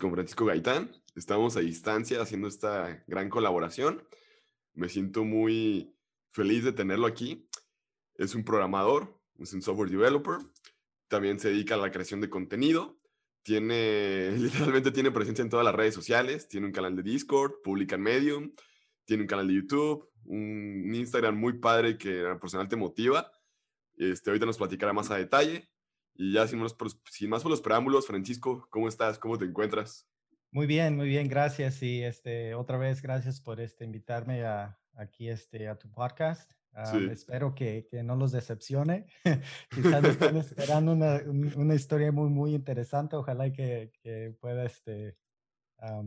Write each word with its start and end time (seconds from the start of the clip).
con 0.00 0.10
Francisco 0.10 0.46
Gaitán. 0.46 0.90
Estamos 1.14 1.56
a 1.56 1.60
distancia 1.60 2.20
haciendo 2.20 2.48
esta 2.48 3.04
gran 3.06 3.28
colaboración. 3.28 4.02
Me 4.72 4.88
siento 4.88 5.24
muy 5.24 5.94
feliz 6.32 6.64
de 6.64 6.72
tenerlo 6.72 7.06
aquí. 7.06 7.48
Es 8.16 8.34
un 8.34 8.42
programador, 8.42 9.16
es 9.38 9.52
un 9.52 9.62
software 9.62 9.90
developer. 9.90 10.38
También 11.06 11.38
se 11.38 11.50
dedica 11.50 11.74
a 11.74 11.78
la 11.78 11.92
creación 11.92 12.20
de 12.20 12.30
contenido. 12.30 12.98
Tiene, 13.42 14.32
literalmente 14.38 14.90
tiene 14.90 15.12
presencia 15.12 15.42
en 15.42 15.50
todas 15.50 15.64
las 15.64 15.74
redes 15.74 15.94
sociales. 15.94 16.48
Tiene 16.48 16.66
un 16.66 16.72
canal 16.72 16.96
de 16.96 17.02
Discord, 17.02 17.62
publica 17.62 17.94
en 17.94 18.02
Medium. 18.02 18.52
Tiene 19.04 19.22
un 19.24 19.28
canal 19.28 19.46
de 19.46 19.54
YouTube, 19.54 20.10
un 20.24 20.92
Instagram 20.94 21.36
muy 21.36 21.58
padre 21.58 21.98
que 21.98 22.24
personal 22.40 22.68
te 22.68 22.76
motiva. 22.76 23.30
Este, 23.96 24.30
ahorita 24.30 24.46
nos 24.46 24.58
platicará 24.58 24.92
más 24.92 25.10
a 25.10 25.16
detalle. 25.16 25.69
Y 26.20 26.34
ya 26.34 26.46
sin 26.46 26.58
más, 26.58 26.76
sin 27.10 27.30
más 27.30 27.42
por 27.42 27.50
los 27.50 27.62
preámbulos, 27.62 28.06
Francisco, 28.06 28.68
¿cómo 28.68 28.88
estás? 28.88 29.18
¿Cómo 29.18 29.38
te 29.38 29.46
encuentras? 29.46 30.06
Muy 30.50 30.66
bien, 30.66 30.94
muy 30.94 31.08
bien, 31.08 31.28
gracias. 31.28 31.82
Y 31.82 32.02
este, 32.02 32.54
otra 32.54 32.76
vez, 32.76 33.00
gracias 33.00 33.40
por 33.40 33.58
este, 33.58 33.86
invitarme 33.86 34.44
a, 34.44 34.78
aquí 34.96 35.30
este, 35.30 35.66
a 35.66 35.78
tu 35.78 35.90
podcast. 35.90 36.52
Ah, 36.74 36.92
espero 37.10 37.54
que, 37.54 37.86
que, 37.90 38.02
no 38.02 38.16
los 38.16 38.32
decepcione. 38.32 39.06
Quizás 39.70 40.04
están 40.04 40.36
esperando 40.36 40.92
una, 40.92 41.22
una, 41.56 41.74
historia 41.74 42.12
muy, 42.12 42.28
muy 42.28 42.54
interesante. 42.54 43.16
Ojalá 43.16 43.50
que, 43.50 43.90
que 44.02 44.36
pueda 44.42 44.66
este, 44.66 45.16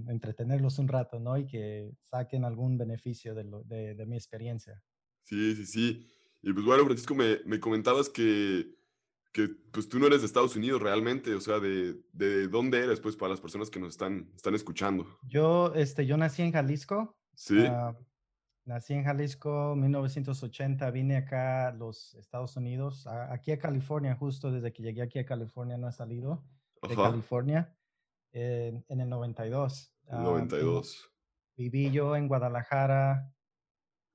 entretenerlos 0.10 0.78
un 0.78 0.90
rato, 0.90 1.20
¿no? 1.20 1.40
Y 1.40 1.48
que 1.48 1.90
saquen 2.12 2.46
algún 2.46 2.78
beneficio 2.78 3.34
de, 3.34 3.46
lo, 3.46 3.64
de, 3.64 3.96
de, 3.96 4.06
mi 4.06 4.16
experiencia. 4.16 4.80
Sí, 5.24 5.56
sí, 5.56 5.66
sí. 5.66 6.08
Y 6.44 6.54
pues 6.54 6.68
bueno, 6.68 6.86
Francisco, 6.86 7.16
me, 7.16 7.40
me 7.46 7.60
comentabas 7.60 8.10
que 8.10 8.83
que 9.34 9.50
pues 9.72 9.90
tú 9.90 10.00
no 10.00 10.08
eres 10.08 10.22
de 10.22 10.28
Estados 10.28 10.56
Unidos 10.56 10.82
realmente, 10.82 11.34
o 11.34 11.42
sea, 11.42 11.60
de, 11.60 12.00
de 12.14 12.48
dónde 12.48 12.80
eres, 12.80 13.00
pues, 13.02 13.16
para 13.16 13.32
las 13.32 13.42
personas 13.42 13.70
que 13.70 13.80
nos 13.80 13.90
están, 13.90 14.30
están 14.36 14.54
escuchando. 14.54 15.08
Yo, 15.24 15.74
este, 15.74 16.06
yo 16.06 16.16
nací 16.18 16.44
en 16.44 16.52
Jalisco. 16.52 17.18
Sí. 17.34 17.66
Ah, 17.68 17.98
nací 18.66 18.94
en 18.94 19.04
Jalisco 19.04 19.76
1980, 19.76 20.90
vine 20.92 21.18
acá 21.18 21.70
a 21.70 21.72
los 21.74 22.14
Estados 22.14 22.56
Unidos, 22.56 23.08
aquí 23.08 23.52
a 23.52 23.58
California, 23.58 24.16
justo 24.16 24.52
desde 24.52 24.72
que 24.72 24.84
llegué 24.84 25.02
aquí 25.02 25.18
a 25.18 25.26
California 25.26 25.78
no 25.78 25.90
he 25.90 25.92
salido 25.92 26.44
de 26.88 26.96
California, 26.96 27.76
en 28.32 28.84
el 28.88 29.10
92. 29.10 29.96
92. 30.10 31.04
Ah, 31.04 31.12
viví 31.58 31.92
yo 31.92 32.16
en 32.16 32.28
Guadalajara 32.28 33.33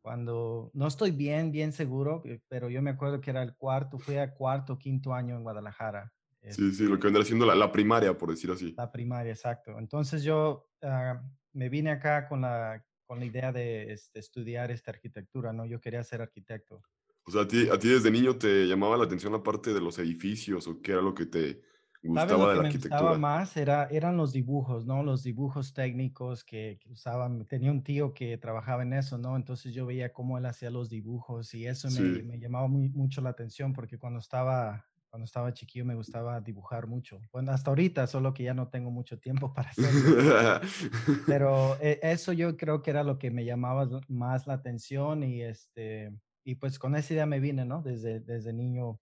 cuando 0.01 0.71
no 0.75 0.87
estoy 0.87 1.11
bien, 1.11 1.51
bien 1.51 1.73
seguro, 1.73 2.23
eh, 2.25 2.41
pero 2.49 2.69
yo 2.71 2.83
me 2.83 2.91
acuerdo 2.91 3.21
que 3.21 3.31
era 3.31 3.43
el 3.43 3.55
cuarto, 3.57 3.99
fui 3.99 4.17
a 4.17 4.35
cuarto, 4.35 4.79
quinto 4.79 5.13
año 5.13 5.37
en 5.37 5.43
Guadalajara. 5.43 6.13
Sí, 6.51 6.73
sí, 6.73 6.85
lo 6.85 6.99
que 6.99 7.09
vendría 7.09 7.25
siendo 7.25 7.45
la, 7.45 7.55
la, 7.55 7.71
primaria, 7.71 8.17
por 8.17 8.31
decir 8.31 8.51
así. 8.51 8.73
La 8.77 8.91
primaria, 8.91 9.33
exacto. 9.33 9.79
Entonces 9.79 10.23
yo 10.23 10.69
ah, 10.83 11.21
me 11.53 11.69
vine 11.69 11.91
acá 11.91 12.29
con 12.29 12.43
la, 12.43 12.83
con 13.07 13.19
la 13.19 13.27
idea 13.27 13.53
de 13.53 13.93
este, 13.93 14.21
estudiar 14.21 14.71
esta 14.71 14.93
arquitectura, 14.93 15.53
¿no? 15.53 15.67
Yo 15.67 15.81
quería 15.81 16.03
ser 16.05 16.23
arquitecto. 16.23 16.83
O 17.25 17.31
sea, 17.31 17.43
¿a 17.43 17.49
ti, 17.49 17.69
a 17.69 17.79
ti 17.79 17.89
desde 17.89 18.11
niño 18.11 18.37
te 18.37 18.67
llamaba 18.67 18.97
la 18.97 19.05
atención 19.05 19.33
la 19.33 19.43
parte 19.43 19.75
de 19.75 19.81
los 19.81 19.99
edificios 19.99 20.67
o 20.69 20.81
qué 20.81 20.93
era 20.93 21.03
lo 21.03 21.15
que 21.15 21.27
te, 21.27 21.61
gustaba 22.03 22.51
de 22.51 22.57
la 22.57 22.63
arquitectura. 22.63 22.97
Me 22.97 23.03
gustaba 23.03 23.19
más 23.19 23.57
era, 23.57 23.85
eran 23.91 24.17
los 24.17 24.33
dibujos, 24.33 24.87
¿no? 24.87 25.03
Los 25.03 25.23
dibujos 25.23 25.73
técnicos 25.73 26.45
que, 26.45 26.79
usaban. 26.91 27.45
Tenía 27.47 27.71
un 27.71 27.83
tío 27.83 28.15
que 28.15 28.39
trabajaba 28.39 28.83
en 28.83 28.93
eso, 28.93 29.19
¿no? 29.19 29.37
Entonces 29.37 29.73
yo 29.75 29.87
veía 29.87 30.13
cómo 30.13 30.39
él 30.39 30.47
hacía 30.47 30.71
los 30.71 30.89
dibujos 30.89 31.53
y 31.55 31.67
eso 31.67 31.89
me, 31.91 32.23
me, 32.23 32.39
llamaba 32.39 32.69
muy, 32.69 32.89
mucho 32.91 33.21
la 33.21 33.31
atención 33.31 33.73
porque 33.73 33.99
cuando 33.99 34.21
estaba, 34.21 34.85
cuando 35.11 35.25
estaba 35.25 35.53
chiquillo 35.53 35.85
me 35.85 35.95
gustaba 35.95 36.41
dibujar 36.41 36.87
mucho. 36.87 37.21
Bueno, 37.33 37.53
hasta 37.53 37.71
ahorita, 37.71 38.07
solo 38.07 38.35
que 38.35 38.45
ya 38.45 38.55
no 38.55 38.69
tengo 38.69 38.91
mucho 38.91 39.19
tiempo 39.19 39.53
para 39.55 39.71
hacerlo. 39.71 40.61
Pero 41.27 41.77
eh, 41.81 41.99
eso 42.03 42.33
yo 42.33 42.57
creo 42.57 42.83
que 42.83 42.91
era 42.91 43.03
lo 43.03 43.19
que 43.19 43.31
me 43.31 43.45
llamaba 43.45 43.89
más 44.09 44.47
la 44.47 44.55
atención 44.55 45.23
y 45.23 45.43
este 45.43 46.13
y 46.45 46.55
pues 46.55 46.79
con 46.79 46.97
esa 46.97 47.13
idea 47.13 47.27
me 47.27 47.41
vine, 47.41 47.67
¿no? 47.67 47.83
Desde, 47.83 48.21
desde 48.21 48.55
niño 48.55 48.99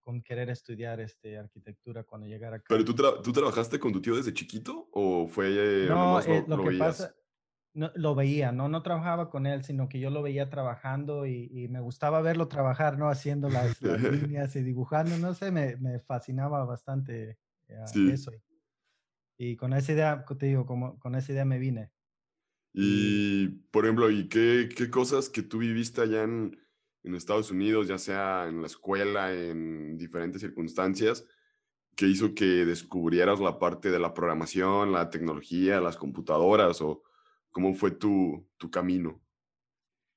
con 0.00 0.22
querer 0.22 0.50
estudiar 0.50 1.00
este, 1.00 1.38
arquitectura 1.38 2.02
cuando 2.02 2.26
llegara 2.26 2.56
acá. 2.56 2.66
¿Pero 2.68 2.84
tú, 2.84 2.94
tú 2.94 3.32
trabajaste 3.32 3.78
con 3.78 3.92
tu 3.92 4.00
tío 4.00 4.16
desde 4.16 4.34
chiquito 4.34 4.88
o 4.92 5.28
fue... 5.28 5.86
no, 5.88 6.20
eh, 6.20 6.44
lo, 6.46 6.64
que 6.64 6.76
pasa, 6.76 7.14
no, 7.72 7.92
lo 7.94 8.14
veía, 8.14 8.50
¿no? 8.50 8.68
No 8.68 8.82
trabajaba 8.82 9.30
con 9.30 9.46
él, 9.46 9.64
sino 9.64 9.88
que 9.88 10.00
yo 10.00 10.10
lo 10.10 10.22
veía 10.22 10.50
trabajando 10.50 11.26
y, 11.26 11.50
y 11.52 11.68
me 11.68 11.80
gustaba 11.80 12.20
verlo 12.20 12.48
trabajar, 12.48 12.98
¿no? 12.98 13.08
Haciendo 13.08 13.48
las, 13.48 13.80
líneas 14.28 14.56
y 14.56 14.62
dibujando, 14.62 15.18
no 15.18 15.34
sé, 15.34 15.50
me, 15.50 15.76
me 15.76 16.00
fascinaba 16.00 16.64
bastante 16.64 17.38
eh, 17.68 17.84
eso. 18.12 18.32
Y 19.38 19.56
con 19.56 19.72
esa 19.72 19.92
idea, 19.92 20.24
te 20.38 20.46
digo, 20.46 20.66
como, 20.66 20.98
con 20.98 21.14
esa 21.14 21.32
idea 21.32 21.44
me 21.44 21.58
vine. 21.58 21.90
Y, 22.72 23.48
por 23.70 23.84
ejemplo, 23.84 24.10
¿y 24.10 24.28
qué, 24.28 24.68
qué 24.76 24.90
cosas 24.90 25.28
que 25.28 25.42
tú 25.42 25.58
viviste 25.58 26.00
allá 26.00 26.24
en, 26.24 26.58
en 27.04 27.14
Estados 27.14 27.50
Unidos, 27.50 27.86
ya 27.86 27.98
sea 27.98 28.46
en 28.48 28.60
la 28.62 28.66
escuela, 28.66 29.32
en 29.32 29.96
diferentes 29.96 30.40
circunstancias, 30.40 31.26
que 31.94 32.06
hizo 32.06 32.34
que 32.34 32.64
descubrieras 32.64 33.40
la 33.40 33.58
parte 33.58 33.90
de 33.90 34.00
la 34.00 34.14
programación, 34.14 34.90
la 34.90 35.10
tecnología, 35.10 35.80
las 35.80 35.96
computadoras 35.96 36.80
o 36.80 37.02
cómo 37.50 37.74
fue 37.74 37.92
tu, 37.92 38.48
tu 38.56 38.70
camino? 38.70 39.20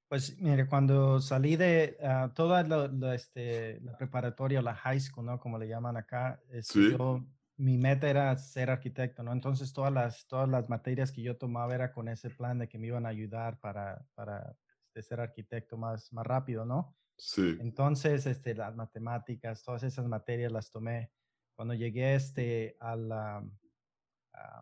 Pues 0.08 0.40
mire, 0.40 0.68
cuando 0.68 1.20
salí 1.20 1.58
de 1.58 1.98
uh, 2.02 2.34
toda 2.34 2.64
la, 2.64 3.14
este, 3.14 3.82
la, 3.82 3.98
preparatoria, 3.98 4.62
la 4.62 4.74
high 4.74 5.00
school, 5.00 5.26
¿no? 5.26 5.40
Como 5.40 5.60
le 5.60 5.68
llaman 5.68 5.98
acá, 5.98 6.42
este, 6.50 6.92
yo, 6.92 7.26
mi 7.58 7.78
meta 7.78 8.10
era 8.10 8.36
ser 8.38 8.70
arquitecto, 8.70 9.22
¿no? 9.22 9.34
Entonces 9.34 9.74
todas 9.74 9.92
las, 9.92 10.26
todas 10.28 10.48
las 10.48 10.70
materias 10.70 11.12
que 11.12 11.22
yo 11.22 11.36
tomaba 11.36 11.76
era 11.76 11.92
con 11.92 12.08
ese 12.08 12.30
plan 12.30 12.58
de 12.58 12.70
que 12.70 12.78
me 12.78 12.88
iban 12.88 13.06
a 13.06 13.10
ayudar 13.10 13.60
para, 13.60 14.06
para 14.16 14.56
de 14.98 15.04
ser 15.04 15.20
arquitecto 15.20 15.78
más, 15.78 16.12
más 16.12 16.26
rápido, 16.26 16.66
¿no? 16.66 16.98
Sí. 17.18 17.56
Entonces, 17.60 18.26
este, 18.26 18.56
las 18.56 18.76
matemáticas, 18.76 19.64
todas 19.64 19.84
esas 19.84 20.08
materias 20.08 20.52
las 20.52 20.72
tomé 20.72 21.12
cuando 21.56 21.76
llegué 21.76 22.16
este, 22.16 22.78
a 22.80 23.42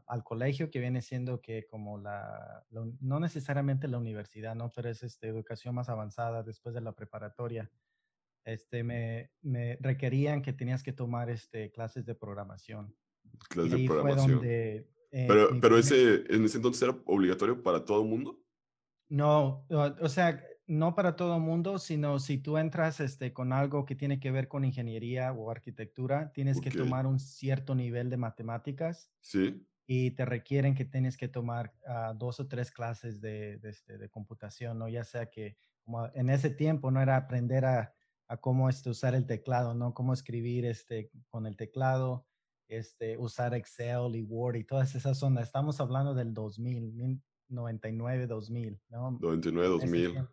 al 0.07 0.23
colegio, 0.23 0.71
que 0.71 0.79
viene 0.79 1.01
siendo 1.01 1.41
que 1.41 1.65
como 1.67 1.97
la, 1.97 2.65
no 3.01 3.19
necesariamente 3.19 3.89
la 3.89 3.97
universidad, 3.97 4.55
¿no? 4.55 4.71
Pero 4.71 4.89
es 4.89 5.03
este, 5.03 5.27
educación 5.27 5.75
más 5.75 5.89
avanzada 5.89 6.43
después 6.43 6.73
de 6.73 6.79
la 6.79 6.93
preparatoria. 6.93 7.69
Este, 8.45 8.83
me, 8.83 9.31
me 9.41 9.77
requerían 9.81 10.41
que 10.41 10.53
tenías 10.53 10.81
que 10.81 10.93
tomar 10.93 11.29
este, 11.29 11.71
clases 11.71 12.05
de 12.05 12.15
programación. 12.15 12.95
Clases 13.49 13.71
de 13.71 13.85
programación. 13.85 14.41
Eh, 14.45 14.87
pero, 15.27 15.59
pero 15.59 15.77
ese, 15.77 16.23
en 16.33 16.45
ese 16.45 16.57
entonces 16.57 16.81
era 16.83 16.97
obligatorio 17.05 17.61
para 17.61 17.83
todo 17.83 18.01
el 18.01 18.07
mundo. 18.07 18.44
No, 19.09 19.65
o 19.69 20.09
sea, 20.09 20.43
no 20.67 20.95
para 20.95 21.15
todo 21.15 21.39
mundo, 21.39 21.77
sino 21.77 22.19
si 22.19 22.37
tú 22.37 22.57
entras 22.57 22.99
este, 22.99 23.33
con 23.33 23.53
algo 23.53 23.85
que 23.85 23.95
tiene 23.95 24.19
que 24.19 24.31
ver 24.31 24.47
con 24.47 24.65
ingeniería 24.65 25.31
o 25.31 25.51
arquitectura, 25.51 26.31
tienes 26.33 26.59
que 26.59 26.71
tomar 26.71 27.05
un 27.05 27.19
cierto 27.19 27.75
nivel 27.75 28.09
de 28.09 28.17
matemáticas. 28.17 29.11
Sí. 29.19 29.65
Y 29.87 30.11
te 30.11 30.25
requieren 30.25 30.73
que 30.73 30.85
tienes 30.85 31.17
que 31.17 31.27
tomar 31.27 31.73
ah, 31.85 32.13
dos 32.15 32.39
o 32.39 32.47
tres 32.47 32.71
clases 32.71 33.21
de, 33.21 33.57
de, 33.57 33.69
este, 33.69 33.99
de, 33.99 34.09
computación, 34.09 34.79
¿no? 34.79 34.89
Ya 34.89 35.03
sea 35.03 35.29
que 35.29 35.57
como 35.83 36.09
en 36.15 36.31
ese 36.31 36.49
tiempo 36.49 36.89
no 36.89 36.99
era 36.99 37.17
aprender 37.17 37.65
a, 37.65 37.93
a 38.27 38.37
cómo 38.37 38.69
este, 38.69 38.89
usar 38.89 39.13
el 39.13 39.27
teclado, 39.27 39.75
¿no? 39.75 39.93
Cómo 39.93 40.13
escribir 40.13 40.65
este, 40.65 41.11
con 41.29 41.45
el 41.45 41.55
teclado, 41.55 42.25
este, 42.67 43.17
usar 43.17 43.53
Excel 43.53 44.15
y 44.15 44.23
Word 44.23 44.55
y 44.55 44.63
todas 44.63 44.95
esas 44.95 45.21
ondas. 45.21 45.45
Estamos 45.45 45.79
hablando 45.79 46.15
del 46.15 46.33
2000, 46.33 47.21
99, 47.49 48.27
2000, 48.27 48.79
¿no? 48.89 49.17
99, 49.21 49.67
2000. 49.67 50.27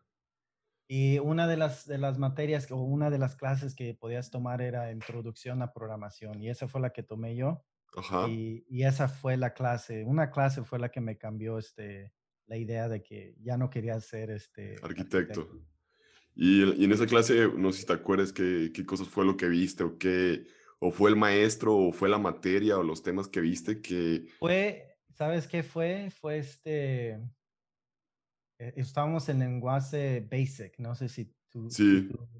Y 0.88 1.18
una 1.20 1.46
de 1.46 1.56
las, 1.56 1.86
de 1.86 1.98
las 1.98 2.18
materias 2.18 2.70
o 2.70 2.76
una 2.76 3.10
de 3.10 3.18
las 3.18 3.36
clases 3.36 3.74
que 3.74 3.94
podías 3.94 4.30
tomar 4.30 4.60
era 4.60 4.92
Introducción 4.92 5.62
a 5.62 5.72
Programación 5.72 6.42
y 6.42 6.50
esa 6.50 6.68
fue 6.68 6.80
la 6.80 6.90
que 6.90 7.02
tomé 7.02 7.34
yo. 7.34 7.64
Ajá. 7.96 8.28
Y, 8.28 8.64
y, 8.68 8.84
esa 8.84 9.08
fue 9.08 9.36
la 9.36 9.54
clase, 9.54 10.04
una 10.04 10.30
clase 10.30 10.64
fue 10.64 10.78
la 10.78 10.90
que 10.90 11.00
me 11.00 11.18
cambió 11.18 11.58
este, 11.58 12.12
la 12.46 12.56
idea 12.56 12.88
de 12.88 13.02
que 13.02 13.34
ya 13.40 13.56
no 13.56 13.70
quería 13.70 13.98
ser 14.00 14.30
este, 14.30 14.76
arquitecto. 14.82 15.48
Y, 16.34 16.64
y, 16.80 16.84
en 16.84 16.92
esa 16.92 17.06
clase, 17.06 17.48
no 17.56 17.72
sé 17.72 17.80
si 17.80 17.86
te 17.86 17.92
acuerdas 17.92 18.32
qué, 18.32 18.70
qué 18.74 18.84
cosas 18.84 19.08
fue 19.08 19.24
lo 19.24 19.36
que 19.36 19.48
viste 19.48 19.84
o 19.84 19.98
qué, 19.98 20.46
o 20.78 20.90
fue 20.90 21.10
el 21.10 21.16
maestro 21.16 21.76
o 21.76 21.92
fue 21.92 22.08
la 22.08 22.18
materia 22.18 22.78
o 22.78 22.82
los 22.82 23.02
temas 23.02 23.28
que 23.28 23.40
viste 23.40 23.80
que... 23.80 24.26
Fue, 24.38 24.91
¿Sabes 25.14 25.46
qué 25.46 25.62
fue? 25.62 26.10
Fue 26.10 26.38
este. 26.38 27.14
Eh, 28.58 28.74
estábamos 28.76 29.28
en 29.28 29.40
lenguaje 29.40 30.26
Basic, 30.30 30.78
no 30.78 30.94
sé 30.94 31.08
si 31.08 31.34
tú, 31.52 31.68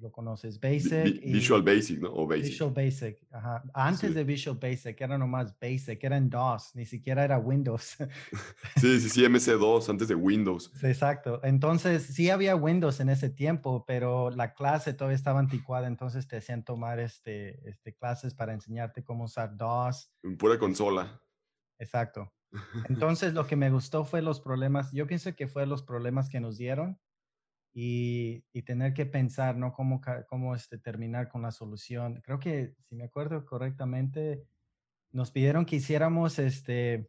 lo 0.01 0.11
conoces. 0.11 0.59
Basic. 0.59 1.21
Visual 1.23 1.63
Basic, 1.63 2.01
¿no? 2.01 2.13
O 2.15 2.27
Basic. 2.27 2.47
Visual 2.47 2.73
Basic, 2.73 3.19
ajá. 3.31 3.63
Antes 3.75 4.15
de 4.15 4.25
Visual 4.25 4.59
Basic 4.61 4.99
era 5.01 5.19
nomás 5.19 5.55
Basic, 5.61 6.03
era 6.03 6.17
en 6.17 6.31
DOS, 6.31 6.75
ni 6.75 6.87
siquiera 6.87 7.25
era 7.25 7.39
Windows. 7.39 7.97
sí, 8.77 9.01
sí, 9.01 9.09
sí, 9.11 9.23
MC2, 9.23 9.89
antes 9.91 10.09
de 10.09 10.15
Windows. 10.15 10.73
Exacto. 10.83 11.41
Entonces, 11.45 12.05
sí 12.05 12.31
había 12.31 12.57
Windows 12.57 13.01
en 13.01 13.11
ese 13.11 13.29
tiempo, 13.29 13.85
pero 13.87 14.31
la 14.31 14.55
clase 14.55 14.95
todavía 14.95 15.17
estaba 15.17 15.41
anticuada, 15.41 15.87
entonces 15.87 16.27
te 16.27 16.39
hacían 16.39 16.65
tomar 16.65 16.99
este, 16.99 17.69
este 17.69 17.95
clases 17.95 18.35
para 18.35 18.55
enseñarte 18.55 19.05
cómo 19.05 19.25
usar 19.25 19.57
DOS. 19.57 20.11
En 20.23 20.37
pura 20.39 20.59
consola. 20.59 21.21
Exacto. 21.79 22.33
Entonces, 22.89 23.33
lo 23.35 23.47
que 23.47 23.57
me 23.57 23.71
gustó 23.71 24.05
fue 24.05 24.23
los 24.23 24.41
problemas, 24.41 24.93
yo 24.93 25.07
pienso 25.07 25.35
que 25.35 25.49
fue 25.49 25.67
los 25.67 25.83
problemas 25.83 26.29
que 26.29 26.41
nos 26.41 26.57
dieron 26.59 26.99
y, 27.73 28.45
y 28.53 28.63
tener 28.63 28.93
que 28.93 29.07
pensar, 29.07 29.57
¿no? 29.57 29.73
Cómo, 29.73 30.01
cómo 30.29 30.55
este, 30.55 30.79
terminar 30.79 31.29
con 31.29 31.43
la 31.43 31.51
solución. 31.51 32.21
Creo 32.25 32.39
que, 32.39 32.75
si 32.89 32.95
me 32.95 33.05
acuerdo 33.05 33.45
correctamente, 33.47 34.47
nos 35.11 35.31
pidieron 35.31 35.65
que 35.65 35.77
hiciéramos 35.77 36.39
este, 36.39 37.09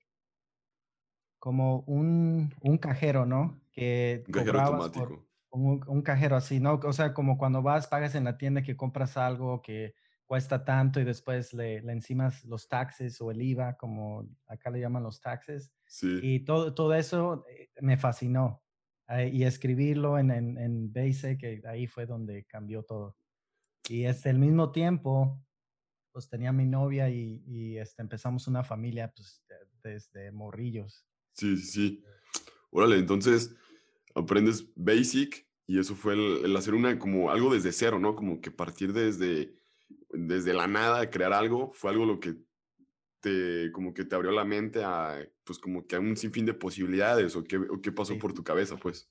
como 1.40 1.80
un, 1.82 2.54
un 2.62 2.78
cajero, 2.78 3.26
¿no? 3.26 3.62
Que 3.72 4.24
un 4.28 4.34
cajero 4.34 4.62
automático. 4.62 5.28
Un, 5.50 5.84
un, 5.88 6.02
cajero 6.02 6.36
así, 6.36 6.60
¿no? 6.60 6.80
O 6.84 6.94
sea, 6.94 7.14
como 7.14 7.38
cuando 7.38 7.62
vas, 7.62 7.88
pagas 7.88 8.16
en 8.16 8.24
la 8.24 8.38
tienda 8.38 8.64
que 8.64 8.76
compras 8.76 9.18
algo 9.18 9.62
que 9.62 9.94
cuesta 10.34 10.66
tanto 10.66 11.00
y 11.00 11.04
después 11.04 11.54
le, 11.54 11.80
le 11.84 11.92
encimas 11.92 12.44
los 12.46 12.68
taxes 12.68 13.22
o 13.22 13.30
el 13.30 13.40
IVA, 13.40 13.78
como 13.78 14.28
acá 14.48 14.72
le 14.72 14.80
llaman 14.80 15.04
los 15.04 15.22
taxes. 15.22 15.72
Sí. 15.86 16.20
Y 16.24 16.40
todo, 16.40 16.74
todo 16.74 16.96
eso 16.96 17.46
eh, 17.48 17.70
me 17.82 17.98
fascinó. 17.98 18.64
Eh, 19.10 19.30
y 19.32 19.44
escribirlo 19.44 20.18
en, 20.18 20.32
en, 20.32 20.58
en 20.58 20.92
Basic, 20.92 21.40
que 21.40 21.62
ahí 21.68 21.86
fue 21.86 22.08
donde 22.08 22.46
cambió 22.46 22.82
todo. 22.82 23.16
Y 23.88 24.06
es 24.06 24.26
el 24.26 24.40
mismo 24.40 24.72
tiempo, 24.72 25.40
pues 26.12 26.28
tenía 26.28 26.52
mi 26.52 26.66
novia 26.66 27.12
y, 27.12 27.44
y 27.46 27.78
este, 27.78 28.02
empezamos 28.02 28.48
una 28.48 28.64
familia 28.64 29.14
pues, 29.16 29.46
desde 29.84 30.32
morrillos. 30.32 31.06
Sí, 31.34 31.56
sí, 31.58 31.68
sí. 31.68 32.04
Órale, 32.72 32.98
entonces 32.98 33.56
aprendes 34.16 34.68
Basic 34.76 35.48
y 35.68 35.78
eso 35.78 35.94
fue 35.94 36.16
el, 36.16 36.46
el 36.46 36.58
hacer 36.58 36.74
una, 36.74 36.98
como 36.98 37.30
algo 37.30 37.54
desde 37.54 37.72
cero, 37.72 38.00
¿no? 38.00 38.16
Como 38.16 38.42
que 38.42 38.50
partir 38.50 38.94
desde 38.94 39.62
desde 40.10 40.54
la 40.54 40.68
nada 40.68 41.10
crear 41.10 41.34
algo 41.34 41.72
fue 41.74 41.92
algo 41.92 42.06
lo 42.06 42.20
que 42.20 42.36
te, 43.20 43.72
como 43.72 43.94
que 43.94 44.04
te 44.04 44.16
abrió 44.16 44.32
la 44.32 44.44
mente 44.44 44.84
a, 44.84 45.18
pues 45.44 45.58
como 45.58 45.88
que 45.88 45.96
a 45.96 46.00
un 46.00 46.18
sinfín 46.18 46.46
de 46.46 46.54
posibilidades 46.54 47.36
o 47.36 47.44
qué, 47.44 47.58
o 47.58 47.82
qué 47.82 47.92
pasó 47.92 48.18
por 48.20 48.34
tu 48.34 48.44
cabeza, 48.44 48.76
pues. 48.76 49.10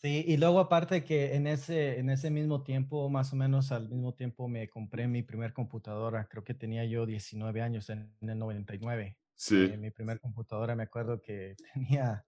Sí, 0.00 0.24
y 0.26 0.38
luego 0.38 0.60
aparte 0.60 1.04
que 1.04 1.34
en 1.34 1.46
ese, 1.46 1.98
en 1.98 2.08
ese 2.08 2.30
mismo 2.30 2.62
tiempo, 2.62 3.10
más 3.10 3.34
o 3.34 3.36
menos 3.36 3.70
al 3.70 3.90
mismo 3.90 4.14
tiempo, 4.14 4.48
me 4.48 4.66
compré 4.70 5.06
mi 5.08 5.22
primer 5.22 5.52
computadora. 5.52 6.26
Creo 6.26 6.42
que 6.42 6.54
tenía 6.54 6.86
yo 6.86 7.04
19 7.04 7.60
años 7.60 7.90
en, 7.90 8.10
el 8.22 8.38
99. 8.38 9.18
Sí. 9.36 9.68
Eh, 9.70 9.76
mi 9.76 9.90
primer 9.90 10.18
computadora, 10.18 10.74
me 10.74 10.84
acuerdo 10.84 11.20
que 11.20 11.54
tenía 11.74 12.24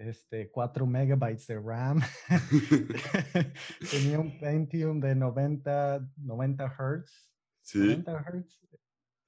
este, 0.00 0.50
4 0.50 0.86
megabytes 0.86 1.46
de 1.46 1.60
RAM. 1.60 2.00
tenía 3.90 4.18
un 4.18 4.38
Pentium 4.38 5.00
de 5.00 5.14
90, 5.14 6.08
90 6.16 6.66
Hz 6.68 7.30
Sí. 7.62 7.78
90 7.78 8.12
Hz. 8.12 8.60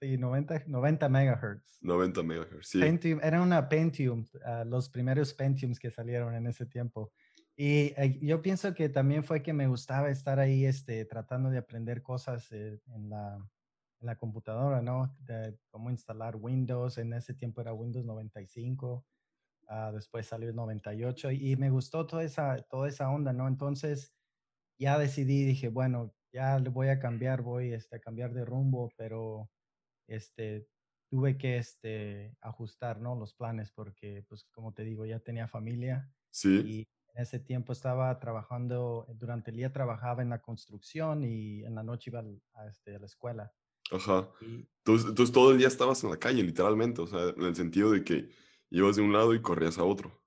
Sí, 0.01 0.19
90, 0.19 0.65
90 0.67 1.09
megahertz. 1.09 1.79
90 1.81 2.23
megahertz, 2.25 2.67
sí. 2.67 2.81
Pentium, 2.81 3.21
era 3.23 3.41
una 3.41 3.69
Pentium, 3.69 4.27
uh, 4.35 4.65
los 4.65 4.89
primeros 4.89 5.33
Pentiums 5.33 5.79
que 5.79 5.93
salieron 5.93 6.35
en 6.35 6.49
ese 6.49 6.67
tiempo. 6.67 7.13
Y 7.55 7.95
eh, 7.97 8.19
yo 8.21 8.43
pienso 8.43 8.75
que 8.75 8.89
también 8.89 9.23
fue 9.23 9.43
que 9.43 9.53
me 9.53 9.69
gustaba 9.69 10.11
estar 10.11 10.41
ahí 10.41 10.65
este, 10.65 11.05
tratando 11.05 11.51
de 11.51 11.59
aprender 11.59 12.03
cosas 12.03 12.51
eh, 12.51 12.81
en, 12.87 13.11
la, 13.11 13.37
en, 14.01 14.07
la, 14.07 14.17
computadora, 14.17 14.83
¿no? 14.83 15.15
De 15.21 15.57
cómo 15.71 15.91
instalar 15.91 16.35
Windows. 16.35 16.99
En 16.99 17.13
ese 17.13 17.35
tiempo 17.35 17.61
era 17.61 17.73
Windows 17.73 18.05
95. 18.05 19.05
Uh, 19.63 19.69
ah, 19.69 19.93
después 19.93 20.27
salió 20.27 20.49
el 20.51 20.57
98 20.57 21.31
y, 21.33 21.53
y 21.53 21.57
me 21.57 21.71
gustó 21.71 22.07
toda 22.07 22.25
esa, 22.25 22.59
toda 22.71 22.89
esa 22.89 23.11
onda, 23.11 23.33
¿no? 23.33 23.49
Entonces 23.49 24.15
ya 24.79 24.99
decidí, 24.99 25.45
dije, 25.45 25.69
bueno, 25.69 26.15
ya 26.33 26.59
le 26.59 26.71
voy 26.71 26.89
a 26.89 26.99
cambiar, 26.99 27.43
voy 27.43 27.73
este, 27.73 27.97
a 27.97 28.01
cambiar 28.01 28.33
de 28.33 28.45
rumbo, 28.45 28.91
pero 28.97 29.51
este, 30.09 30.67
tuve 31.11 31.37
que 31.37 31.59
este, 31.59 32.37
ajustar 32.41 33.01
¿no? 33.01 33.15
los 33.15 33.35
planes 33.35 33.71
porque, 33.71 34.25
pues 34.29 34.45
como 34.53 34.73
te 34.73 34.83
digo, 34.85 35.05
ya 35.05 35.21
tenía 35.21 35.47
familia 35.47 36.11
sí. 36.31 36.63
y 36.65 36.89
en 37.15 37.23
ese 37.23 37.39
tiempo 37.39 37.73
estaba 37.73 38.19
trabajando, 38.19 39.07
durante 39.17 39.51
el 39.51 39.59
día 39.59 39.73
trabajaba 39.73 40.23
en 40.23 40.31
la 40.31 40.41
construcción 40.41 41.23
y 41.23 41.63
en 41.65 41.75
la 41.75 41.83
noche 41.83 42.11
iba 42.11 42.25
a, 42.55 42.67
este, 42.67 42.97
a 42.97 42.99
la 42.99 43.07
escuela. 43.07 43.53
Ajá. 43.91 44.31
entonces, 44.41 45.11
entonces 45.11 45.33
todo 45.33 45.53
el 45.53 45.59
día 45.59 45.69
estabas 45.69 46.03
en 46.03 46.11
la 46.11 46.17
calle, 46.17 46.43
literalmente, 46.43 47.03
o 47.03 47.07
sea, 47.07 47.29
en 47.37 47.43
el 47.43 47.55
sentido 47.55 47.91
de 47.91 48.03
que 48.05 48.31
ibas 48.73 48.97
de 48.97 49.03
un 49.03 49.13
lado 49.13 49.35
y 49.35 49.43
corrías 49.43 49.79
a 49.79 49.85
otro. 49.85 50.23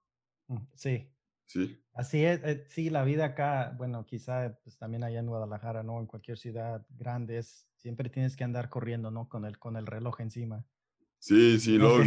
Mm, 0.47 0.57
sí. 0.75 1.11
Sí. 1.45 1.79
Así 1.93 2.25
es, 2.25 2.41
eh, 2.43 2.65
sí, 2.69 2.89
la 2.89 3.03
vida 3.03 3.25
acá, 3.25 3.73
bueno, 3.77 4.05
quizá 4.05 4.59
pues, 4.63 4.77
también 4.77 5.03
allá 5.03 5.19
en 5.19 5.27
Guadalajara, 5.27 5.83
¿no? 5.83 5.99
En 5.99 6.07
cualquier 6.07 6.37
ciudad 6.37 6.85
grande, 6.89 7.37
es, 7.37 7.69
siempre 7.77 8.09
tienes 8.09 8.35
que 8.35 8.43
andar 8.43 8.69
corriendo, 8.69 9.11
¿no? 9.11 9.29
Con 9.29 9.45
el, 9.45 9.57
con 9.59 9.77
el 9.77 9.85
reloj 9.85 10.19
encima. 10.21 10.65
Sí, 11.19 11.59
sí, 11.59 11.77
lo, 11.77 11.99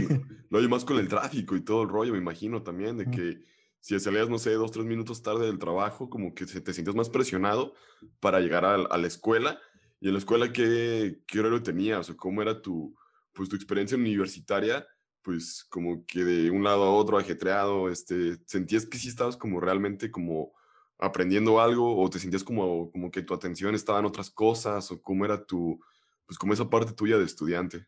lo 0.50 0.58
hay 0.58 0.68
más 0.68 0.84
con 0.84 0.98
el 0.98 1.08
tráfico 1.08 1.56
y 1.56 1.64
todo 1.64 1.82
el 1.84 1.88
rollo, 1.88 2.12
me 2.12 2.18
imagino 2.18 2.62
también, 2.62 2.98
de 2.98 3.10
que 3.10 3.40
si 3.80 3.98
salías, 3.98 4.28
no 4.28 4.38
sé, 4.38 4.52
dos, 4.52 4.72
tres 4.72 4.84
minutos 4.84 5.22
tarde 5.22 5.46
del 5.46 5.58
trabajo, 5.58 6.10
como 6.10 6.34
que 6.34 6.46
te 6.46 6.72
sientes 6.72 6.94
más 6.94 7.08
presionado 7.08 7.74
para 8.20 8.40
llegar 8.40 8.64
a, 8.64 8.74
a 8.74 8.98
la 8.98 9.06
escuela. 9.06 9.58
¿Y 10.00 10.08
en 10.08 10.12
la 10.12 10.18
escuela 10.18 10.52
qué, 10.52 11.22
qué 11.26 11.40
horario 11.40 11.62
tenías 11.62 12.10
o 12.10 12.16
cómo 12.16 12.42
era 12.42 12.60
tu, 12.60 12.94
pues, 13.32 13.48
tu 13.48 13.56
experiencia 13.56 13.96
universitaria? 13.96 14.86
Pues 15.28 15.62
como 15.68 16.06
que 16.06 16.24
de 16.24 16.50
un 16.50 16.64
lado 16.64 16.84
a 16.84 16.94
otro 16.94 17.18
ajetreado, 17.18 17.90
este, 17.90 18.38
¿sentías 18.46 18.86
que 18.86 18.96
sí 18.96 19.08
estabas 19.08 19.36
como 19.36 19.60
realmente 19.60 20.10
como 20.10 20.54
aprendiendo 20.98 21.60
algo 21.60 22.00
o 22.02 22.08
te 22.08 22.18
sentías 22.18 22.42
como, 22.42 22.90
como 22.90 23.10
que 23.10 23.20
tu 23.20 23.34
atención 23.34 23.74
estaba 23.74 23.98
en 23.98 24.06
otras 24.06 24.30
cosas 24.30 24.90
o 24.90 25.02
cómo 25.02 25.26
era 25.26 25.44
tu, 25.44 25.84
pues 26.24 26.38
como 26.38 26.54
esa 26.54 26.70
parte 26.70 26.94
tuya 26.94 27.18
de 27.18 27.26
estudiante? 27.26 27.86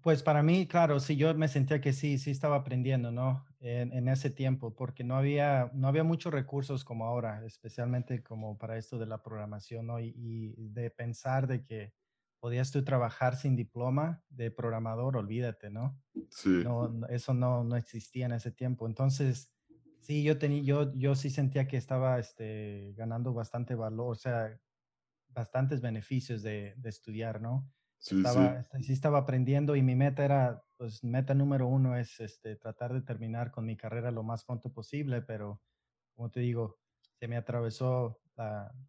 Pues 0.00 0.22
para 0.22 0.44
mí, 0.44 0.68
claro, 0.68 1.00
sí, 1.00 1.16
yo 1.16 1.34
me 1.34 1.48
sentía 1.48 1.80
que 1.80 1.92
sí, 1.92 2.18
sí 2.18 2.30
estaba 2.30 2.54
aprendiendo, 2.54 3.10
¿no? 3.10 3.44
En, 3.58 4.06
ese 4.06 4.30
tiempo, 4.30 4.76
porque 4.76 5.02
no 5.02 5.16
había, 5.16 5.72
no 5.74 5.88
había 5.88 6.04
muchos 6.04 6.32
recursos 6.32 6.84
como 6.84 7.06
ahora, 7.06 7.44
especialmente 7.44 8.22
como 8.22 8.56
para 8.58 8.78
esto 8.78 8.96
de 8.96 9.06
la 9.06 9.24
programación, 9.24 9.88
¿no? 9.88 9.98
Y, 9.98 10.14
y 10.16 10.68
de 10.68 10.88
pensar 10.90 11.48
de 11.48 11.64
que 11.64 11.92
podías 12.42 12.72
tú 12.72 12.82
trabajar 12.82 13.36
sin 13.36 13.54
diploma 13.54 14.24
de 14.28 14.50
programador, 14.50 15.16
olvídate, 15.16 15.70
¿no? 15.70 16.02
Sí. 16.28 16.48
No, 16.64 17.06
eso 17.06 17.34
no, 17.34 17.62
no 17.62 17.76
existía 17.76 18.26
en 18.26 18.32
ese 18.32 18.50
tiempo. 18.50 18.88
Entonces, 18.88 19.52
sí, 20.00 20.24
yo, 20.24 20.40
tenía, 20.40 20.60
yo, 20.60 20.92
yo 20.96 21.14
sí 21.14 21.30
sentía 21.30 21.68
que 21.68 21.76
estaba 21.76 22.18
este, 22.18 22.94
ganando 22.96 23.32
bastante 23.32 23.76
valor, 23.76 24.10
o 24.10 24.14
sea, 24.16 24.60
bastantes 25.28 25.80
beneficios 25.80 26.42
de, 26.42 26.74
de 26.78 26.88
estudiar, 26.88 27.40
¿no? 27.40 27.70
Sí, 27.98 28.16
estaba, 28.16 28.58
este, 28.58 28.82
sí. 28.82 28.92
estaba 28.92 29.18
aprendiendo 29.18 29.76
y 29.76 29.82
mi 29.82 29.94
meta 29.94 30.24
era, 30.24 30.64
pues, 30.76 31.04
meta 31.04 31.34
número 31.34 31.68
uno 31.68 31.96
es 31.96 32.18
este, 32.18 32.56
tratar 32.56 32.92
de 32.92 33.02
terminar 33.02 33.52
con 33.52 33.64
mi 33.66 33.76
carrera 33.76 34.10
lo 34.10 34.24
más 34.24 34.44
pronto 34.44 34.72
posible, 34.72 35.22
pero, 35.22 35.62
como 36.16 36.28
te 36.32 36.40
digo, 36.40 36.80
se 37.20 37.28
me 37.28 37.36
atravesó 37.36 38.20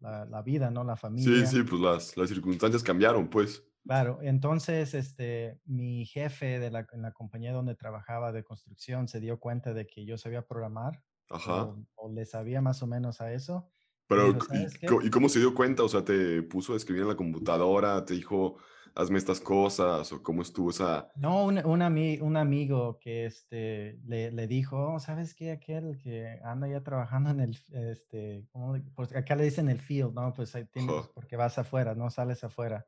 la, 0.00 0.26
la, 0.26 0.42
vida, 0.42 0.70
¿no? 0.70 0.84
La 0.84 0.96
familia. 0.96 1.46
Sí, 1.46 1.56
sí, 1.56 1.62
pues 1.62 1.80
las, 1.80 2.16
las 2.16 2.28
circunstancias 2.28 2.82
cambiaron, 2.82 3.28
pues. 3.28 3.62
Claro, 3.84 4.18
entonces 4.22 4.94
este, 4.94 5.60
mi 5.66 6.06
jefe 6.06 6.58
de 6.58 6.70
la, 6.70 6.86
en 6.92 7.02
la 7.02 7.12
compañía 7.12 7.52
donde 7.52 7.74
trabajaba 7.74 8.32
de 8.32 8.42
construcción 8.42 9.08
se 9.08 9.20
dio 9.20 9.38
cuenta 9.38 9.74
de 9.74 9.86
que 9.86 10.06
yo 10.06 10.16
sabía 10.16 10.46
programar 10.46 11.02
Ajá. 11.28 11.64
O, 11.64 11.86
o, 11.96 12.12
le 12.12 12.24
sabía 12.24 12.60
más 12.60 12.82
o 12.82 12.86
menos 12.86 13.20
a 13.20 13.32
eso. 13.32 13.70
Pero, 14.06 14.32
dijo, 14.32 15.02
¿y, 15.02 15.06
¿y, 15.06 15.10
cómo 15.10 15.28
se 15.28 15.38
dio 15.38 15.54
cuenta? 15.54 15.82
O 15.82 15.88
sea, 15.88 16.04
¿te 16.04 16.42
puso 16.42 16.74
a 16.74 16.76
escribir 16.76 17.02
en 17.02 17.08
la 17.08 17.16
computadora? 17.16 18.04
¿Te 18.04 18.14
dijo, 18.14 18.58
hazme 18.94 19.18
estas 19.18 19.40
cosas? 19.40 20.12
¿O 20.12 20.22
cómo 20.22 20.42
estuvo 20.42 20.70
esa...? 20.70 21.10
No, 21.16 21.44
un, 21.44 21.64
un, 21.64 21.82
ami 21.82 22.18
un 22.20 22.36
amigo 22.36 22.98
que 23.00 23.26
este, 23.26 23.98
le, 24.04 24.30
le 24.30 24.46
dijo, 24.46 24.94
oh, 24.94 25.00
¿sabes 25.00 25.34
qué? 25.34 25.50
Aquel 25.50 25.98
que 25.98 26.40
anda 26.44 26.68
ya 26.68 26.82
trabajando 26.82 27.30
en 27.30 27.40
el, 27.40 27.58
este, 27.72 28.46
¿cómo? 28.52 28.76
Pues 28.94 29.14
acá 29.14 29.36
le 29.36 29.44
dicen 29.44 29.68
el 29.68 29.80
field, 29.80 30.14
¿no? 30.14 30.32
Pues 30.32 30.54
ahí 30.54 30.64
tienes, 30.66 31.08
porque 31.14 31.36
vas 31.36 31.58
afuera, 31.58 31.94
¿no? 31.94 32.10
Sales 32.10 32.44
afuera. 32.44 32.86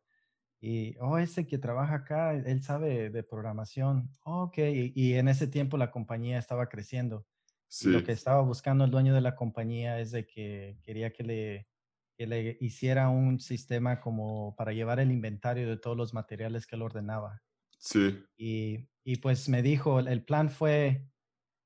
Y, 0.60 0.96
oh, 0.98 1.18
ese 1.18 1.46
que 1.46 1.58
trabaja 1.58 1.96
acá, 1.96 2.32
él 2.32 2.62
sabe 2.62 3.10
de 3.10 3.22
programación. 3.22 4.10
Oh, 4.24 4.44
ok, 4.44 4.58
y, 4.58 4.92
y, 4.94 5.14
en 5.14 5.28
ese 5.28 5.46
tiempo 5.46 5.76
la 5.76 5.90
compañía 5.90 6.38
estaba 6.38 6.68
creciendo. 6.68 7.26
Sí. 7.68 7.88
Lo 7.88 8.04
que 8.04 8.12
estaba 8.12 8.40
buscando 8.42 8.84
el 8.84 8.90
dueño 8.90 9.12
de 9.12 9.20
la 9.20 9.34
compañía 9.34 10.00
es 10.00 10.12
de 10.12 10.26
que 10.26 10.78
quería 10.82 11.12
que 11.12 11.24
le 11.24 11.68
que 12.16 12.26
le 12.26 12.56
hiciera 12.60 13.08
un 13.08 13.40
sistema 13.40 14.00
como 14.00 14.54
para 14.56 14.72
llevar 14.72 15.00
el 15.00 15.12
inventario 15.12 15.68
de 15.68 15.76
todos 15.76 15.96
los 15.96 16.14
materiales 16.14 16.66
que 16.66 16.76
él 16.76 16.82
ordenaba. 16.82 17.42
Sí. 17.78 18.24
Y, 18.36 18.88
y 19.04 19.16
pues 19.16 19.48
me 19.48 19.62
dijo, 19.62 20.00
el 20.00 20.24
plan 20.24 20.50
fue, 20.50 21.06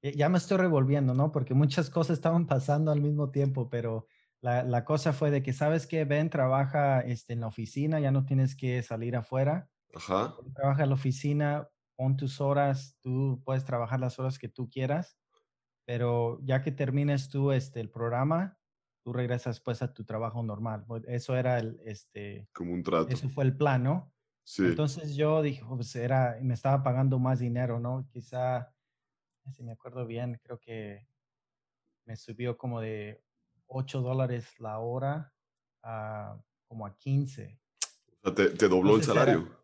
ya 0.03 0.29
me 0.29 0.39
estoy 0.39 0.59
revolviendo, 0.59 1.15
¿no? 1.15 1.33
Porque 1.33 1.55
muchas 1.55 1.89
cosas 1.91 2.19
estaban 2.19 2.47
pasando 2.47 2.91
al 2.91 3.01
mismo 3.01 3.31
tiempo, 3.31 3.71
pero 3.71 4.07
la, 4.41 4.63
la 4.63 4.85
cosa 4.85 5.13
fue 5.13 5.31
de 5.31 5.43
que, 5.43 5.53
¿sabes 5.53 5.87
qué? 5.87 6.05
Ven, 6.05 6.31
trabaja 6.31 7.01
este, 7.01 7.35
en 7.35 7.41
la 7.41 7.47
oficina, 7.47 8.01
ya 8.01 8.11
no 8.11 8.25
tienes 8.25 8.57
que 8.57 8.83
salir 8.83 9.17
afuera. 9.17 9.71
Ajá. 9.95 10.35
Trabaja 10.55 10.83
en 10.83 10.89
la 10.89 10.95
oficina, 10.95 11.69
pon 11.97 12.17
tus 12.17 12.41
horas, 12.41 12.97
tú 13.03 13.43
puedes 13.45 13.65
trabajar 13.65 14.01
las 14.01 14.19
horas 14.19 14.39
que 14.39 14.49
tú 14.49 14.71
quieras, 14.71 15.19
pero 15.85 16.41
ya 16.43 16.63
que 16.63 16.73
termines 16.73 17.29
tú 17.29 17.53
este, 17.53 17.81
el 17.81 17.91
programa, 17.91 18.59
tú 19.03 19.13
regresas 19.13 19.61
pues 19.61 19.83
a 19.83 19.93
tu 19.93 20.05
trabajo 20.05 20.43
normal. 20.43 20.85
Pues, 20.87 21.05
eso 21.09 21.37
era 21.37 21.59
el, 21.59 21.81
este... 21.85 22.49
Como 22.53 22.73
un 22.73 22.83
trato. 22.83 23.09
Eso 23.09 23.29
fue 23.29 23.45
el 23.45 23.57
plan, 23.57 23.83
¿no? 23.83 24.13
Entonces 24.59 25.15
yo 25.15 25.43
dije, 25.43 25.63
pues 25.69 25.95
era, 25.95 26.39
me 26.43 26.55
estaba 26.55 26.83
pagando 26.83 27.19
más 27.19 27.39
dinero, 27.39 27.79
¿no? 27.79 28.09
Quizá, 28.11 28.73
si 29.53 29.63
me 29.63 29.73
acuerdo 29.73 30.07
bien, 30.07 30.41
creo 30.43 30.59
que 30.59 31.07
me 32.05 32.17
subió 32.17 32.59
como 32.59 32.81
de 32.81 33.23
8 33.67 34.01
dólares 34.01 34.49
la 34.59 34.79
hora 34.79 35.33
a 35.83 36.37
como 36.67 36.87
a 36.87 36.97
15. 36.97 37.59
O 38.23 38.35
sea, 38.35 38.35
te, 38.35 38.69
dobló 38.69 38.97
el 38.97 39.05
salario. 39.05 39.57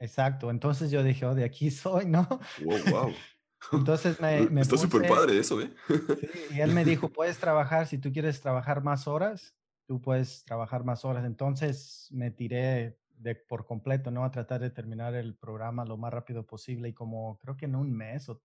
exacto. 0.00 0.50
Entonces 0.50 0.90
yo 0.90 1.02
dije, 1.02 1.24
oh, 1.26 1.34
de 1.34 1.44
aquí 1.44 1.70
soy, 1.70 2.06
¿no? 2.06 2.26
Wow, 2.62 2.78
wow. 2.90 3.14
Entonces 3.72 4.20
me, 4.20 4.40
me 4.50 4.60
Está 4.60 4.76
súper 4.76 5.08
padre 5.08 5.38
eso, 5.38 5.60
¿eh? 5.60 5.72
Sí, 5.88 6.56
y 6.56 6.60
él 6.60 6.72
me 6.72 6.84
dijo, 6.84 7.08
puedes 7.08 7.38
trabajar, 7.38 7.86
si 7.86 7.98
tú 7.98 8.12
quieres 8.12 8.40
trabajar 8.40 8.82
más 8.82 9.06
horas, 9.06 9.54
tú 9.86 10.00
puedes 10.00 10.44
trabajar 10.44 10.84
más 10.84 11.04
horas. 11.04 11.24
Entonces 11.24 12.08
me 12.12 12.30
tiré 12.30 12.98
de, 13.18 13.34
por 13.34 13.66
completo, 13.66 14.10
¿no? 14.10 14.24
A 14.24 14.30
tratar 14.30 14.60
de 14.60 14.70
terminar 14.70 15.14
el 15.14 15.34
programa 15.36 15.84
lo 15.84 15.96
más 15.96 16.12
rápido 16.12 16.46
posible 16.46 16.88
y 16.88 16.92
como 16.92 17.38
creo 17.38 17.56
que 17.56 17.66
en 17.66 17.76
un 17.76 17.92
mes 17.92 18.28
o 18.28 18.42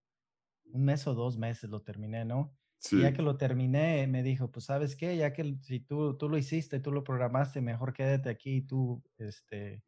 un 0.74 0.86
mes 0.86 1.06
o 1.08 1.14
dos 1.14 1.38
meses 1.38 1.70
lo 1.70 1.82
terminé, 1.82 2.26
¿no? 2.26 2.56
Y 2.90 3.02
ya 3.02 3.14
que 3.14 3.22
lo 3.22 3.38
terminé, 3.38 4.08
me 4.08 4.24
dijo, 4.24 4.52
pues 4.52 4.66
sabes 4.66 4.96
qué, 4.96 5.16
ya 5.16 5.34
que 5.34 5.56
si 5.62 5.82
tú, 5.82 6.18
tú 6.18 6.30
lo 6.30 6.38
hiciste, 6.38 6.80
tú 6.80 6.92
lo 6.92 7.04
programaste, 7.04 7.62
mejor 7.62 7.94
quédate 7.94 8.30
aquí 8.30 8.56
y 8.58 8.62
tú, 8.62 9.04
este, 9.18 9.84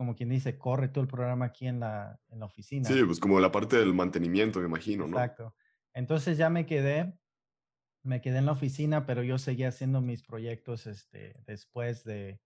como 0.00 0.16
quien 0.16 0.30
dice, 0.30 0.56
corre 0.56 0.88
todo 0.88 1.02
el 1.02 1.08
programa 1.08 1.44
aquí 1.44 1.66
en 1.66 1.78
la, 1.78 2.18
en 2.30 2.40
la 2.40 2.46
oficina. 2.46 2.88
Sí, 2.88 3.04
pues 3.04 3.20
como 3.20 3.38
la 3.38 3.52
parte 3.52 3.76
del 3.76 3.92
mantenimiento, 3.92 4.58
me 4.58 4.64
imagino, 4.64 5.06
¿no? 5.06 5.18
Exacto. 5.18 5.54
Entonces 5.92 6.38
ya 6.38 6.48
me 6.48 6.64
quedé, 6.64 7.20
me 8.02 8.22
quedé 8.22 8.38
en 8.38 8.46
la 8.46 8.52
oficina, 8.52 9.04
pero 9.04 9.22
yo 9.22 9.36
seguía 9.36 9.68
haciendo 9.68 10.00
mis 10.00 10.22
proyectos, 10.22 10.86
este, 10.86 11.34
después 11.46 12.02
de, 12.04 12.40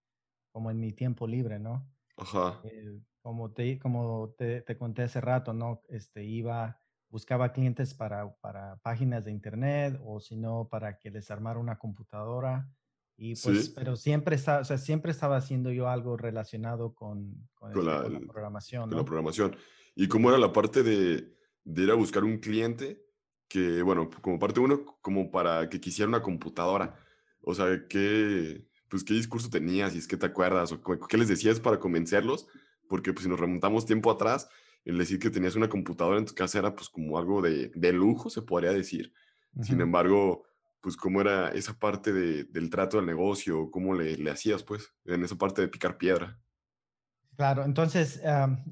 como 0.50 0.72
en 0.72 0.80
mi 0.80 0.90
tiempo 0.90 1.28
libre, 1.28 1.60
¿no? 1.60 1.88
Ajá. 2.16 2.60
Eh, 2.64 2.98
como 3.22 3.52
te, 3.52 3.78
como 3.78 4.34
te, 4.36 4.62
te, 4.62 4.76
conté 4.76 5.04
hace 5.04 5.20
rato, 5.20 5.52
¿no? 5.52 5.80
Este, 5.90 6.24
iba, 6.24 6.82
buscaba 7.08 7.52
clientes 7.52 7.94
para, 7.94 8.34
para 8.40 8.78
páginas 8.78 9.24
de 9.24 9.30
internet 9.30 10.00
o 10.04 10.18
si 10.18 10.34
no, 10.34 10.66
para 10.68 10.98
que 10.98 11.12
les 11.12 11.30
armara 11.30 11.60
una 11.60 11.78
computadora. 11.78 12.68
Y 13.16 13.34
pues, 13.36 13.68
pero 13.70 13.96
siempre 13.96 14.34
estaba, 14.34 14.60
o 14.60 14.64
sea, 14.64 14.76
siempre 14.78 15.12
estaba 15.12 15.36
haciendo 15.36 15.70
yo 15.70 15.88
algo 15.88 16.16
relacionado 16.16 16.94
con, 16.94 17.48
con, 17.54 17.70
la, 17.84 18.02
programación. 18.26 18.88
Con 18.88 18.98
la 18.98 19.04
programación. 19.04 19.56
¿Y 19.94 20.08
cómo 20.08 20.30
era 20.30 20.38
la 20.38 20.52
parte 20.52 20.82
de, 20.82 21.32
de 21.62 21.82
ir 21.82 21.90
a 21.90 21.94
buscar 21.94 22.24
un 22.24 22.38
cliente 22.38 23.04
que, 23.48 23.82
bueno, 23.82 24.10
como 24.20 24.38
parte 24.38 24.58
uno, 24.58 24.84
como 25.00 25.30
para 25.30 25.68
que 25.68 25.80
quisiera 25.80 26.08
una 26.08 26.22
computadora? 26.22 26.98
O 27.40 27.54
sea, 27.54 27.86
¿qué, 27.88 28.66
pues 28.88 29.04
qué 29.04 29.14
discurso 29.14 29.48
tenías, 29.48 29.94
y 29.94 29.98
es 29.98 30.08
que 30.08 30.16
te 30.16 30.26
acuerdas, 30.26 30.72
o 30.72 30.82
qué 31.08 31.16
les 31.16 31.28
decías 31.28 31.60
para 31.60 31.78
convencerlos, 31.78 32.48
porque 32.88 33.12
pues 33.12 33.24
si 33.24 33.28
nos 33.30 33.38
remontamos 33.38 33.86
tiempo 33.86 34.10
atrás, 34.10 34.48
el 34.84 34.98
decir 34.98 35.18
que 35.18 35.30
tenías 35.30 35.54
una 35.54 35.68
computadora 35.68 36.18
en 36.18 36.26
tu 36.26 36.34
casa 36.34 36.58
era 36.58 36.74
pues 36.74 36.88
como 36.88 37.16
algo 37.18 37.40
de, 37.40 37.70
de 37.74 37.92
lujo, 37.92 38.28
se 38.28 38.42
podría 38.42 38.72
decir. 38.72 39.12
Sin 39.62 39.80
embargo, 39.80 40.44
pues 40.84 40.98
cómo 40.98 41.22
era 41.22 41.48
esa 41.48 41.72
parte 41.78 42.12
de, 42.12 42.44
del 42.44 42.68
trato 42.68 42.98
del 42.98 43.06
negocio, 43.06 43.70
cómo 43.70 43.94
le, 43.94 44.18
le, 44.18 44.30
hacías 44.30 44.62
pues 44.62 44.94
en 45.06 45.24
esa 45.24 45.34
parte 45.34 45.62
de 45.62 45.68
picar 45.68 45.96
piedra. 45.96 46.38
Claro, 47.36 47.64
entonces, 47.64 48.20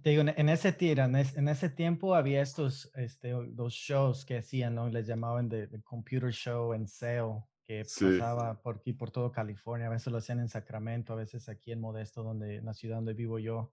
te 0.02 0.10
digo, 0.10 0.22
en 0.26 0.48
ese, 0.50 0.72
tira, 0.72 1.06
en, 1.06 1.16
en, 1.16 1.48
ese 1.48 1.70
tiempo 1.70 2.14
había 2.14 2.42
estos 2.42 2.92
este, 2.96 3.30
dos 3.30 3.72
shows 3.72 4.26
que 4.26 4.36
hacían, 4.36 4.74
¿no? 4.74 4.90
Les 4.90 5.06
llamaban 5.06 5.48
de, 5.48 5.68
Computer 5.82 6.30
Show 6.30 6.74
en 6.74 6.86
Sale, 6.86 7.42
que 7.64 7.82
pasaba 7.82 8.60
por 8.60 8.76
aquí, 8.76 8.92
por 8.92 9.10
todo 9.10 9.32
California. 9.32 9.86
A 9.86 9.90
veces 9.90 10.12
lo 10.12 10.18
hacían 10.18 10.38
en 10.38 10.50
Sacramento, 10.50 11.14
a 11.14 11.16
veces 11.16 11.48
aquí 11.48 11.72
en 11.72 11.80
Modesto, 11.80 12.22
donde, 12.22 12.56
en 12.56 12.66
la 12.66 12.74
ciudad 12.74 12.96
donde 12.96 13.14
vivo 13.14 13.38
yo, 13.38 13.72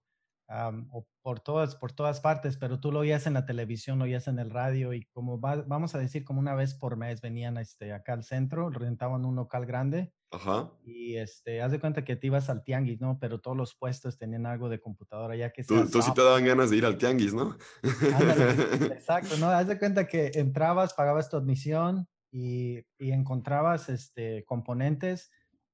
o 0.90 1.06
por 1.22 1.40
todas, 1.40 1.76
por 1.76 1.92
todas 1.92 2.20
partes, 2.20 2.56
pero 2.56 2.80
tú 2.80 2.90
lo 2.90 3.00
oías 3.00 3.26
en 3.26 3.34
la 3.34 3.46
televisión, 3.46 3.98
lo 3.98 4.04
oías 4.04 4.26
en 4.26 4.38
el 4.38 4.50
radio 4.50 4.92
y 4.92 5.04
como 5.12 5.38
vamos 5.38 5.94
a 5.94 5.98
decir, 5.98 6.24
como 6.24 6.40
una 6.40 6.54
vez 6.54 6.74
por 6.74 6.96
mes 6.96 7.20
venían 7.20 7.56
este, 7.56 7.92
acá 7.92 8.14
al 8.14 8.24
centro, 8.24 8.70
rentaban 8.70 9.24
un 9.24 9.36
local 9.36 9.66
grande. 9.66 10.12
Ajá. 10.32 10.70
Y 10.84 11.16
este, 11.16 11.60
haz 11.60 11.72
de 11.72 11.80
cuenta 11.80 12.04
que 12.04 12.16
te 12.16 12.28
ibas 12.28 12.50
al 12.50 12.62
tianguis, 12.62 13.00
¿no? 13.00 13.18
Pero 13.20 13.40
todos 13.40 13.56
los 13.56 13.74
puestos 13.74 14.16
tenían 14.16 14.46
algo 14.46 14.68
de 14.68 14.80
computadora, 14.80 15.34
ya 15.36 15.50
que... 15.50 15.64
Tú, 15.64 15.88
tú 15.88 16.02
sí 16.02 16.14
te 16.14 16.22
daban 16.22 16.44
ganas 16.44 16.70
de 16.70 16.76
ir 16.76 16.86
al 16.86 16.98
tianguis, 16.98 17.34
¿no? 17.34 17.56
exacto, 18.92 19.36
¿no? 19.38 19.50
Haz 19.50 19.66
de 19.66 19.78
cuenta 19.78 20.06
que 20.06 20.30
entrabas, 20.34 20.94
pagabas 20.94 21.28
tu 21.28 21.36
admisión, 21.36 22.08
y, 22.32 22.84
encontrabas 22.98 23.88
este, 23.88 24.44
componentes, 24.44 25.30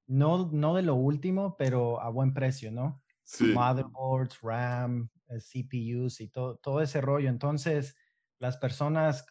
no, 0.06 0.50
no 0.52 0.74
de 0.74 0.82
lo 0.82 0.94
último, 0.94 1.56
pero 1.58 2.00
a 2.00 2.08
buen 2.08 2.32
precio, 2.32 2.70
¿no? 2.70 3.02
Motherboards, 3.40 4.40
RAM, 4.42 5.08
eh, 5.28 5.38
CPUs 5.38 6.20
y 6.20 6.28
todo, 6.28 6.56
todo 6.56 6.80
ese 6.80 7.00
rollo. 7.00 7.28
Entonces, 7.28 7.96
las 8.38 8.56
personas 8.56 9.26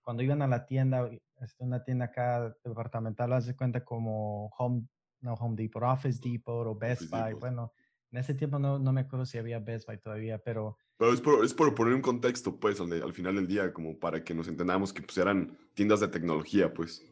cuando 0.00 0.22
iban 0.22 0.42
a 0.42 0.48
la 0.48 0.66
tienda, 0.66 1.08
este, 1.40 1.62
una 1.62 1.84
tienda 1.84 2.06
acá 2.06 2.56
departamental, 2.64 3.32
haz 3.32 3.46
de 3.46 3.54
cuenta 3.54 3.84
como 3.84 4.48
Home, 4.58 4.86
no 5.20 5.34
Home 5.34 5.54
Depot, 5.56 5.82
Office 5.82 6.20
Depot 6.22 6.66
o 6.66 6.74
Best 6.74 7.08
Buy. 7.10 7.34
Bueno, 7.34 7.72
en 8.10 8.18
ese 8.18 8.34
tiempo 8.34 8.58
no, 8.58 8.78
no 8.78 8.92
me 8.92 9.02
acuerdo 9.02 9.24
si 9.24 9.38
había 9.38 9.60
Best 9.60 9.86
Buy 9.86 9.98
todavía, 9.98 10.38
pero 10.38 10.76
pero 10.98 11.12
es 11.12 11.20
por, 11.20 11.44
es 11.44 11.52
por 11.52 11.74
poner 11.74 11.92
un 11.92 12.00
contexto, 12.00 12.58
pues, 12.58 12.80
al, 12.80 12.90
al, 12.90 13.12
final 13.12 13.36
del 13.36 13.46
día, 13.46 13.72
como 13.72 13.98
para 13.98 14.24
que 14.24 14.34
nos 14.34 14.48
entendamos 14.48 14.94
que 14.94 15.02
pues, 15.02 15.18
eran 15.18 15.56
tiendas 15.74 16.00
de 16.00 16.08
tecnología, 16.08 16.72
pues. 16.72 17.04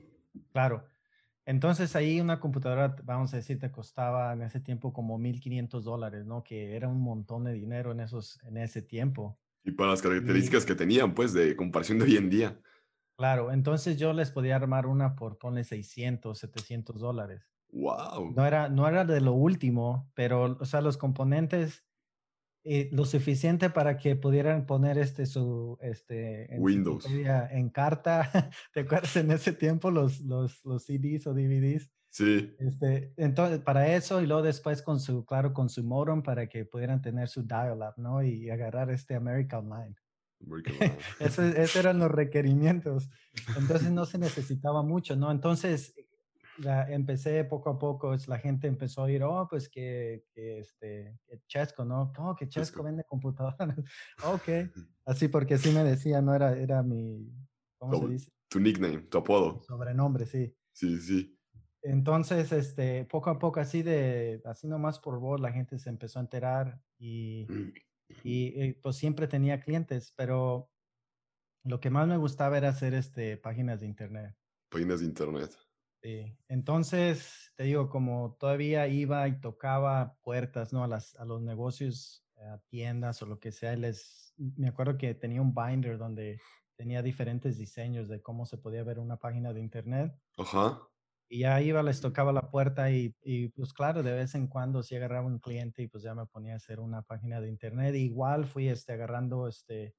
Claro. 0.52 0.86
Entonces 1.46 1.94
ahí 1.94 2.20
una 2.20 2.40
computadora, 2.40 2.96
vamos 3.04 3.34
a 3.34 3.36
decir, 3.36 3.58
te 3.58 3.70
costaba 3.70 4.32
en 4.32 4.42
ese 4.42 4.60
tiempo 4.60 4.92
como 4.92 5.18
1.500 5.18 5.82
dólares, 5.82 6.24
¿no? 6.24 6.42
Que 6.42 6.74
era 6.74 6.88
un 6.88 7.00
montón 7.00 7.44
de 7.44 7.52
dinero 7.52 7.92
en, 7.92 8.00
esos, 8.00 8.38
en 8.44 8.56
ese 8.56 8.80
tiempo. 8.80 9.38
Y 9.62 9.72
para 9.72 9.90
las 9.90 10.02
características 10.02 10.64
que 10.64 10.74
tenían, 10.74 11.14
pues, 11.14 11.32
de 11.32 11.54
comparación 11.56 11.98
de 11.98 12.04
hoy 12.04 12.16
en 12.16 12.30
día. 12.30 12.60
Claro, 13.16 13.52
entonces 13.52 13.98
yo 13.98 14.12
les 14.12 14.30
podía 14.30 14.56
armar 14.56 14.86
una 14.86 15.14
por, 15.14 15.38
ponle 15.38 15.64
600, 15.64 16.38
700 16.38 17.00
dólares. 17.00 17.50
Wow. 17.70 18.32
No 18.34 18.46
era, 18.46 18.68
no 18.68 18.88
era 18.88 19.04
de 19.04 19.20
lo 19.20 19.32
último, 19.32 20.10
pero, 20.14 20.56
o 20.60 20.64
sea, 20.64 20.80
los 20.80 20.96
componentes 20.96 21.84
eh, 22.64 22.88
lo 22.92 23.04
suficiente 23.04 23.68
para 23.68 23.98
que 23.98 24.16
pudieran 24.16 24.64
poner 24.64 24.96
este 24.96 25.26
su 25.26 25.78
este 25.82 26.48
Windows 26.58 27.06
en 27.06 27.68
carta. 27.68 28.30
¿Te 28.72 28.80
acuerdas 28.80 29.16
en 29.16 29.30
ese 29.30 29.52
tiempo 29.52 29.90
los, 29.90 30.20
los, 30.20 30.64
los 30.64 30.84
CDs 30.84 31.26
o 31.26 31.34
DVDs? 31.34 31.90
Sí. 32.08 32.54
Este, 32.58 33.12
entonces, 33.16 33.58
para 33.60 33.94
eso 33.94 34.22
y 34.22 34.26
luego 34.26 34.42
después 34.42 34.82
con 34.82 34.98
su, 34.98 35.26
claro, 35.26 35.52
con 35.52 35.68
su 35.68 35.84
modem 35.84 36.22
para 36.22 36.48
que 36.48 36.64
pudieran 36.64 37.02
tener 37.02 37.28
su 37.28 37.42
dial-up, 37.42 37.94
¿no? 37.96 38.22
Y 38.22 38.48
agarrar 38.50 38.90
este 38.90 39.14
America 39.14 39.58
Online. 39.58 39.94
Esos 41.20 41.76
eran 41.76 41.98
los 41.98 42.10
requerimientos. 42.10 43.10
Entonces 43.58 43.90
no 43.90 44.06
se 44.06 44.18
necesitaba 44.18 44.82
mucho, 44.82 45.16
¿no? 45.16 45.30
Entonces 45.30 45.94
la, 46.58 46.90
empecé 46.90 47.44
poco 47.44 47.70
a 47.70 47.78
poco, 47.78 48.14
es, 48.14 48.28
la 48.28 48.38
gente 48.38 48.66
empezó 48.66 49.02
a 49.02 49.04
oír, 49.04 49.22
oh, 49.22 49.46
pues 49.48 49.68
que, 49.68 50.24
que 50.32 50.60
este, 50.60 51.18
que 51.26 51.40
Chesco, 51.46 51.84
¿no? 51.84 52.12
Oh, 52.18 52.34
que 52.34 52.48
Chesco 52.48 52.82
vende 52.82 53.04
computadoras. 53.04 53.76
ok. 54.24 54.70
Así 55.04 55.28
porque 55.28 55.54
así 55.54 55.70
me 55.70 55.84
decía, 55.84 56.22
¿no? 56.22 56.34
Era, 56.34 56.56
era 56.56 56.82
mi, 56.82 57.30
¿cómo 57.78 57.98
se 57.98 58.08
dice? 58.08 58.32
Tu 58.48 58.60
nickname, 58.60 59.02
tu 59.02 59.18
apodo. 59.18 59.62
Sobrenombre, 59.62 60.26
sí. 60.26 60.54
Sí, 60.72 60.98
sí. 61.00 61.38
Entonces, 61.82 62.50
este, 62.52 63.04
poco 63.04 63.30
a 63.30 63.38
poco, 63.38 63.60
así 63.60 63.82
de, 63.82 64.40
así 64.46 64.66
nomás 64.66 64.98
por 64.98 65.18
voz, 65.18 65.40
la 65.40 65.52
gente 65.52 65.78
se 65.78 65.90
empezó 65.90 66.18
a 66.18 66.22
enterar 66.22 66.80
y, 66.98 67.46
mm. 67.48 67.72
y, 68.24 68.46
eh, 68.60 68.80
pues 68.82 68.96
siempre 68.96 69.28
tenía 69.28 69.60
clientes, 69.60 70.12
pero 70.16 70.70
lo 71.62 71.80
que 71.80 71.90
más 71.90 72.08
me 72.08 72.16
gustaba 72.16 72.56
era 72.56 72.70
hacer 72.70 72.94
este, 72.94 73.36
páginas 73.36 73.80
de 73.80 73.86
internet. 73.86 74.34
Páginas 74.70 75.00
de 75.00 75.06
internet. 75.06 75.50
Sí. 76.04 76.36
Entonces, 76.48 77.50
te 77.56 77.64
digo, 77.64 77.88
como 77.88 78.36
todavía 78.38 78.86
iba 78.88 79.26
y 79.26 79.40
tocaba 79.40 80.18
puertas, 80.22 80.70
¿no? 80.70 80.84
A, 80.84 80.86
las, 80.86 81.16
a 81.16 81.24
los 81.24 81.40
negocios, 81.40 82.26
a 82.36 82.58
tiendas 82.68 83.22
o 83.22 83.26
lo 83.26 83.40
que 83.40 83.50
sea, 83.50 83.74
les, 83.74 84.34
me 84.36 84.68
acuerdo 84.68 84.98
que 84.98 85.14
tenía 85.14 85.40
un 85.40 85.54
binder 85.54 85.96
donde 85.96 86.42
tenía 86.76 87.00
diferentes 87.00 87.56
diseños 87.56 88.06
de 88.06 88.20
cómo 88.20 88.44
se 88.44 88.58
podía 88.58 88.84
ver 88.84 88.98
una 88.98 89.16
página 89.16 89.54
de 89.54 89.60
internet. 89.60 90.14
Ajá. 90.36 90.78
Y 91.26 91.38
ya 91.38 91.62
iba, 91.62 91.82
les 91.82 92.02
tocaba 92.02 92.34
la 92.34 92.50
puerta 92.50 92.90
y, 92.90 93.16
y, 93.22 93.48
pues 93.48 93.72
claro, 93.72 94.02
de 94.02 94.12
vez 94.12 94.34
en 94.34 94.46
cuando 94.46 94.82
sí 94.82 94.94
agarraba 94.96 95.26
un 95.26 95.38
cliente 95.38 95.80
y 95.80 95.88
pues 95.88 96.02
ya 96.02 96.14
me 96.14 96.26
ponía 96.26 96.52
a 96.52 96.56
hacer 96.56 96.80
una 96.80 97.00
página 97.00 97.40
de 97.40 97.48
internet. 97.48 97.94
igual 97.94 98.44
fui 98.44 98.68
este, 98.68 98.92
agarrando 98.92 99.48
este, 99.48 99.94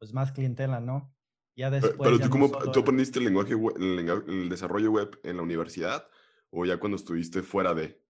pues 0.00 0.12
más 0.12 0.32
clientela, 0.32 0.80
¿no? 0.80 1.14
Pero 1.56 2.18
tú, 2.18 2.30
cómo, 2.30 2.50
¿tú 2.50 2.80
aprendiste 2.80 3.18
el 3.18 3.26
lenguaje, 3.26 3.54
el, 3.54 4.48
desarrollo 4.48 4.90
web 4.90 5.18
en 5.22 5.36
la 5.36 5.42
universidad 5.42 6.08
o 6.50 6.64
ya 6.64 6.78
cuando 6.78 6.96
estuviste 6.96 7.42
fuera 7.42 7.74
de? 7.74 8.00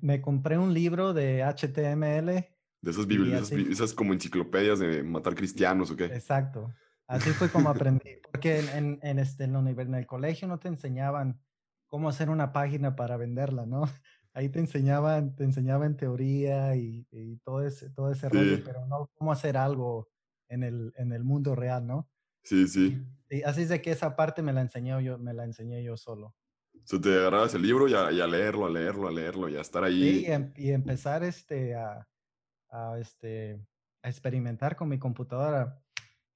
Me 0.00 0.20
compré 0.20 0.58
un 0.58 0.72
libro 0.72 1.12
de 1.12 1.42
HTML. 1.42 2.46
De 2.82 2.90
esas, 2.90 3.50
esas, 3.52 3.94
como 3.94 4.12
enciclopedias 4.12 4.78
de 4.78 5.02
matar 5.02 5.34
cristianos 5.34 5.90
o 5.90 5.96
qué. 5.96 6.04
Exacto. 6.04 6.72
Así 7.08 7.30
fue 7.30 7.48
como 7.48 7.68
aprendí. 7.70 8.16
Porque 8.30 8.60
en, 8.60 8.98
en, 9.02 9.18
este, 9.18 9.44
en, 9.44 9.56
en 9.56 9.94
el 9.94 10.06
colegio 10.06 10.46
no 10.46 10.58
te 10.58 10.68
enseñaban 10.68 11.40
cómo 11.88 12.08
hacer 12.08 12.30
una 12.30 12.52
página 12.52 12.94
para 12.94 13.16
venderla, 13.16 13.66
¿no? 13.66 13.82
ahí 14.36 14.50
te 14.50 14.58
enseñaban, 14.58 15.34
te 15.34 15.44
enseñaban 15.44 15.96
teoría 15.96 16.76
y, 16.76 17.06
todo 17.42 17.66
ese, 17.66 17.88
todo 17.90 18.12
ese 18.12 18.28
rollo, 18.28 18.62
pero 18.62 18.86
no 18.86 19.10
cómo 19.14 19.32
hacer 19.32 19.56
algo 19.56 20.10
en 20.48 20.62
el, 20.62 20.92
en 20.96 21.12
el 21.12 21.24
mundo 21.24 21.54
real, 21.54 21.86
¿no? 21.86 22.08
Sí, 22.42 22.66
sí. 22.68 23.02
Y, 23.30 23.42
así 23.42 23.62
es 23.62 23.68
de 23.68 23.82
que 23.82 23.90
esa 23.90 24.16
parte 24.16 24.42
me 24.42 24.52
la 24.52 24.60
enseñé 24.60 25.02
yo, 25.02 25.18
me 25.18 25.34
la 25.34 25.44
enseñé 25.44 25.82
yo 25.82 25.96
solo. 25.96 26.34
O 26.92 27.00
te 27.00 27.08
agarrabas 27.18 27.54
el 27.54 27.62
libro 27.62 27.88
y 27.88 27.94
a, 27.94 28.10
leerlo, 28.26 28.66
a 28.66 28.70
leerlo, 28.70 29.08
a 29.08 29.12
leerlo, 29.12 29.48
y 29.48 29.56
a 29.56 29.60
estar 29.60 29.82
ahí. 29.82 30.20
Sí, 30.20 30.26
em, 30.26 30.52
y, 30.56 30.70
empezar 30.70 31.24
este, 31.24 31.74
a, 31.74 32.06
a, 32.70 32.98
este, 33.00 33.60
a 34.02 34.08
experimentar 34.08 34.76
con 34.76 34.88
mi 34.88 34.98
computadora. 34.98 35.82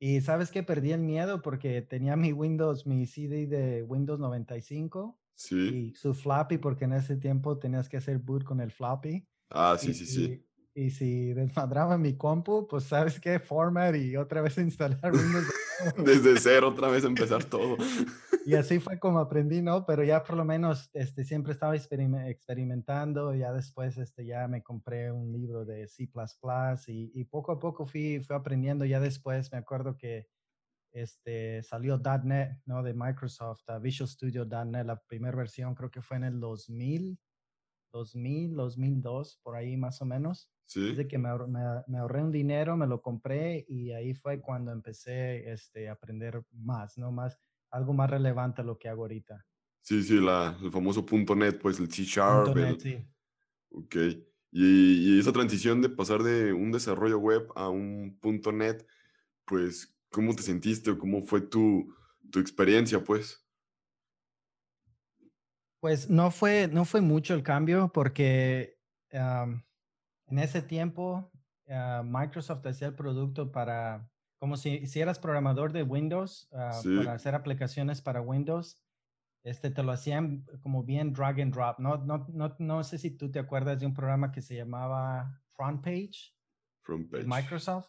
Y 0.00 0.20
sabes 0.22 0.50
que 0.50 0.62
perdí 0.62 0.92
el 0.92 1.00
miedo 1.00 1.42
porque 1.42 1.82
tenía 1.82 2.16
mi 2.16 2.32
Windows, 2.32 2.86
mi 2.86 3.06
CD 3.06 3.46
de 3.46 3.82
Windows 3.82 4.18
95 4.18 5.20
Sí. 5.40 5.56
Y 5.56 5.94
su 5.94 6.12
floppy, 6.12 6.58
porque 6.58 6.84
en 6.84 6.92
ese 6.92 7.16
tiempo 7.16 7.58
tenías 7.58 7.88
que 7.88 7.96
hacer 7.96 8.18
boot 8.18 8.44
con 8.44 8.60
el 8.60 8.70
floppy. 8.70 9.26
Ah, 9.48 9.74
sí, 9.80 9.94
sí, 9.94 10.04
sí. 10.04 10.46
Y, 10.80 10.90
si 10.90 11.34
desmadraba 11.34 11.99
mi 11.99 12.16
compu, 12.16 12.66
pues 12.66 12.84
sabes 12.84 13.20
qué, 13.20 13.38
format 13.38 13.94
y 13.96 14.16
otra 14.16 14.40
vez 14.40 14.56
instalar 14.58 15.12
Windows. 15.12 15.46
Desde 15.96 16.38
cero, 16.38 16.68
otra 16.68 16.88
vez 16.88 17.04
empezar 17.04 17.44
todo. 17.44 17.76
y 18.46 18.54
así 18.54 18.80
fue 18.80 18.99
como 18.99 19.18
aprendí, 19.18 19.62
¿no? 19.62 19.84
Pero 19.84 20.04
ya 20.04 20.22
por 20.22 20.37
lo 20.37 20.44
menos 20.44 20.90
este, 20.92 21.25
siempre 21.25 21.52
estaba 21.52 21.76
experimentando. 21.76 23.34
Ya 23.34 23.52
después 23.52 23.99
este, 23.99 24.25
ya 24.25 24.49
me 24.49 24.62
compré 24.62 25.12
un 25.12 25.32
libro 25.32 25.64
de 25.64 25.87
C 25.87 26.08
y, 26.87 27.12
y 27.14 27.25
poco 27.25 27.52
a 27.52 27.58
poco 27.58 27.87
fui, 27.87 28.20
fui 28.20 28.37
aprendiendo. 28.37 28.84
Ya 28.84 29.00
después 29.00 29.52
me 29.52 29.58
acuerdo 29.58 29.96
que 29.96 30.28
este, 30.92 31.62
salió 31.62 31.99
.NET, 31.99 32.58
¿no? 32.66 32.82
De 32.82 32.94
Microsoft, 32.94 33.64
Visual 33.80 34.08
Studio 34.08 34.44
.NET, 34.44 34.87
la 34.87 34.96
primera 34.96 35.37
versión 35.37 35.75
creo 35.75 35.90
que 35.90 36.02
fue 36.02 36.16
en 36.16 36.25
el 36.25 36.40
2000, 36.40 37.18
2000, 37.92 38.56
2002, 38.56 39.40
por 39.42 39.56
ahí 39.56 39.76
más 39.76 40.00
o 40.02 40.04
menos. 40.04 40.50
Sí. 40.70 40.96
que 41.08 41.18
me, 41.18 41.28
ahorré 41.28 42.22
un 42.22 42.30
dinero, 42.30 42.76
me 42.76 42.86
lo 42.86 43.02
compré 43.02 43.64
y 43.68 43.90
ahí 43.90 44.14
fue 44.14 44.40
cuando 44.40 44.70
empecé 44.70 45.50
este, 45.50 45.88
a 45.88 45.92
aprender 45.92 46.44
más, 46.52 46.96
¿no? 46.96 47.10
Más, 47.10 47.38
algo 47.70 47.92
más 47.92 48.08
relevante 48.08 48.62
a 48.62 48.64
lo 48.64 48.78
que 48.78 48.88
hago 48.88 49.02
ahorita. 49.02 49.44
Sí, 49.82 50.02
sí, 50.02 50.20
la, 50.20 50.56
el 50.62 50.70
famoso 50.70 51.04
.NET, 51.36 51.60
pues 51.60 51.80
el 51.80 51.90
C 51.90 52.04
Sharp. 52.04 52.54
.NET, 52.54 52.78
sí. 52.78 53.04
Ok. 53.70 53.96
Y, 54.52 55.16
y, 55.16 55.18
esa 55.18 55.32
transición 55.32 55.82
de 55.82 55.88
pasar 55.88 56.22
de 56.22 56.52
un 56.52 56.70
desarrollo 56.70 57.18
web 57.18 57.48
a 57.56 57.68
un 57.68 58.18
.NET, 58.22 58.86
pues 59.44 59.96
¿Cómo 60.10 60.34
te 60.34 60.42
sentiste 60.42 60.90
o 60.90 60.98
cómo 60.98 61.22
fue 61.22 61.40
tu, 61.40 61.94
experiencia, 62.34 63.02
pues? 63.02 63.46
Pues 65.80 66.10
no 66.10 66.30
fue, 66.30 66.68
no 66.68 66.84
fue 66.84 67.00
mucho 67.00 67.34
el 67.34 67.42
cambio 67.42 67.90
porque 67.92 68.78
en 70.30 70.38
ese 70.38 70.62
tiempo 70.62 71.30
ah, 71.68 72.02
Microsoft 72.04 72.66
hacía 72.66 72.88
el 72.88 72.94
producto 72.94 73.52
para, 73.52 74.08
como 74.38 74.56
si, 74.56 74.87
si 74.87 75.00
eras 75.00 75.18
programador 75.18 75.72
de 75.72 75.82
Windows, 75.82 76.49
ah, 76.52 76.80
para 76.96 77.14
hacer 77.14 77.34
aplicaciones 77.34 78.00
para 78.00 78.20
Windows, 78.20 78.82
este, 79.42 79.70
te 79.70 79.82
lo 79.82 79.92
hacían 79.92 80.44
como 80.62 80.84
bien 80.84 81.12
drag 81.12 81.40
and 81.40 81.54
drop. 81.54 81.78
No, 81.78 81.99
no, 81.99 82.26
no, 82.28 82.54
no 82.58 82.84
sé 82.84 82.99
si 82.99 83.10
tú 83.10 83.30
te 83.30 83.38
acuerdas 83.38 83.80
de 83.80 83.87
un 83.87 83.94
programa 83.94 84.32
que 84.32 84.42
se 84.42 84.56
llamaba 84.56 85.40
Front 85.52 85.82
Page. 85.82 86.34
Front 86.82 87.10
Page. 87.10 87.25
Microsoft 87.25 87.88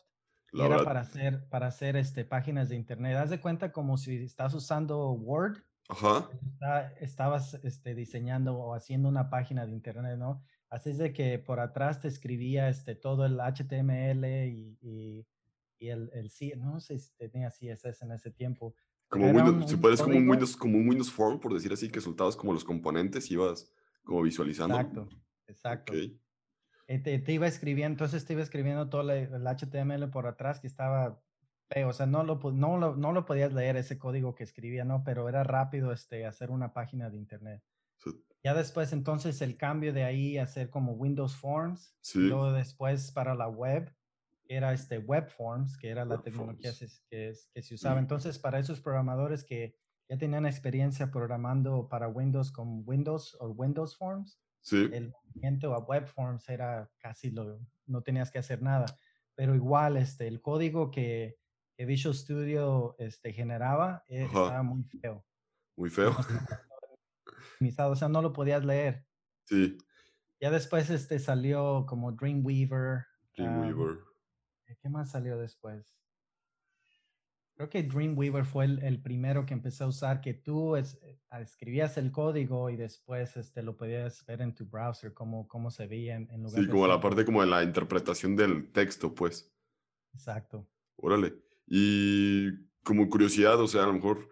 era 0.54 0.84
para 0.84 1.02
hacer, 1.02 1.48
para 1.50 1.68
hacer 1.68 1.96
este, 1.96 2.26
páginas 2.26 2.70
de 2.70 2.76
internet. 2.76 3.18
Haz 3.18 3.30
de 3.30 3.40
cuenta 3.40 3.72
como 3.72 3.98
si 3.98 4.24
estás 4.24 4.54
usando 4.54 5.12
Word. 5.12 5.64
Ajá. 5.90 6.30
estabas 7.02 7.56
este, 7.66 7.96
diseñando 7.96 8.58
o 8.58 8.74
haciendo 8.74 9.10
una 9.10 9.30
página 9.30 9.66
de 9.66 9.74
internet, 9.74 10.18
¿no? 10.18 10.42
Así 10.72 10.92
es 10.92 10.98
de 10.98 11.12
que 11.12 11.38
por 11.38 11.60
atrás 11.60 12.00
te 12.00 12.08
escribía 12.08 12.70
este, 12.70 12.96
todo 12.96 13.26
el 13.26 13.40
HTML 13.42 14.26
y, 14.48 14.78
y, 14.82 15.28
y 15.78 15.90
el, 15.90 16.10
el 16.14 16.32
no 16.62 16.80
sé 16.80 16.98
si 16.98 17.14
tenía 17.18 17.50
CSS 17.50 18.04
en 18.04 18.14
ese 18.14 18.32
tiempo. 18.32 18.74
Como 19.10 19.30
Windows, 19.32 19.70
si 19.70 19.76
puedes 19.76 20.02
como 20.02 20.18
un 20.18 20.30
Windows, 20.30 20.56
como 20.56 20.78
un 20.78 20.88
Windows 20.88 21.12
Form, 21.12 21.42
por 21.42 21.54
decir 21.54 21.74
así, 21.74 21.90
que 21.90 22.00
soltabas 22.00 22.38
como 22.38 22.54
los 22.54 22.64
componentes 22.64 23.30
y 23.30 23.34
ibas 23.34 23.70
como 24.02 24.22
visualizando. 24.22 24.78
Exacto, 24.78 25.10
exacto. 25.48 25.94
Eh, 26.88 27.00
te, 27.00 27.34
iba 27.34 27.48
escribiendo, 27.48 27.96
entonces 27.96 28.24
te 28.24 28.32
iba 28.32 28.42
escribiendo 28.42 28.90
todo 28.90 29.12
el, 29.12 29.46
HTML 29.46 30.10
por 30.10 30.26
atrás 30.26 30.62
que 30.62 30.68
estaba 30.68 31.22
feo, 31.70 31.90
o 31.90 31.94
sea, 31.94 32.06
no 32.06 32.24
lo, 32.24 32.40
no, 32.54 32.78
lo, 32.78 32.96
no 32.96 33.12
lo 33.12 33.26
podías 33.26 33.54
leer 33.54 33.76
ese 33.76 34.00
código 34.00 34.36
que 34.36 34.46
escribía, 34.46 34.86
¿no? 34.86 35.04
Pero 35.04 35.28
era 35.28 35.44
rápido 35.44 35.92
este, 35.92 36.26
hacer 36.26 36.50
una 36.50 36.72
página 36.72 37.10
de 37.10 37.18
internet. 37.18 37.62
Ya 38.44 38.54
después, 38.54 38.92
entonces, 38.92 39.42
el 39.42 39.56
cambio 39.58 39.94
de 39.94 40.04
ahí 40.04 40.38
a 40.38 40.44
hacer 40.44 40.70
como 40.70 40.94
Windows 40.94 41.36
Forms, 41.36 41.96
sí. 42.02 42.20
luego 42.20 42.52
después 42.54 43.12
para 43.12 43.36
la 43.36 43.48
web, 43.48 43.94
era 44.48 44.74
este 44.74 44.98
Web 44.98 45.30
Forms, 45.30 45.78
que 45.78 45.90
era 45.90 46.04
la 46.04 46.22
tecnología 46.22 46.72
que, 47.10 47.34
que, 47.54 47.62
se 47.62 47.76
usaba. 47.76 48.00
Entonces, 48.00 48.38
para 48.38 48.60
esos 48.60 48.82
programadores 48.82 49.44
que 49.44 49.78
ya 50.10 50.18
tenían 50.18 50.46
experiencia 50.46 51.10
programando 51.10 51.88
para 51.88 52.10
Windows 52.10 52.52
con 52.52 52.84
Windows 52.86 53.38
o 53.40 53.48
Windows 53.50 53.98
Forms, 53.98 54.42
el 54.72 55.10
movimiento 55.10 55.74
a 55.74 55.80
web 55.80 56.06
forms 56.06 56.48
era 56.50 56.90
casi 57.00 57.32
lo, 57.32 57.60
no 57.88 58.02
tenías 58.04 58.30
que 58.30 58.40
hacer 58.40 58.62
nada. 58.62 58.86
Pero 59.36 59.56
igual, 59.56 59.98
este, 59.98 60.28
el 60.28 60.42
código 60.42 60.92
que, 60.92 61.38
que 61.78 61.86
Visual 61.86 62.14
Studio 62.14 62.96
este, 63.00 63.34
generaba 63.34 64.04
eh, 64.08 64.24
estaba 64.26 64.64
muy 64.64 64.84
feo. 64.84 65.26
Muy 65.78 65.90
feo. 65.90 66.16
O 67.78 67.96
sea, 67.96 68.10
no 68.10 68.22
lo 68.22 68.34
podías 68.34 68.64
leer. 68.66 69.06
Sí. 69.46 69.78
Ya 70.40 70.50
después 70.50 70.90
este, 70.90 71.20
salió 71.20 71.86
como 71.88 72.12
Dreamweaver. 72.12 73.06
Dreamweaver. 73.36 74.00
¿Qué 74.82 74.90
más 74.90 75.12
salió 75.12 75.38
después? 75.38 75.96
Creo 77.56 77.70
que 77.70 77.84
Dreamweaver 77.84 78.46
fue 78.46 78.66
el, 78.66 79.02
primero 79.04 79.46
que 79.46 79.54
empecé 79.54 79.84
a 79.84 79.88
usar, 79.88 80.22
que 80.22 80.34
tú 80.34 80.76
es, 80.76 80.98
eh, 81.04 81.20
escribías 81.40 81.96
el 81.98 82.12
código 82.12 82.72
y 82.72 82.76
después 82.76 83.38
este, 83.38 83.62
lo 83.62 83.78
podías 83.78 84.26
ver 84.26 84.42
en 84.42 84.56
tu 84.56 84.66
browser, 84.66 85.14
cómo, 85.14 85.48
cómo 85.48 85.70
se 85.70 85.86
veía 85.86 86.16
en, 86.16 86.28
lugar 86.42 86.64
Sí, 86.64 86.68
como 86.68 86.88
la 86.88 87.00
parte 87.00 87.24
como 87.24 87.42
de 87.42 87.48
la 87.48 87.64
interpretación 87.64 88.36
del 88.36 88.72
texto, 88.72 89.14
pues. 89.14 89.54
Exacto. 90.14 90.68
Órale. 90.96 91.36
Y 91.68 92.50
como 92.84 93.08
curiosidad, 93.10 93.60
o 93.62 93.68
sea, 93.68 93.84
a 93.84 93.88
lo 93.88 93.94
mejor, 93.94 94.28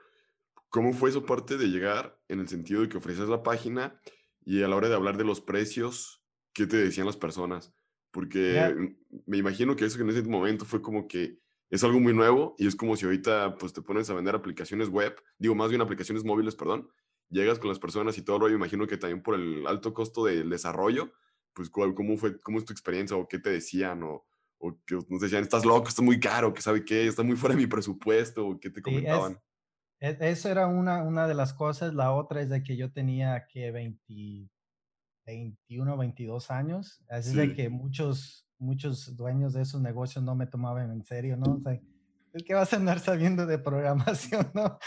¿cómo 0.70 0.94
fue 0.94 1.10
eso 1.10 1.26
parte 1.26 1.58
de 1.58 1.68
llegar 1.68 2.20
en 2.28 2.40
el 2.40 2.48
sentido 2.48 2.82
de 2.82 2.90
que 2.90 2.98
ofreces 2.98 3.28
la 3.28 3.44
página 3.44 4.00
y 4.46 4.64
a 4.64 4.68
la 4.68 4.76
hora 4.76 4.90
de 4.90 4.96
hablar 4.96 5.18
de 5.18 5.26
los 5.26 5.42
precios, 5.42 6.24
qué 6.54 6.68
te 6.68 6.78
decían 6.78 7.06
las 7.06 7.18
personas? 7.18 7.74
Porque 8.12 8.96
me 9.28 9.38
imagino 9.38 9.76
que 9.76 9.86
eso 9.86 10.02
en 10.02 10.10
ese 10.10 10.24
momento 10.24 10.66
fue 10.66 10.82
como 10.82 11.08
que 11.08 11.40
es 11.70 11.84
algo 11.84 12.00
muy 12.00 12.14
nuevo 12.14 12.56
y 12.58 12.66
es 12.66 12.76
como 12.76 12.96
si 12.96 13.06
ahorita 13.06 13.56
pues 13.58 13.74
te 13.74 13.82
pones 13.82 14.10
a 14.10 14.16
vender 14.16 14.36
aplicaciones 14.36 14.90
web, 14.90 15.16
digo 15.38 15.54
más 15.54 15.70
bien 15.70 15.82
aplicaciones 15.82 16.24
móviles, 16.24 16.56
perdón, 16.56 16.90
llegas 17.30 17.60
con 17.60 17.70
las 17.70 17.80
personas 17.80 18.18
y 18.18 18.24
todo 18.24 18.40
lo 18.40 18.50
imagino 18.50 18.88
que 18.88 18.98
también 18.98 19.22
por 19.22 19.36
el 19.36 19.68
alto 19.68 19.94
costo 19.94 20.26
del 20.26 20.50
desarrollo, 20.50 21.14
pues 21.54 21.70
cómo 21.70 22.18
fue, 22.18 22.40
cómo 22.40 22.58
es 22.58 22.66
tu 22.66 22.74
experiencia 22.74 23.16
o 23.16 23.28
qué 23.28 23.38
te 23.38 23.52
decían 23.52 24.02
o, 24.04 24.26
o 24.58 24.80
que 24.86 24.96
nos 25.08 25.22
decían, 25.22 25.44
estás 25.44 25.66
loco, 25.66 25.90
está 25.90 26.02
muy 26.02 26.20
caro, 26.20 26.54
que 26.54 26.62
sabe 26.62 26.84
qué, 26.84 27.08
está 27.08 27.22
muy 27.22 27.36
fuera 27.36 27.56
de 27.56 27.62
mi 27.62 27.68
presupuesto 27.68 28.48
o 28.48 28.60
qué 28.60 28.70
te 28.70 28.82
comentaban. 28.82 29.40
Eso 30.00 30.50
era 30.50 30.68
una, 30.68 31.04
una 31.04 31.28
de 31.28 31.34
las 31.34 31.54
cosas, 31.54 31.94
la 31.94 32.14
otra 32.14 32.42
es 32.42 32.50
de 32.50 32.64
que 32.64 32.78
yo 32.78 32.92
tenía 32.92 33.48
que 33.48 33.72
20, 33.72 34.50
21, 35.26 35.98
22 35.98 36.52
años, 36.52 37.04
así 37.10 37.36
de 37.36 37.54
que 37.54 37.70
muchos 37.70 38.50
muchos 38.60 39.16
dueños 39.16 39.54
de 39.54 39.62
esos 39.62 39.82
negocios 39.82 40.24
no 40.24 40.36
me 40.36 40.46
tomaban 40.46 40.92
en 40.92 41.04
serio, 41.04 41.38
¿no? 41.38 41.54
O 41.54 41.62
sea, 41.62 41.80
¿qué 42.46 42.54
vas 42.54 42.74
a 42.74 42.76
andar 42.76 43.00
sabiendo 43.00 43.46
de 43.46 43.58
programación, 43.58 44.52
no? 44.54 44.78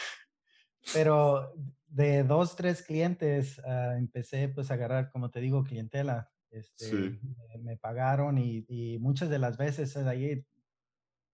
Pero 0.93 1.55
de 1.87 2.23
dos, 2.23 2.57
tres 2.57 2.83
clientes 2.83 3.59
ah, 3.65 3.95
empecé 3.97 4.49
pues 4.49 4.71
a 4.71 4.75
agarrar, 4.75 5.11
como 5.11 5.31
te 5.31 5.41
digo, 5.41 5.65
clientela. 5.65 6.31
Este, 6.51 7.19
me, 7.63 7.79
pagaron 7.79 8.37
y, 8.37 8.67
y, 8.69 8.99
muchas 8.99 9.31
de 9.31 9.39
las 9.39 9.57
veces 9.57 9.97
es 9.97 10.07
ahí, 10.07 10.45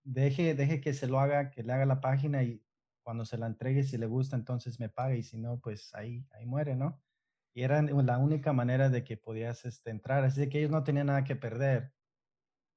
deje, 0.04 0.54
deje 0.54 0.80
que 0.80 0.94
se 0.94 1.08
lo 1.08 1.18
haga, 1.18 1.50
que 1.50 1.64
le 1.64 1.72
haga 1.72 1.86
la 1.86 2.00
página 2.00 2.44
y 2.44 2.62
cuando 3.08 3.24
se 3.24 3.38
la 3.38 3.46
entregue, 3.46 3.84
si 3.84 3.96
le 3.96 4.04
gusta, 4.04 4.36
entonces 4.36 4.78
me 4.78 4.90
pague 4.90 5.16
y 5.16 5.22
si 5.22 5.38
no, 5.38 5.58
pues 5.60 5.94
ahí, 5.94 6.26
ahí 6.32 6.44
muere, 6.44 6.76
¿no? 6.76 7.02
Y 7.54 7.62
era 7.62 7.80
la 7.80 8.18
única 8.18 8.52
manera 8.52 8.90
de 8.90 9.02
que 9.02 9.16
podías 9.16 9.64
este, 9.64 9.88
entrar, 9.88 10.24
así 10.24 10.46
que 10.50 10.58
ellos 10.58 10.70
no 10.70 10.84
tenían 10.84 11.06
nada 11.06 11.24
que 11.24 11.34
perder. 11.34 11.94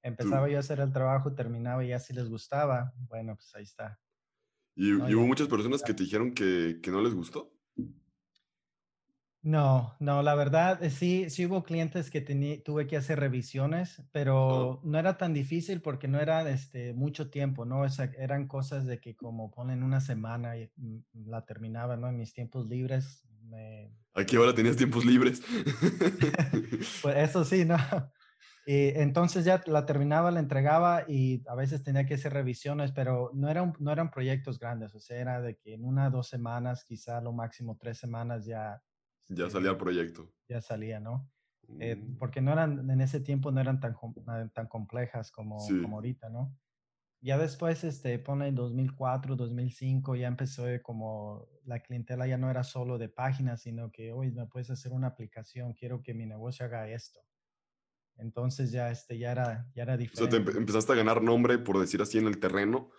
Empezaba 0.02 0.48
yo 0.48 0.56
a 0.56 0.62
hacer 0.62 0.80
el 0.80 0.94
trabajo, 0.94 1.34
terminaba 1.34 1.84
y 1.84 1.89
ya 1.89 2.00
si 2.00 2.13
les 2.13 2.30
gustaba, 2.30 2.94
bueno, 3.10 3.36
pues 3.36 3.54
ahí 3.56 3.63
está. 3.63 4.00
¿Y, 4.74 4.94
hubo 4.94 5.28
muchas 5.28 5.50
personas 5.50 5.84
que 5.84 5.94
te 5.94 6.04
dijeron 6.04 6.34
que, 6.34 6.80
que 6.82 6.91
no 6.91 7.02
les 7.02 7.13
gustó? 7.13 7.52
No, 9.43 9.95
no, 9.99 10.21
la 10.21 10.36
verdad, 10.36 10.84
eh, 10.84 10.91
sí, 10.91 11.30
sí 11.30 11.47
hubo 11.47 11.63
clientes 11.63 12.12
que 12.12 12.21
tuve 12.63 12.86
que 12.86 12.97
hacer 12.97 13.19
revisiones, 13.19 14.04
pero 14.12 14.80
no 14.84 14.99
era 14.99 15.17
tan 15.17 15.34
difícil 15.34 15.82
porque 15.82 16.08
no 16.08 16.19
era 16.19 16.47
este, 16.49 16.93
mucho 16.93 17.32
tiempo, 17.32 17.65
¿no? 17.65 17.82
O 17.82 17.88
eran 18.17 18.47
cosas 18.47 18.86
de 18.86 18.99
que 18.99 19.15
como 19.15 19.49
ponen 19.49 19.82
una 19.82 19.99
semana 19.99 20.58
y 20.58 20.69
mm, 20.75 21.27
la 21.27 21.45
terminaba, 21.45 21.97
¿no? 21.97 22.08
En 22.08 22.17
mis 22.17 22.34
tiempos 22.34 22.67
libres 22.67 23.25
Aquí 24.13 24.36
ahora 24.36 24.54
tenías 24.54 24.75
tiempos 24.75 25.06
libres. 25.06 25.41
pues 27.01 27.15
eso 27.17 27.45
sí, 27.45 27.65
¿no? 27.65 27.77
Y 28.63 28.89
entonces 28.89 29.43
ya 29.43 29.60
la 29.65 29.88
terminaba, 29.88 30.30
la 30.30 30.39
entregaba 30.39 31.04
y 31.08 31.41
a 31.47 31.56
veces 31.56 31.84
tenía 31.84 32.06
que 32.06 32.13
hacer 32.13 32.32
revisiones, 32.32 32.91
pero 32.91 33.32
no 33.34 33.49
eran, 33.49 33.73
no 33.80 33.91
eran 33.91 34.12
proyectos 34.12 34.60
grandes, 34.60 34.93
o 34.93 34.99
sea, 34.99 35.17
era 35.17 35.41
de 35.41 35.58
que 35.58 35.73
en 35.73 35.84
una, 35.84 36.12
dos 36.12 36.27
semanas, 36.27 36.86
quizá 36.86 37.21
lo 37.21 37.34
máximo 37.34 37.75
tres 37.80 37.97
semanas 37.97 38.45
ya... 38.45 38.80
Ya 39.34 39.50
salía 39.50 39.72
el 39.72 39.78
proyecto. 39.78 40.30
Ya 40.48 40.62
salía, 40.62 41.00
¿no? 41.00 41.30
Eh, 41.80 41.96
mm. 41.96 42.17
porque 42.17 42.41
no 42.41 42.52
eran, 42.52 42.89
en 42.89 43.02
ese 43.02 43.20
tiempo 43.22 43.52
no 43.52 43.62
eran 43.62 43.80
tan, 43.80 43.96
tan 44.54 44.67
complejas 44.67 45.32
como, 45.32 45.58
como 45.82 45.98
ahorita, 45.98 46.30
¿no? 46.30 46.56
Ya 47.24 47.38
después, 47.38 47.84
este, 47.84 48.17
pone 48.17 48.48
en 48.48 48.56
2004, 48.56 49.36
2005, 49.36 50.15
ya 50.15 50.28
empezó 50.28 50.65
como 50.82 51.48
la 51.65 51.80
clientela 51.80 52.26
ya 52.26 52.38
no 52.38 52.50
era 52.50 52.63
solo 52.63 52.98
de 52.98 53.10
páginas, 53.10 53.62
sino 53.62 53.91
que, 53.91 54.12
hoy 54.12 54.32
me 54.32 54.48
puedes 54.48 54.72
hacer 54.72 54.91
una 54.91 55.08
aplicación, 55.08 55.74
quiero 55.74 56.02
que 56.02 56.15
mi 56.15 56.26
negocio 56.26 56.65
haga 56.65 56.89
esto. 56.89 57.20
Entonces 58.17 58.72
ya, 58.72 58.89
este, 58.89 59.20
ya, 59.20 59.32
era, 59.32 59.70
ya 59.76 59.84
era 59.84 59.98
diferente. 59.98 60.36
O 60.36 60.44
sea, 60.44 60.54
te 60.54 60.58
empezaste 60.58 60.94
a 60.94 60.96
ganar 60.96 61.22
nombre, 61.22 61.60
por 61.60 61.80
decir 61.80 62.02
así, 62.02 62.17
en 62.17 62.28
el 62.28 62.39
terreno, 62.39 62.89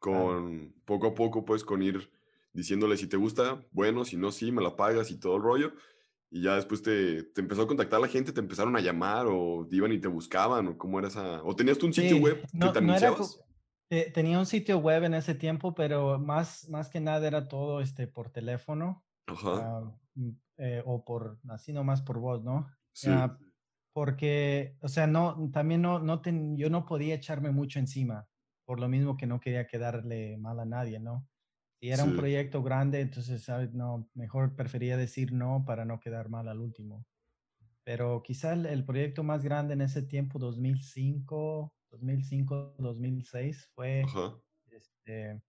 con 0.00 0.74
poco 0.84 1.08
a 1.08 1.14
poco, 1.14 1.44
pues, 1.44 1.62
con 1.62 1.80
ir 1.80 2.10
diciéndole 2.52 2.96
si 2.96 3.06
te 3.06 3.16
gusta, 3.16 3.64
bueno, 3.70 4.04
si 4.04 4.16
no, 4.16 4.32
sí, 4.32 4.52
me 4.52 4.62
la 4.62 4.76
pagas 4.76 5.10
y 5.10 5.18
todo 5.18 5.36
el 5.36 5.42
rollo. 5.42 5.72
Y 6.30 6.42
ya 6.42 6.56
después 6.56 6.82
te, 6.82 7.22
te, 7.22 7.40
empezó 7.40 7.62
a 7.62 7.66
contactar 7.66 8.00
la 8.00 8.08
gente, 8.08 8.32
te 8.32 8.40
empezaron 8.40 8.76
a 8.76 8.80
llamar 8.80 9.26
o 9.28 9.66
iban 9.70 9.92
y 9.92 9.98
te 9.98 10.08
buscaban 10.08 10.66
o 10.68 10.76
cómo 10.76 10.98
era 10.98 11.08
esa... 11.08 11.42
O 11.42 11.56
tenías 11.56 11.78
tú 11.78 11.86
un 11.86 11.94
sitio 11.94 12.18
web 12.18 12.42
que 12.42 12.68
te 12.68 12.78
anunciabas. 12.78 13.40
Eh, 13.90 14.10
tenía 14.12 14.38
un 14.38 14.44
sitio 14.44 14.78
web 14.78 15.04
en 15.04 15.14
ese 15.14 15.34
tiempo, 15.34 15.74
pero 15.74 16.18
más, 16.18 16.68
más 16.68 16.90
que 16.90 17.00
nada 17.00 17.26
era 17.26 17.48
todo 17.48 17.80
este, 17.80 18.06
por 18.06 18.30
teléfono. 18.30 19.02
Ajá. 19.26 19.54
Ah, 19.54 19.98
mm, 20.14 20.30
eh, 20.58 20.82
o 20.84 21.04
por, 21.04 21.38
así 21.48 21.72
nomás 21.72 22.02
por 22.02 22.18
voz, 22.18 22.44
¿no? 22.44 22.68
Sí. 22.92 23.08
Ah, 23.10 23.38
porque, 23.94 24.76
o 24.80 24.88
sea, 24.88 25.06
no, 25.06 25.50
también 25.52 25.82
no, 25.82 25.98
no 25.98 26.22
yo 26.56 26.70
no 26.70 26.84
podía 26.84 27.14
echarme 27.14 27.50
mucho 27.50 27.78
encima, 27.78 28.28
por 28.64 28.78
lo 28.78 28.88
mismo 28.88 29.16
que 29.16 29.26
no 29.26 29.40
quería 29.40 29.66
quedarle 29.66 30.36
mal 30.36 30.60
a 30.60 30.64
nadie, 30.64 31.00
¿no? 31.00 31.26
Si 31.80 31.90
era 31.90 32.02
un 32.02 32.16
proyecto 32.16 32.62
grande, 32.62 33.00
entonces, 33.00 33.44
¿sabes? 33.44 33.72
No, 33.72 34.08
mejor 34.14 34.56
prefería 34.56 34.96
decir 34.96 35.32
no 35.32 35.64
para 35.64 35.84
no 35.84 36.00
quedar 36.00 36.28
mal 36.28 36.48
al 36.48 36.60
último. 36.60 37.06
Pero 37.84 38.22
quizá 38.22 38.52
el, 38.52 38.84
proyecto 38.84 39.22
más 39.22 39.44
grande 39.44 39.74
en 39.74 39.82
ese 39.82 40.02
tiempo, 40.02 40.38
2005, 40.38 41.72
2005, 41.90 42.74
2006, 42.78 43.70
fue, 43.74 44.04
este, 44.70 45.40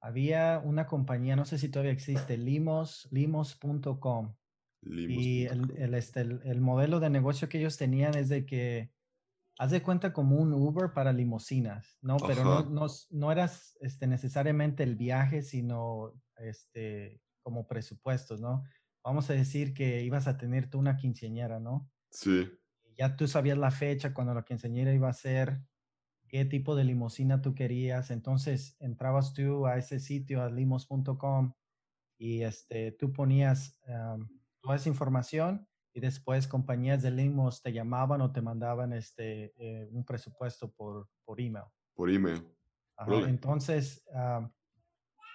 había 0.00 0.60
una 0.64 0.86
compañía, 0.86 1.36
no 1.36 1.44
sé 1.44 1.58
si 1.58 1.68
todavía 1.68 1.92
existe, 1.92 2.38
limos, 2.38 3.06
limos.com. 3.10 4.34
Y 4.82 5.44
el, 5.44 5.70
el, 5.76 5.94
este, 5.94 6.22
el, 6.22 6.60
modelo 6.62 7.00
de 7.00 7.10
negocio 7.10 7.50
que 7.50 7.58
ellos 7.58 7.76
tenían 7.76 8.14
es 8.16 8.30
de 8.30 8.46
que, 8.46 8.90
haz 9.60 9.72
de 9.72 9.82
cuenta 9.82 10.14
como 10.14 10.36
un 10.36 10.54
Uber 10.54 10.94
para 10.94 11.12
limosinas, 11.12 11.98
¿no? 12.00 12.16
Pero 12.16 12.44
no, 12.44 12.62
no, 12.62 12.86
no, 13.10 13.30
eras 13.30 13.76
este, 13.82 14.06
necesariamente 14.06 14.82
el 14.82 14.96
viaje, 14.96 15.42
sino 15.42 16.14
este, 16.38 17.20
como 17.42 17.68
presupuestos, 17.68 18.40
¿no? 18.40 18.64
Vamos 19.04 19.28
a 19.28 19.34
decir 19.34 19.74
que 19.74 20.02
ibas 20.02 20.26
a 20.28 20.38
tener 20.38 20.70
tú 20.70 20.78
una 20.78 20.96
quinceañera, 20.96 21.60
¿no? 21.60 21.90
Sí. 22.10 22.50
Ya 22.96 23.16
tú 23.16 23.28
sabías 23.28 23.58
la 23.58 23.70
fecha 23.70 24.14
cuando 24.14 24.32
la 24.32 24.46
quinceañera 24.46 24.94
iba 24.94 25.10
a 25.10 25.12
ser, 25.12 25.60
qué 26.26 26.46
tipo 26.46 26.74
de 26.74 26.84
limosina 26.84 27.42
tú 27.42 27.54
querías. 27.54 28.10
Entonces 28.10 28.78
entrabas 28.80 29.34
tú 29.34 29.66
a 29.66 29.76
ese 29.76 30.00
sitio, 30.00 30.42
a 30.42 30.48
limos.com, 30.48 31.52
y 32.16 32.44
este, 32.44 32.92
tú 32.92 33.12
ponías 33.12 33.78
toda 34.62 34.76
esa 34.76 34.88
información 34.88 35.68
y 35.92 36.00
después 36.00 36.46
compañías 36.46 37.02
de 37.02 37.10
limos 37.10 37.62
te 37.62 37.72
llamaban 37.72 38.20
o 38.20 38.32
te 38.32 38.40
mandaban 38.40 38.92
este, 38.92 39.52
eh, 39.56 39.88
un 39.92 40.04
presupuesto 40.04 40.70
por, 40.72 41.08
por 41.24 41.40
email. 41.40 41.64
Por 41.94 42.10
email. 42.10 42.42
entonces, 43.26 44.04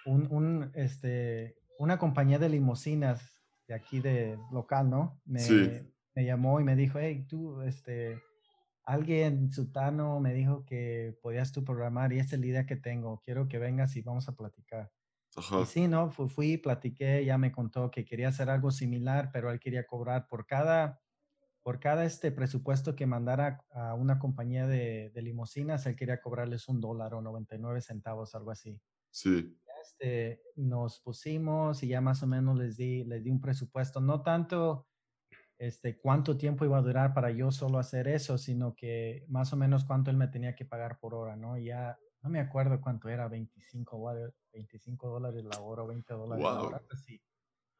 un, 0.06 0.26
un, 0.30 0.70
este, 0.74 1.56
una 1.78 1.98
compañía 1.98 2.38
de 2.38 2.48
limosinas 2.48 3.42
de 3.68 3.74
aquí 3.74 4.00
de 4.00 4.38
local, 4.52 4.88
¿no? 4.88 5.20
Me, 5.24 5.92
me 6.14 6.24
llamó 6.24 6.60
y 6.60 6.64
me 6.64 6.76
dijo, 6.76 6.98
hey, 6.98 7.26
tú, 7.28 7.60
este, 7.62 8.22
alguien 8.84 9.52
sutano 9.52 10.20
me 10.20 10.32
dijo 10.32 10.64
que 10.64 11.18
podías 11.20 11.52
tú 11.52 11.64
programar 11.64 12.12
y 12.12 12.18
esta 12.18 12.36
es 12.36 12.40
la 12.40 12.46
idea 12.46 12.66
que 12.66 12.76
tengo. 12.76 13.20
Quiero 13.24 13.48
que 13.48 13.58
vengas 13.58 13.96
y 13.96 14.02
vamos 14.02 14.28
a 14.28 14.36
platicar. 14.36 14.90
Y 15.36 15.66
sí, 15.66 15.88
¿no? 15.88 16.10
Fui, 16.10 16.56
platiqué, 16.56 17.24
ya 17.24 17.38
me 17.38 17.52
contó 17.52 17.90
que 17.90 18.04
quería 18.04 18.28
hacer 18.28 18.48
algo 18.50 18.70
similar, 18.70 19.30
pero 19.32 19.50
él 19.50 19.60
quería 19.60 19.86
cobrar 19.86 20.28
por 20.28 20.46
cada, 20.46 21.00
por 21.62 21.78
cada 21.78 22.04
este 22.04 22.32
presupuesto 22.32 22.96
que 22.96 23.06
mandara 23.06 23.64
a 23.70 23.94
una 23.94 24.18
compañía 24.18 24.66
de, 24.66 25.10
de 25.10 25.22
limosinas, 25.22 25.86
él 25.86 25.96
quería 25.96 26.20
cobrarles 26.20 26.68
un 26.68 26.80
dólar 26.80 27.14
o 27.14 27.20
99 27.22 27.80
centavos, 27.82 28.34
algo 28.34 28.50
así. 28.50 28.80
Sí. 29.10 29.58
Este, 29.82 30.42
nos 30.56 31.00
pusimos 31.00 31.82
y 31.82 31.88
ya 31.88 32.00
más 32.00 32.22
o 32.22 32.26
menos 32.26 32.56
les 32.56 32.76
di, 32.76 33.04
les 33.04 33.22
di 33.22 33.30
un 33.30 33.40
presupuesto, 33.40 34.00
no 34.00 34.22
tanto 34.22 34.86
este, 35.58 35.98
cuánto 35.98 36.36
tiempo 36.36 36.64
iba 36.64 36.78
a 36.78 36.82
durar 36.82 37.14
para 37.14 37.30
yo 37.30 37.50
solo 37.50 37.78
hacer 37.78 38.08
eso, 38.08 38.36
sino 38.36 38.74
que 38.74 39.24
más 39.28 39.52
o 39.52 39.56
menos 39.56 39.84
cuánto 39.84 40.10
él 40.10 40.16
me 40.16 40.28
tenía 40.28 40.54
que 40.54 40.64
pagar 40.66 40.98
por 40.98 41.14
hora, 41.14 41.36
¿no? 41.36 41.56
Y 41.56 41.66
ya 41.66 41.98
no 42.26 42.30
me 42.30 42.40
acuerdo 42.40 42.80
cuánto 42.80 43.08
era, 43.08 43.28
25, 43.28 44.32
25 44.52 45.08
dólares 45.08 45.44
la 45.44 45.60
hora 45.60 45.84
o 45.84 45.86
20 45.86 46.12
dólares 46.12 46.42
la 46.42 46.60
hora, 46.60 46.82
así, 46.90 47.22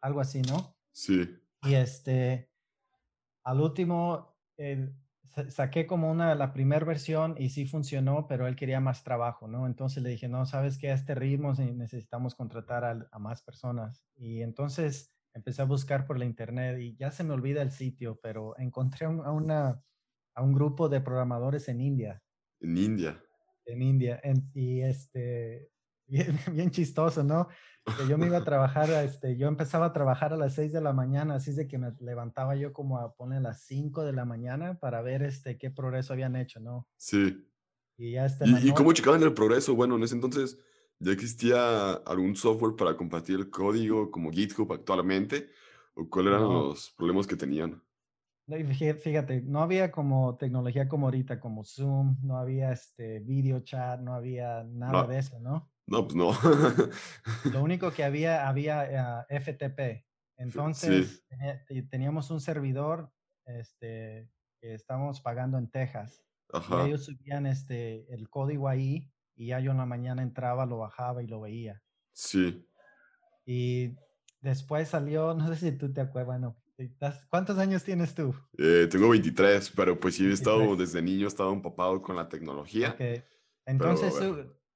algo 0.00 0.20
así, 0.20 0.40
¿no? 0.42 0.76
Sí. 0.92 1.28
Y 1.62 1.74
este, 1.74 2.48
al 3.42 3.61
último, 3.61 4.37
saqué 5.48 5.88
como 5.88 6.12
una, 6.12 6.37
la 6.37 6.52
primera 6.52 6.87
versión 6.87 7.35
y 7.38 7.50
sí 7.50 7.66
funcionó, 7.66 8.28
pero 8.28 8.46
él 8.46 8.54
quería 8.54 8.78
más 8.78 9.02
trabajo, 9.02 9.48
¿no? 9.48 9.66
Entonces 9.66 10.00
le 10.04 10.11
dije, 10.11 10.28
no, 10.28 10.46
sabes 10.46 10.78
que 10.78 10.92
a 10.92 10.94
este 10.94 11.16
ritmo 11.16 11.52
necesitamos 11.54 12.37
contratar 12.37 13.09
a, 13.11 13.18
más 13.18 13.42
personas. 13.42 14.04
Y 14.14 14.42
entonces 14.42 15.12
empecé 15.35 15.62
a 15.62 15.64
buscar 15.66 16.06
por 16.06 16.20
la 16.20 16.24
internet 16.24 16.78
y 16.78 16.94
ya 16.96 17.11
se 17.11 17.24
me 17.24 17.35
olvida 17.35 17.62
el 17.62 17.72
sitio, 17.72 18.20
pero 18.22 18.56
encontré 18.59 19.06
a, 19.06 19.09
una, 19.09 19.82
a 20.37 20.42
un 20.42 20.52
grupo 20.52 20.88
de 20.88 21.00
programadores 21.00 21.68
en 21.68 21.80
India. 21.80 22.22
En 22.61 22.78
India 22.78 23.20
en 23.66 23.83
India. 23.83 24.20
y 24.55 24.81
este, 24.81 25.70
bien, 26.52 26.70
chistoso, 26.70 27.22
¿no? 27.22 27.48
Que 27.85 28.09
yo 28.09 28.18
me 28.18 28.26
iba 28.26 28.38
a 28.38 28.44
trabajar, 28.44 28.90
este, 29.05 29.37
yo 29.37 29.48
empezaba 29.48 29.87
a 29.87 29.92
trabajar 29.92 30.33
a 30.33 30.37
las 30.37 30.55
6 30.55 30.72
de 30.72 30.81
la 30.81 30.92
mañana, 30.92 31.37
así 31.37 31.50
es 31.50 31.57
de 31.57 31.68
que 31.68 31.79
me 31.79 31.92
levantaba 32.00 32.57
yo 32.57 32.72
como 32.72 32.98
a 32.98 33.14
poner 33.14 33.42
las 33.42 33.64
5 33.64 34.05
de 34.05 34.12
la 34.12 34.24
mañana 34.24 34.79
para 34.79 35.02
ver 35.02 35.22
este, 35.22 35.59
qué 35.59 35.70
progreso 35.70 36.12
habían 36.12 36.37
hecho, 36.37 36.61
¿no? 36.61 36.88
Sí. 36.96 37.48
Y 37.96 38.12
ya 38.12 38.26
está. 38.26 38.46
¿Y, 38.46 38.68
¿Y 38.68 38.72
cómo 38.72 38.92
checaban 38.92 39.22
el 39.22 39.33
progreso? 39.33 39.74
Bueno, 39.74 39.96
en 39.96 40.02
ese 40.02 40.14
entonces 40.14 40.59
ya 40.98 41.12
existía 41.12 41.92
algún 41.92 42.37
software 42.37 42.76
para 42.76 42.96
compartir 42.96 43.37
el 43.37 43.50
código 43.50 44.11
como 44.11 44.31
GitHub 44.31 44.72
actualmente, 44.72 45.50
o 45.94 46.09
cuáles 46.09 46.33
eran 46.33 46.44
los 46.44 46.90
problemas 46.90 47.26
que 47.26 47.37
tenían. 47.37 47.83
Fíjate, 48.48 49.42
no 49.42 49.61
había 49.61 49.90
como 49.90 50.37
tecnología 50.37 50.88
como 50.88 51.06
ahorita, 51.06 51.40
como 51.40 51.64
Zoom, 51.64 52.16
no 52.22 52.38
había 52.38 52.70
este 52.70 53.18
video 53.18 53.61
chat, 53.61 54.00
no 54.00 54.14
había 54.14 54.62
nada 54.62 55.06
de 55.06 55.18
eso, 55.18 55.40
¿no? 55.40 55.68
No, 55.87 56.06
pues 56.06 56.14
no. 56.14 56.32
Lo 57.50 57.62
único 57.62 57.92
que 57.92 58.04
había, 58.04 58.48
había 58.48 59.20
ah, 59.20 59.26
FTP. 59.28 60.04
Entonces, 60.37 61.24
teníamos 61.90 62.30
un 62.30 62.40
servidor 62.40 63.11
este, 63.46 64.30
que 64.61 64.74
estábamos 64.74 65.20
pagando 65.20 65.59
en 65.59 65.70
Texas. 65.70 66.22
Y 66.70 66.87
ellos 66.87 67.04
subían 67.04 67.46
este, 67.46 68.12
el 68.12 68.28
código 68.28 68.68
ahí 68.68 69.12
y 69.35 69.48
ya 69.48 69.61
yo 69.61 69.72
en 69.72 69.78
la 69.78 69.87
mañana 69.87 70.22
entraba, 70.22 70.66
lo 70.66 70.78
bajaba 70.78 71.22
y 71.22 71.26
lo 71.26 71.40
veía. 71.40 71.82
Sí. 72.12 72.66
Y 73.44 73.96
después 74.40 74.88
salió, 74.88 75.35
no 75.35 75.46
sé 75.48 75.56
si 75.56 75.72
tú 75.76 75.92
te 75.92 76.00
acuerdas, 76.00 76.26
bueno, 76.26 76.56
¿Cuántos 77.30 77.58
años 77.58 77.82
tienes 77.84 78.14
tú? 78.14 78.34
Eh, 78.58 78.86
tengo 78.90 79.08
23, 79.08 79.72
pero 79.74 79.98
pues 79.98 80.16
sí 80.16 80.26
he 80.26 80.32
estado 80.32 80.76
desde 80.76 81.00
niño, 81.00 81.24
he 81.24 81.28
estado 81.28 81.52
empapado 81.52 82.02
con 82.02 82.16
la 82.16 82.28
tecnología. 82.28 82.96
Entonces, 83.64 84.14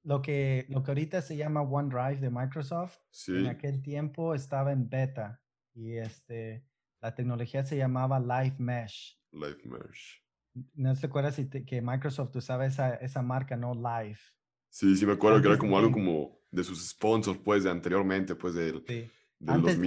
lo, 0.02 0.22
que, 0.22 0.66
lo 0.68 0.82
que 0.82 0.90
ahorita 0.90 1.20
se 1.20 1.36
llama 1.36 1.60
OneDrive 1.60 2.20
de 2.20 2.30
Microsoft, 2.30 2.96
en 3.28 3.46
aquel 3.46 3.82
tiempo 3.82 4.34
estaba 4.34 4.72
en 4.72 4.88
beta 4.88 5.42
y 5.74 5.96
este, 5.96 6.64
la 7.00 7.14
tecnología 7.14 7.64
se 7.64 7.76
llamaba 7.76 8.18
Live 8.18 8.56
Mesh. 8.58 9.20
Live 9.32 9.60
Mesh. 9.64 10.24
¿No 10.74 10.94
te 10.94 11.06
acuerdas 11.06 11.34
si 11.36 11.48
que 11.48 11.82
Microsoft 11.82 12.34
usaba 12.34 12.66
esa, 12.66 12.94
esa 12.94 13.22
marca, 13.22 13.56
no 13.56 13.74
Live? 13.74 14.18
Sí, 14.70 14.96
sí 14.96 15.04
me 15.04 15.12
acuerdo 15.12 15.42
que 15.42 15.48
era 15.48 15.58
como 15.58 15.78
algo 15.78 15.92
como 15.92 16.40
de 16.50 16.64
sus 16.64 16.88
sponsors, 16.88 17.38
pues, 17.44 17.64
de 17.64 17.70
anteriormente, 17.70 18.34
pues, 18.34 18.54
del... 18.54 18.82
Sí 18.86 19.10
antes, 19.46 19.78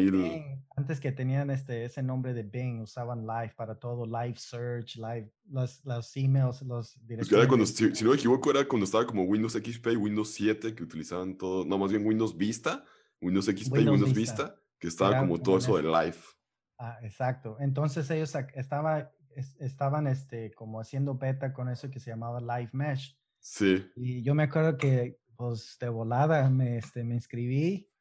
antes 0.76 1.00
que 1.00 1.12
tenían 1.12 1.50
este, 1.50 1.86
ese 1.86 2.02
nombre 2.02 2.34
de 2.34 2.44
Bing, 2.44 2.82
usaban 2.82 3.26
Live 3.28 3.54
para 3.56 3.76
todo, 3.76 4.06
Live 4.06 4.36
Search, 4.38 4.96
Live, 4.96 5.32
los, 5.50 5.84
los 5.86 6.18
emails, 6.18 6.62
los 6.64 6.98
directorios. 7.06 7.48
cuando, 7.48 7.66
si, 7.66 8.04
no 8.04 8.10
me 8.12 8.16
equivoco, 8.16 8.52
era 8.52 8.68
cuando 8.68 8.86
estaba 8.86 9.06
como 9.06 9.24
Windows 9.24 9.54
XP 9.54 9.88
y 9.94 9.96
Windows 9.96 10.32
7 10.32 10.74
que 10.74 10.84
utilizaban 10.84 11.38
todo, 11.38 11.66
no, 11.66 11.78
más 11.78 11.92
bien 11.92 12.06
Windows 12.06 12.36
Vista, 12.36 12.84
Windows 13.22 13.46
XP 13.46 13.78
y 13.78 13.88
Windows 13.90 14.14
Vista. 14.14 14.56
Que 14.80 14.90
estaba 14.90 15.20
como 15.20 15.42
todo 15.42 15.60
eso 15.60 15.78
de 15.78 15.84
live. 15.84 16.18
Ah, 16.78 17.00
exacto. 17.04 17.56
Entonces 17.62 18.10
ellos 18.10 18.36
estaba, 18.54 19.14
estaban 19.62 20.08
este, 20.08 20.52
como 20.52 20.82
haciendo 20.82 21.16
beta 21.16 21.54
con 21.54 21.70
eso 21.70 21.90
que 21.90 22.02
se 22.02 22.10
llamaba 22.10 22.42
Live 22.42 22.72
Mesh. 22.74 23.18
Sí. 23.40 23.86
Y 23.96 24.24
yo 24.24 24.36
me 24.36 24.44
acuerdo 24.44 24.78
que, 24.78 25.22
pues, 25.38 25.78
de 25.80 25.88
volada 25.88 26.50
me, 26.50 26.80
este, 26.80 27.06
me 27.06 27.16
inscribí 27.16 27.93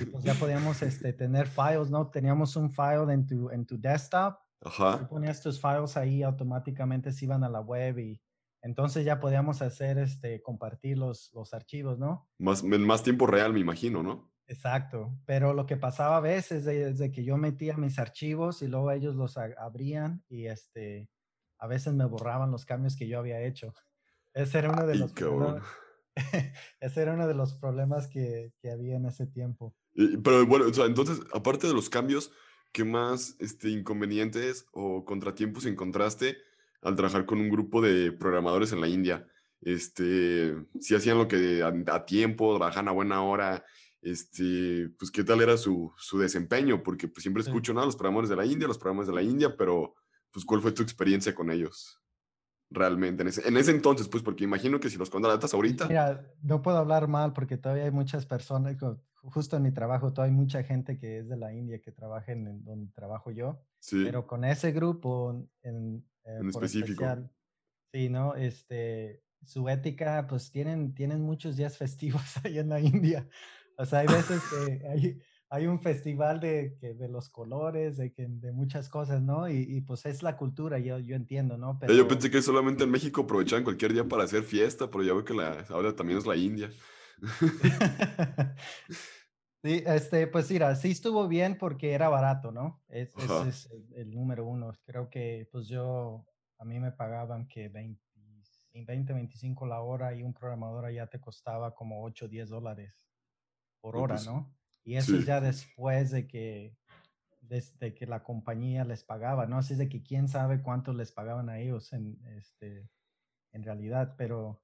y 0.00 0.06
pues 0.06 0.24
ya 0.24 0.34
podíamos 0.34 0.82
este, 0.82 1.12
tener 1.12 1.46
files, 1.46 1.90
¿no? 1.90 2.08
Teníamos 2.08 2.56
un 2.56 2.70
file 2.70 3.12
en 3.12 3.26
tu, 3.26 3.50
en 3.50 3.66
tu 3.66 3.78
desktop. 3.78 4.38
Ajá. 4.62 4.98
Tú 4.98 5.08
ponías 5.08 5.42
tus 5.42 5.60
files 5.60 5.96
ahí, 5.96 6.22
automáticamente 6.22 7.12
se 7.12 7.24
iban 7.26 7.44
a 7.44 7.48
la 7.48 7.60
web 7.60 7.98
y 7.98 8.20
entonces 8.62 9.04
ya 9.04 9.20
podíamos 9.20 9.62
hacer, 9.62 9.98
este, 9.98 10.42
compartir 10.42 10.98
los, 10.98 11.30
los 11.34 11.54
archivos, 11.54 11.98
¿no? 11.98 12.28
Más, 12.38 12.64
en 12.64 12.82
más 12.82 13.02
tiempo 13.02 13.26
real, 13.26 13.52
me 13.52 13.60
imagino, 13.60 14.02
¿no? 14.02 14.32
Exacto, 14.48 15.18
pero 15.24 15.54
lo 15.54 15.66
que 15.66 15.76
pasaba 15.76 16.16
a 16.16 16.20
veces 16.20 16.66
es 16.66 16.98
de 16.98 17.10
que 17.10 17.24
yo 17.24 17.36
metía 17.36 17.76
mis 17.76 17.98
archivos 17.98 18.62
y 18.62 18.68
luego 18.68 18.90
ellos 18.92 19.16
los 19.16 19.36
abrían 19.36 20.24
y 20.28 20.46
este, 20.46 21.10
a 21.58 21.66
veces 21.66 21.94
me 21.94 22.04
borraban 22.04 22.50
los 22.50 22.64
cambios 22.64 22.96
que 22.96 23.08
yo 23.08 23.18
había 23.18 23.40
hecho. 23.40 23.74
Ese 24.34 24.58
era 24.58 24.70
uno 24.70 24.86
de 24.86 24.96
los 24.96 25.12
problemas, 25.12 25.62
ese 26.80 27.02
era 27.02 27.14
uno 27.14 27.26
de 27.26 27.34
los 27.34 27.54
problemas 27.54 28.08
que, 28.08 28.52
que 28.60 28.70
había 28.70 28.96
en 28.96 29.06
ese 29.06 29.26
tiempo. 29.26 29.74
pero 30.22 30.46
bueno, 30.46 30.66
entonces, 30.66 31.20
aparte 31.32 31.66
de 31.66 31.74
los 31.74 31.90
cambios, 31.90 32.32
¿qué 32.72 32.84
más 32.84 33.36
este, 33.38 33.70
inconvenientes 33.70 34.66
o 34.72 35.04
contratiempos 35.04 35.66
encontraste 35.66 36.38
al 36.82 36.96
trabajar 36.96 37.26
con 37.26 37.40
un 37.40 37.50
grupo 37.50 37.80
de 37.82 38.12
programadores 38.12 38.72
en 38.72 38.80
la 38.80 38.88
India? 38.88 39.26
Este, 39.60 40.54
si 40.80 40.94
hacían 40.94 41.18
lo 41.18 41.28
que 41.28 41.62
a, 41.62 41.72
a 41.94 42.06
tiempo, 42.06 42.56
trabajan 42.56 42.88
a 42.88 42.92
buena 42.92 43.22
hora, 43.22 43.64
este, 44.02 44.90
pues 44.98 45.10
qué 45.10 45.24
tal 45.24 45.42
era 45.42 45.56
su, 45.56 45.92
su 45.98 46.18
desempeño, 46.18 46.82
porque 46.82 47.08
pues 47.08 47.22
siempre 47.22 47.42
escucho, 47.42 47.74
nada 47.74 47.86
Los 47.86 47.96
programadores 47.96 48.30
de 48.30 48.36
la 48.36 48.46
India, 48.46 48.68
los 48.68 48.78
programadores 48.78 49.08
de 49.08 49.22
la 49.22 49.28
India, 49.28 49.56
pero 49.56 49.94
pues 50.30 50.44
cuál 50.44 50.60
fue 50.60 50.72
tu 50.72 50.82
experiencia 50.82 51.34
con 51.34 51.50
ellos 51.50 52.00
realmente 52.70 53.22
en 53.22 53.28
ese, 53.28 53.46
en 53.46 53.56
ese 53.56 53.70
entonces, 53.70 54.08
pues 54.08 54.22
porque 54.22 54.44
imagino 54.44 54.80
que 54.80 54.90
si 54.90 54.98
los 54.98 55.10
contratas 55.10 55.54
ahorita. 55.54 55.86
Mira, 55.86 56.26
no 56.42 56.62
puedo 56.62 56.78
hablar 56.78 57.08
mal 57.08 57.32
porque 57.32 57.56
todavía 57.56 57.84
hay 57.84 57.90
muchas 57.90 58.26
personas, 58.26 58.76
justo 59.14 59.56
en 59.56 59.62
mi 59.62 59.72
trabajo, 59.72 60.12
todavía 60.12 60.34
hay 60.34 60.40
mucha 60.40 60.62
gente 60.62 60.98
que 60.98 61.18
es 61.18 61.28
de 61.28 61.36
la 61.36 61.52
India 61.52 61.80
que 61.80 61.92
trabaja 61.92 62.32
en 62.32 62.64
donde 62.64 62.92
trabajo 62.92 63.30
yo, 63.30 63.60
sí. 63.78 64.02
pero 64.04 64.26
con 64.26 64.44
ese 64.44 64.72
grupo 64.72 65.48
en, 65.62 66.04
eh, 66.24 66.38
en 66.40 66.48
específico. 66.48 67.04
sí, 67.92 68.08
¿no? 68.08 68.34
Este, 68.34 69.22
su 69.44 69.68
ética, 69.68 70.26
pues 70.28 70.50
tienen, 70.50 70.94
tienen 70.94 71.22
muchos 71.22 71.56
días 71.56 71.76
festivos 71.76 72.22
ahí 72.44 72.58
en 72.58 72.68
la 72.68 72.80
India. 72.80 73.28
O 73.78 73.84
sea, 73.84 74.00
hay 74.00 74.06
veces 74.06 74.42
que 74.50 74.88
hay, 74.88 75.22
hay 75.48 75.66
un 75.66 75.80
festival 75.80 76.40
de, 76.40 76.76
que, 76.80 76.94
de 76.94 77.08
los 77.08 77.28
colores, 77.28 77.96
de, 77.96 78.12
que, 78.12 78.26
de 78.28 78.52
muchas 78.52 78.88
cosas, 78.88 79.22
¿no? 79.22 79.48
Y, 79.48 79.58
y, 79.68 79.80
pues 79.80 80.04
es 80.06 80.22
la 80.22 80.36
cultura, 80.36 80.78
yo, 80.78 80.98
yo 80.98 81.14
entiendo, 81.14 81.56
¿no? 81.56 81.78
Pero... 81.78 81.92
Yo 81.94 82.08
pensé 82.08 82.30
que 82.30 82.42
solamente 82.42 82.84
en 82.84 82.90
México 82.90 83.22
aprovechaban 83.22 83.64
cualquier 83.64 83.92
día 83.92 84.04
para 84.04 84.24
hacer 84.24 84.42
fiesta, 84.42 84.90
pero 84.90 85.04
ya 85.04 85.12
veo 85.12 85.24
que 85.24 85.34
la, 85.34 85.64
ahora 85.68 85.94
también 85.94 86.18
es 86.18 86.26
la 86.26 86.36
India. 86.36 86.70
sí, 89.62 89.82
este, 89.86 90.26
pues 90.26 90.50
mira, 90.50 90.74
sí 90.74 90.90
estuvo 90.90 91.28
bien 91.28 91.56
porque 91.58 91.92
era 91.92 92.08
barato, 92.08 92.50
¿no? 92.50 92.82
Es, 92.88 93.16
ese 93.16 93.48
es 93.48 93.70
el, 93.70 93.86
el, 93.94 94.10
número 94.10 94.46
uno. 94.46 94.72
Creo 94.84 95.08
que 95.08 95.48
pues 95.52 95.68
yo, 95.68 96.26
a 96.58 96.64
mí 96.64 96.80
me 96.80 96.90
pagaban 96.90 97.46
que 97.46 97.68
20, 97.68 98.02
20 98.84 99.12
25 99.12 99.66
la 99.66 99.80
hora 99.80 100.14
y 100.14 100.22
un 100.22 100.34
programador 100.34 100.86
allá 100.86 101.06
te 101.06 101.20
costaba 101.20 101.74
como 101.74 102.02
8, 102.04 102.28
10 102.28 102.48
dólares 102.50 102.94
por 103.80 103.96
hora, 103.96 104.16
pues, 104.16 104.26
¿no? 104.26 104.52
Y 104.86 104.94
eso 104.94 105.18
ya 105.18 105.40
después 105.40 106.12
de 106.12 106.28
que, 106.28 106.76
desde 107.40 107.92
que 107.92 108.06
la 108.06 108.22
compañía 108.22 108.84
les 108.84 109.02
pagaba, 109.02 109.46
¿no? 109.46 109.58
Así 109.58 109.72
es 109.72 109.80
de 109.80 109.88
que 109.88 110.04
quién 110.04 110.28
sabe 110.28 110.62
cuánto 110.62 110.92
les 110.92 111.10
pagaban 111.10 111.48
a 111.48 111.58
ellos 111.58 111.92
en, 111.92 112.24
este, 112.38 112.88
en 113.52 113.64
realidad, 113.64 114.14
pero 114.16 114.62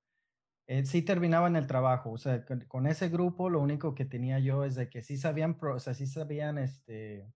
eh, 0.68 0.86
sí 0.86 1.02
terminaban 1.02 1.56
el 1.56 1.66
trabajo. 1.66 2.12
O 2.12 2.18
sea, 2.18 2.46
con, 2.46 2.86
ese 2.86 3.08
grupo 3.08 3.50
lo 3.50 3.60
único 3.60 3.96
que 3.96 4.04
tenía 4.04 4.38
yo 4.38 4.64
es 4.64 4.76
de 4.76 4.88
que 4.88 5.02
sí 5.02 5.16
sabían, 5.16 5.58
o 5.60 5.80
sea, 5.80 5.92
sí 5.92 6.06
sabían, 6.06 6.56
este, 6.56 7.28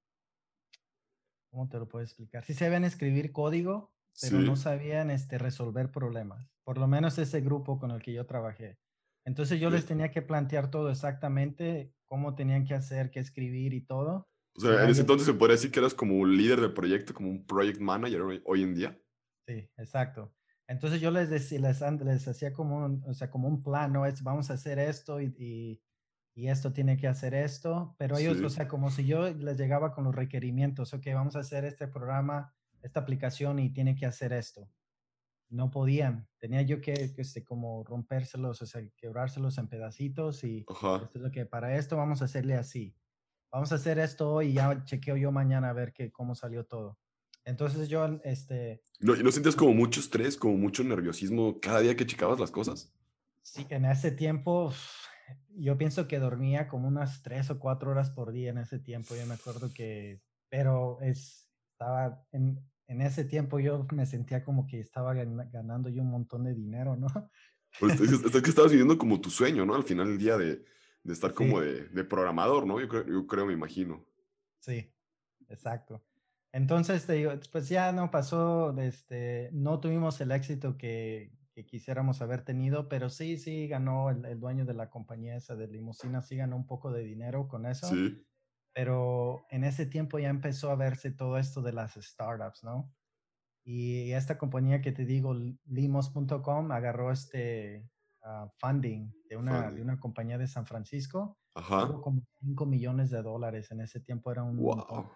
¿cómo 1.51 1.69
te 1.69 1.79
lo 1.79 1.89
puedo 1.89 2.05
explicar? 2.05 2.45
Sí 2.45 2.55
sabían 2.55 2.85
escribir 2.85 3.33
código, 3.33 3.93
pero 4.23 4.39
no 4.39 4.55
sabían 4.55 5.11
este, 5.11 5.39
resolver 5.39 5.91
problemas. 5.91 6.49
Por 6.63 6.79
lo 6.79 6.87
menos 6.87 7.19
ese 7.19 7.41
grupo 7.41 7.81
con 7.81 7.91
el 7.91 8.01
que 8.01 8.13
yo 8.13 8.27
trabajé. 8.27 8.79
Entonces 9.25 9.59
yo 9.59 9.71
les 9.71 9.87
tenía 9.87 10.13
que 10.13 10.23
plantear 10.23 10.71
todo 10.71 10.89
exactamente, 10.89 11.96
cómo 12.07 12.35
tenían 12.35 12.65
que 12.65 12.75
hacer, 12.75 13.11
qué 13.11 13.21
escribir 13.21 13.75
y 13.75 13.83
todo. 13.83 14.29
O 14.57 14.61
sea, 14.61 14.85
en 14.85 14.91
ese 14.91 15.03
entonces 15.03 15.27
se 15.27 15.35
podría 15.35 15.57
decir 15.57 15.71
que 15.71 15.81
eras 15.81 15.95
como 15.95 16.17
un 16.17 16.37
líder 16.37 16.61
de 16.61 16.71
proyecto, 16.71 17.13
como 17.13 17.29
un 17.29 17.47
project 17.47 17.81
manager 17.81 18.23
hoy, 18.23 18.63
en 18.63 18.75
día. 18.75 18.99
Sí, 19.47 19.69
exacto. 19.77 20.35
Entonces 20.67 21.01
yo 21.01 21.11
les 21.11 21.29
decía, 21.29 21.61
les, 21.61 21.81
les 21.81 22.27
hacía 22.27 22.53
como 22.53 22.79
un, 22.79 23.05
o 23.07 23.15
sea, 23.15 23.31
como 23.31 23.49
un 23.49 23.63
plan, 23.63 23.93
¿no? 23.93 24.07
Es, 24.07 24.23
vamos 24.23 24.51
a 24.51 24.55
hacer 24.55 24.79
esto 24.79 25.21
y, 25.21 25.27
y, 25.39 25.83
y 26.35 26.49
esto 26.49 26.73
tiene 26.73 26.97
que 26.97 27.07
hacer 27.07 27.35
esto, 27.35 27.95
pero 27.99 28.17
ellos, 28.17 28.41
o 28.41 28.51
sea, 28.51 28.67
como 28.67 28.91
si 28.91 29.05
yo 29.07 29.29
les 29.31 29.59
llegaba 29.59 29.93
con 29.93 30.05
los 30.05 30.15
requerimientos, 30.15 30.95
ok, 30.95 31.07
vamos 31.15 31.37
a 31.37 31.41
hacer 31.41 31.65
este 31.65 31.87
programa, 31.87 32.55
esta 32.83 33.01
aplicación 33.01 33.59
y 33.59 33.71
tiene 33.71 33.95
que 33.95 34.07
hacer 34.07 34.33
esto 34.33 34.69
no 35.49 35.71
podían. 35.71 36.29
Tenía 36.39 36.63
yo 36.63 36.81
que, 36.81 37.13
que 37.15 37.23
este, 37.23 37.45
como 37.45 37.85
rompérselos, 37.85 38.63
o 38.63 38.67
sea, 38.67 38.83
quebrárselos 38.97 39.59
en 39.59 39.69
pedacitos 39.69 40.45
y 40.45 40.65
esto 40.69 41.11
es 41.15 41.21
lo 41.21 41.31
que 41.31 41.47
para 41.47 41.77
esto 41.77 41.97
vamos 41.97 42.23
a 42.23 42.27
hacerle 42.27 42.55
así. 42.55 42.95
Vamos 43.51 43.73
a 43.73 43.77
hacer 43.77 43.99
esto 43.99 44.33
hoy 44.33 44.49
y 44.49 44.53
ya 44.55 44.85
chequeo 44.85 45.17
yo 45.17 45.33
mañana 45.33 45.71
a 45.71 45.73
ver 45.73 45.93
que, 45.93 46.11
cómo 46.11 46.35
salió 46.35 46.65
todo. 46.65 46.99
Entonces 47.45 47.89
yo, 47.89 48.05
este... 48.25 48.83
¿No, 48.99 49.15
¿Y 49.15 49.23
no 49.23 49.31
sentías 49.31 49.55
como 49.55 49.73
mucho 49.73 50.01
estrés, 50.01 50.37
como 50.37 50.57
mucho 50.57 50.83
nerviosismo 50.83 51.61
cada 51.61 51.81
día 51.81 51.97
que 51.97 52.07
checabas 52.07 52.41
las 52.41 52.51
cosas? 52.51 52.93
Sí, 53.43 53.65
en 53.71 53.85
ese 53.85 54.11
tiempo 54.11 54.73
yo 55.55 55.79
pienso 55.79 56.09
que 56.09 56.19
dormía 56.19 56.69
como 56.69 56.89
unas 56.89 57.23
tres 57.23 57.51
o 57.51 57.59
cuatro 57.59 57.91
horas 57.91 58.11
por 58.11 58.33
día 58.33 58.51
en 58.51 58.59
ese 58.59 58.79
tiempo. 58.79 59.15
Yo 59.15 59.27
me 59.27 59.35
acuerdo 59.35 59.73
que, 59.73 60.21
pero 60.49 61.01
es, 61.01 61.49
estaba 61.73 62.27
en, 62.33 62.61
en 62.89 63.01
ese 63.01 63.25
tiempo 63.25 63.59
yo 63.59 63.87
me 63.93 64.07
sentía 64.07 64.45
como 64.45 64.67
que 64.67 64.81
estaba 64.81 65.15
ganando 65.15 65.89
yo 65.89 66.03
un 66.03 66.11
montón 66.11 66.45
de 66.45 66.55
dinero, 66.55 66.97
¿no? 66.97 67.09
Pues 67.79 68.01
es, 68.01 68.43
que 68.43 68.49
estabas 68.49 68.71
viviendo 68.71 68.97
como 68.97 69.21
tu 69.21 69.29
sueño, 69.29 69.67
¿no? 69.67 69.75
Al 69.75 69.83
final 69.83 70.07
del 70.07 70.19
día 70.19 70.39
de, 70.39 70.65
de 71.03 71.13
estar 71.13 71.35
como 71.35 71.61
de, 71.61 71.89
de, 71.89 72.05
programador, 72.05 72.67
¿no? 72.67 72.81
Yo 72.81 72.89
creo, 72.89 73.07
yo 73.07 73.27
creo, 73.27 73.45
me 73.45 73.53
imagino. 73.53 74.07
Sí, 74.61 74.91
exacto. 75.49 76.03
Entonces, 76.53 77.05
te 77.05 77.15
digo, 77.15 77.33
pues 77.53 77.69
ya 77.69 77.93
no 77.93 78.11
pasó, 78.11 78.75
este, 78.79 79.51
no 79.53 79.79
tuvimos 79.79 80.19
el 80.23 80.31
éxito 80.31 80.79
que, 80.79 81.33
que 81.53 81.67
quisiéramos 81.67 82.23
haber 82.23 82.47
tenido, 82.47 82.89
pero 82.89 83.11
sí, 83.11 83.37
sí 83.37 83.69
ganó 83.69 84.09
el, 84.09 84.25
el, 84.25 84.41
dueño 84.41 84.65
de 84.65 84.73
la 84.73 84.89
compañía 84.89 85.37
esa 85.37 85.55
de 85.55 85.67
limusina, 85.67 86.23
sí 86.23 86.37
ganó 86.37 86.57
un 86.57 86.67
poco 86.67 86.91
de 86.93 87.03
dinero 87.03 87.47
con 87.47 87.67
eso. 87.67 87.89
Sí 87.89 88.26
pero 88.77 89.47
en 89.49 89.65
ese 89.65 89.87
tiempo 89.87 90.19
ya 90.19 90.29
empezó 90.29 90.71
a 90.71 90.77
verse 90.77 91.11
todo 91.11 91.39
esto 91.39 91.63
de 91.63 91.73
las 91.73 91.95
startups, 91.95 92.63
¿no? 92.63 92.93
Y 93.65 94.13
esta 94.13 94.37
compañía 94.37 94.83
que 94.83 94.93
te 94.93 95.07
digo, 95.07 95.35
limos.com, 95.65 96.71
agarró 96.71 97.11
este 97.11 97.89
ah, 98.23 98.53
funding, 98.59 99.11
de 99.31 99.37
una, 99.39 99.73
de 99.73 99.81
una 99.81 99.99
compañía 99.99 100.37
de 100.37 100.47
San 100.47 100.67
Francisco. 100.67 101.39
Ajá. 101.55 101.91
Como 102.03 102.21
5 102.41 102.67
millones 102.67 103.09
de 103.09 103.23
dólares. 103.23 103.71
En 103.71 103.81
ese 103.81 103.99
tiempo 103.99 104.31
era 104.31 104.43
un... 104.43 104.59
Wow. 104.59 105.09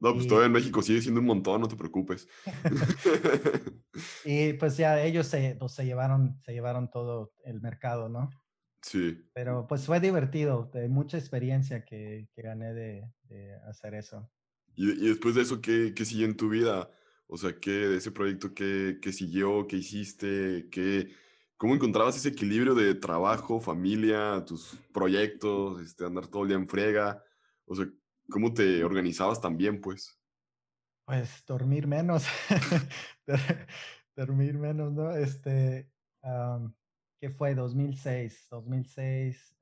No, 0.00 0.14
pues 0.14 0.26
todavía 0.26 0.46
en 0.46 0.52
México 0.52 0.80
sigue 0.80 1.02
siendo 1.02 1.20
un 1.20 1.26
montón, 1.26 1.60
no 1.60 1.68
te 1.68 1.76
preocupes. 1.76 2.26
y 4.24 4.54
pues 4.54 4.78
ya 4.78 5.02
ellos 5.02 5.26
se, 5.26 5.56
pues, 5.60 5.72
se, 5.72 5.84
llevaron, 5.84 6.40
se 6.46 6.54
llevaron 6.54 6.90
todo 6.90 7.34
el 7.44 7.60
mercado, 7.60 8.08
¿no? 8.08 8.30
Sí. 8.84 9.18
Pero 9.32 9.66
pues 9.66 9.86
fue 9.86 9.98
divertido, 9.98 10.70
mucha 10.90 11.16
experiencia 11.16 11.86
que, 11.86 12.28
que 12.34 12.42
gané 12.42 12.74
de, 12.74 13.10
de, 13.22 13.54
hacer 13.66 13.94
eso. 13.94 14.30
¿Y, 14.74 14.90
¿Y, 14.90 15.08
después 15.08 15.34
de 15.34 15.42
eso, 15.42 15.62
¿qué, 15.62 15.94
qué 15.96 16.04
siguió 16.04 16.26
en 16.26 16.36
tu 16.36 16.50
vida? 16.50 16.90
O 17.26 17.38
sea, 17.38 17.58
¿qué 17.58 17.70
de 17.70 17.96
ese 17.96 18.10
proyecto, 18.10 18.52
qué, 18.52 18.98
qué 19.00 19.10
siguió, 19.10 19.66
qué 19.66 19.76
hiciste, 19.76 20.68
qué, 20.70 21.08
cómo 21.56 21.74
encontrabas 21.74 22.16
ese 22.16 22.28
equilibrio 22.28 22.74
de 22.74 22.94
trabajo, 22.94 23.58
familia, 23.58 24.44
tus 24.44 24.76
proyectos, 24.92 25.80
este, 25.80 26.04
andar 26.04 26.26
todo 26.26 26.42
el 26.42 26.48
día 26.48 26.58
en 26.58 26.68
friega? 26.68 27.24
O 27.64 27.74
sea, 27.74 27.86
¿cómo 28.28 28.52
te 28.52 28.84
organizabas 28.84 29.40
también, 29.40 29.80
pues? 29.80 30.20
Pues 31.06 31.42
dormir 31.46 31.86
menos, 31.86 32.26
dormir 34.16 34.58
menos, 34.58 34.92
¿no? 34.92 35.10
Este, 35.16 35.90
que 37.24 37.30
fue 37.30 37.54
2006, 37.54 38.48
2006, 38.50 39.56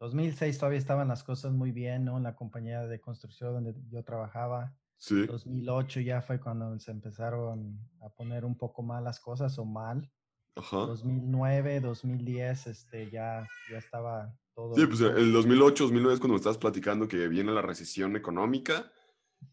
2006 0.00 0.58
todavía 0.58 0.78
estaban 0.78 1.08
las 1.08 1.24
cosas 1.24 1.50
muy 1.50 1.72
bien, 1.72 2.04
¿no? 2.04 2.18
En 2.18 2.24
la 2.24 2.36
compañía 2.36 2.86
de 2.86 3.00
construcción 3.00 3.54
donde 3.54 3.74
yo 3.90 4.04
trabajaba. 4.04 4.76
Sí. 4.98 5.24
2008 5.24 6.00
ya 6.00 6.20
fue 6.20 6.38
cuando 6.38 6.78
se 6.78 6.90
empezaron 6.90 7.80
a 8.02 8.10
poner 8.10 8.44
un 8.44 8.54
poco 8.54 8.82
mal 8.82 9.02
las 9.02 9.18
cosas 9.18 9.58
o 9.58 9.64
mal. 9.64 10.12
Ajá. 10.56 10.76
2009, 10.76 11.80
2010, 11.80 12.66
este, 12.66 13.10
ya, 13.10 13.48
ya 13.70 13.78
estaba 13.78 14.38
todo. 14.54 14.74
Sí, 14.74 14.84
pues 14.84 15.00
el 15.00 15.32
2008, 15.32 15.84
2009 15.84 16.12
es 16.12 16.20
cuando 16.20 16.34
me 16.34 16.36
estabas 16.36 16.58
platicando 16.58 17.08
que 17.08 17.28
viene 17.28 17.50
la 17.50 17.62
recesión 17.62 18.14
económica 18.14 18.92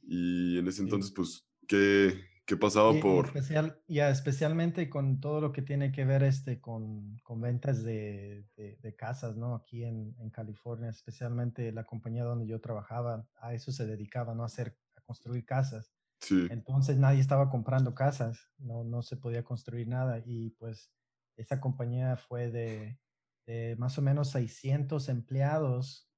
y 0.02 0.58
en 0.58 0.68
ese 0.68 0.82
entonces, 0.82 1.12
pues, 1.12 1.48
¿qué, 1.66 2.26
qué 2.48 2.56
pasaba 2.56 2.94
por...? 3.00 3.26
Especial, 3.28 3.80
ya, 3.88 4.10
especialmente 4.10 4.90
con 4.90 5.20
todo 5.20 5.42
lo 5.42 5.52
que 5.52 5.62
tiene 5.62 5.92
que 5.92 6.06
ver 6.06 6.24
este, 6.24 6.62
con, 6.62 7.18
con 7.18 7.42
ventas 7.42 7.84
de, 7.84 8.48
de, 8.56 8.96
casas, 8.96 9.36
¿no? 9.36 9.54
Aquí 9.54 9.84
en, 9.84 10.16
en, 10.18 10.30
California, 10.32 10.90
especialmente 10.90 11.74
la 11.74 11.84
compañía 11.84 12.24
donde 12.24 12.48
yo 12.48 12.62
trabajaba, 12.62 13.28
a 13.36 13.54
eso 13.54 13.74
se 13.74 13.86
dedicaba, 13.86 14.34
¿no? 14.34 14.44
A 14.44 14.46
hacer, 14.46 14.78
a 14.96 15.02
construir 15.02 15.46
casas. 15.46 15.92
Sí. 16.22 16.48
Entonces 16.50 16.98
nadie 16.98 17.20
estaba 17.20 17.50
comprando 17.50 17.94
casas, 17.94 18.50
no, 18.58 18.86
no 18.86 19.04
se 19.04 19.18
podía 19.18 19.44
construir 19.44 19.88
nada 19.88 20.24
y 20.26 20.52
pues 20.52 20.90
esa 21.36 21.60
compañía 21.60 22.16
fue 22.16 22.50
de, 22.50 22.98
de 23.46 23.76
más 23.78 23.98
o 23.98 24.02
menos 24.02 24.32
600 24.32 25.10
empleados 25.10 26.10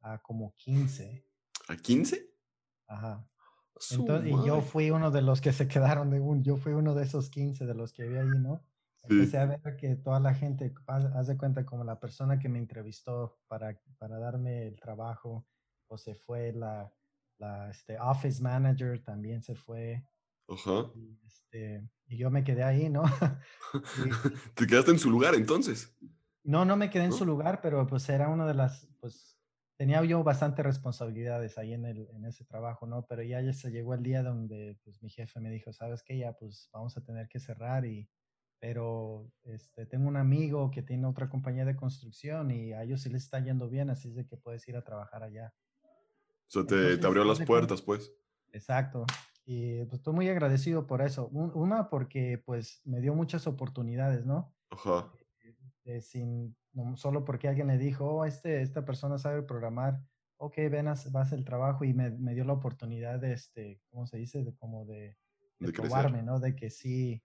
a 0.00 0.22
como 0.22 0.54
15. 0.56 1.26
¿A 1.68 1.76
15? 1.76 2.30
Ajá. 2.86 3.28
Entonces, 3.92 4.30
y 4.30 4.46
yo 4.46 4.60
fui 4.60 4.90
uno 4.90 5.10
de 5.10 5.22
los 5.22 5.40
que 5.40 5.52
se 5.52 5.68
quedaron 5.68 6.10
de 6.10 6.20
un, 6.20 6.42
yo 6.42 6.56
fui 6.56 6.72
uno 6.72 6.94
de 6.94 7.04
esos 7.04 7.30
15 7.30 7.66
de 7.66 7.74
los 7.74 7.92
que 7.92 8.04
había 8.04 8.20
ahí, 8.20 8.38
¿no? 8.38 8.64
Empecé 9.08 9.38
a 9.38 9.44
ver 9.44 9.76
que 9.76 9.96
toda 9.96 10.18
la 10.18 10.34
gente, 10.34 10.72
haz 10.86 11.26
de 11.26 11.36
cuenta 11.36 11.66
como 11.66 11.84
la 11.84 12.00
persona 12.00 12.38
que 12.38 12.48
me 12.48 12.58
entrevistó 12.58 13.38
para, 13.48 13.78
para 13.98 14.18
darme 14.18 14.66
el 14.66 14.80
trabajo, 14.80 15.46
o 15.88 15.98
se 15.98 16.14
fue 16.14 16.52
la, 16.52 16.90
la 17.38 17.70
este, 17.70 17.98
office 17.98 18.42
manager 18.42 19.02
también 19.02 19.42
se 19.42 19.54
fue. 19.54 20.06
Ajá. 20.48 20.90
Y, 20.94 21.18
este, 21.26 21.86
y 22.06 22.16
yo 22.16 22.30
me 22.30 22.44
quedé 22.44 22.64
ahí, 22.64 22.88
¿no? 22.88 23.02
¿Te 24.54 24.66
quedaste 24.66 24.92
en 24.92 24.98
su 24.98 25.10
lugar 25.10 25.34
entonces? 25.34 25.94
No, 26.42 26.64
no 26.64 26.76
me 26.76 26.90
quedé 26.90 27.04
en 27.04 27.12
su 27.12 27.24
lugar, 27.24 27.60
pero 27.62 27.86
pues 27.86 28.08
era 28.08 28.28
una 28.28 28.46
de 28.46 28.54
las, 28.54 28.86
pues 29.00 29.33
tenía 29.76 30.02
yo 30.04 30.22
bastante 30.22 30.62
responsabilidades 30.62 31.58
ahí 31.58 31.72
en, 31.72 31.84
el, 31.84 32.08
en 32.14 32.24
ese 32.24 32.44
trabajo, 32.44 32.86
¿no? 32.86 33.06
Pero 33.06 33.22
ya, 33.22 33.40
ya 33.40 33.52
se 33.52 33.70
llegó 33.70 33.94
el 33.94 34.02
día 34.02 34.22
donde 34.22 34.78
pues 34.84 35.02
mi 35.02 35.10
jefe 35.10 35.40
me 35.40 35.50
dijo, 35.50 35.72
¿sabes 35.72 36.02
qué? 36.02 36.18
Ya 36.18 36.32
pues 36.32 36.68
vamos 36.72 36.96
a 36.96 37.04
tener 37.04 37.28
que 37.28 37.40
cerrar 37.40 37.84
y, 37.84 38.08
pero 38.60 39.30
este, 39.42 39.86
tengo 39.86 40.08
un 40.08 40.16
amigo 40.16 40.70
que 40.70 40.82
tiene 40.82 41.06
otra 41.06 41.28
compañía 41.28 41.64
de 41.64 41.76
construcción 41.76 42.50
y 42.50 42.72
a 42.72 42.82
ellos 42.82 43.02
sí 43.02 43.10
les 43.10 43.24
está 43.24 43.40
yendo 43.40 43.68
bien, 43.68 43.90
así 43.90 44.08
es 44.08 44.14
de 44.14 44.26
que 44.26 44.36
puedes 44.36 44.66
ir 44.68 44.76
a 44.76 44.84
trabajar 44.84 45.22
allá. 45.22 45.52
O 45.82 46.50
sea, 46.50 46.66
te, 46.66 46.96
te 46.98 47.06
abrió 47.06 47.24
las 47.24 47.40
puertas, 47.42 47.82
pues. 47.82 48.12
Exacto. 48.52 49.04
Y 49.44 49.84
pues 49.84 49.94
estoy 50.00 50.14
muy 50.14 50.28
agradecido 50.28 50.86
por 50.86 51.02
eso. 51.02 51.28
Una, 51.28 51.90
porque 51.90 52.42
pues 52.44 52.80
me 52.84 53.00
dio 53.00 53.14
muchas 53.14 53.46
oportunidades, 53.46 54.24
¿no? 54.24 54.54
Ajá. 54.70 55.12
Eh, 55.84 56.00
sin, 56.00 56.56
no, 56.72 56.96
solo 56.96 57.24
porque 57.24 57.48
alguien 57.48 57.66
le 57.66 57.76
dijo, 57.76 58.06
oh, 58.06 58.24
este, 58.24 58.62
esta 58.62 58.84
persona 58.84 59.18
sabe 59.18 59.42
programar, 59.42 60.00
ok, 60.38 60.56
ven, 60.70 60.86
vas 61.10 61.32
el 61.32 61.44
trabajo 61.44 61.84
y 61.84 61.92
me, 61.92 62.10
me, 62.10 62.34
dio 62.34 62.44
la 62.44 62.54
oportunidad 62.54 63.20
de, 63.20 63.32
este, 63.32 63.80
¿cómo 63.90 64.06
se 64.06 64.16
dice? 64.16 64.42
De 64.42 64.54
como 64.54 64.86
de, 64.86 65.16
de, 65.58 65.72
probarme, 65.72 66.22
¿no? 66.22 66.40
De 66.40 66.56
que 66.56 66.70
sí, 66.70 67.22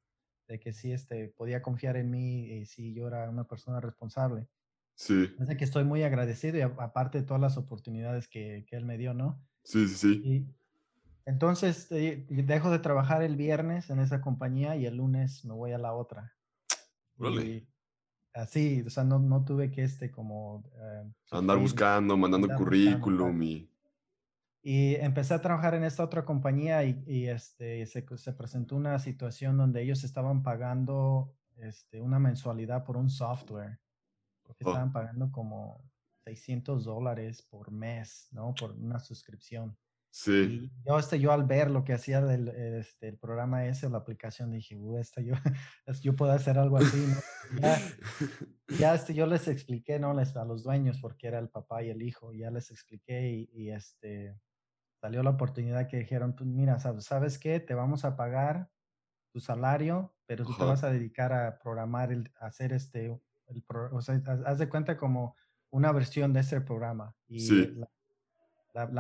de 0.47 0.59
que 0.59 0.73
sí, 0.73 0.91
este, 0.91 1.29
podía 1.29 1.61
confiar 1.61 1.95
en 1.95 2.11
mí 2.11 2.51
y 2.51 2.65
sí, 2.65 2.93
yo 2.93 3.07
era 3.07 3.29
una 3.29 3.45
persona 3.45 3.79
responsable. 3.79 4.49
Sí. 4.95 5.33
Es 5.39 5.57
que 5.57 5.63
estoy 5.63 5.85
muy 5.85 6.03
agradecido 6.03 6.57
y 6.57 6.61
aparte 6.61 7.19
de 7.19 7.23
todas 7.23 7.41
las 7.41 7.55
oportunidades 7.55 8.27
que, 8.27 8.65
que 8.67 8.75
él 8.75 8.85
me 8.85 8.97
dio, 8.97 9.13
¿no? 9.13 9.41
Sí, 9.63 9.87
sí, 9.87 9.95
sí. 9.95 10.21
Y, 10.25 10.59
entonces, 11.25 11.87
dejo 11.89 12.71
de 12.71 12.79
trabajar 12.79 13.21
el 13.21 13.35
viernes 13.35 13.91
en 13.91 13.99
esa 13.99 14.19
compañía 14.19 14.75
y 14.75 14.87
el 14.87 14.97
lunes 14.97 15.45
me 15.45 15.53
voy 15.53 15.71
a 15.73 15.77
la 15.77 15.93
otra. 15.93 16.35
Vale. 17.17 17.67
Así, 18.33 18.83
o 18.85 18.89
sea, 18.89 19.03
no, 19.03 19.19
no 19.19 19.43
tuve 19.43 19.71
que 19.71 19.83
este 19.83 20.11
como... 20.11 20.63
Eh, 20.75 21.11
andar 21.31 21.57
buscando, 21.57 22.15
mandando 22.17 22.47
currículum 22.55 23.41
y... 23.41 23.69
Y 24.61 24.95
empecé 24.95 25.33
a 25.33 25.41
trabajar 25.41 25.73
en 25.73 25.85
esta 25.85 26.03
otra 26.03 26.25
compañía 26.25 26.83
y, 26.83 27.01
y 27.07 27.27
este, 27.27 27.85
se, 27.85 28.05
se, 28.17 28.33
presentó 28.33 28.75
una 28.75 28.99
situación 28.99 29.55
donde 29.57 29.81
ellos 29.81 30.03
estaban 30.03 30.43
pagando 30.43 31.33
este, 31.55 32.01
una 32.01 32.19
mensualidad 32.19 32.83
por 32.83 32.97
un 32.97 33.09
software. 33.09 33.79
Porque 34.43 34.65
oh. 34.65 34.69
estaban 34.69 34.91
pagando 34.91 35.31
como 35.31 35.81
600 36.25 36.83
dólares 36.83 37.41
por 37.41 37.71
mes, 37.71 38.27
¿no? 38.31 38.53
Por 38.53 38.71
una 38.71 38.99
suscripción. 38.99 39.77
Sí. 40.11 40.71
yo, 40.85 40.97
este, 40.97 41.19
yo 41.19 41.31
al 41.31 41.45
ver 41.45 41.69
lo 41.69 41.83
que 41.83 41.93
hacía 41.93 42.19
del 42.21 42.49
este, 42.49 43.09
el 43.09 43.17
programa 43.17 43.65
ese 43.67 43.89
la 43.89 43.99
aplicación, 43.99 44.51
dije, 44.51 44.75
uh, 44.75 44.97
este, 44.97 45.23
yo, 45.23 45.33
yo 46.01 46.15
puedo 46.15 46.31
hacer 46.31 46.57
algo 46.57 46.77
así, 46.77 47.05
Ya, 47.61 47.77
ya 48.79 48.95
este, 48.95 49.13
yo 49.13 49.27
les 49.27 49.47
expliqué, 49.47 49.99
¿no? 49.99 50.13
Les, 50.13 50.35
a 50.35 50.45
los 50.45 50.63
dueños, 50.63 50.99
porque 50.99 51.27
era 51.27 51.39
el 51.39 51.49
papá 51.49 51.83
y 51.83 51.89
el 51.89 52.01
hijo, 52.01 52.33
ya 52.33 52.49
les 52.49 52.71
expliqué 52.71 53.29
y, 53.29 53.49
y 53.53 53.69
este, 53.69 54.35
salió 54.99 55.21
la 55.23 55.31
oportunidad 55.31 55.87
que 55.87 55.97
dijeron, 55.97 56.35
pues 56.35 56.49
mira, 56.49 56.79
¿sabes 56.79 57.37
qué? 57.37 57.59
Te 57.59 57.75
vamos 57.75 58.03
a 58.03 58.15
pagar 58.15 58.69
tu 59.31 59.39
salario, 59.39 60.15
pero 60.25 60.43
tú 60.43 60.55
te 60.57 60.63
vas 60.63 60.83
a 60.83 60.91
dedicar 60.91 61.33
a 61.33 61.59
programar, 61.59 62.11
el, 62.11 62.31
a 62.39 62.47
hacer 62.47 62.73
este, 62.73 63.05
el 63.47 63.63
o 63.91 64.01
sea, 64.01 64.21
haz 64.45 64.57
de 64.57 64.69
cuenta 64.69 64.97
como 64.97 65.35
una 65.71 65.91
versión 65.91 66.33
de 66.33 66.39
ese 66.39 66.61
programa. 66.61 67.15
Y 67.27 67.39
sí 67.41 67.67
la, 67.75 67.87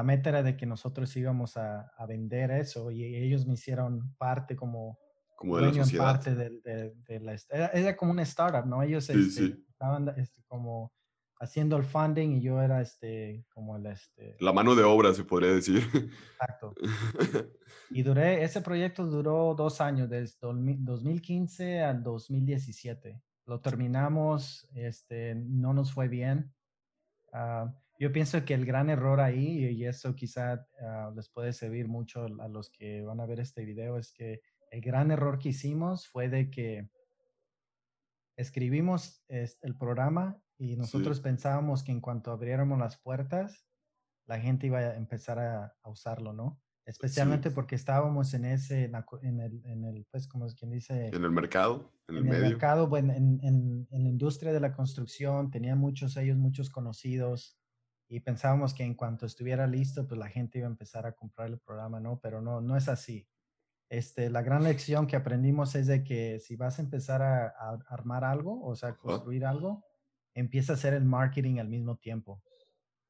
meta 0.03 0.29
era 0.29 0.43
de 0.43 0.57
que 0.57 0.65
nosotros 0.65 1.15
íbamos 1.15 1.57
a, 1.57 1.91
vender 2.07 2.51
eso 2.51 2.91
y 2.91 3.03
ellos 3.03 3.45
me 3.45 3.53
hicieron 3.53 4.15
parte 4.17 4.55
como, 4.55 4.99
como 5.35 5.57
de 5.57 5.67
la 5.67 5.73
sociedad. 5.73 6.05
parte 6.05 6.35
de, 6.35 7.19
la, 7.19 7.37
era, 7.51 7.95
como 7.95 8.11
una 8.11 8.23
startup, 8.23 8.65
¿no? 8.65 8.81
Ellos 8.81 9.09
este, 9.09 9.57
estaban 9.69 10.09
este, 10.17 10.41
como 10.47 10.91
haciendo 11.39 11.77
el 11.77 11.83
funding 11.83 12.31
y 12.33 12.41
yo 12.41 12.61
era 12.61 12.81
este, 12.81 13.45
como 13.53 13.77
el... 13.77 13.85
Este, 13.85 14.35
la 14.39 14.51
mano 14.51 14.75
de 14.75 14.83
obra, 14.83 15.13
se 15.13 15.23
podría 15.23 15.51
decir. 15.51 15.83
Exacto. 16.39 16.73
Y 17.91 18.03
duré, 18.03 18.43
ese 18.43 18.61
proyecto 18.61 19.07
duró 19.07 19.55
dos 19.55 19.81
años, 19.81 20.09
desde 20.09 20.37
2015 20.41 21.81
al 21.81 22.03
2017. 22.03 23.19
Lo 23.45 23.61
terminamos, 23.61 24.67
este, 24.75 25.33
no 25.33 25.73
nos 25.73 25.91
fue 25.91 26.07
bien. 26.07 26.53
Uh, 27.33 27.67
yo 27.99 28.13
pienso 28.13 28.45
que 28.45 28.53
el 28.53 28.65
gran 28.65 28.89
error 28.89 29.19
ahí, 29.19 29.65
y 29.65 29.85
eso 29.85 30.15
quizá 30.15 30.65
ah, 30.81 31.11
les 31.13 31.29
puede 31.29 31.51
servir 31.51 31.89
mucho 31.89 32.25
a 32.39 32.47
los 32.47 32.69
que 32.69 33.03
van 33.03 33.19
a 33.19 33.25
ver 33.25 33.41
este 33.41 33.65
video, 33.65 33.97
es 33.97 34.13
que 34.13 34.41
el 34.71 34.81
gran 34.81 35.11
error 35.11 35.37
que 35.37 35.49
hicimos 35.49 36.07
fue 36.07 36.29
de 36.29 36.49
que 36.49 36.89
escribimos 38.37 39.21
el 39.27 39.75
programa 39.75 40.41
y 40.57 40.77
nosotros 40.77 41.19
pensábamos 41.19 41.83
que 41.83 41.91
en 41.91 41.99
cuanto 41.99 42.31
abriéramos 42.31 42.79
las 42.79 42.97
puertas, 43.01 43.65
la 44.27 44.39
gente 44.39 44.67
iba 44.67 44.79
a 44.79 44.95
empezar 44.95 45.39
a, 45.39 45.75
usarlo, 45.83 46.31
¿no? 46.31 46.61
Especialmente 46.85 47.51
porque 47.51 47.75
estábamos 47.75 48.33
en 48.33 48.45
ese, 48.45 48.85
en 49.21 49.39
el, 49.41 49.61
en 49.65 49.85
el, 49.85 50.07
pues 50.09 50.27
como 50.27 50.45
es 50.45 50.55
quien 50.55 50.71
dice... 50.71 51.07
En 51.07 51.23
el 51.23 51.31
mercado, 51.31 51.91
en 52.07 52.15
el 52.15 52.23
en 52.23 52.29
medio. 52.29 52.45
El 52.45 52.51
mercado, 52.51 52.87
bueno, 52.87 53.13
en, 53.13 53.39
en, 53.43 53.87
en, 53.91 54.03
la 54.03 54.09
industria 54.09 54.53
de 54.53 54.59
la 54.59 54.71
construcción, 54.71 55.51
tenía 55.51 55.75
muchos 55.75 56.15
ellos, 56.17 56.37
muchos 56.37 56.69
conocidos, 56.69 57.58
y 58.09 58.19
pensábamos 58.21 58.73
que 58.73 58.83
en 58.83 58.95
cuanto 58.95 59.27
estuviera 59.27 59.67
listo, 59.67 60.07
pues 60.07 60.19
la 60.19 60.27
gente 60.27 60.57
iba 60.57 60.67
a 60.67 60.71
empezar 60.71 61.05
a 61.05 61.11
comprar 61.11 61.47
el 61.47 61.59
programa, 61.59 61.99
¿no? 61.99 62.19
Pero 62.19 62.41
no, 62.41 62.59
no 62.59 62.75
es 62.75 62.89
así. 62.89 63.27
Este, 63.87 64.31
la 64.31 64.41
gran 64.41 64.63
lección 64.63 65.05
que 65.05 65.15
aprendimos 65.15 65.75
es 65.75 65.85
de 65.85 66.03
que 66.03 66.39
si 66.39 66.55
vas 66.55 66.79
a 66.79 66.81
empezar 66.81 67.21
a, 67.21 67.53
armar 67.87 68.23
algo, 68.23 68.63
o 68.65 68.75
sea, 68.75 68.95
construir 68.95 69.45
algo, 69.45 69.85
empieza 70.33 70.73
a 70.73 70.75
hacer 70.75 70.95
el 70.95 71.05
marketing 71.05 71.59
al 71.59 71.69
mismo 71.69 71.97
tiempo. 71.97 72.41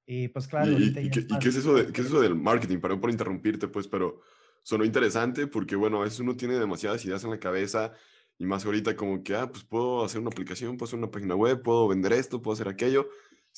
Y 0.06 0.28
pues 0.28 0.48
claro, 0.48 0.72
¿Y, 0.72 0.94
qué, 1.10 1.50
es 1.50 1.56
eso 1.56 1.76
de, 1.76 1.94
qué 1.94 2.02
es 2.02 2.08
eso 2.08 2.20
del 2.20 2.36
marketing? 2.36 2.80
Perdón 2.80 3.00
por 3.00 3.10
interrumpirte, 3.10 3.70
pues, 3.70 3.88
pero 3.88 4.20
sonó 4.64 4.84
interesante 4.84 5.48
porque, 5.48 5.78
bueno, 5.78 6.02
a 6.02 6.04
veces 6.04 6.20
uno 6.20 6.36
tiene 6.36 6.56
demasiadas 6.56 7.06
ideas 7.06 7.24
en 7.24 7.30
la 7.30 7.40
cabeza 7.40 7.94
y 8.38 8.46
más 8.46 8.66
ahorita 8.66 8.98
como 8.98 9.24
que, 9.24 9.36
ah, 9.36 9.50
pues 9.50 9.64
puedo 9.64 10.04
hacer 10.04 10.20
una 10.20 10.30
aplicación, 10.30 10.76
puedo 10.76 10.90
hacer 10.90 11.00
una 11.00 11.12
página 11.12 11.36
web, 11.36 11.62
puedo 11.62 11.88
vender 11.88 12.12
esto, 12.12 12.42
puedo 12.42 12.54
hacer 12.54 12.68
aquello 12.68 13.08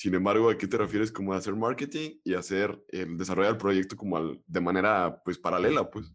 sin 0.02 0.16
embargo, 0.16 0.50
¿a 0.50 0.58
qué 0.58 0.68
te 0.68 0.80
refieres 0.80 1.12
como 1.12 1.32
hacer 1.32 1.56
marketing 1.56 2.20
y 2.24 2.34
hacer 2.34 2.84
el 2.88 3.20
desarrollar 3.20 3.52
el 3.52 3.58
proyecto 3.60 3.96
como 3.96 4.34
de 4.48 4.60
manera 4.60 5.22
pues 5.24 5.38
paralela, 5.38 5.92
pues? 5.92 6.12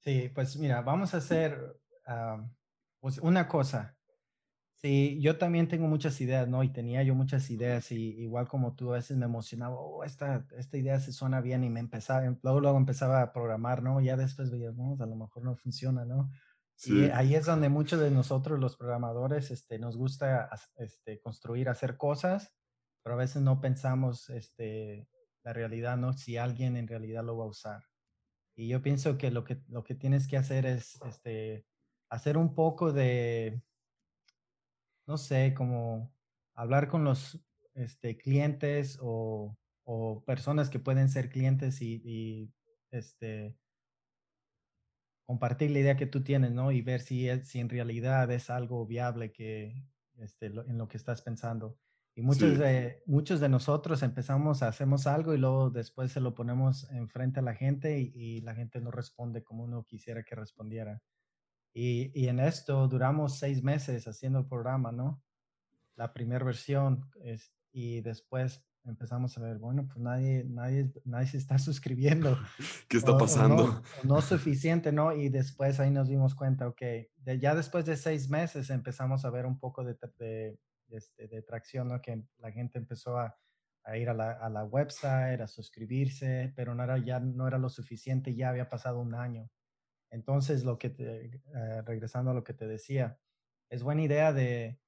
Sí, 0.00 0.30
pues 0.34 0.58
mira, 0.58 0.82
vamos 0.82 1.14
a 1.14 1.16
hacer 1.16 1.80
pues 3.00 3.16
una 3.20 3.48
cosa. 3.48 3.96
Sí, 4.74 5.18
yo 5.22 5.38
también 5.38 5.66
tengo 5.66 5.86
muchas 5.86 6.20
ideas, 6.20 6.46
¿no? 6.46 6.62
Y 6.62 6.74
tenía 6.74 7.02
yo 7.02 7.14
muchas 7.14 7.48
ideas 7.48 7.90
y 7.90 8.20
igual 8.20 8.48
como 8.48 8.74
tú 8.74 8.92
a 8.92 8.96
veces 8.96 9.16
me 9.16 9.24
emocionaba, 9.24 9.76
oh, 9.76 10.04
esta, 10.04 10.46
esta 10.58 10.76
idea 10.76 11.00
se 11.00 11.14
suena 11.14 11.40
bien 11.40 11.64
y 11.64 11.70
me 11.70 11.80
empezaba, 11.80 12.36
luego, 12.42 12.60
luego 12.60 12.76
empezaba 12.76 13.22
a 13.22 13.32
programar, 13.32 13.82
¿no? 13.82 13.98
Ya 14.02 14.18
después 14.18 14.50
veíamos, 14.50 15.00
a 15.00 15.06
lo 15.06 15.16
mejor 15.16 15.42
no 15.42 15.56
funciona, 15.56 16.04
¿no? 16.04 16.30
Sí. 16.76 17.08
ahí 17.14 17.34
es 17.34 17.46
donde 17.46 17.70
muchos 17.70 17.98
de 17.98 18.10
nosotros 18.10 18.60
los 18.60 18.76
programadores 18.76 19.50
este, 19.50 19.78
nos 19.78 19.96
gusta 19.96 20.50
este, 20.76 21.18
construir, 21.22 21.70
hacer 21.70 21.96
cosas 21.96 22.52
pero 23.04 23.14
a 23.14 23.18
veces 23.18 23.42
no 23.42 23.60
pensamos 23.60 24.30
este, 24.30 25.06
la 25.44 25.52
realidad, 25.52 25.98
¿no? 25.98 26.14
Si 26.14 26.38
alguien 26.38 26.76
en 26.76 26.88
realidad 26.88 27.22
lo 27.22 27.36
va 27.36 27.44
a 27.44 27.48
usar. 27.48 27.84
Y 28.56 28.68
yo 28.68 28.82
pienso 28.82 29.18
que 29.18 29.30
lo 29.30 29.44
que, 29.44 29.62
lo 29.68 29.84
que 29.84 29.94
tienes 29.94 30.26
que 30.26 30.38
hacer 30.38 30.64
es 30.64 30.98
este, 31.02 31.66
hacer 32.08 32.38
un 32.38 32.54
poco 32.54 32.92
de, 32.92 33.62
no 35.06 35.18
sé, 35.18 35.52
como 35.54 36.14
hablar 36.54 36.88
con 36.88 37.04
los, 37.04 37.38
este, 37.74 38.16
clientes 38.16 38.98
o, 39.00 39.56
personas 40.24 40.70
que 40.70 40.78
pueden 40.78 41.10
ser 41.10 41.28
clientes 41.28 41.82
y, 41.82 42.50
este, 42.90 43.54
compartir 45.26 45.70
la 45.72 45.80
idea 45.80 45.96
que 45.96 46.06
tú 46.06 46.22
tienes, 46.22 46.52
¿no? 46.52 46.72
Y 46.72 46.80
ver 46.80 47.02
si, 47.02 47.28
si 47.42 47.60
en 47.60 47.68
realidad 47.68 48.30
es 48.30 48.48
algo 48.48 48.86
viable 48.86 49.30
que, 49.30 49.74
este, 50.16 50.46
en 50.46 50.78
lo 50.78 50.88
que 50.88 50.96
estás 50.96 51.20
pensando. 51.20 51.78
Y 52.16 52.22
muchos, 52.22 52.58
de, 52.58 53.02
muchos 53.06 53.40
de 53.40 53.48
nosotros 53.48 54.02
empezamos, 54.04 54.62
hacemos 54.62 55.06
algo 55.08 55.34
y 55.34 55.38
luego 55.38 55.70
después 55.70 56.12
se 56.12 56.20
lo 56.20 56.32
ponemos 56.32 56.88
enfrente 56.92 57.40
a 57.40 57.42
la 57.42 57.54
gente 57.54 57.98
y, 57.98 58.40
la 58.42 58.54
gente 58.54 58.80
no 58.80 58.92
responde 58.92 59.42
como 59.42 59.64
uno 59.64 59.84
quisiera 59.84 60.22
que 60.22 60.36
respondiera. 60.36 61.02
Y, 61.72 62.12
y, 62.14 62.28
en 62.28 62.38
esto 62.38 62.86
duramos 62.86 63.38
seis 63.38 63.64
meses 63.64 64.06
haciendo 64.06 64.38
el 64.38 64.46
programa, 64.46 64.92
¿no? 64.92 65.24
La 65.96 66.12
primera 66.12 66.44
versión 66.44 67.10
es, 67.20 67.52
y 67.72 68.00
después 68.00 68.64
empezamos 68.84 69.36
a 69.36 69.40
ver, 69.40 69.58
bueno, 69.58 69.86
pues 69.86 69.98
nadie, 69.98 70.44
nadie, 70.44 70.92
nadie 71.04 71.26
se 71.26 71.38
está 71.38 71.58
suscribiendo. 71.58 72.38
¿Qué 72.88 72.96
está 72.96 73.16
pasando? 73.16 73.82
no, 74.02 74.20
suficiente, 74.20 74.92
¿no? 74.92 75.12
Y 75.12 75.28
después 75.28 75.80
ahí 75.80 75.90
nos 75.90 76.08
dimos 76.08 76.34
cuenta, 76.34 76.68
ok, 76.68 76.82
ya 77.40 77.54
después 77.54 77.86
de 77.86 77.96
seis 77.96 78.28
meses 78.28 78.70
empezamos 78.70 79.24
a 79.24 79.30
ver 79.30 79.46
un 79.46 79.58
poco 79.58 79.84
de, 79.84 79.96
de, 80.18 80.58
este, 80.94 81.28
de 81.28 81.42
tracción, 81.42 81.88
¿no? 81.88 82.00
Que 82.00 82.22
la 82.38 82.50
gente 82.50 82.78
empezó 82.78 83.18
a, 83.18 83.36
a 83.84 83.96
ir 83.96 84.08
a 84.08 84.14
la, 84.14 84.32
a 84.32 84.48
la, 84.48 84.64
website, 84.64 85.40
a 85.40 85.46
suscribirse, 85.46 86.52
pero 86.56 86.74
no 86.74 86.84
era, 86.84 86.98
ya 86.98 87.20
no 87.20 87.46
era 87.46 87.58
lo 87.58 87.68
suficiente, 87.68 88.34
ya 88.34 88.48
había 88.48 88.68
pasado 88.68 89.00
un 89.00 89.14
año. 89.14 89.50
Entonces, 90.10 90.64
lo 90.64 90.78
que 90.78 90.90
te, 90.90 91.26
eh, 91.26 91.82
regresando 91.82 92.30
a 92.30 92.34
lo 92.34 92.44
que 92.44 92.54
te 92.54 92.66
decía, 92.66 93.18
es 93.68 93.82
buena 93.82 94.02
idea 94.02 94.32
de, 94.32 94.80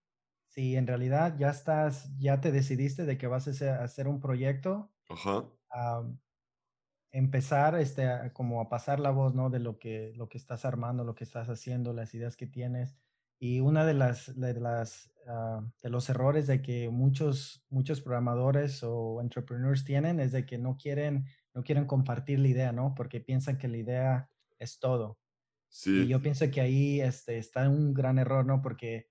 si 0.46 0.76
en 0.76 0.86
realidad 0.86 1.36
ya 1.38 1.50
estás, 1.50 2.16
ya 2.18 2.40
te 2.40 2.52
decidiste 2.52 3.04
de 3.04 3.18
que 3.18 3.26
vas 3.26 3.62
a 3.62 3.82
hacer 3.82 4.08
un 4.08 4.20
proyecto, 4.20 4.92
empezar 7.12 7.74
este, 7.76 8.30
como 8.32 8.60
a 8.60 8.68
pasar 8.68 9.00
la 9.00 9.10
voz, 9.10 9.34
¿no? 9.34 9.50
De 9.50 9.58
lo 9.58 9.78
que, 9.78 10.12
lo 10.16 10.28
que 10.28 10.38
estás 10.38 10.64
armando, 10.64 11.04
lo 11.04 11.14
que 11.14 11.24
estás 11.24 11.48
haciendo, 11.48 11.92
las 11.92 12.14
ideas 12.14 12.36
que 12.36 12.46
tienes. 12.46 12.96
Y 13.38 13.60
una 13.60 13.84
de 13.84 13.94
las, 13.94 14.38
de 14.38 14.54
las, 14.54 15.12
ah, 15.26 15.62
de 15.82 15.90
los 15.90 16.08
errores 16.08 16.46
de 16.46 16.62
que 16.62 16.88
muchos, 16.88 17.64
muchos 17.68 18.00
programadores 18.00 18.82
o 18.82 19.20
entrepreneurs 19.20 19.84
tienen 19.84 20.20
es 20.20 20.32
de 20.32 20.46
que 20.46 20.58
no 20.58 20.76
quieren, 20.76 21.26
no 21.54 21.62
quieren 21.62 21.86
compartir 21.86 22.38
la 22.38 22.48
idea, 22.48 22.72
¿no? 22.72 22.94
Porque 22.94 23.20
piensan 23.20 23.58
que 23.58 23.68
la 23.68 23.76
idea 23.76 24.30
es 24.58 24.78
todo. 24.78 25.18
Sí. 25.68 26.02
Y 26.02 26.08
yo 26.08 26.22
pienso 26.22 26.50
que 26.50 26.60
ahí 26.60 27.00
este, 27.00 27.38
está 27.38 27.68
un 27.68 27.92
gran 27.92 28.18
error, 28.18 28.46
¿no? 28.46 28.62
Porque 28.62 29.08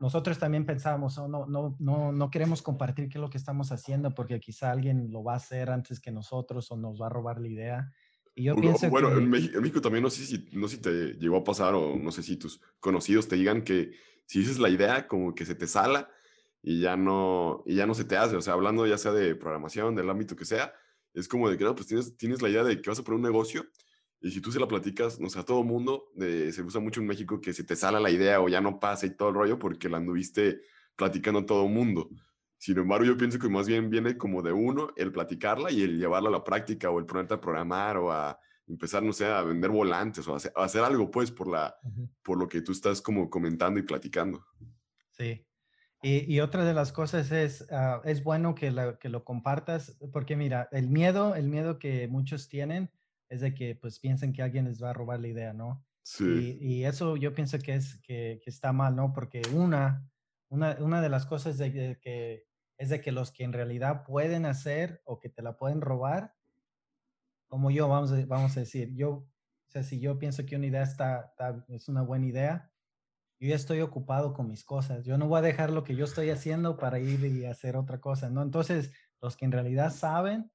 nosotros 0.00 0.38
también 0.38 0.64
pensábamos, 0.64 1.18
oh, 1.18 1.28
no, 1.28 1.44
no, 1.46 1.76
no, 1.78 2.10
no 2.10 2.30
queremos 2.30 2.62
compartir 2.62 3.08
qué 3.10 3.18
es 3.18 3.20
lo 3.20 3.28
que 3.28 3.36
estamos 3.36 3.70
haciendo 3.70 4.14
porque 4.14 4.40
quizá 4.40 4.70
alguien 4.70 5.12
lo 5.12 5.22
va 5.22 5.34
a 5.34 5.36
hacer 5.36 5.70
antes 5.70 6.00
que 6.00 6.10
nosotros 6.10 6.70
o 6.72 6.76
nos 6.76 7.00
va 7.00 7.06
a 7.06 7.10
robar 7.10 7.38
la 7.38 7.48
idea. 7.48 7.92
Y 8.34 8.44
yo 8.44 8.56
pienso 8.56 8.88
bueno, 8.88 9.16
en, 9.16 9.28
México, 9.28 9.80
también 9.80 10.02
no 10.02 10.10
sé, 10.10 10.24
si, 10.24 10.48
no 10.52 10.68
sé 10.68 10.76
si 10.76 10.82
te 10.82 10.90
llegó 11.14 11.38
a 11.38 11.44
pasar 11.44 11.74
o 11.74 11.96
no 11.96 12.12
sé 12.12 12.22
si 12.22 12.36
tus 12.36 12.60
conocidos 12.78 13.28
te 13.28 13.36
digan 13.36 13.62
que 13.62 13.92
si 14.26 14.38
dices 14.38 14.58
la 14.58 14.68
idea, 14.68 15.08
como 15.08 15.34
que 15.34 15.44
se 15.44 15.54
te 15.54 15.66
sala 15.66 16.10
y 16.62 16.80
ya 16.80 16.96
no, 16.96 17.62
y 17.66 17.74
ya 17.74 17.86
no 17.86 17.94
se 17.94 18.04
te 18.04 18.16
hace. 18.16 18.36
O 18.36 18.40
sea, 18.40 18.54
hablando 18.54 18.86
ya 18.86 18.98
sea 18.98 19.12
de 19.12 19.34
programación, 19.34 19.94
del 19.96 20.08
ámbito 20.08 20.36
que 20.36 20.44
sea, 20.44 20.72
es 21.12 21.28
como 21.28 21.50
de 21.50 21.58
que 21.58 21.64
no, 21.64 21.74
pues 21.74 21.88
tienes, 21.88 22.16
tienes 22.16 22.40
la 22.40 22.48
idea 22.48 22.64
de 22.64 22.80
que 22.80 22.88
vas 22.88 22.98
a 22.98 23.02
poner 23.02 23.16
un 23.16 23.22
negocio 23.22 23.66
y 24.22 24.30
si 24.30 24.40
tú 24.40 24.52
se 24.52 24.60
la 24.60 24.68
platicas, 24.68 25.18
no 25.18 25.30
sé, 25.30 25.38
a 25.38 25.44
todo 25.44 25.64
mundo, 25.64 26.10
se 26.18 26.62
usa 26.62 26.80
mucho 26.80 27.00
en 27.00 27.06
México 27.06 27.40
que 27.40 27.54
se 27.54 27.64
te 27.64 27.74
sala 27.74 28.00
la 28.00 28.10
idea 28.10 28.40
o 28.40 28.48
ya 28.48 28.60
no 28.60 28.78
pasa 28.78 29.06
y 29.06 29.16
todo 29.16 29.30
el 29.30 29.34
rollo 29.34 29.58
porque 29.58 29.88
la 29.88 29.96
anduviste 29.96 30.60
platicando 30.94 31.40
a 31.40 31.46
todo 31.46 31.66
mundo. 31.68 32.10
Sin 32.60 32.76
embargo, 32.76 33.06
yo 33.06 33.16
pienso 33.16 33.38
que 33.38 33.48
más 33.48 33.66
bien 33.66 33.88
viene 33.88 34.18
como 34.18 34.42
de 34.42 34.52
uno 34.52 34.90
el 34.94 35.10
platicarla 35.12 35.70
y 35.70 35.82
el 35.82 35.98
llevarla 35.98 36.28
a 36.28 36.32
la 36.32 36.44
práctica 36.44 36.90
o 36.90 36.98
el 36.98 37.06
ponerte 37.06 37.32
a 37.32 37.40
programar 37.40 37.96
o 37.96 38.12
a 38.12 38.38
empezar, 38.68 39.02
no 39.02 39.14
sé, 39.14 39.24
a 39.24 39.40
vender 39.40 39.70
volantes 39.70 40.28
o 40.28 40.34
a 40.34 40.64
hacer, 40.64 40.84
algo, 40.84 41.10
pues, 41.10 41.30
por, 41.30 41.48
la, 41.48 41.74
por 42.22 42.38
lo 42.38 42.46
que 42.46 42.60
tú 42.60 42.72
estás 42.72 43.00
como 43.00 43.30
comentando 43.30 43.80
y 43.80 43.82
platicando. 43.82 44.44
Sí. 45.12 45.46
Y, 46.02 46.30
y 46.30 46.40
otra 46.40 46.66
de 46.66 46.74
las 46.74 46.92
cosas 46.92 47.32
es, 47.32 47.66
ah, 47.70 48.02
es 48.04 48.22
bueno 48.22 48.54
que, 48.54 48.74
que 49.00 49.08
lo 49.08 49.24
compartas, 49.24 49.96
porque 50.12 50.36
mira, 50.36 50.68
el 50.70 50.90
miedo, 50.90 51.34
el 51.36 51.48
miedo 51.48 51.78
que 51.78 52.08
muchos 52.08 52.50
tienen 52.50 52.90
es 53.30 53.40
de 53.40 53.54
que 53.54 53.74
pues 53.74 53.98
piensen 54.00 54.34
que 54.34 54.42
alguien 54.42 54.66
les 54.66 54.82
va 54.82 54.90
a 54.90 54.94
robar 54.94 55.18
la 55.18 55.28
idea, 55.28 55.54
¿no? 55.54 55.82
Sí. 56.02 56.58
Y, 56.60 56.84
eso 56.84 57.16
yo 57.16 57.34
pienso 57.34 57.58
que 57.58 57.72
es 57.72 57.96
que, 58.02 58.38
que, 58.44 58.50
está 58.50 58.74
mal, 58.74 58.94
¿no? 58.96 59.14
Porque 59.14 59.40
una, 59.54 60.06
una, 60.50 60.76
una 60.80 61.00
de 61.00 61.08
las 61.08 61.24
cosas 61.24 61.56
de, 61.56 61.98
que 62.02 62.49
es 62.80 62.88
de 62.88 63.02
que 63.02 63.12
los 63.12 63.30
que 63.30 63.44
en 63.44 63.52
realidad 63.52 64.04
pueden 64.04 64.46
hacer 64.46 65.02
o 65.04 65.18
que 65.18 65.28
te 65.28 65.42
la 65.42 65.58
pueden 65.58 65.82
robar, 65.82 66.34
como 67.46 67.70
yo, 67.70 67.88
vamos 67.88 68.10
a, 68.10 68.24
vamos 68.24 68.56
a 68.56 68.60
decir, 68.60 68.94
yo, 68.94 69.10
o 69.10 69.30
sea, 69.68 69.82
si 69.82 70.00
yo 70.00 70.18
pienso 70.18 70.46
que 70.46 70.56
una 70.56 70.66
idea 70.66 70.82
está, 70.82 71.34
es 71.68 71.88
una 71.90 72.00
buena 72.00 72.24
idea, 72.24 72.72
yo 73.38 73.50
ya 73.50 73.54
estoy 73.54 73.82
ocupado 73.82 74.32
con 74.32 74.48
mis 74.48 74.64
cosas. 74.64 75.04
Yo 75.04 75.18
no 75.18 75.28
voy 75.28 75.40
a 75.40 75.42
dejar 75.42 75.70
lo 75.70 75.84
que 75.84 75.94
yo 75.94 76.06
estoy 76.06 76.30
haciendo 76.30 76.78
para 76.78 76.98
ir 76.98 77.22
y 77.22 77.44
hacer 77.44 77.76
otra 77.76 78.00
cosa, 78.00 78.30
¿no? 78.30 78.40
Entonces, 78.40 78.92
los 79.20 79.36
que 79.36 79.44
en 79.44 79.52
realidad 79.52 79.92
saben, 79.92 80.50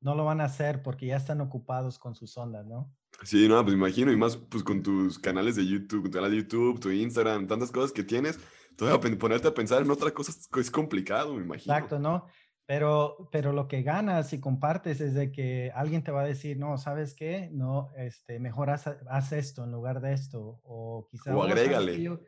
no 0.00 0.16
lo 0.16 0.24
van 0.24 0.40
a 0.40 0.46
hacer 0.46 0.82
porque 0.82 1.06
ya 1.06 1.16
están 1.16 1.40
ocupados 1.40 1.96
con 2.00 2.16
sus 2.16 2.36
ondas, 2.36 2.66
¿no? 2.66 2.92
Sí, 3.22 3.46
no, 3.46 3.62
pues 3.62 3.76
imagino, 3.76 4.10
y 4.10 4.16
más 4.16 4.36
pues 4.36 4.64
con 4.64 4.82
tus 4.82 5.16
canales 5.20 5.54
de 5.54 5.64
YouTube, 5.64 6.06
tu 6.06 6.10
canal 6.10 6.32
de 6.32 6.38
YouTube, 6.38 6.80
tu 6.80 6.90
Instagram, 6.90 7.46
tantas 7.46 7.70
cosas 7.70 7.92
que 7.92 8.02
tienes, 8.02 8.40
todavía 8.76 9.18
ponerte 9.18 9.48
a 9.48 9.54
pensar 9.54 9.82
en 9.82 9.90
otra 9.90 10.10
cosa 10.12 10.32
es 10.58 10.70
complicado, 10.70 11.34
me 11.34 11.44
imagino. 11.44 11.74
Exacto, 11.74 11.98
¿no? 11.98 12.26
Pero, 12.66 13.28
pero 13.32 13.52
lo 13.52 13.68
que 13.68 13.82
ganas 13.82 14.32
y 14.32 14.40
compartes 14.40 15.00
es 15.00 15.14
de 15.14 15.32
que 15.32 15.72
alguien 15.74 16.04
te 16.04 16.12
va 16.12 16.22
a 16.22 16.26
decir, 16.26 16.58
no, 16.58 16.78
¿sabes 16.78 17.14
qué? 17.14 17.50
No, 17.52 17.90
este, 17.96 18.38
mejor 18.38 18.70
haz, 18.70 19.32
esto 19.32 19.64
en 19.64 19.72
lugar 19.72 20.00
de 20.00 20.12
esto, 20.12 20.60
o 20.62 21.06
quizás... 21.10 21.34
O 21.34 21.42
agrégale 21.42 22.18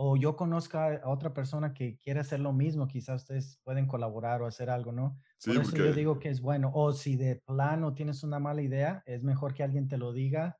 o 0.00 0.16
yo 0.16 0.36
conozca 0.36 1.00
a 1.02 1.08
otra 1.08 1.34
persona 1.34 1.74
que 1.74 1.98
quiere 1.98 2.20
hacer 2.20 2.38
lo 2.38 2.52
mismo, 2.52 2.86
quizás 2.86 3.22
ustedes 3.22 3.60
pueden 3.64 3.88
colaborar 3.88 4.40
o 4.42 4.46
hacer 4.46 4.70
algo, 4.70 4.92
¿no? 4.92 5.18
Sí, 5.38 5.52
Por 5.52 5.62
eso 5.62 5.76
yo 5.76 5.92
digo 5.92 6.20
que 6.20 6.28
es 6.28 6.40
bueno. 6.40 6.70
O 6.72 6.92
si 6.92 7.16
de 7.16 7.42
plano 7.44 7.94
tienes 7.94 8.22
una 8.22 8.38
mala 8.38 8.62
idea, 8.62 9.02
es 9.06 9.24
mejor 9.24 9.54
que 9.54 9.64
alguien 9.64 9.88
te 9.88 9.98
lo 9.98 10.12
diga 10.12 10.57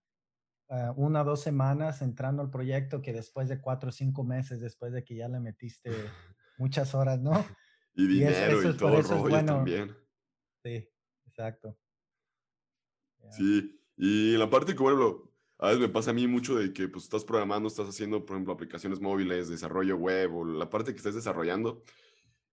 uh, 0.69 0.93
una 0.97 1.23
o 1.23 1.25
dos 1.25 1.41
semanas 1.43 2.03
entrando 2.03 2.43
al 2.43 2.51
proyecto 2.51 3.03
que 3.03 3.13
después 3.13 3.49
de 3.49 3.61
cuatro 3.61 3.91
o 3.91 3.93
cinco 3.93 4.25
meses, 4.25 4.61
después 4.61 4.93
de 4.93 5.05
que 5.05 5.17
ya 5.17 5.29
le 5.29 5.41
metiste 5.41 5.91
muchas 6.59 6.95
horas, 6.95 7.21
¿no? 7.21 7.33
Y 7.95 8.07
dinero 8.07 8.63
y, 8.63 8.77
todo 8.77 9.03
rollo 9.03 9.45
también. 9.45 9.93
Sí, 10.63 10.89
exacto. 11.27 11.77
Sí, 13.33 13.83
y 13.97 14.37
la 14.37 14.49
parte 14.49 14.77
que, 14.77 14.81
bueno, 14.81 15.29
a 15.59 15.67
veces 15.67 15.81
me 15.81 15.89
pasa 15.89 16.13
a 16.13 16.15
mí 16.15 16.29
mucho 16.29 16.55
de 16.55 16.73
que 16.73 16.87
pues 16.87 17.05
estás 17.05 17.25
programando, 17.25 17.67
estás 17.67 17.89
haciendo, 17.89 18.25
por 18.25 18.37
ejemplo, 18.37 18.53
aplicaciones 18.53 19.01
móviles, 19.01 19.49
desarrollo 19.49 19.97
web 19.97 20.33
o 20.33 20.45
la 20.45 20.71
parte 20.71 20.93
que 20.93 20.99
estés 20.99 21.17
desarrollando. 21.17 21.83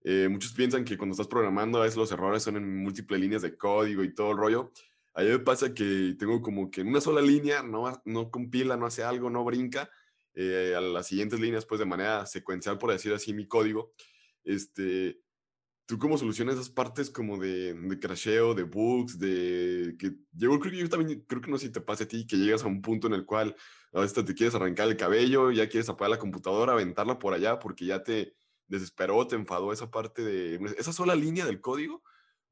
Eh, 0.03 0.28
muchos 0.30 0.53
piensan 0.53 0.84
que 0.84 0.97
cuando 0.97 1.13
estás 1.13 1.28
programando 1.28 1.80
a 1.80 1.84
veces 1.84 1.97
los 1.97 2.11
errores 2.11 2.41
son 2.41 2.57
en 2.57 2.84
múltiples 2.84 3.20
líneas 3.20 3.43
de 3.43 3.55
código 3.55 4.03
y 4.03 4.16
todo 4.16 4.32
el 4.32 4.38
rollo. 4.38 4.72
A 5.16 5.22
mí 5.22 5.30
me 5.30 5.39
pasa 5.39 5.74
que 5.74 6.16
tengo 6.20 6.41
como 6.41 6.70
que 6.70 6.82
en 6.82 6.89
una 6.89 7.01
sola 7.01 7.22
línea 7.22 7.63
no, 7.63 8.01
no 8.05 8.30
compila, 8.30 8.76
no 8.76 8.86
hace 8.86 9.03
algo, 9.03 9.30
no 9.30 9.45
brinca 9.45 9.89
eh, 10.34 10.74
a 10.76 10.82
las 10.82 11.07
siguientes 11.07 11.39
líneas 11.39 11.66
pues 11.66 11.80
de 11.80 11.86
manera 11.86 12.26
secuencial, 12.26 12.78
por 12.78 12.91
decir 12.91 13.13
así, 13.13 13.34
mi 13.34 13.47
código. 13.47 13.93
Este, 14.43 15.22
¿Tú 15.86 15.97
cómo 15.99 16.18
solucionas 16.18 16.55
esas 16.55 16.70
partes 16.70 17.09
como 17.09 17.38
de, 17.38 17.74
de 17.74 17.99
crasheo, 17.99 18.55
de 18.55 18.63
bugs, 18.63 19.18
de 19.18 19.95
que 19.97 20.16
yo 20.34 20.59
creo 20.59 20.72
que 20.74 20.78
yo 20.80 20.89
también 20.89 21.24
creo 21.28 21.41
que 21.41 21.51
no 21.51 21.57
sé 21.57 21.68
si 21.68 21.72
te 21.72 21.80
pasa 21.80 22.03
a 22.03 22.07
ti 22.07 22.28
que 22.28 22.38
llegas 22.38 22.63
a 22.63 22.68
un 22.68 22.82
punto 22.82 23.07
en 23.07 23.13
el 23.13 23.26
cual 23.26 23.55
a 23.93 24.01
veces 24.01 24.26
te 24.26 24.34
quieres 24.34 24.55
arrancar 24.55 24.89
el 24.89 24.97
cabello, 24.97 25.51
ya 25.51 25.70
quieres 25.70 25.88
apagar 25.88 26.09
la 26.09 26.20
computadora, 26.20 26.74
aventarla 26.74 27.20
por 27.20 27.34
allá 27.34 27.59
porque 27.59 27.86
ya 27.86 28.03
te 28.03 28.36
desesperó, 28.68 29.26
te 29.28 29.36
enfadó 29.36 29.72
esa 29.72 29.91
parte 29.91 30.24
de 30.24 30.55
esa 30.78 30.91
sola 30.91 31.16
línea 31.16 31.45
del 31.45 31.61
código. 31.61 32.03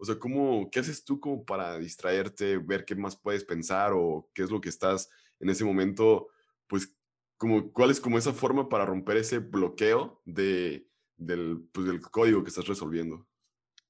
O 0.04 0.06
sea, 0.06 0.20
¿cómo, 0.20 0.70
¿qué 0.70 0.82
haces 0.82 1.06
tú 1.06 1.18
como 1.18 1.46
para 1.46 1.80
distraerte, 1.80 2.58
ver 2.58 2.84
qué 2.84 2.94
más 2.94 3.16
puedes 3.16 3.46
pensar 3.46 3.94
o 3.96 4.30
qué 4.34 4.44
es 4.44 4.52
lo 4.52 4.60
que 4.60 4.68
estás 4.68 5.10
en 5.40 5.50
ese 5.50 5.64
momento, 5.64 6.28
pues, 6.68 6.94
como, 7.38 7.72
cuál 7.72 7.90
es 7.90 8.02
como 8.02 8.18
esa 8.18 8.34
forma 8.34 8.68
para 8.68 8.86
romper 8.86 9.16
ese 9.16 9.40
bloqueo 9.40 10.22
de, 10.26 10.90
del, 11.16 11.70
pues, 11.72 11.88
del 11.88 12.02
código 12.02 12.44
que 12.44 12.50
estás 12.50 12.68
resolviendo? 12.68 13.26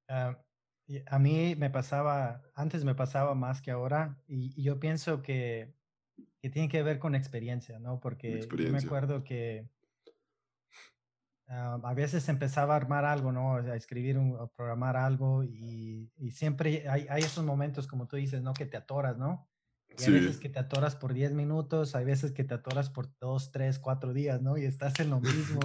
Ah, 0.07 0.39
a 1.07 1.17
mí 1.17 1.55
me 1.57 1.71
pasaba, 1.71 2.43
antes 2.53 2.83
me 2.83 2.93
pasaba 2.93 3.33
más 3.33 3.63
que 3.63 3.71
ahora, 3.71 4.21
y, 4.27 4.61
yo 4.61 4.79
pienso 4.79 5.23
que, 5.23 5.73
que, 6.43 6.51
tiene 6.51 6.69
que 6.69 6.83
ver 6.83 6.99
con 6.99 7.15
experiencia, 7.15 7.79
¿no? 7.79 7.99
Porque 7.99 8.47
yo 8.55 8.71
me 8.71 8.77
acuerdo 8.77 9.23
que 9.23 9.67
ah, 11.47 11.79
a 11.83 11.93
veces 11.93 12.27
empezaba 12.29 12.73
a 12.73 12.77
armar 12.77 13.05
algo, 13.05 13.31
¿no? 13.31 13.55
A 13.55 13.75
escribir, 13.75 14.17
un, 14.17 14.35
a 14.39 14.47
programar 14.47 14.97
algo, 14.97 15.43
y, 15.43 16.11
y 16.17 16.31
siempre 16.31 16.87
hay, 16.89 17.07
hay, 17.09 17.23
esos 17.23 17.45
momentos, 17.45 17.87
como 17.87 18.07
tú 18.07 18.15
dices, 18.15 18.41
¿no? 18.41 18.53
Que 18.53 18.65
te 18.65 18.77
atoras, 18.77 19.17
¿no? 19.17 19.47
Y 19.97 20.03
hay 20.03 20.11
veces 20.11 20.39
que 20.39 20.49
te 20.49 20.59
atoras 20.59 20.95
por 20.95 21.13
10 21.13 21.33
minutos, 21.33 21.95
hay 21.95 22.05
veces 22.05 22.31
que 22.31 22.43
te 22.43 22.55
atoras 22.55 22.89
por 22.89 23.13
2, 23.19 23.51
3, 23.51 23.79
4 23.79 24.13
días, 24.13 24.41
¿no? 24.41 24.57
Y 24.57 24.65
estás 24.65 24.99
en 24.99 25.09
lo 25.09 25.19
mismo, 25.19 25.59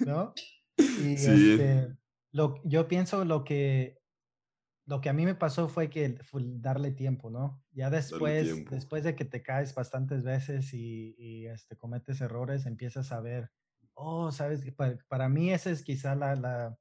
¿no? 0.00 0.34
Y, 0.78 1.12
este, 1.14 1.94
Lo, 2.32 2.60
yo 2.64 2.88
pienso 2.88 3.26
lo 3.26 3.44
que, 3.44 4.00
lo 4.86 5.00
que 5.00 5.10
a 5.10 5.12
mí 5.12 5.26
me 5.26 5.34
pasó 5.34 5.68
fue 5.68 5.90
que 5.90 6.16
darle 6.32 6.92
tiempo, 6.92 7.30
¿no? 7.30 7.62
Ya 7.72 7.90
después, 7.90 8.68
después 8.70 9.04
de 9.04 9.14
que 9.14 9.26
te 9.26 9.42
caes 9.42 9.74
bastantes 9.74 10.24
veces 10.24 10.72
y, 10.72 11.14
y 11.18 11.46
este, 11.46 11.76
cometes 11.76 12.20
errores, 12.22 12.64
empiezas 12.64 13.12
a 13.12 13.20
ver, 13.20 13.50
oh, 13.94 14.32
sabes, 14.32 14.70
para, 14.74 14.98
para 15.08 15.28
mí 15.28 15.52
esa 15.52 15.70
es 15.70 15.82
quizá 15.82 16.14
la, 16.14 16.34
la, 16.36 16.78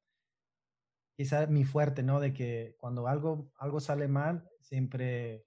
quizá 1.16 1.48
mi 1.48 1.64
fuerte, 1.64 2.04
¿no? 2.04 2.20
De 2.20 2.34
que 2.34 2.76
cuando 2.80 3.08
algo, 3.08 3.52
algo 3.58 3.80
sale 3.80 4.08
mal, 4.08 4.50
siempre 4.62 5.46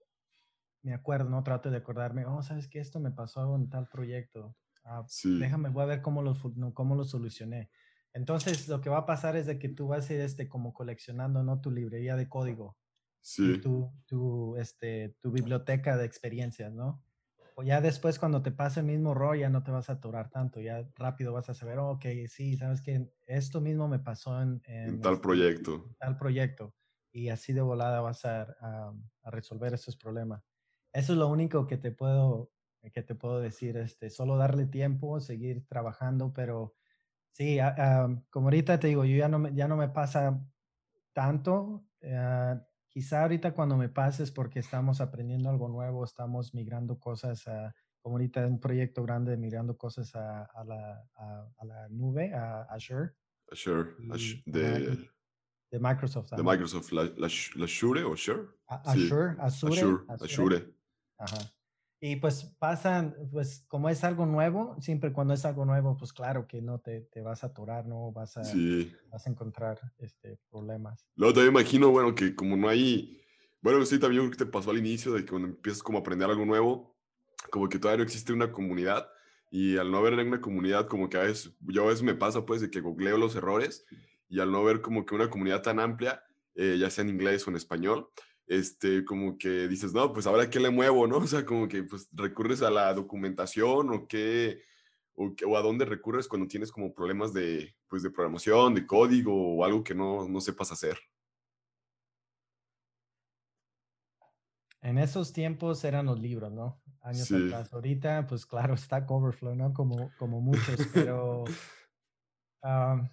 me 0.82 0.94
acuerdo, 0.94 1.30
¿no? 1.30 1.42
Trato 1.42 1.70
de 1.70 1.78
acordarme, 1.78 2.26
oh, 2.26 2.42
sabes 2.42 2.68
que 2.68 2.78
esto 2.78 3.00
me 3.00 3.10
pasó 3.10 3.56
en 3.56 3.70
tal 3.70 3.88
proyecto. 3.88 4.56
Ah, 4.84 5.04
déjame, 5.24 5.70
voy 5.70 5.82
a 5.82 5.86
ver 5.86 6.02
cómo 6.02 6.22
lo, 6.22 6.34
cómo 6.74 6.94
lo 6.94 7.04
solucioné. 7.04 7.70
Entonces, 8.12 8.68
lo 8.68 8.80
que 8.80 8.90
va 8.90 8.98
a 8.98 9.06
pasar 9.06 9.34
es 9.34 9.46
de 9.46 9.58
que 9.58 9.68
tú 9.68 9.88
vas 9.88 10.08
a 10.08 10.14
ir 10.14 10.20
este, 10.20 10.48
como 10.48 10.72
coleccionando, 10.72 11.42
¿no? 11.42 11.60
Tu 11.60 11.70
librería 11.70 12.16
de 12.16 12.28
código. 12.28 12.78
Sí. 13.20 13.58
tu, 13.58 13.90
tu, 14.04 14.54
este, 14.58 15.16
tu 15.22 15.32
biblioteca 15.32 15.96
de 15.96 16.04
experiencias, 16.04 16.74
¿no? 16.74 17.03
O 17.54 17.62
ya 17.62 17.80
después 17.80 18.18
cuando 18.18 18.42
te 18.42 18.50
pase 18.50 18.80
el 18.80 18.86
mismo 18.86 19.14
rol 19.14 19.38
ya 19.38 19.48
no 19.48 19.62
te 19.62 19.70
vas 19.70 19.88
a 19.88 19.94
atorar 19.94 20.28
tanto, 20.30 20.60
ya 20.60 20.88
rápido 20.96 21.32
vas 21.32 21.48
a 21.48 21.54
saber, 21.54 21.78
ok, 21.78 22.04
sí, 22.28 22.56
sabes 22.56 22.82
que 22.82 23.08
esto 23.26 23.60
mismo 23.60 23.86
me 23.88 24.00
pasó 24.00 24.42
en, 24.42 24.60
en, 24.66 25.00
tal 25.00 25.14
este, 25.14 25.22
proyecto. 25.22 25.90
tal 25.98 26.16
proyecto. 26.16 26.74
Y 27.12 27.28
así 27.28 27.52
de 27.52 27.60
volada 27.60 28.00
vas 28.00 28.24
a, 28.24 28.42
a, 28.60 29.30
resolver 29.30 29.72
esos 29.72 29.96
problemas. 29.96 30.42
Eso 30.92 31.12
es 31.12 31.18
lo 31.18 31.28
único 31.28 31.66
que 31.68 31.76
te 31.76 31.92
puedo, 31.92 32.50
que 32.92 33.02
te 33.02 33.14
puedo 33.14 33.40
decir, 33.40 33.76
este, 33.76 34.10
solo 34.10 34.36
darle 34.36 34.66
tiempo, 34.66 35.20
seguir 35.20 35.64
trabajando, 35.66 36.32
pero 36.32 36.74
Sí, 37.34 37.58
como 38.30 38.46
ahorita 38.46 38.78
te 38.78 38.86
digo, 38.86 39.04
yo 39.04 39.16
ya 39.16 39.28
no 39.28 39.40
me, 39.40 39.52
ya 39.54 39.66
no 39.66 39.76
me 39.76 39.88
pasa 39.88 40.40
tanto. 41.12 41.84
Eh, 42.00 42.60
quizá 42.94 43.22
ahorita 43.22 43.52
cuando 43.54 43.76
me 43.76 43.88
pase 43.88 44.22
es 44.22 44.30
porque 44.30 44.60
estamos 44.60 45.00
aprendiendo 45.00 45.50
algo 45.50 45.68
nuevo, 45.68 46.04
estamos 46.04 46.54
migrando 46.54 47.00
cosas 47.00 47.46
a, 47.48 47.74
como 48.00 48.14
ahorita 48.14 48.46
un 48.46 48.60
proyecto 48.60 49.02
grande, 49.02 49.36
migrando 49.36 49.76
cosas 49.76 50.14
a, 50.14 50.44
a, 50.44 50.64
la, 50.64 51.04
a 51.16 51.64
la, 51.64 51.88
nube, 51.88 52.32
a 52.32 52.62
Azure. 52.70 53.10
Azure, 53.50 53.96
de, 54.46 55.08
de, 55.72 55.80
Microsoft. 55.80 56.30
De 56.30 56.42
Microsoft, 56.44 56.92
la, 56.92 57.02
la, 57.16 57.26
Azure 57.26 58.04
o 58.04 58.12
Azure. 58.12 58.46
Azure, 58.68 59.34
Azure, 59.40 60.04
Azure. 60.08 60.24
Azure. 60.24 60.74
Ajá. 61.18 61.38
Y 62.00 62.16
pues 62.16 62.44
pasan, 62.58 63.14
pues 63.32 63.64
como 63.68 63.88
es 63.88 64.04
algo 64.04 64.26
nuevo, 64.26 64.76
siempre 64.80 65.12
cuando 65.12 65.32
es 65.32 65.44
algo 65.44 65.64
nuevo, 65.64 65.96
pues 65.96 66.12
claro 66.12 66.46
que 66.46 66.60
no 66.60 66.78
te, 66.80 67.02
te 67.02 67.22
vas 67.22 67.44
a 67.44 67.48
atorar, 67.48 67.86
no 67.86 68.12
vas 68.12 68.36
a, 68.36 68.42
vas 69.10 69.26
a 69.26 69.30
encontrar 69.30 69.80
este, 69.98 70.38
problemas. 70.50 71.06
Luego 71.16 71.34
también 71.34 71.52
imagino, 71.52 71.90
bueno, 71.90 72.14
que 72.14 72.34
como 72.34 72.56
no 72.56 72.68
hay, 72.68 73.20
bueno, 73.62 73.84
sí, 73.86 73.98
también 73.98 74.30
que 74.30 74.36
te 74.36 74.46
pasó 74.46 74.70
al 74.70 74.78
inicio 74.78 75.12
de 75.12 75.24
que 75.24 75.30
cuando 75.30 75.48
empiezas 75.48 75.82
como 75.82 75.98
a 75.98 76.00
aprender 76.02 76.28
algo 76.28 76.44
nuevo, 76.44 76.94
como 77.50 77.68
que 77.68 77.78
todavía 77.78 77.98
no 77.98 78.04
existe 78.04 78.32
una 78.32 78.52
comunidad 78.52 79.08
y 79.50 79.76
al 79.76 79.90
no 79.90 79.98
haber 79.98 80.14
una 80.14 80.40
comunidad, 80.40 80.88
como 80.88 81.08
que 81.08 81.16
a 81.16 81.22
veces, 81.22 81.54
yo 81.60 81.84
a 81.84 81.86
veces 81.86 82.02
me 82.02 82.14
pasa 82.14 82.44
pues 82.44 82.60
de 82.60 82.70
que 82.70 82.80
googleo 82.80 83.16
los 83.16 83.36
errores 83.36 83.86
y 84.28 84.40
al 84.40 84.50
no 84.50 84.64
ver 84.64 84.80
como 84.80 85.06
que 85.06 85.14
una 85.14 85.30
comunidad 85.30 85.62
tan 85.62 85.78
amplia, 85.78 86.24
eh, 86.56 86.76
ya 86.78 86.90
sea 86.90 87.02
en 87.02 87.10
inglés 87.10 87.46
o 87.46 87.50
en 87.50 87.56
español, 87.56 88.10
este, 88.46 89.04
como 89.04 89.38
que 89.38 89.68
dices, 89.68 89.92
no, 89.92 90.12
pues 90.12 90.26
ahora 90.26 90.50
qué 90.50 90.60
le 90.60 90.70
muevo, 90.70 91.06
¿no? 91.06 91.18
O 91.18 91.26
sea, 91.26 91.44
como 91.44 91.68
que 91.68 91.84
pues 91.84 92.08
recurres 92.12 92.62
a 92.62 92.70
la 92.70 92.92
documentación 92.92 93.90
o 93.90 94.06
qué, 94.06 94.60
o, 95.14 95.56
a 95.56 95.62
dónde 95.62 95.84
recurres 95.84 96.28
cuando 96.28 96.48
tienes 96.48 96.70
como 96.70 96.92
problemas 96.92 97.32
de, 97.32 97.74
pues, 97.88 98.02
de 98.02 98.10
programación, 98.10 98.74
de 98.74 98.86
código 98.86 99.56
o 99.56 99.64
algo 99.64 99.82
que 99.82 99.94
no, 99.94 100.28
no 100.28 100.40
sepas 100.40 100.72
hacer. 100.72 100.98
En 104.82 104.98
esos 104.98 105.32
tiempos 105.32 105.82
eran 105.84 106.06
los 106.06 106.20
libros, 106.20 106.52
¿no? 106.52 106.82
Años 107.00 107.32
atrás. 107.32 107.72
Ahorita, 107.72 108.26
pues 108.26 108.44
claro, 108.44 108.74
está 108.74 109.04
Overflow, 109.08 109.54
¿no? 109.54 109.72
Como, 109.72 110.10
como 110.18 110.40
muchos, 110.40 110.76
pero 110.92 111.44
ah, 112.62 113.10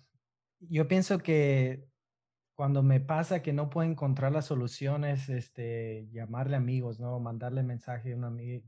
yo 0.59 0.87
pienso 0.87 1.19
que 1.19 1.90
cuando 2.61 2.83
me 2.83 2.99
pasa 2.99 3.41
que 3.41 3.53
no 3.53 3.71
puedo 3.71 3.89
encontrar 3.89 4.31
las 4.31 4.45
soluciones, 4.45 5.29
este, 5.29 6.07
llamarle 6.11 6.55
amigos, 6.55 6.99
¿no? 6.99 7.19
Mandarle 7.19 7.63
mensaje 7.63 8.13
a 8.13 8.15
un 8.15 8.23
amigo. 8.23 8.63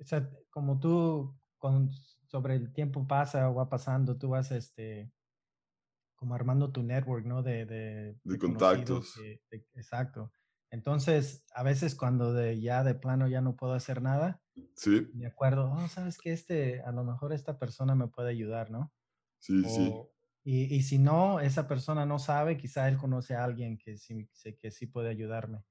o 0.00 0.04
sea, 0.04 0.28
como 0.50 0.80
tú, 0.80 1.38
con, 1.56 1.92
sobre 2.26 2.56
el 2.56 2.72
tiempo 2.72 3.06
pasa 3.06 3.48
o 3.48 3.54
va 3.54 3.68
pasando, 3.68 4.18
tú 4.18 4.30
vas, 4.30 4.50
este, 4.50 5.12
como 6.16 6.34
armando 6.34 6.72
tu 6.72 6.82
network, 6.82 7.24
¿no? 7.24 7.44
De, 7.44 7.66
de, 7.66 8.18
de, 8.24 8.38
contactos. 8.40 9.14
exacto. 9.74 10.32
Entonces, 10.72 11.44
a 11.54 11.62
veces 11.62 11.94
cuando 11.94 12.32
de 12.32 12.60
ya 12.60 12.82
de 12.82 12.96
plano 12.96 13.28
ya 13.28 13.40
no 13.40 13.54
puedo 13.54 13.74
hacer 13.74 14.02
nada, 14.02 14.42
sí. 14.74 15.08
me 15.14 15.28
acuerdo, 15.28 15.70
oh, 15.70 15.86
sabes 15.86 16.18
que 16.18 16.32
este, 16.32 16.80
a 16.80 16.90
lo 16.90 17.04
mejor 17.04 17.32
esta 17.32 17.60
persona 17.60 17.94
me 17.94 18.08
puede 18.08 18.30
ayudar, 18.30 18.72
¿no? 18.72 18.92
Sí, 19.38 19.62
sí. 19.62 19.94
Y, 20.42 20.74
y, 20.74 20.82
si 20.82 20.98
no, 20.98 21.40
esa 21.40 21.68
persona 21.68 22.06
no 22.06 22.18
sabe, 22.18 22.56
quizá 22.56 22.88
él 22.88 22.96
conoce 22.96 23.34
a 23.34 23.44
alguien 23.44 23.76
que 23.76 23.98
sí, 23.98 24.28
que 24.60 24.70
sí 24.70 24.86
puede 24.86 25.10
ayudarme. 25.10 25.62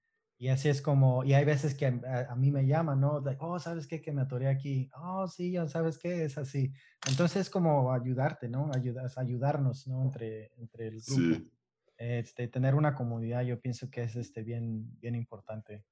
Y 0.41 0.47
así 0.47 0.69
es 0.69 0.81
como, 0.81 1.25
y 1.25 1.33
hay 1.33 1.43
veces 1.43 1.75
que 1.75 1.85
a, 1.85 2.33
mí 2.37 2.49
me 2.49 2.65
llaman, 2.65 3.01
¿no? 3.01 3.21
oh, 3.39 3.59
¿sabes 3.59 3.87
qué? 3.87 4.01
Que 4.01 4.13
me 4.13 4.21
atoré 4.21 4.47
aquí. 4.47 4.89
Oh, 4.95 5.27
sí, 5.27 5.51
ya 5.51 5.67
sabes 5.67 5.97
qué, 5.97 6.23
es 6.23 6.37
así. 6.37 6.71
Entonces 7.09 7.41
es 7.41 7.49
como 7.49 7.91
ayudarte, 7.91 8.47
¿no? 8.47 8.71
Ayudas, 8.73 9.17
ayudarnos, 9.17 9.85
¿no? 9.87 10.01
Entre, 10.01 10.53
entre 10.57 10.87
el 10.87 11.01
grupo. 11.01 11.35
Sí. 11.35 11.51
Este, 11.97 12.47
tener 12.47 12.75
una 12.75 12.95
comunidad, 12.95 13.41
yo 13.41 13.59
pienso 13.59 13.91
que 13.91 14.03
es 14.03 14.15
este, 14.15 14.41
bien, 14.41 14.89
bien 15.01 15.15
importante. 15.15 15.83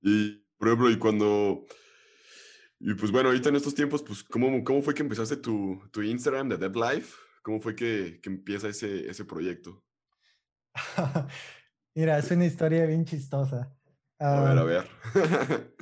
Y, 0.00 0.42
por 0.56 0.68
ejemplo, 0.68 0.90
y 0.90 0.98
cuando, 0.98 1.66
y 2.80 2.94
pues 2.94 3.12
bueno, 3.12 3.28
ahorita 3.28 3.50
en 3.50 3.56
estos 3.56 3.74
tiempos, 3.74 4.02
pues, 4.02 4.24
¿cómo, 4.24 4.64
cómo 4.64 4.80
fue 4.80 4.94
que 4.94 5.02
empezaste 5.02 5.36
tu, 5.36 5.78
tu 5.92 6.00
Instagram 6.00 6.48
de 6.48 6.56
Dead 6.56 6.74
Life? 6.74 7.14
¿Cómo 7.44 7.60
fue 7.60 7.76
que, 7.76 8.20
que 8.22 8.30
empieza 8.30 8.68
ese, 8.68 9.06
ese 9.06 9.26
proyecto? 9.26 9.84
Mira, 11.94 12.16
es 12.16 12.30
una 12.30 12.46
historia 12.46 12.86
bien 12.86 13.04
chistosa. 13.04 13.70
a 14.18 14.40
ver, 14.40 14.58
a 14.58 14.64
ver. 14.64 14.88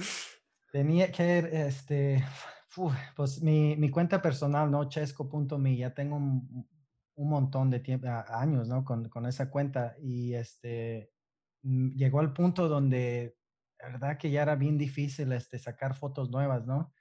tenía 0.72 1.12
que, 1.12 1.38
este, 1.52 2.24
pues 3.14 3.40
mi, 3.42 3.76
mi, 3.76 3.90
cuenta 3.90 4.20
personal, 4.20 4.72
¿no? 4.72 4.88
Chesco.me, 4.88 5.76
ya 5.76 5.94
tengo 5.94 6.16
un, 6.16 6.68
un, 7.14 7.30
montón 7.30 7.70
de 7.70 7.78
tiempo, 7.78 8.08
años, 8.08 8.66
¿no? 8.66 8.84
Con, 8.84 9.08
con, 9.08 9.26
esa 9.26 9.48
cuenta 9.48 9.94
y 10.02 10.34
este, 10.34 11.12
mm, 11.62 11.90
llegó 11.90 12.18
al 12.18 12.32
punto 12.32 12.68
donde, 12.68 13.36
la 13.78 13.90
verdad 13.90 14.18
que 14.18 14.32
ya 14.32 14.42
era 14.42 14.56
bien 14.56 14.78
difícil, 14.78 15.30
este, 15.30 15.60
sacar 15.60 15.94
fotos 15.94 16.28
nuevas, 16.28 16.66
¿no? 16.66 16.92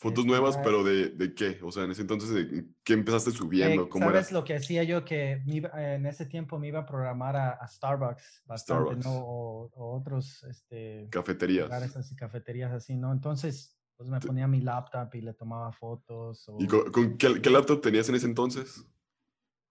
Fotos 0.00 0.24
nuevas, 0.24 0.56
pero 0.58 0.84
de, 0.84 1.08
de, 1.08 1.34
qué? 1.34 1.58
O 1.60 1.72
sea, 1.72 1.82
en 1.82 1.90
ese 1.90 2.02
entonces, 2.02 2.32
¿de 2.32 2.66
¿qué 2.84 2.92
empezaste 2.92 3.32
subiendo? 3.32 3.82
Eh, 3.82 3.88
¿Cómo 3.88 4.06
¿Sabes 4.06 4.30
lo 4.30 4.44
que 4.44 4.54
hacía 4.54 4.84
yo? 4.84 5.04
Que 5.04 5.42
en 5.44 6.06
ese 6.06 6.24
tiempo 6.24 6.56
me 6.56 6.68
iba 6.68 6.78
a 6.78 6.86
programar 6.86 7.36
a, 7.36 7.66
Starbucks 7.66 8.44
bastante, 8.46 8.94
Starbucks. 8.94 9.04
¿no? 9.04 9.18
O, 9.18 9.96
otros, 9.96 10.44
este... 10.44 11.08
Cafeterías. 11.10 11.68
Así, 11.68 12.14
cafeterías 12.14 12.70
así, 12.70 12.96
¿no? 12.96 13.12
Entonces, 13.12 13.76
pues 13.96 14.08
me 14.08 14.20
ponía 14.20 14.46
mi 14.46 14.60
laptop 14.60 15.12
y 15.16 15.20
le 15.20 15.34
tomaba 15.34 15.72
fotos. 15.72 16.48
¿Y 16.60 16.68
con, 16.68 17.18
qué, 17.18 17.42
qué, 17.42 17.50
laptop 17.50 17.80
tenías 17.80 18.08
en 18.08 18.14
ese 18.14 18.26
entonces? 18.26 18.86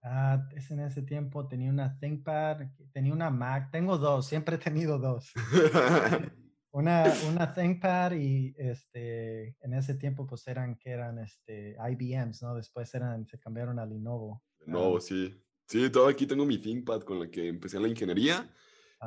Ah, 0.02 0.46
en 0.68 0.80
ese 0.80 1.00
tiempo 1.00 1.48
tenía 1.48 1.70
una 1.70 1.98
ThinkPad, 1.98 2.66
tenía 2.92 3.14
una 3.14 3.30
Mac, 3.30 3.70
tengo 3.72 3.96
dos, 3.96 4.26
siempre 4.26 4.56
he 4.56 4.58
tenido 4.58 4.98
dos. 4.98 5.32
Una, 6.70 7.04
una 7.28 7.54
ThinkPad 7.54 8.12
y 8.12 8.54
este, 8.58 9.56
en 9.60 9.72
ese 9.72 9.94
tiempo 9.94 10.26
pues 10.26 10.46
eran 10.46 10.76
que 10.76 10.90
eran 10.90 11.18
este, 11.18 11.76
IBMs, 11.90 12.42
¿no? 12.42 12.54
Después 12.54 12.94
eran, 12.94 13.26
se 13.26 13.38
cambiaron 13.38 13.78
a 13.78 13.86
Lenovo. 13.86 14.42
Lenovo, 14.60 15.00
sí. 15.00 15.42
Sí, 15.66 15.90
todo 15.90 16.08
aquí 16.08 16.26
tengo 16.26 16.44
mi 16.44 16.58
ThinkPad 16.58 17.02
con 17.02 17.20
la 17.20 17.30
que 17.30 17.48
empecé 17.48 17.80
la 17.80 17.88
ingeniería. 17.88 18.50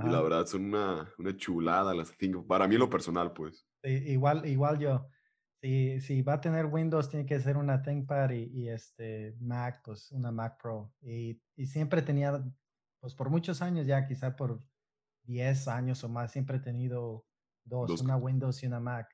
Y 0.03 0.09
la 0.09 0.21
verdad 0.21 0.45
son 0.45 0.65
una, 0.65 1.11
una 1.17 1.35
chulada 1.35 1.93
las 1.93 2.15
ThinkPad. 2.17 2.47
Para 2.47 2.67
mí 2.67 2.77
lo 2.77 2.89
personal, 2.89 3.33
pues. 3.33 3.67
igual, 3.83 4.45
igual 4.45 4.79
yo. 4.79 5.07
Si, 5.61 5.99
si 6.01 6.21
va 6.23 6.33
a 6.33 6.41
tener 6.41 6.65
Windows, 6.65 7.09
tiene 7.09 7.25
que 7.25 7.39
ser 7.39 7.57
una 7.57 7.81
ThinkPad 7.81 8.31
y, 8.31 8.61
y 8.61 8.69
este 8.69 9.35
Mac, 9.39 9.81
pues 9.83 10.11
una 10.11 10.31
Mac 10.31 10.59
Pro. 10.61 10.93
Y, 11.01 11.39
y 11.55 11.67
siempre 11.67 12.01
tenía, 12.01 12.43
pues 12.99 13.13
por 13.13 13.29
muchos 13.29 13.61
años 13.61 13.85
ya, 13.85 14.07
quizá 14.07 14.35
por 14.35 14.63
10 15.25 15.67
años 15.67 16.03
o 16.03 16.09
más, 16.09 16.31
siempre 16.31 16.57
he 16.57 16.61
tenido 16.61 17.25
dos, 17.71 18.01
una 18.01 18.17
Windows 18.17 18.61
y 18.61 18.67
una 18.67 18.79
Mac. 18.79 19.07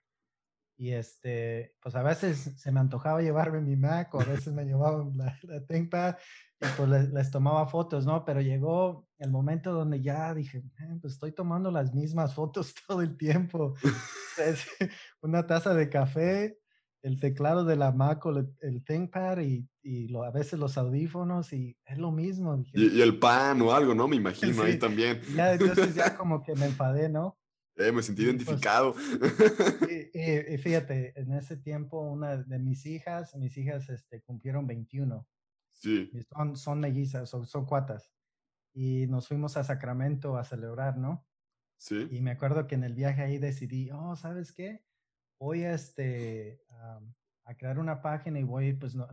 Y 0.79 0.91
este, 0.91 1.75
pues 1.81 1.95
a 1.95 2.03
veces 2.03 2.51
se 2.57 2.71
me 2.71 2.79
antojaba 2.79 3.21
llevarme 3.21 3.61
mi 3.61 3.75
Mac 3.75 4.13
o 4.13 4.21
a 4.21 4.25
veces 4.25 4.53
me 4.53 4.65
llevaba 4.65 5.09
la, 5.15 5.37
la 5.43 5.65
ThinkPad 5.65 6.15
y 6.59 6.65
pues 6.75 7.11
les, 7.13 7.31
tomaba 7.31 7.67
fotos, 7.67 8.05
¿no? 8.05 8.25
Pero 8.25 8.41
llegó 8.41 9.07
el 9.19 9.31
momento 9.31 9.73
donde 9.73 10.01
ya 10.01 10.33
dije, 10.33 10.63
pues 11.01 11.13
estoy 11.13 11.31
tomando 11.31 11.71
las 11.71 11.93
mismas 11.93 12.33
fotos 12.33 12.73
todo 12.87 13.01
el 13.01 13.15
tiempo. 13.15 13.75
una 15.21 15.47
taza 15.47 15.73
de 15.73 15.89
café 15.89 16.59
el 17.03 17.19
teclado 17.19 17.63
de 17.63 17.75
la 17.75 17.91
Mac 17.91 18.25
o 18.25 18.37
el, 18.37 18.49
el 18.61 18.83
ThinkPad 18.83 19.39
y, 19.39 19.67
y 19.81 20.13
a 20.15 20.31
veces 20.31 20.59
los 20.59 20.77
audífonos 20.77 21.53
y 21.53 21.77
es 21.85 21.97
lo 21.97 22.11
mismo. 22.11 22.61
y, 22.73 23.01
el 23.01 23.17
pan 23.19 23.61
o 23.61 23.71
algo, 23.71 23.95
¿no? 23.95 24.07
Me 24.07 24.15
imagino 24.15 24.63
ahí 24.63 24.77
también. 24.77 25.21
Ya, 25.35 25.53
entonces 25.53 25.95
ya 25.95 26.17
como 26.17 26.43
que 26.43 26.53
me 26.55 26.65
enfadé, 26.65 27.07
¿no? 27.09 27.37
Eh, 27.77 27.91
me 27.91 28.01
sentí 28.01 28.23
pues 28.23 28.35
identificado. 28.35 28.95
y, 30.13 30.57
fíjate, 30.57 31.19
en 31.19 31.33
ese 31.33 31.57
tiempo 31.57 32.01
una 32.01 32.37
de 32.37 32.59
mis 32.59 32.85
hijas, 32.85 33.35
mis 33.35 33.55
hijas 33.57 33.89
este, 33.89 34.21
cumplieron 34.21 34.65
21. 34.65 35.27
Sí. 35.73 36.09
son, 36.33 36.57
son 36.57 36.79
mellizas, 36.79 37.29
son, 37.29 37.45
son 37.45 37.65
cuatas. 37.65 38.11
Y 38.73 39.05
nos 39.07 39.27
fuimos 39.27 39.57
a 39.57 39.63
Sacramento 39.63 40.37
a 40.37 40.43
celebrar, 40.43 40.97
¿no? 40.97 41.27
Sí. 41.77 42.07
Y 42.09 42.21
me 42.21 42.31
acuerdo 42.31 42.65
que 42.65 42.75
en 42.75 42.83
el 42.83 42.95
viaje 42.95 43.21
ahí 43.21 43.37
decidí, 43.37 43.91
oh, 43.91 44.15
¿sabes 44.15 44.51
qué? 44.51 44.83
Voy 45.39 45.63
a, 45.63 45.73
este, 45.73 46.63
a 47.47 47.55
crear 47.55 47.77
una 47.77 48.01
página 48.01 48.39
y 48.39 48.43
voy, 48.43 48.73
pues, 48.73 48.95
no, 48.95 49.07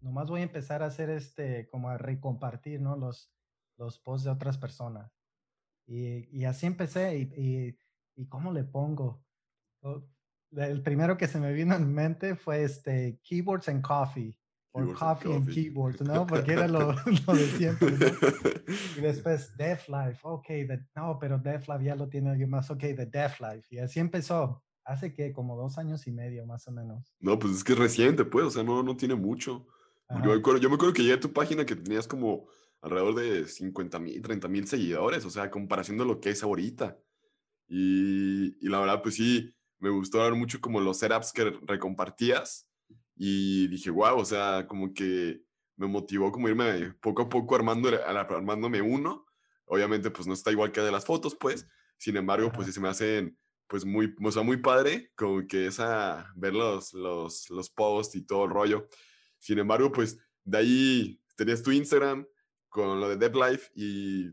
nomás 0.00 0.28
voy 0.28 0.40
a 0.40 0.44
empezar 0.44 0.82
a 0.82 0.86
hacer 0.86 1.08
este, 1.08 1.68
como 1.70 1.88
a 1.88 1.96
recompartir, 1.96 2.80
¿no? 2.82 2.96
Los, 2.96 3.32
los 3.78 3.98
posts 3.98 4.26
de 4.26 4.30
otras 4.30 4.58
personas. 4.58 5.10
Y, 5.86 6.28
y 6.30 6.44
así 6.44 6.66
empecé. 6.66 7.18
Y, 7.18 7.76
y, 8.20 8.26
cómo 8.26 8.52
le 8.52 8.64
pongo? 8.64 9.22
Oh, 9.82 10.02
el 10.56 10.82
primero 10.82 11.16
que 11.16 11.28
se 11.28 11.38
me 11.38 11.52
vino 11.52 11.74
en 11.74 11.92
mente 11.92 12.36
fue 12.36 12.64
este, 12.64 13.20
Keyboards 13.22 13.68
and 13.68 13.82
Coffee. 13.82 14.36
O 14.72 14.94
coffee, 14.94 15.34
and 15.34 15.52
Keyboards, 15.52 16.00
¿no? 16.02 16.26
Porque 16.28 16.52
era 16.52 16.68
lo, 16.68 16.92
lo 17.26 17.34
de 17.34 17.46
siempre, 17.56 17.90
¿no? 17.90 18.06
Y 18.96 19.00
después 19.00 19.54
Def 19.56 19.88
Life, 19.88 20.20
ok, 20.22 20.46
no, 20.94 21.18
pero 21.18 21.38
Def 21.38 21.68
Life 21.68 21.84
ya 21.84 21.96
lo 21.96 22.08
tiene 22.08 22.30
alguien 22.30 22.50
más, 22.50 22.70
ok, 22.70 22.80
The 22.80 23.06
Def 23.06 23.40
Life. 23.40 23.66
Y 23.70 23.78
así 23.78 23.98
empezó. 23.98 24.62
Hace 24.84 25.12
que 25.12 25.32
como 25.32 25.56
dos 25.56 25.76
años 25.78 26.06
y 26.06 26.12
medio, 26.12 26.46
más 26.46 26.66
o 26.66 26.72
menos. 26.72 27.14
No, 27.20 27.38
pues 27.38 27.54
es 27.54 27.64
que 27.64 27.74
es 27.74 27.78
reciente, 27.78 28.24
pues, 28.24 28.46
o 28.46 28.50
sea, 28.50 28.62
no, 28.62 28.82
no 28.82 28.96
tiene 28.96 29.14
mucho. 29.14 29.66
Yo 30.08 30.18
me, 30.18 30.32
acuerdo, 30.32 30.58
yo 30.58 30.68
me 30.68 30.74
acuerdo 30.74 30.94
que 30.94 31.02
llegué 31.02 31.14
a 31.14 31.20
tu 31.20 31.32
página 31.32 31.64
que 31.64 31.76
tenías 31.76 32.08
como 32.08 32.46
alrededor 32.80 33.14
de 33.14 33.46
50 33.46 33.98
mil, 34.00 34.22
30 34.22 34.48
mil 34.48 34.66
seguidores, 34.66 35.24
o 35.24 35.30
sea, 35.30 35.50
comparación 35.50 35.98
de 35.98 36.04
lo 36.04 36.20
que 36.20 36.30
es 36.30 36.42
ahorita. 36.42 36.98
Y, 37.70 38.56
y, 38.60 38.68
la 38.68 38.80
verdad, 38.80 39.00
pues 39.00 39.14
sí, 39.14 39.54
me 39.78 39.90
gustó 39.90 40.18
ver 40.18 40.34
mucho 40.34 40.60
como 40.60 40.80
los 40.80 40.98
setups 40.98 41.32
que 41.32 41.44
recompartías 41.62 42.68
y 43.14 43.68
dije, 43.68 43.90
wow, 43.90 44.18
o 44.18 44.24
sea, 44.24 44.66
como 44.66 44.92
que 44.92 45.40
me 45.76 45.86
motivó 45.86 46.32
como 46.32 46.48
irme 46.48 46.92
poco 47.00 47.22
a 47.22 47.28
poco 47.28 47.54
armando, 47.54 47.88
armándome 48.06 48.82
uno. 48.82 49.24
Obviamente, 49.66 50.10
pues 50.10 50.26
no 50.26 50.34
está 50.34 50.50
igual 50.50 50.72
que 50.72 50.80
de 50.80 50.90
las 50.90 51.06
fotos, 51.06 51.34
pues. 51.34 51.66
Sin 51.96 52.16
embargo, 52.16 52.50
pues 52.52 52.72
se 52.74 52.80
me 52.80 52.88
hacen 52.88 53.38
pues 53.66 53.84
muy, 53.84 54.12
o 54.20 54.32
sea, 54.32 54.42
muy 54.42 54.56
padre, 54.56 55.12
como 55.14 55.46
que 55.46 55.66
esa, 55.66 56.32
ver 56.34 56.54
los, 56.54 56.92
los, 56.92 57.48
los 57.50 57.70
posts 57.70 58.16
y 58.16 58.26
todo 58.26 58.44
el 58.46 58.50
rollo. 58.50 58.88
Sin 59.38 59.60
embargo, 59.60 59.92
pues 59.92 60.18
de 60.44 60.58
ahí 60.58 61.22
tenías 61.36 61.62
tu 61.62 61.70
Instagram 61.70 62.26
con 62.68 63.00
lo 63.00 63.08
de 63.08 63.16
DevLife 63.16 63.70
y 63.74 64.30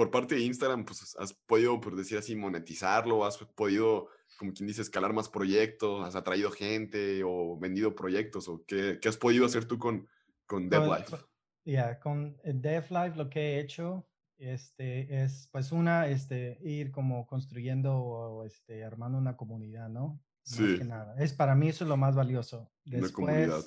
por 0.00 0.10
parte 0.10 0.34
de 0.34 0.40
Instagram, 0.40 0.86
pues 0.86 1.14
has 1.18 1.34
podido, 1.34 1.78
por 1.78 1.94
decir 1.94 2.16
así, 2.16 2.34
monetizarlo, 2.34 3.22
has 3.26 3.36
podido, 3.36 4.08
como 4.38 4.54
quien 4.54 4.66
dice, 4.66 4.80
escalar 4.80 5.12
más 5.12 5.28
proyectos, 5.28 6.02
has 6.08 6.16
atraído 6.16 6.50
gente 6.50 7.22
o 7.22 7.58
vendido 7.58 7.94
proyectos, 7.94 8.48
o 8.48 8.64
qué, 8.66 8.98
qué 8.98 9.10
has 9.10 9.18
podido 9.18 9.44
hacer 9.44 9.66
tú 9.66 9.78
con, 9.78 10.08
con 10.46 10.70
DevLife. 10.70 11.18
Ya, 11.66 12.00
con 12.00 12.34
DevLife 12.42 13.14
lo 13.14 13.28
que 13.28 13.40
he 13.40 13.60
hecho 13.60 14.08
este, 14.38 15.22
es 15.22 15.50
pues 15.52 15.70
una, 15.70 16.06
este, 16.06 16.56
ir 16.62 16.92
como 16.92 17.26
construyendo 17.26 17.94
o 17.94 18.44
este, 18.46 18.82
armando 18.82 19.18
una 19.18 19.36
comunidad, 19.36 19.90
¿no? 19.90 20.18
Sí. 20.44 20.78
que 20.78 20.84
nada. 20.84 21.14
Es 21.22 21.34
para 21.34 21.54
mí 21.54 21.68
eso 21.68 21.84
es 21.84 21.90
lo 21.90 21.98
más 21.98 22.14
valioso. 22.14 22.72
Después, 22.86 23.12
una 23.12 23.12
comunidad. 23.12 23.64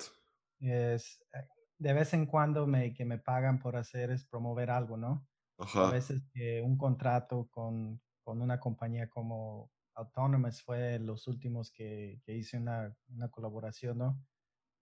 Es, 0.58 1.22
eh, 1.32 1.46
de 1.78 1.92
vez 1.92 2.12
en 2.12 2.26
cuando 2.26 2.66
me, 2.66 2.92
que 2.92 3.04
me 3.04 3.18
pagan 3.18 3.60
por 3.60 3.76
hacer 3.76 4.10
es 4.10 4.24
promover 4.24 4.72
algo, 4.72 4.96
¿no? 4.96 5.28
Ajá. 5.58 5.88
A 5.88 5.92
veces 5.92 6.22
un 6.62 6.76
contrato 6.76 7.48
con, 7.50 8.00
con, 8.22 8.42
una 8.42 8.58
compañía 8.58 9.08
como 9.08 9.70
Autonomous 9.94 10.62
fue 10.62 10.98
los 10.98 11.28
últimos 11.28 11.70
que, 11.70 12.20
que 12.24 12.34
hice 12.36 12.58
una, 12.58 12.96
una, 13.08 13.30
colaboración, 13.30 13.98
¿no? 13.98 14.20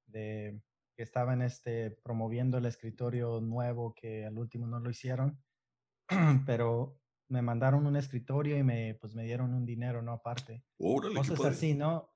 De 0.06 0.60
que 0.96 1.02
estaban 1.02 1.42
este, 1.42 1.90
promoviendo 1.90 2.58
el 2.58 2.66
escritorio 2.66 3.40
nuevo 3.40 3.94
que 3.94 4.26
al 4.26 4.38
último 4.38 4.66
no 4.66 4.78
lo 4.80 4.90
hicieron 4.90 5.42
pero 6.46 6.98
me 7.28 7.42
mandaron 7.42 7.86
un 7.86 7.96
escritorio 7.96 8.58
y 8.58 8.62
me, 8.62 8.94
pues 9.00 9.14
me 9.14 9.24
dieron 9.24 9.54
un 9.54 9.64
dinero, 9.64 10.02
¿no? 10.02 10.12
Aparte. 10.12 10.64
Órale, 10.78 11.14
Cosas 11.14 11.40
así, 11.44 11.74
¿no? 11.74 12.11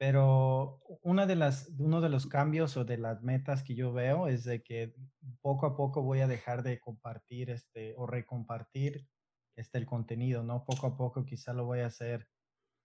Pero 0.00 0.80
una 1.02 1.26
de 1.26 1.36
las, 1.36 1.70
uno 1.78 2.00
de 2.00 2.08
los 2.08 2.26
cambios 2.26 2.74
o 2.78 2.86
de 2.86 2.96
las 2.96 3.22
metas 3.22 3.62
que 3.62 3.74
yo 3.74 3.92
veo 3.92 4.28
es 4.28 4.44
de 4.44 4.62
que 4.62 4.94
poco 5.42 5.66
a 5.66 5.76
poco 5.76 6.02
voy 6.02 6.20
a 6.20 6.26
dejar 6.26 6.62
de 6.62 6.80
compartir 6.80 7.50
este 7.50 7.92
o 7.98 8.06
recompartir 8.06 9.06
este 9.56 9.76
el 9.76 9.84
contenido, 9.84 10.42
¿no? 10.42 10.64
Poco 10.64 10.86
a 10.86 10.96
poco 10.96 11.26
quizá 11.26 11.52
lo 11.52 11.66
voy 11.66 11.80
a 11.80 11.86
hacer 11.88 12.26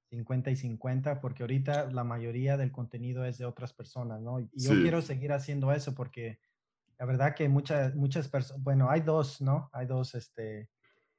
50 0.10 0.52
y 0.52 0.58
50 0.58 1.22
porque 1.22 1.44
ahorita 1.44 1.90
la 1.90 2.04
mayoría 2.04 2.58
del 2.58 2.74
contenido 2.74 3.24
es 3.24 3.38
de 3.38 3.46
otras 3.46 3.72
personas, 3.72 4.20
¿no? 4.22 4.42
Y 4.42 4.50
yo 4.54 4.72
quiero 4.72 5.02
seguir 5.02 5.32
haciendo 5.32 5.72
eso 5.72 5.96
porque 5.96 6.40
la 7.00 7.06
verdad 7.06 7.34
que 7.34 7.48
muchas, 7.48 7.96
muchas 7.96 8.28
personas, 8.28 8.62
bueno, 8.62 8.90
hay 8.90 9.00
dos, 9.00 9.40
¿no? 9.40 9.70
Hay 9.72 9.86
dos, 9.86 10.16
este, 10.16 10.70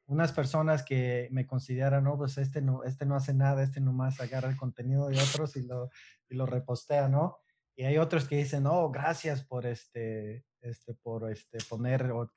unas 0.07 0.32
personas 0.32 0.82
que 0.84 1.28
me 1.32 1.46
consideran, 1.46 2.04
no, 2.04 2.16
pues 2.16 2.38
este 2.38 2.62
no, 2.62 2.84
este 2.84 3.07
no 3.07 3.16
hace 3.16 3.34
nada, 3.34 3.62
este 3.62 3.80
nomás 3.80 4.20
agarra 4.20 4.48
el 4.48 4.57
contenido 4.57 5.09
de 5.09 5.18
otros 5.20 5.57
y 5.57 5.62
lo, 5.62 5.90
y 6.28 6.36
lo 6.36 6.46
repostea, 6.46 7.09
¿no? 7.09 7.38
Y 7.76 7.84
hay 7.84 7.98
otros 7.98 8.26
que 8.26 8.36
dicen, 8.36 8.66
oh, 8.66 8.90
gracias 8.90 9.44
por 9.44 9.66
este, 9.66 10.46
este, 10.62 10.94
por 10.94 11.30
este, 11.30 11.59
poner, 11.68 12.11
o, 12.11 12.32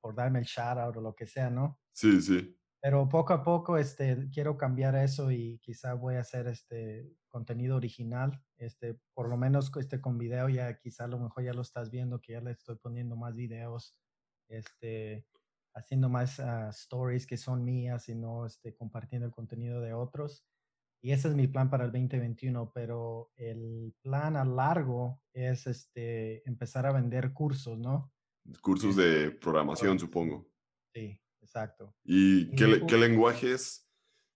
por 0.00 0.14
darme 0.14 0.40
el 0.40 0.46
shout 0.46 0.78
out 0.78 0.96
o 0.96 1.00
lo 1.00 1.14
que 1.14 1.26
sea, 1.26 1.50
¿no? 1.50 1.78
Sí, 1.92 2.20
sí. 2.20 2.56
Pero 2.82 3.08
poco 3.08 3.34
a 3.34 3.42
poco, 3.42 3.76
este, 3.76 4.28
quiero 4.32 4.56
cambiar 4.56 4.96
eso 4.96 5.30
y 5.30 5.58
quizá 5.58 5.92
voy 5.94 6.14
a 6.14 6.20
hacer 6.20 6.46
este 6.48 7.12
contenido 7.28 7.76
original, 7.76 8.42
este, 8.56 8.98
por 9.14 9.28
lo 9.28 9.36
menos 9.36 9.70
este 9.76 10.00
con 10.00 10.18
video 10.18 10.48
ya 10.48 10.76
quizá 10.78 11.04
a 11.04 11.08
lo 11.08 11.18
mejor 11.18 11.44
ya 11.44 11.52
lo 11.52 11.62
estás 11.62 11.90
viendo 11.90 12.20
que 12.20 12.32
ya 12.32 12.40
le 12.40 12.52
estoy 12.52 12.76
poniendo 12.76 13.16
más 13.16 13.34
videos, 13.34 13.96
este, 14.48 15.26
haciendo 15.74 16.08
más 16.08 16.40
ah, 16.40 16.70
stories 16.70 17.26
que 17.26 17.36
son 17.36 17.64
mías 17.64 18.08
y 18.08 18.14
no 18.14 18.46
este, 18.46 18.74
compartiendo 18.74 19.26
el 19.26 19.32
contenido 19.32 19.80
de 19.80 19.94
otros. 19.94 20.44
Y 21.02 21.12
ese 21.12 21.28
es 21.28 21.34
mi 21.34 21.46
plan 21.46 21.70
para 21.70 21.84
el 21.84 21.92
2021, 21.92 22.72
pero 22.74 23.30
el 23.36 23.94
plan 24.02 24.36
a 24.36 24.44
largo 24.44 25.22
es 25.32 25.66
este, 25.66 26.46
empezar 26.46 26.84
a 26.86 26.92
vender 26.92 27.32
cursos, 27.32 27.78
¿no? 27.78 28.12
Cursos 28.60 28.96
de 28.96 29.30
programación, 29.30 29.98
supongo. 29.98 30.46
Sí, 30.92 31.18
Exacto. 31.42 31.94
¿Y, 32.04 32.50
qué, 32.54 32.84
qué, 32.86 32.96
lenguajes 32.96 33.86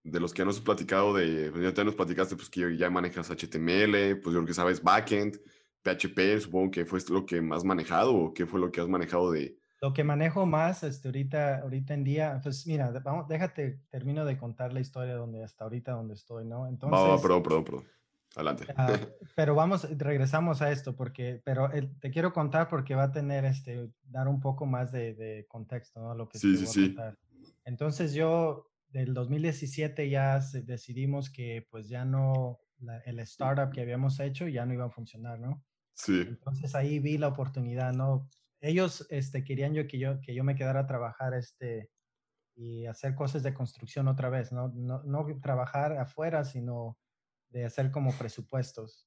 de 0.03 0.21
los 0.21 0.33
que 0.33 0.39
ya 0.39 0.45
nos 0.45 0.57
has 0.57 0.63
platicado, 0.63 1.15
de, 1.15 1.51
pues, 1.51 1.63
ya 1.63 1.73
te 1.73 1.85
nos 1.85 1.95
platicaste, 1.95 2.37
pues 2.37 2.51
que 2.51 2.77
ya 2.77 2.91
manejas 2.91 3.31
HTML, 3.31 4.21
pues 4.21 4.35
yo 4.35 4.41
creo 4.41 4.47
que 4.47 4.55
sabes 4.55 4.83
backend, 4.83 5.41
PHP, 5.83 6.41
supongo 6.41 6.71
que 6.71 6.85
fue 6.85 6.99
lo 7.11 7.25
que 7.25 7.41
más 7.41 7.65
manejado 7.65 8.15
o 8.15 8.35
qué 8.35 8.47
fue 8.47 8.59
lo 8.61 8.71
que 8.71 8.81
has 8.81 8.89
manejado 8.89 9.31
de... 9.31 9.57
Lo 9.81 9.93
que 9.93 10.05
manejo 10.05 10.47
más 10.47 10.83
este, 10.83 11.09
ahorita, 11.09 11.59
ahorita 11.59 11.95
en 11.95 12.05
día, 12.05 12.41
pues 12.43 12.67
mira, 12.67 12.91
vamos, 13.05 13.29
déjate, 13.29 13.81
termino 13.91 14.25
de 14.25 14.39
contar 14.39 14.73
la 14.73 14.81
historia 14.81 15.15
donde 15.15 15.45
hasta 15.45 15.65
ahorita 15.65 15.93
donde 15.93 16.15
estoy, 16.15 16.45
¿no? 16.45 16.67
Entonces... 16.67 16.99
Va, 16.99 17.21
perdón, 17.21 17.43
perdón, 17.43 17.65
perdón. 17.65 17.85
Adelante. 18.37 18.67
Ah, 18.77 18.89
pero 19.37 19.55
vamos, 19.55 19.87
regresamos 19.99 20.63
a 20.63 20.73
esto, 20.73 20.97
porque, 20.97 21.41
pero 21.45 21.71
te 22.01 22.11
quiero 22.11 22.33
contar 22.33 22.69
porque 22.69 22.95
va 22.95 23.05
a 23.05 23.13
tener, 23.13 23.45
este, 23.45 23.91
dar 24.05 24.29
un 24.29 24.41
poco 24.41 24.67
más 24.67 24.91
de, 24.91 25.15
de 25.15 25.47
contexto, 25.49 26.01
¿no? 26.01 26.15
Lo 26.15 26.29
que 26.29 26.39
sí, 26.39 26.57
sí, 26.57 26.67
sí. 26.67 26.97
Entonces 27.65 28.15
yo, 28.15 28.71
del 28.89 29.15
2017 29.15 30.09
ya 30.09 30.41
decidimos 30.65 31.31
que 31.31 31.67
pues 31.71 31.89
ya 31.89 32.05
no, 32.05 32.61
el 33.05 33.19
startup 33.21 33.73
que 33.73 33.81
habíamos 33.81 34.21
hecho 34.21 34.49
ya 34.49 34.67
no 34.67 34.75
iba 34.75 34.87
a 34.87 34.91
funcionar, 34.91 35.39
¿no? 35.39 35.63
Sí. 35.95 36.25
Entonces 36.27 36.75
ahí 36.75 36.99
vi 36.99 37.19
la 37.19 37.29
oportunidad, 37.29 37.93
¿no? 37.93 38.29
Ellos, 38.65 39.07
este, 39.11 39.45
querían 39.45 39.75
yo 39.75 39.87
que 39.87 39.99
yo, 39.99 40.21
que 40.23 40.35
yo 40.35 40.43
me 40.43 40.55
quedara 40.55 40.81
a 40.81 40.87
trabajar, 40.87 41.35
este, 41.35 41.91
y 42.57 42.87
hacer 42.87 43.15
cosas 43.15 43.43
de 43.43 43.53
construcción 43.53 44.09
otra 44.09 44.31
vez, 44.31 44.53
¿no? 44.53 44.69
No, 44.69 45.03
no 45.03 45.27
trabajar 45.43 45.99
afuera, 45.99 46.45
sino 46.45 46.99
de 47.51 47.67
hacer 47.67 47.91
como 47.91 48.17
presupuestos. 48.17 49.07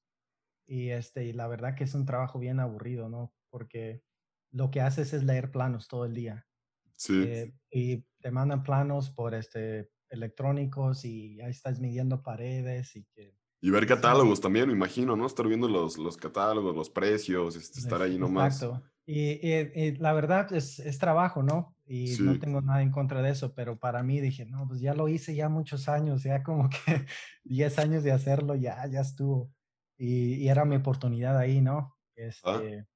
Y, 0.64 0.90
este, 0.90 1.24
y 1.24 1.32
la 1.32 1.48
verdad 1.48 1.74
que 1.74 1.84
es 1.84 1.94
un 1.94 2.06
trabajo 2.06 2.38
bien 2.38 2.60
aburrido, 2.60 3.08
¿no? 3.08 3.34
Porque 3.50 4.04
lo 4.52 4.70
que 4.70 4.80
haces 4.80 5.12
es 5.12 5.24
leer 5.24 5.50
planos 5.50 5.88
todo 5.88 6.04
el 6.04 6.14
día. 6.14 6.46
Sí. 6.94 7.24
Eh, 7.26 7.54
y 7.70 8.04
te 8.20 8.30
mandan 8.30 8.62
planos 8.62 9.10
por 9.10 9.34
este, 9.34 9.90
electrónicos 10.10 11.04
y 11.04 11.40
ahí 11.40 11.50
estás 11.50 11.80
midiendo 11.80 12.22
paredes 12.22 12.94
y 12.94 13.04
que... 13.06 13.36
Y 13.60 13.70
ver 13.70 13.88
catálogos 13.88 14.40
también, 14.40 14.68
me 14.68 14.74
imagino, 14.74 15.16
¿no? 15.16 15.26
Estar 15.26 15.48
viendo 15.48 15.66
los, 15.66 15.98
los 15.98 16.16
catálogos, 16.16 16.76
los 16.76 16.90
precios, 16.90 17.56
este, 17.56 17.80
estar 17.80 18.00
ahí 18.02 18.16
nomás. 18.16 18.62
Exacto. 18.62 18.88
Y, 19.10 19.40
y, 19.48 19.96
la 19.96 20.12
verdad 20.12 20.52
es, 20.52 20.78
es 20.80 20.98
trabajo, 20.98 21.42
¿no? 21.42 21.74
Y 21.86 22.14
no 22.20 22.38
tengo 22.38 22.60
nada 22.60 22.82
en 22.82 22.90
contra 22.90 23.22
de 23.22 23.30
eso, 23.30 23.54
pero 23.54 23.78
para 23.78 24.02
mí 24.02 24.20
dije, 24.20 24.44
no, 24.44 24.68
pues 24.68 24.80
ya 24.80 24.92
lo 24.92 25.08
hice 25.08 25.34
ya 25.34 25.48
muchos 25.48 25.88
años, 25.88 26.24
ya 26.24 26.42
como 26.42 26.68
que 26.86 27.06
10 27.44 27.78
años 27.78 28.02
de 28.02 28.12
hacerlo, 28.12 28.54
ya, 28.54 28.86
ya 28.86 29.00
estuvo. 29.00 29.50
y, 29.96 30.46
era 30.46 30.66
mi 30.66 30.76
oportunidad 30.76 31.38
ahí, 31.38 31.62
¿no? 31.62 31.96
Ah. 32.44 32.60
Este, 32.60 32.86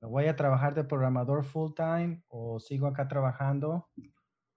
me 0.00 0.08
voy 0.08 0.24
a 0.24 0.36
trabajar 0.36 0.74
de 0.74 0.84
programador 0.84 1.44
full 1.44 1.72
time 1.74 2.22
o 2.28 2.58
sigo 2.58 2.86
acá 2.86 3.06
trabajando. 3.06 3.90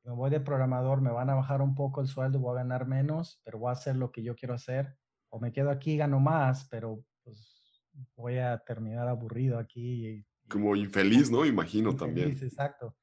Me 0.06 0.14
voy 0.14 0.30
de 0.30 0.40
programador, 0.40 1.02
me 1.02 1.12
van 1.12 1.30
a 1.30 1.36
bajar 1.36 1.62
un 1.62 1.76
poco 1.76 2.00
el 2.00 2.08
sueldo, 2.08 2.40
voy 2.40 2.54
a 2.54 2.64
ganar 2.64 2.88
menos, 2.88 3.42
pero 3.44 3.60
voy 3.60 3.70
a 3.70 3.74
hacer 3.74 3.98
lo 3.98 4.14
que 4.14 4.24
yo 4.24 4.34
quiero 4.34 4.54
hacer. 4.54 4.98
O 5.28 5.42
me 5.42 5.52
quedo 5.52 5.72
aquí, 5.72 5.98
gano 5.98 6.22
más, 6.22 6.70
pero 6.70 7.04
pues 7.26 7.84
voy 8.16 8.38
a 8.38 8.60
terminar 8.60 9.10
aburrido 9.10 9.60
aquí. 9.60 10.26
Como 10.50 10.76
infeliz, 10.76 11.30
¿no? 11.30 11.46
Imagino 11.46 11.96
también. 11.96 12.32
Exacto. 12.32 12.96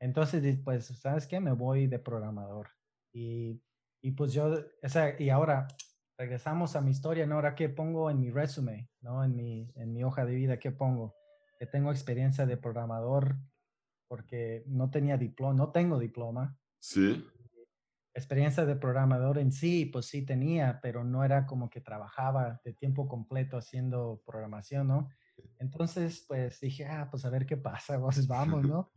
Entonces, 0.00 0.58
pues, 0.64 0.86
¿sabes 0.86 1.26
qué? 1.26 1.40
Me 1.40 1.52
voy 1.52 1.86
de 1.86 1.98
programador. 1.98 2.68
Y, 3.12 3.62
y 4.02 4.12
pues 4.12 4.32
yo, 4.32 4.54
o 4.82 4.88
sea, 4.88 5.20
y 5.20 5.30
ahora 5.30 5.66
regresamos 6.18 6.76
a 6.76 6.80
mi 6.80 6.90
historia, 6.90 7.26
¿no? 7.26 7.36
Ahora, 7.36 7.54
¿qué 7.54 7.68
pongo 7.68 8.10
en 8.10 8.20
mi 8.20 8.30
resume, 8.30 8.90
¿no? 9.00 9.24
En 9.24 9.34
mi, 9.34 9.72
en 9.76 9.92
mi 9.92 10.04
hoja 10.04 10.24
de 10.24 10.34
vida, 10.34 10.58
¿qué 10.58 10.70
pongo? 10.70 11.16
Que 11.58 11.66
tengo 11.66 11.90
experiencia 11.90 12.46
de 12.46 12.56
programador 12.56 13.36
porque 14.08 14.62
no 14.66 14.90
tenía 14.90 15.16
diploma, 15.16 15.54
no 15.54 15.72
tengo 15.72 15.98
diploma. 15.98 16.56
Sí. 16.78 17.26
Experiencia 18.12 18.64
de 18.64 18.76
programador 18.76 19.38
en 19.38 19.50
sí, 19.50 19.86
pues 19.86 20.06
sí 20.06 20.24
tenía, 20.24 20.78
pero 20.80 21.02
no 21.02 21.24
era 21.24 21.46
como 21.46 21.68
que 21.68 21.80
trabajaba 21.80 22.60
de 22.64 22.74
tiempo 22.74 23.08
completo 23.08 23.56
haciendo 23.56 24.22
programación, 24.24 24.86
¿no? 24.86 25.08
Entonces, 25.58 26.24
pues 26.28 26.60
dije, 26.60 26.86
ah, 26.86 27.08
pues 27.10 27.24
a 27.24 27.30
ver 27.30 27.46
qué 27.46 27.56
pasa, 27.56 27.98
pues 28.00 28.26
vamos, 28.26 28.64
¿no? 28.68 28.92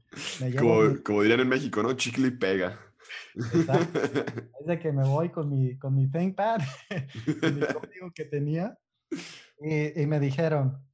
como, 0.57 1.03
como, 1.03 1.21
dirían 1.21 1.41
en 1.41 1.49
México, 1.49 1.81
¿no? 1.81 1.93
Chicle 1.93 2.27
y 2.27 2.31
pega. 2.31 2.79
Exacto. 3.35 3.99
Es 4.59 4.67
de 4.67 4.79
que 4.79 4.91
me 4.91 5.07
voy 5.07 5.29
con 5.29 5.49
mi, 5.49 5.77
con 5.77 5.95
mi 5.95 6.09
ThinkPad, 6.09 6.59
con 7.39 7.55
mi 7.55 7.65
código 7.65 8.11
que 8.13 8.25
tenía, 8.25 8.77
y, 9.61 10.01
y, 10.01 10.05
me 10.05 10.19
dijeron, 10.19 10.85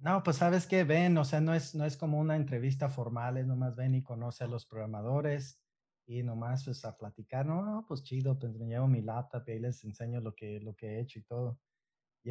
no, 0.00 0.22
pues 0.22 0.36
sabes 0.38 0.66
qué, 0.66 0.84
ven, 0.84 1.18
o 1.18 1.24
sea, 1.24 1.40
no 1.40 1.52
es, 1.52 1.74
no 1.74 1.84
es 1.84 1.96
como 1.96 2.18
una 2.18 2.36
entrevista 2.36 2.88
formal, 2.88 3.36
es 3.36 3.46
nomás 3.46 3.76
ven 3.76 3.94
y 3.94 4.02
conoce 4.02 4.44
a 4.44 4.46
los 4.46 4.64
programadores 4.64 5.60
y 6.06 6.22
nomás 6.22 6.64
pues 6.64 6.84
a 6.86 6.96
platicar, 6.96 7.44
no, 7.44 7.84
pues 7.86 8.02
chido, 8.02 8.38
pues 8.38 8.54
me 8.54 8.66
llevo 8.66 8.88
mi 8.88 9.02
laptop 9.02 9.42
y 9.46 9.52
ahí 9.52 9.58
les 9.58 9.84
enseño 9.84 10.20
lo 10.20 10.34
que, 10.34 10.58
lo 10.60 10.74
que 10.74 10.86
he 10.86 11.00
hecho 11.00 11.18
y 11.18 11.22
todo. 11.24 11.60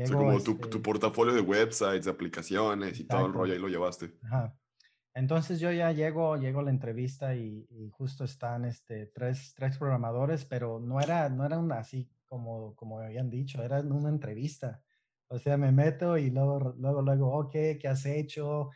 Llego, 0.06 0.20
como 0.20 0.39
tu, 0.41 0.56
tu, 0.56 0.66
este 0.66 0.80
portafolio 0.80 1.34
de 1.34 1.41
websites, 1.41 2.06
de 2.06 2.12
aplicaciones 2.12 3.00
y 3.00 3.06
todo 3.06 3.26
el 3.26 3.34
rollo, 3.34 3.54
ahí 3.54 3.60
lo 3.60 3.68
llevaste. 3.68 4.14
Ajá. 4.24 4.56
Entonces 5.18 5.60
yo 5.60 5.72
ya 5.72 5.91
llego, 5.91 6.38
llego 6.38 6.60
a 6.60 6.64
la 6.64 6.70
entrevista 6.70 7.34
y, 7.34 7.68
justo 7.91 8.24
están 8.24 8.66
este, 8.66 9.08
tres, 9.08 9.56
tres 9.56 9.80
programadores, 9.80 10.45
pero 10.45 10.80
no 10.80 11.02
era, 11.02 11.28
no 11.30 11.43
era 11.43 11.58
una 11.58 11.80
así 11.80 12.08
como, 12.26 12.76
como 12.76 13.00
habían 13.00 13.32
dicho, 13.32 13.64
era 13.64 13.80
una 13.80 14.10
entrevista. 14.10 14.84
O 15.30 15.39
sea, 15.39 15.58
me 15.58 15.72
meto 15.72 16.20
y 16.20 16.30
luego, 16.30 16.76
luego, 16.78 17.02
luego, 17.02 17.36
ok, 17.36 17.52
¿qué 17.80 17.88
has 17.88 18.06
hecho? 18.06 18.70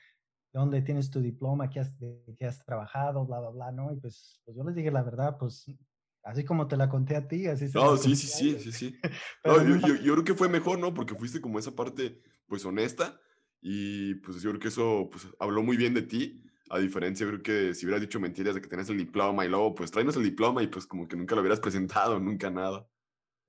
¿Dónde 0.51 0.81
tienes 0.81 1.11
tu 1.11 1.21
diploma? 1.21 1.69
¿Qué 1.69 1.79
has, 1.81 1.93
qué 2.39 2.45
has 2.47 2.65
trabajado? 2.65 3.23
Bla, 3.23 3.39
bla, 3.39 3.49
bla, 3.51 3.71
¿no? 3.71 3.93
Y 3.93 3.97
pues, 3.97 4.41
pues 4.43 4.57
yo 4.57 4.63
les 4.63 4.73
dije 4.73 4.89
la 4.89 5.03
verdad, 5.03 5.37
pues 5.37 5.67
así 6.23 6.43
como 6.45 6.67
te 6.67 6.77
la 6.77 6.89
conté 6.89 7.15
a 7.15 7.27
ti, 7.27 7.47
así 7.47 7.67
se 7.67 7.77
No, 7.77 7.97
sí, 7.97 8.15
sí, 8.15 8.27
sí, 8.27 8.59
sí, 8.59 8.71
sí, 8.71 8.99
no, 9.43 9.63
yo, 9.63 9.75
yo, 9.87 9.95
yo, 9.95 10.13
creo 10.13 10.23
que 10.23 10.33
fue 10.33 10.49
mejor, 10.49 10.79
¿no? 10.79 10.93
Porque 10.93 11.15
fuiste 11.15 11.41
como 11.41 11.59
esa 11.59 11.75
parte, 11.75 12.21
pues, 12.47 12.65
honesta 12.65 13.19
y 13.61 14.15
pues 14.15 14.41
yo 14.41 14.49
creo 14.49 14.59
que 14.59 14.69
eso, 14.69 15.09
pues, 15.11 15.27
habló 15.39 15.63
muy 15.63 15.77
bien 15.77 15.93
de 15.93 16.01
ti. 16.01 16.43
A 16.69 16.79
diferencia, 16.79 17.27
creo 17.27 17.43
que 17.43 17.73
si 17.73 17.85
hubieras 17.85 18.01
dicho 18.01 18.19
mentiras 18.19 18.55
de 18.55 18.61
que 18.61 18.69
tenías 18.69 18.89
el 18.89 18.97
diploma 18.97 19.45
y 19.45 19.49
luego, 19.49 19.75
pues, 19.75 19.91
tráenos 19.91 20.15
el 20.15 20.23
diploma 20.23 20.63
y 20.63 20.67
pues 20.67 20.87
como 20.87 21.05
que 21.07 21.17
nunca 21.17 21.35
lo 21.35 21.41
hubieras 21.41 21.59
presentado, 21.59 22.19
nunca 22.19 22.49
nada. 22.49 22.87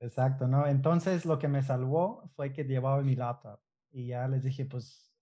Exacto, 0.01 0.49
¿no? 0.49 0.66
Entonces 0.66 1.25
lo 1.25 1.39
que 1.39 1.47
me 1.47 1.62
salvó 1.62 2.29
fue 2.35 2.53
que 2.53 2.64
llevaba 2.64 3.01
mi 3.03 3.14
laptop 3.14 3.61
y 3.93 4.09
ya 4.09 4.27
les 4.27 4.43
dije, 4.43 4.64
pues 4.64 5.12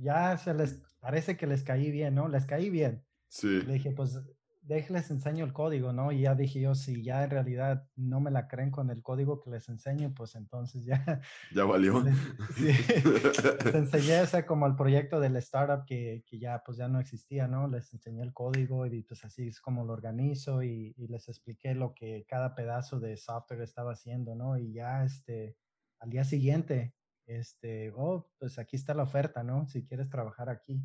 ya 0.00 0.36
se 0.36 0.52
les 0.54 0.82
parece 0.98 1.36
que 1.36 1.46
les 1.46 1.62
caí 1.62 1.92
bien, 1.92 2.16
¿no? 2.16 2.28
Les 2.28 2.44
caí 2.44 2.68
bien. 2.68 3.04
Sí. 3.28 3.62
Le 3.62 3.74
dije, 3.74 3.92
pues 3.92 4.20
déjenles 4.66 5.10
enseño 5.10 5.44
el 5.44 5.52
código, 5.52 5.92
¿no? 5.92 6.10
Y 6.10 6.22
ya 6.22 6.34
dije 6.34 6.60
yo, 6.60 6.74
si 6.74 7.02
ya 7.02 7.24
en 7.24 7.30
realidad 7.30 7.86
no 7.96 8.20
me 8.20 8.30
la 8.30 8.48
creen 8.48 8.70
con 8.70 8.90
el 8.90 9.02
código 9.02 9.40
que 9.40 9.50
les 9.50 9.68
enseño, 9.68 10.12
pues 10.14 10.34
entonces 10.34 10.84
ya... 10.84 11.04
Ya 11.54 11.64
valió. 11.64 12.02
Les, 12.02 12.16
sí, 12.56 12.64
les 13.64 13.74
enseñé 13.74 14.22
ese 14.22 14.46
como 14.46 14.66
el 14.66 14.74
proyecto 14.74 15.20
del 15.20 15.36
startup 15.36 15.84
que, 15.84 16.24
que, 16.26 16.38
ya 16.38 16.62
pues 16.64 16.78
ya 16.78 16.88
no 16.88 16.98
existía, 16.98 17.46
¿no? 17.46 17.68
Les 17.68 17.92
enseñé 17.92 18.22
el 18.22 18.32
código 18.32 18.86
y 18.86 19.02
pues 19.02 19.24
así 19.24 19.48
es 19.48 19.60
como 19.60 19.84
lo 19.84 19.92
organizo 19.92 20.62
y, 20.62 20.94
y, 20.96 21.08
les 21.08 21.28
expliqué 21.28 21.74
lo 21.74 21.94
que 21.94 22.24
cada 22.26 22.54
pedazo 22.54 22.98
de 23.00 23.16
software 23.16 23.60
estaba 23.60 23.92
haciendo, 23.92 24.34
¿no? 24.34 24.56
Y 24.56 24.72
ya 24.72 25.04
este, 25.04 25.56
al 26.00 26.10
día 26.10 26.24
siguiente, 26.24 26.94
este, 27.26 27.92
oh, 27.96 28.30
pues 28.38 28.58
aquí 28.58 28.76
está 28.76 28.94
la 28.94 29.02
oferta, 29.02 29.42
¿no? 29.42 29.66
Si 29.66 29.84
quieres 29.84 30.08
trabajar 30.08 30.48
aquí. 30.48 30.82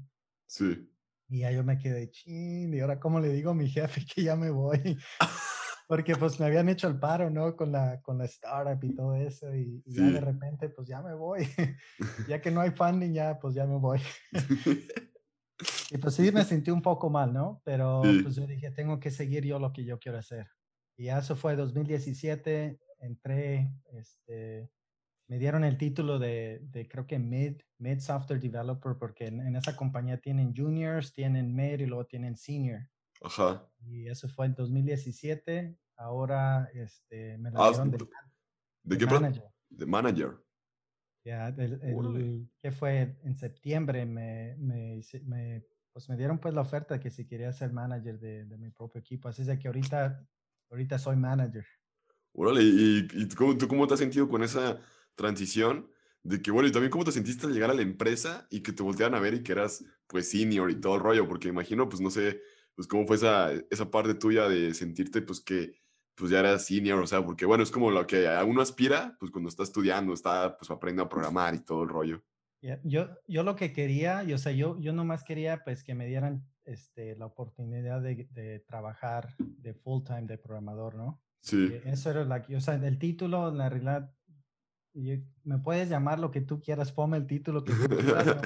Sí. 0.47 0.89
Y 1.29 1.39
ya 1.41 1.51
yo 1.51 1.63
me 1.63 1.77
quedé, 1.77 2.09
chin, 2.09 2.73
y 2.73 2.79
ahora 2.79 2.99
cómo 2.99 3.19
le 3.19 3.29
digo 3.29 3.51
a 3.51 3.53
mi 3.53 3.69
jefe 3.69 4.03
que 4.05 4.23
ya 4.23 4.35
me 4.35 4.49
voy. 4.49 4.97
Porque 5.87 6.15
pues 6.15 6.39
me 6.39 6.45
habían 6.45 6.69
hecho 6.69 6.87
el 6.87 6.99
paro, 6.99 7.31
¿no? 7.31 7.55
Con 7.55 7.71
la, 7.71 7.99
con 8.01 8.19
la 8.19 8.25
startup 8.25 8.83
y 8.83 8.95
todo 8.95 9.15
eso. 9.15 9.55
Y, 9.55 9.81
ya 9.87 10.03
de 10.03 10.21
repente, 10.21 10.69
pues 10.69 10.87
ya 10.87 11.01
me 11.01 11.15
voy. 11.15 11.47
ya 12.27 12.39
que 12.39 12.51
no 12.51 12.61
hay 12.61 12.69
funding, 12.69 13.11
ya, 13.11 13.39
pues 13.39 13.55
ya 13.55 13.65
me 13.65 13.77
voy. 13.77 13.99
y 15.89 15.97
pues 15.97 16.13
sí 16.13 16.31
me 16.31 16.43
sentí 16.43 16.69
un 16.69 16.83
poco 16.83 17.09
mal, 17.09 17.33
¿no? 17.33 17.61
Pero 17.65 18.03
pues 18.21 18.35
yo 18.35 18.45
dije, 18.45 18.69
tengo 18.69 18.99
que 18.99 19.09
seguir 19.09 19.45
yo 19.45 19.57
lo 19.57 19.73
que 19.73 19.83
yo 19.83 19.97
quiero 19.97 20.19
hacer. 20.19 20.47
Y 20.95 21.07
eso 21.09 21.35
fue 21.35 21.55
2017. 21.55 22.79
Entré, 22.99 23.71
este, 23.93 24.69
me 25.29 25.37
dieron 25.37 25.63
el 25.63 25.77
título 25.77 26.17
de, 26.17 26.59
de, 26.71 26.87
creo 26.87 27.05
que 27.05 27.19
Mid, 27.19 27.61
Mid 27.77 27.99
Software 27.99 28.39
Developer, 28.39 28.97
porque 28.97 29.27
en, 29.27 29.55
esa 29.55 29.75
compañía 29.75 30.19
tienen 30.19 30.55
juniors, 30.55 31.13
tienen 31.13 31.55
mid 31.55 31.79
y 31.79 31.85
luego 31.85 32.05
tienen 32.07 32.35
senior. 32.35 32.89
Ajá. 33.21 33.63
Y 33.85 34.07
eso 34.07 34.27
fue 34.27 34.47
en 34.47 34.55
2017. 34.55 35.77
Ahora 35.97 36.67
este, 36.73 37.37
me 37.37 37.51
la 37.51 37.59
ah, 37.63 37.69
dieron 37.69 37.91
de, 37.91 37.97
de, 38.83 38.97
qué 38.97 39.05
manager. 39.05 39.43
De 39.69 39.85
manager. 39.85 40.43
Ya, 41.23 41.55
que 41.55 42.71
fue 42.71 43.15
en 43.23 43.37
septiembre, 43.37 44.07
me, 44.07 44.55
me, 44.57 44.99
me, 45.25 45.63
pues 45.93 46.09
me 46.09 46.17
dieron 46.17 46.39
pues 46.39 46.55
la 46.55 46.61
oferta 46.61 46.95
de 46.95 46.99
que 46.99 47.11
si 47.11 47.27
quería 47.27 47.53
ser 47.53 47.71
manager 47.71 48.19
de, 48.19 48.45
de 48.45 48.57
mi 48.57 48.71
propio 48.71 48.99
equipo. 48.99 49.29
Así 49.29 49.43
es 49.43 49.59
que 49.59 49.67
ahorita, 49.67 50.25
ahorita 50.71 50.97
soy 50.97 51.17
manager. 51.17 51.67
Órale, 52.33 52.63
¿y, 52.63 53.07
y 53.13 53.29
cómo, 53.35 53.55
tú 53.55 53.67
cómo 53.67 53.85
te 53.85 53.93
has 53.93 53.99
sentido 53.99 54.27
con 54.27 54.41
esa 54.41 54.79
transición 55.19 55.91
de 56.23 56.41
que, 56.41 56.49
bueno, 56.49 56.67
y 56.69 56.71
también 56.71 56.91
cómo 56.91 57.03
te 57.03 57.11
sentiste 57.11 57.45
al 57.45 57.53
llegar 57.53 57.69
a 57.69 57.73
la 57.73 57.81
empresa 57.81 58.47
y 58.49 58.61
que 58.61 58.71
te 58.71 58.83
voltearan 58.83 59.15
a 59.15 59.19
ver 59.19 59.33
y 59.33 59.43
que 59.43 59.51
eras, 59.51 59.83
pues, 60.07 60.31
senior 60.31 60.71
y 60.71 60.79
todo 60.79 60.95
el 60.95 61.01
rollo, 61.01 61.27
porque 61.27 61.49
imagino, 61.49 61.89
pues, 61.89 62.01
no 62.01 62.09
sé, 62.09 62.41
pues, 62.75 62.87
cómo 62.87 63.05
fue 63.05 63.17
esa, 63.17 63.51
esa 63.69 63.91
parte 63.91 64.13
tuya 64.13 64.47
de 64.47 64.73
sentirte, 64.73 65.21
pues, 65.21 65.41
que, 65.41 65.73
pues, 66.15 66.31
ya 66.31 66.39
eras 66.39 66.65
senior, 66.65 66.99
o 66.99 67.07
sea, 67.07 67.23
porque, 67.23 67.45
bueno, 67.45 67.63
es 67.63 67.71
como 67.71 67.91
lo 67.91 68.07
que 68.07 68.27
a 68.27 68.43
uno 68.45 68.61
aspira, 68.61 69.17
pues, 69.19 69.31
cuando 69.31 69.49
está 69.49 69.63
estudiando, 69.63 70.13
está, 70.13 70.57
pues, 70.57 70.71
aprendiendo 70.71 71.03
a 71.03 71.09
programar 71.09 71.53
y 71.53 71.59
todo 71.59 71.83
el 71.83 71.89
rollo. 71.89 72.23
Yo, 72.83 73.09
yo 73.27 73.43
lo 73.43 73.55
que 73.55 73.71
quería, 73.71 74.23
yo, 74.23 74.35
o 74.35 74.39
sea, 74.39 74.51
yo, 74.51 74.79
yo 74.79 74.93
nomás 74.93 75.23
quería, 75.23 75.63
pues, 75.63 75.83
que 75.83 75.95
me 75.95 76.07
dieran 76.07 76.45
este, 76.65 77.15
la 77.15 77.25
oportunidad 77.25 78.01
de, 78.01 78.27
de 78.31 78.59
trabajar 78.59 79.35
de 79.37 79.73
full 79.73 80.03
time 80.03 80.27
de 80.27 80.37
programador, 80.37 80.95
¿no? 80.95 81.21
Sí. 81.41 81.73
Eso 81.85 82.11
era 82.11 82.25
la, 82.25 82.45
o 82.55 82.59
sea, 82.59 82.75
el 82.75 82.99
título, 82.99 83.49
en 83.49 83.57
la 83.57 83.69
realidad, 83.69 84.13
me 84.93 85.57
puedes 85.59 85.89
llamar 85.89 86.19
lo 86.19 86.31
que 86.31 86.41
tú 86.41 86.61
quieras, 86.61 86.91
ponme 86.91 87.17
el 87.17 87.27
título 87.27 87.63
que 87.63 87.73
tú 87.73 87.97
quieras, 87.97 88.37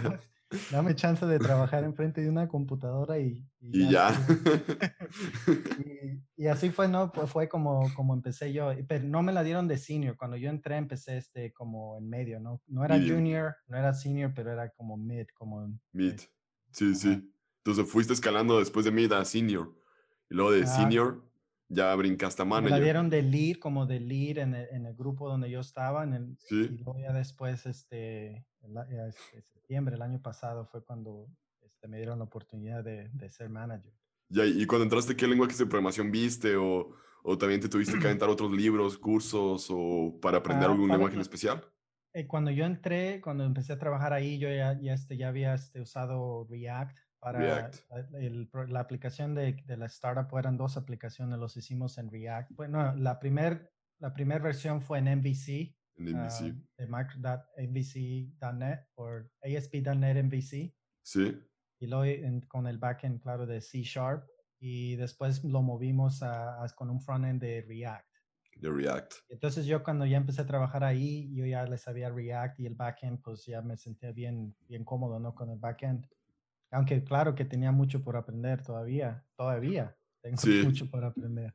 dame 0.71 0.95
chance 0.95 1.25
de 1.25 1.39
trabajar 1.39 1.83
enfrente 1.83 2.21
de 2.21 2.29
una 2.29 2.47
computadora 2.47 3.19
y, 3.19 3.45
y, 3.59 3.89
ya. 3.89 4.09
y, 6.37 6.47
así 6.47 6.69
fue, 6.69 6.87
¿no? 6.87 7.11
Pues 7.11 7.29
fue 7.29 7.47
como, 7.47 7.91
como 7.95 8.13
empecé 8.13 8.53
yo, 8.53 8.71
pero 8.87 9.05
no 9.05 9.23
me 9.23 9.33
la 9.33 9.43
dieron 9.43 9.67
de 9.67 9.77
senior, 9.77 10.17
cuando 10.17 10.37
yo 10.37 10.49
entré 10.49 10.77
empecé 10.77 11.17
este 11.17 11.51
como 11.53 11.97
en 11.97 12.09
medio, 12.09 12.39
¿no? 12.39 12.61
No 12.67 12.85
era 12.85 12.95
junior, 12.95 13.55
no 13.67 13.77
era 13.77 13.93
senior, 13.93 14.31
pero 14.35 14.51
era 14.51 14.69
como 14.69 14.97
mid, 14.97 15.25
como... 15.33 15.73
Mid, 15.91 16.19
sí, 16.71 16.95
sí. 16.95 17.29
Entonces 17.65 17.89
fuiste 17.89 18.13
escalando 18.13 18.59
después 18.59 18.85
de 18.85 18.91
mid 18.91 19.11
a 19.13 19.23
senior, 19.25 19.73
y 20.29 20.35
luego 20.35 20.51
de 20.51 20.67
senior 20.67 21.23
ya 21.69 21.93
brincaste 21.95 22.41
a 22.41 22.45
manager. 22.45 22.71
Me 22.71 22.77
la 22.77 22.83
dieron 22.83 23.09
de 23.09 23.21
lead, 23.21 23.57
como 23.57 23.85
de 23.85 23.99
lead 23.99 24.37
en 24.37 24.55
el, 24.55 24.67
en 24.71 24.85
el 24.85 24.95
grupo 24.95 25.29
donde 25.29 25.49
yo 25.49 25.59
estaba. 25.59 26.03
En 26.03 26.13
el, 26.13 26.37
sí. 26.39 26.69
Y 26.71 26.77
luego 26.83 26.99
ya 26.99 27.13
después, 27.13 27.65
este, 27.65 28.45
este, 28.61 29.41
septiembre, 29.41 29.95
el 29.95 30.01
año 30.01 30.21
pasado, 30.21 30.65
fue 30.65 30.83
cuando 30.83 31.27
este, 31.61 31.87
me 31.87 31.97
dieron 31.97 32.19
la 32.19 32.25
oportunidad 32.25 32.83
de, 32.83 33.09
de 33.09 33.29
ser 33.29 33.49
manager. 33.49 33.93
Ya, 34.29 34.45
y 34.45 34.65
cuando 34.65 34.83
entraste, 34.83 35.15
¿qué 35.15 35.27
lenguaje 35.27 35.55
de 35.55 35.65
programación 35.65 36.11
viste? 36.11 36.55
¿O, 36.55 36.95
o 37.23 37.37
también 37.37 37.61
te 37.61 37.69
tuviste 37.69 37.99
que 37.99 38.07
aventar 38.07 38.29
otros 38.29 38.51
libros, 38.51 38.97
cursos 38.97 39.67
o 39.69 40.19
para 40.21 40.37
aprender 40.37 40.67
ah, 40.67 40.71
algún 40.71 40.89
lenguaje 40.89 41.15
en 41.15 41.21
especial? 41.21 41.63
Eh, 42.13 42.27
cuando 42.27 42.51
yo 42.51 42.65
entré, 42.65 43.21
cuando 43.21 43.43
empecé 43.43 43.73
a 43.73 43.79
trabajar 43.79 44.13
ahí, 44.13 44.37
yo 44.37 44.47
ya, 44.49 44.79
ya, 44.79 44.93
este, 44.93 45.17
ya 45.17 45.29
había 45.29 45.55
este, 45.55 45.81
usado 45.81 46.45
React 46.49 46.97
para 47.23 47.71
el, 48.19 48.49
la 48.67 48.81
aplicación 48.81 49.33
de, 49.33 49.53
de, 49.65 49.77
la 49.77 49.85
startup 49.85 50.37
eran 50.37 50.57
dos 50.57 50.75
aplicaciones, 50.75 51.39
los 51.39 51.55
hicimos 51.55 51.97
en 51.97 52.11
React. 52.11 52.51
Bueno, 52.55 52.93
la 52.95 53.19
primera 53.19 53.69
la 54.03 54.13
primer 54.13 54.41
versión 54.41 54.81
fue 54.81 54.99
en 54.99 55.05
MVC, 55.05 55.73
En 55.95 56.11
MVC. 56.11 56.41
Um, 56.41 56.61
de 56.77 56.87
micro.mvc.net 56.87 58.79
o 58.95 59.07
ASP.NET 59.41 60.23
MVC. 60.25 60.75
Sí. 61.01 61.39
Y 61.79 61.87
luego 61.87 62.41
con 62.49 62.67
el 62.67 62.77
backend, 62.79 63.21
claro, 63.21 63.45
de 63.45 63.61
C 63.61 63.81
Sharp. 63.81 64.27
Y 64.59 64.97
después 64.97 65.41
lo 65.45 65.61
movimos 65.61 66.21
a, 66.21 66.65
con 66.75 66.89
un 66.89 66.99
frontend 66.99 67.41
de 67.41 67.61
React. 67.61 68.07
De 68.57 68.69
React. 68.69 69.13
Entonces 69.29 69.65
yo 69.65 69.81
cuando 69.81 70.05
ya 70.05 70.17
empecé 70.17 70.41
a 70.41 70.47
trabajar 70.47 70.83
ahí, 70.83 71.33
yo 71.33 71.45
ya 71.45 71.63
le 71.65 71.77
sabía 71.77 72.09
React 72.09 72.59
y 72.59 72.65
el 72.65 72.75
backend, 72.75 73.21
pues 73.21 73.45
ya 73.45 73.61
me 73.61 73.77
sentía 73.77 74.11
bien, 74.11 74.53
bien 74.67 74.83
cómodo, 74.83 75.17
¿no? 75.17 75.33
Con 75.33 75.49
el 75.49 75.59
backend. 75.59 76.05
Aunque 76.73 77.03
claro 77.03 77.35
que 77.35 77.45
tenía 77.45 77.71
mucho 77.71 78.03
por 78.03 78.17
aprender 78.17 78.63
todavía, 78.63 79.23
todavía 79.35 79.95
tengo 80.21 80.37
mucho 80.75 80.89
por 80.89 81.05
aprender. 81.05 81.53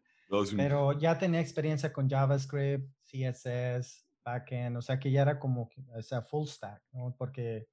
Pero 0.56 0.98
ya 0.98 1.18
tenía 1.18 1.40
experiencia 1.40 1.92
con 1.92 2.08
JavaScript, 2.08 2.88
CSS, 3.02 4.06
backend, 4.24 4.76
o 4.76 4.82
sea 4.82 4.98
que 4.98 5.10
ya 5.10 5.22
era 5.22 5.38
como, 5.38 5.70
o 5.94 6.02
sea, 6.02 6.22
full 6.22 6.46
stack, 6.46 6.82
¿no? 6.92 7.14
Porque 7.16 7.68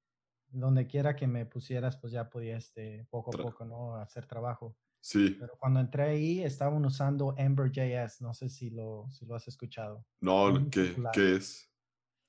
donde 0.48 0.88
quiera 0.88 1.16
que 1.16 1.28
me 1.28 1.46
pusieras, 1.46 1.98
pues 1.98 2.14
ya 2.14 2.30
podía, 2.30 2.58
este, 2.58 3.06
poco 3.10 3.32
a 3.36 3.42
poco, 3.42 3.66
¿no? 3.66 3.96
Hacer 3.98 4.26
trabajo. 4.26 4.78
Sí. 5.02 5.36
Pero 5.40 5.56
cuando 5.60 5.82
entré 5.82 6.04
ahí, 6.04 6.44
estaban 6.44 6.84
usando 6.86 7.36
Ember.js, 7.38 8.22
no 8.22 8.34
sé 8.34 8.50
si 8.50 8.70
lo, 8.70 9.08
si 9.12 9.26
lo 9.26 9.36
has 9.36 9.48
escuchado. 9.48 10.06
No, 10.22 10.70
¿qué, 10.72 10.96
¿qué, 11.14 11.36
es? 11.36 11.70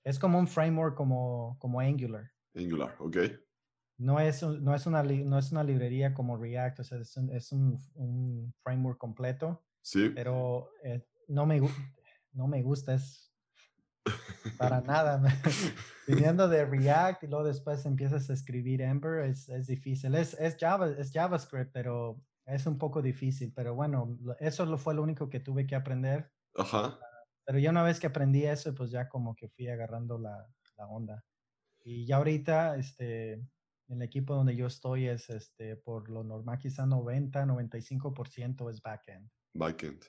Es 0.05 0.19
como 0.19 0.39
un 0.39 0.49
framework 0.49 0.97
como, 0.97 1.57
como 1.61 1.81
Angular. 1.81 2.31
Angular, 2.55 2.97
ok. 2.99 3.17
No 3.99 4.21
es, 4.21 4.43
no, 4.43 4.75
es 4.75 4.87
una, 4.87 5.03
no 5.03 5.39
es 5.39 5.53
una 5.53 5.65
librería 5.65 6.13
como 6.13 6.37
React, 6.37 6.81
o 6.81 6.85
sea, 6.85 6.99
es 6.99 7.17
un, 7.17 7.31
es 7.35 7.53
un, 7.53 7.79
un 7.95 8.55
framework 8.63 8.99
completo. 8.99 9.65
Sí. 9.81 10.11
Pero 10.15 10.71
eh, 10.83 11.07
no, 11.29 11.47
me, 11.47 11.61
no 12.33 12.47
me 12.47 12.63
gusta, 12.63 12.95
es 12.95 13.27
para 14.59 14.81
nada. 14.83 15.23
Viniendo 16.07 16.49
de 16.49 16.65
React 16.65 17.25
y 17.25 17.27
luego 17.27 17.45
después 17.45 17.85
empiezas 17.87 18.31
a 18.31 18.33
escribir 18.33 18.81
Ember, 18.81 19.25
es, 19.25 19.49
es 19.49 19.67
difícil. 19.67 20.15
Es, 20.15 20.35
es, 20.35 20.57
Java, 20.59 20.89
es 20.91 21.11
JavaScript, 21.13 21.73
pero 21.73 22.23
es 22.45 22.67
un 22.67 22.79
poco 22.79 23.03
difícil. 23.03 23.53
Pero 23.55 23.75
bueno, 23.75 24.19
eso 24.39 24.65
lo 24.67 24.79
fue 24.79 24.95
lo 24.95 25.03
único 25.03 25.29
que 25.29 25.41
tuve 25.41 25.67
que 25.67 25.75
aprender. 25.75 26.31
Ajá. 26.55 26.99
Pero 27.45 27.59
ya 27.59 27.71
una 27.71 27.83
vez 27.83 28.01
que 28.01 28.07
aprendí 28.07 28.45
eso, 28.45 28.75
pues 28.75 28.91
ya 28.91 29.09
como 29.09 29.35
que 29.35 29.49
fui 29.49 29.69
agarrando 29.69 30.19
la, 30.19 30.47
la 30.77 30.87
onda. 30.89 31.25
Y 31.85 32.07
ya 32.07 32.17
ahorita, 32.17 32.77
este, 32.77 33.41
el 33.89 34.03
equipo 34.03 34.35
donde 34.35 34.57
yo 34.57 34.67
estoy 34.67 35.07
es, 35.07 35.31
este, 35.31 35.77
por 35.77 36.09
lo 36.11 36.25
normal, 36.25 36.59
quizá 36.59 36.87
90, 36.87 37.45
95% 37.45 38.71
es 38.71 38.83
backend. 38.83 39.29
Backend. 39.55 40.05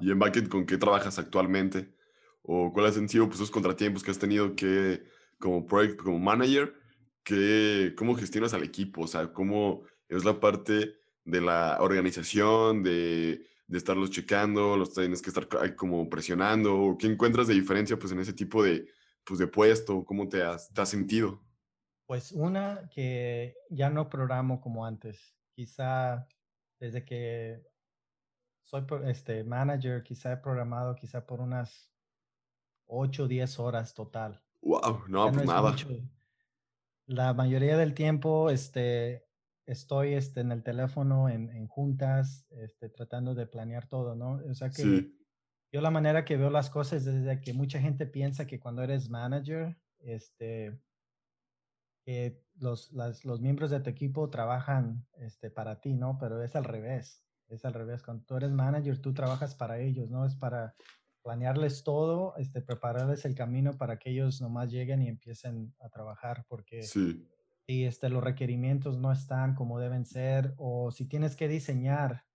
¿Y 0.00 0.10
en 0.10 0.18
backend 0.18 0.48
con 0.48 0.64
qué 0.64 0.78
trabajas 0.78 1.18
actualmente? 1.18 1.94
¿O 2.42 2.72
cuáles 2.72 2.96
han 2.96 3.08
sido 3.08 3.26
pues, 3.26 3.36
esos 3.36 3.50
contratiempos 3.50 4.02
que 4.02 4.10
has 4.10 4.18
tenido 4.18 4.54
que, 4.54 5.04
como 5.38 5.66
project, 5.66 6.00
como 6.00 6.18
manager, 6.18 6.74
que, 7.22 7.94
cómo 7.96 8.14
gestionas 8.14 8.54
al 8.54 8.62
equipo? 8.62 9.02
O 9.02 9.06
sea, 9.06 9.32
¿cómo 9.32 9.82
es 10.08 10.24
la 10.24 10.40
parte 10.40 10.94
de 11.24 11.40
la 11.40 11.78
organización, 11.80 12.82
de, 12.82 13.46
de 13.66 13.78
estarlos 13.78 14.10
checando, 14.10 14.76
los 14.76 14.94
tienes 14.94 15.20
que 15.20 15.30
estar 15.30 15.46
como 15.76 16.08
presionando? 16.08 16.96
¿Qué 16.98 17.06
encuentras 17.06 17.46
de 17.48 17.54
diferencia 17.54 17.98
pues, 17.98 18.12
en 18.12 18.20
ese 18.20 18.32
tipo 18.32 18.62
de, 18.62 18.88
pues, 19.24 19.38
de 19.38 19.46
puesto? 19.46 20.04
¿Cómo 20.04 20.28
te 20.28 20.42
has, 20.42 20.72
te 20.72 20.80
has 20.80 20.88
sentido? 20.88 21.42
Pues 22.06 22.32
una 22.32 22.88
que 22.90 23.56
ya 23.70 23.90
no 23.90 24.08
programo 24.08 24.60
como 24.60 24.84
antes. 24.84 25.34
Quizá 25.54 26.26
desde 26.78 27.04
que 27.04 27.62
soy 28.62 28.84
este 29.06 29.44
manager, 29.44 30.02
quizá 30.02 30.32
he 30.32 30.36
programado 30.36 30.94
quizá 30.94 31.24
por 31.26 31.40
unas 31.40 31.92
8 32.86 33.24
o 33.24 33.28
10 33.28 33.58
horas 33.58 33.94
total. 33.94 34.42
Wow, 34.62 35.04
no, 35.08 35.30
pues 35.32 35.46
nada. 35.46 35.74
La 37.06 37.34
mayoría 37.34 37.76
del 37.76 37.94
tiempo 37.94 38.50
este, 38.50 39.26
estoy 39.66 40.14
este, 40.14 40.40
en 40.40 40.52
el 40.52 40.62
teléfono, 40.62 41.28
en, 41.28 41.50
en, 41.50 41.68
juntas, 41.68 42.46
este, 42.50 42.88
tratando 42.88 43.34
de 43.34 43.46
planear 43.46 43.86
todo, 43.86 44.14
¿no? 44.14 44.40
O 44.50 44.54
sea 44.54 44.70
que 44.70 45.10
yo 45.70 45.80
la 45.80 45.90
manera 45.90 46.24
que 46.24 46.36
veo 46.36 46.50
las 46.50 46.70
cosas 46.70 47.06
es 47.06 47.24
de 47.24 47.40
que 47.40 47.52
mucha 47.52 47.80
gente 47.80 48.06
piensa 48.06 48.46
que 48.46 48.60
cuando 48.60 48.82
eres 48.82 49.10
manager, 49.10 49.76
este, 49.98 50.80
que 52.04 52.44
los, 52.56 52.92
los 52.92 53.40
miembros 53.40 53.70
de 53.70 53.80
tu 53.80 53.90
equipo 53.90 54.28
trabajan 54.30 55.06
este, 55.18 55.50
para 55.50 55.80
ti, 55.80 55.94
¿no? 55.94 56.18
Pero 56.18 56.42
es 56.42 56.54
al 56.54 56.64
revés, 56.64 57.24
es 57.48 57.64
al 57.64 57.72
revés. 57.72 58.02
Cuando 58.02 58.24
tú 58.24 58.36
eres 58.36 58.50
manager, 58.50 59.00
tú 59.00 59.14
trabajas 59.14 59.54
para 59.54 59.80
ellos, 59.80 60.10
¿no? 60.10 60.26
Es 60.26 60.34
para 60.34 60.74
planearles 61.22 61.82
todo, 61.82 62.36
este, 62.36 62.60
prepararles 62.60 63.24
el 63.24 63.34
camino 63.34 63.78
para 63.78 63.98
que 63.98 64.10
ellos 64.10 64.42
nomás 64.42 64.70
lleguen 64.70 65.02
y 65.02 65.08
empiecen 65.08 65.74
a 65.80 65.88
trabajar, 65.88 66.44
porque 66.48 66.82
sí. 66.82 67.26
si 67.66 67.84
este, 67.84 68.10
los 68.10 68.22
requerimientos 68.22 68.98
no 68.98 69.10
están 69.10 69.54
como 69.54 69.80
deben 69.80 70.04
ser, 70.04 70.52
o 70.58 70.90
si 70.90 71.06
tienes 71.06 71.34
que 71.34 71.48
diseñar 71.48 72.26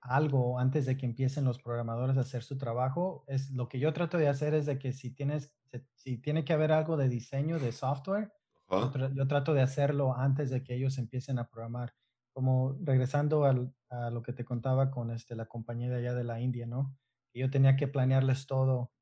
algo 0.00 0.58
antes 0.60 0.86
de 0.86 0.96
que 0.96 1.06
empiecen 1.06 1.44
los 1.44 1.60
programadores 1.60 2.16
a 2.16 2.20
hacer 2.20 2.44
su 2.44 2.56
trabajo, 2.56 3.24
es 3.26 3.50
lo 3.50 3.68
que 3.68 3.80
yo 3.80 3.92
trato 3.92 4.16
de 4.16 4.28
hacer 4.28 4.54
es 4.54 4.66
de 4.66 4.78
que 4.78 4.92
si 4.92 5.10
tienes, 5.10 5.52
si 5.94 6.18
tiene 6.18 6.44
que 6.44 6.52
haber 6.52 6.70
algo 6.70 6.96
de 6.96 7.08
diseño 7.08 7.58
de 7.58 7.72
software, 7.72 8.32
yo, 8.70 9.26
trato 9.28 9.54
de 9.54 9.62
hacerlo 9.62 10.16
antes 10.16 10.50
de 10.50 10.62
que 10.62 10.74
ellos 10.74 10.98
empiecen 10.98 11.38
a 11.38 11.48
programar. 11.48 11.94
Como 12.32 12.76
regresando 12.82 13.44
a 13.44 14.10
lo 14.10 14.22
que 14.22 14.32
te 14.32 14.44
contaba 14.44 14.90
con 14.90 15.10
este, 15.10 15.36
la 15.36 15.46
compañía 15.46 15.88
de 15.88 15.96
allá 15.96 16.14
de 16.14 16.24
la 16.24 16.40
India, 16.40 16.66
¿no? 16.66 16.96
Yo 17.32 17.50
tenía 17.50 17.76
que 17.76 17.88
planearles 17.88 18.46
todo 18.46 18.92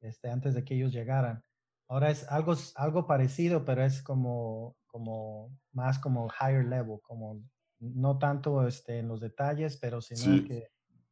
este, 0.00 0.30
antes 0.30 0.54
de 0.54 0.64
que 0.64 0.74
ellos 0.74 0.92
llegaran. 0.92 1.44
Ahora 1.88 2.10
es 2.10 2.28
algo, 2.30 2.54
algo 2.76 3.06
parecido, 3.06 3.64
pero 3.64 3.84
es 3.84 4.02
como, 4.02 4.76
como 4.86 5.56
más 5.72 5.98
como 5.98 6.28
higher 6.40 6.64
level, 6.64 7.00
como 7.02 7.42
no 7.80 8.18
tanto 8.18 8.66
este, 8.66 8.98
en 8.98 9.08
los 9.08 9.20
detalles, 9.20 9.76
pero 9.76 10.00
sino 10.00 10.46
que 10.46 10.68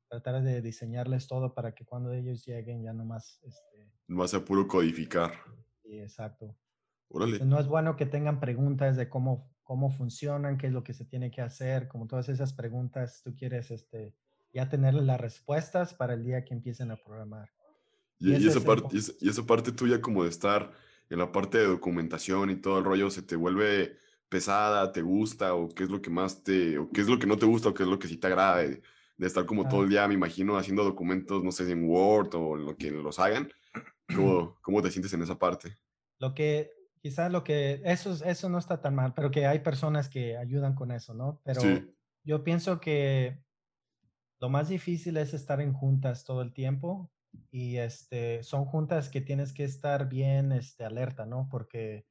tratar 0.09 0.43
de 0.43 0.63
diseñarles 0.63 1.27
todo 1.27 1.55
para 1.55 1.75
que 1.75 1.85
cuando 1.85 2.13
ellos 2.13 2.45
lleguen 2.45 2.83
ya 2.83 2.93
nomás... 2.93 3.41
Este, 3.43 3.91
más 4.07 4.35
a 4.35 4.45
puro 4.45 4.67
codificar. 4.67 5.33
Sí, 5.83 5.99
exacto. 6.01 6.57
No 7.11 7.59
es 7.59 7.67
bueno 7.67 7.97
que 7.97 8.07
tengan 8.07 8.41
preguntas 8.41 8.97
de 8.97 9.09
cómo, 9.09 9.51
cómo 9.63 9.91
funcionan, 9.91 10.59
qué 10.59 10.67
es 10.67 10.73
lo 10.73 10.85
que 10.85 10.93
se 10.93 11.05
tiene 11.05 11.31
que 11.31 11.41
hacer, 11.41 11.89
como 11.89 12.07
todas 12.07 12.29
esas 12.29 12.53
preguntas, 12.53 13.23
tú 13.25 13.35
quieres 13.35 13.71
este, 13.71 14.15
ya 14.53 14.69
tener 14.69 14.95
las 14.95 15.21
respuestas 15.21 15.95
para 15.95 16.15
el 16.15 16.25
día 16.25 16.45
que 16.45 16.55
empiecen 16.55 16.91
a 16.91 16.97
programar. 16.97 17.51
Y, 18.19 18.47
esa 18.47 18.61
parte, 18.61 18.97
y, 19.21 19.29
esa 19.29 19.47
parte 19.47 19.73
tuya 19.73 20.01
como 20.01 20.25
de 20.25 20.31
estar 20.31 20.73
en 21.09 21.19
la 21.19 21.31
parte 21.31 21.59
de 21.59 21.67
documentación 21.67 22.51
y 22.51 22.57
todo 22.57 22.79
el 22.79 22.85
rollo, 22.85 23.11
¿se 23.11 23.23
te 23.23 23.37
vuelve 23.37 23.97
pesada, 24.29 24.93
te 24.93 25.03
gusta 25.03 25.55
o 25.55 25.69
qué 25.69 25.85
es 25.85 25.91
lo 25.91 26.03
que 26.03 26.11
más 26.11 26.43
te, 26.43 26.79
o 26.79 26.91
qué 26.91 27.01
es 27.01 27.09
lo 27.09 27.19
que 27.19 27.27
no 27.27 27.39
te 27.39 27.47
gusta 27.47 27.71
o 27.71 27.75
qué 27.75 27.85
es 27.85 27.89
lo 27.89 27.99
que 27.99 28.09
sí 28.09 28.17
te 28.17 28.27
agrada 28.27 28.59
de, 28.59 28.83
estar 29.19 29.47
como 29.47 29.69
todo 29.69 29.83
el 29.83 29.89
día, 29.89 30.07
me 30.07 30.15
imagino, 30.15 30.57
haciendo 30.57 30.85
documentos, 30.85 31.43
no 31.43 31.51
sé, 31.51 31.71
en 31.71 31.89
Word 31.89 32.35
o 32.35 32.57
lo 32.57 32.77
que 32.77 32.91
los 32.91 33.19
hagan? 33.19 33.51
¿Cómo, 34.15 34.57
cómo 34.61 34.83
te 34.83 34.91
sientes 34.91 35.13
en 35.13 35.23
esa 35.23 35.39
parte? 35.39 35.77
Lo 36.19 36.35
que 36.35 36.78
quizás 37.01 37.31
lo 37.31 37.45
que, 37.45 37.81
eso, 37.85 38.13
eso 38.25 38.49
no 38.49 38.59
está 38.59 38.81
tan 38.81 38.95
mal, 38.95 39.15
pero 39.15 39.31
que 39.31 39.47
hay 39.47 39.61
personas 39.61 40.09
que 40.09 40.37
ayudan 40.37 40.75
con 40.75 40.91
eso, 40.91 41.15
¿no? 41.15 41.41
Pero 41.45 41.63
yo 42.25 42.45
pienso 42.45 42.81
que 42.81 43.43
lo 44.41 44.49
más 44.49 44.69
difícil 44.69 45.17
es 45.17 45.35
estar 45.35 45.61
en 45.61 45.73
juntas 45.73 46.25
todo 46.25 46.43
el 46.43 46.53
tiempo 46.53 47.11
y 47.51 47.77
este, 47.77 48.43
son 48.43 48.65
juntas 48.65 49.09
que 49.09 49.21
tienes 49.21 49.53
que 49.53 49.65
estar 49.65 50.09
bien 50.09 50.53
este, 50.53 50.85
alerta, 50.85 51.27
¿no? 51.27 51.49
Porque 51.51 52.07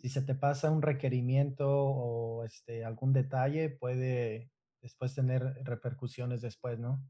si 0.00 0.08
se 0.08 0.22
te 0.22 0.34
pasa 0.34 0.70
un 0.70 0.82
requerimiento 0.82 1.68
o 1.70 2.44
este, 2.44 2.84
algún 2.84 3.12
detalle, 3.12 3.70
puede 3.70 4.50
después 4.82 5.14
tener 5.14 5.42
repercusiones 5.64 6.42
después, 6.42 6.78
¿no? 6.78 7.02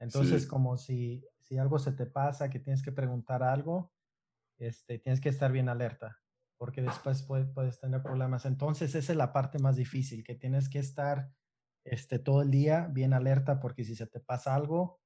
Entonces, 0.00 0.46
como 0.46 0.78
si, 0.78 1.24
si 1.40 1.58
algo 1.58 1.78
se 1.78 1.92
te 1.92 2.06
pasa, 2.06 2.48
que 2.48 2.58
tienes 2.58 2.82
que 2.82 2.90
preguntar 2.90 3.42
algo, 3.42 3.92
este, 4.58 4.98
tienes 4.98 5.20
que 5.20 5.28
estar 5.28 5.52
bien 5.52 5.68
alerta 5.68 6.18
porque 6.60 6.82
después 6.82 7.22
puedes 7.22 7.80
tener 7.80 8.02
problemas. 8.02 8.44
Entonces, 8.44 8.94
esa 8.94 9.12
es 9.12 9.16
la 9.16 9.32
parte 9.32 9.58
más 9.58 9.76
difícil, 9.76 10.22
que 10.22 10.34
tienes 10.34 10.68
que 10.68 10.78
estar 10.78 11.32
este, 11.84 12.18
todo 12.18 12.42
el 12.42 12.50
día 12.50 12.86
bien 12.92 13.14
alerta, 13.14 13.60
porque 13.60 13.82
si 13.82 13.96
se 13.96 14.06
te 14.06 14.20
pasa 14.20 14.54
algo, 14.54 15.00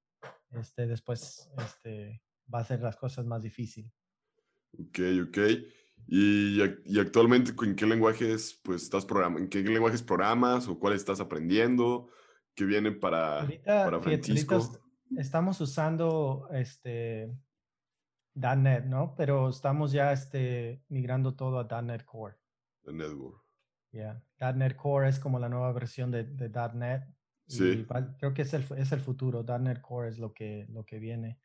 este, 0.51 0.89
después 0.89 1.49
este, 1.65 2.21
va 2.53 2.59
a 2.59 2.65
ser 2.65 2.83
las 2.83 2.97
cosas 2.97 3.25
más 3.27 3.41
difíciles. 3.41 3.93
Ok, 4.77 4.99
ok. 5.29 5.39
¿Y, 6.09 6.61
y 6.87 6.99
actualmente 6.99 7.53
en 7.65 7.77
qué 7.77 7.87
lenguajes 7.87 8.61
pues, 8.65 8.83
estás 8.83 9.07
programando? 9.07 9.39
¿En 9.39 9.49
qué 9.49 9.63
lenguajes 9.63 10.03
programas 10.03 10.67
o 10.67 10.77
cuál 10.77 10.95
estás 10.95 11.21
aprendiendo? 11.21 12.09
¿Qué 12.57 12.65
viene 12.65 12.91
para, 12.91 13.47
para 13.65 14.01
Francisco? 14.01 14.81
estamos 15.17 15.61
usando 15.61 16.49
este, 16.51 17.33
.NET, 18.35 18.85
¿no? 18.85 19.15
Pero 19.17 19.49
estamos 19.49 19.93
ya 19.93 20.13
este, 20.13 20.83
migrando 20.89 21.35
todo 21.35 21.59
a 21.59 21.83
.NET 21.83 22.05
Core. 22.05 22.37
.NET 22.85 23.17
Core. 23.17 23.39
Yeah. 23.93 24.23
.NET 24.55 24.77
Core 24.77 25.09
es 25.09 25.19
como 25.19 25.39
la 25.39 25.49
nueva 25.49 25.73
versión 25.73 26.11
de, 26.11 26.25
de 26.25 26.51
.NET. 26.75 27.05
Sí. 27.47 27.87
creo 28.19 28.35
que 28.35 28.43
es 28.43 28.55
el, 28.55 28.65
es 28.77 28.93
el 28.93 29.01
futuro. 29.01 29.45
.NET 29.45 29.81
Core 29.81 30.09
es 30.09 30.19
lo 30.19 30.33
que, 30.33 30.67
lo 30.71 30.85
que 30.85 30.99
viene. 30.99 31.39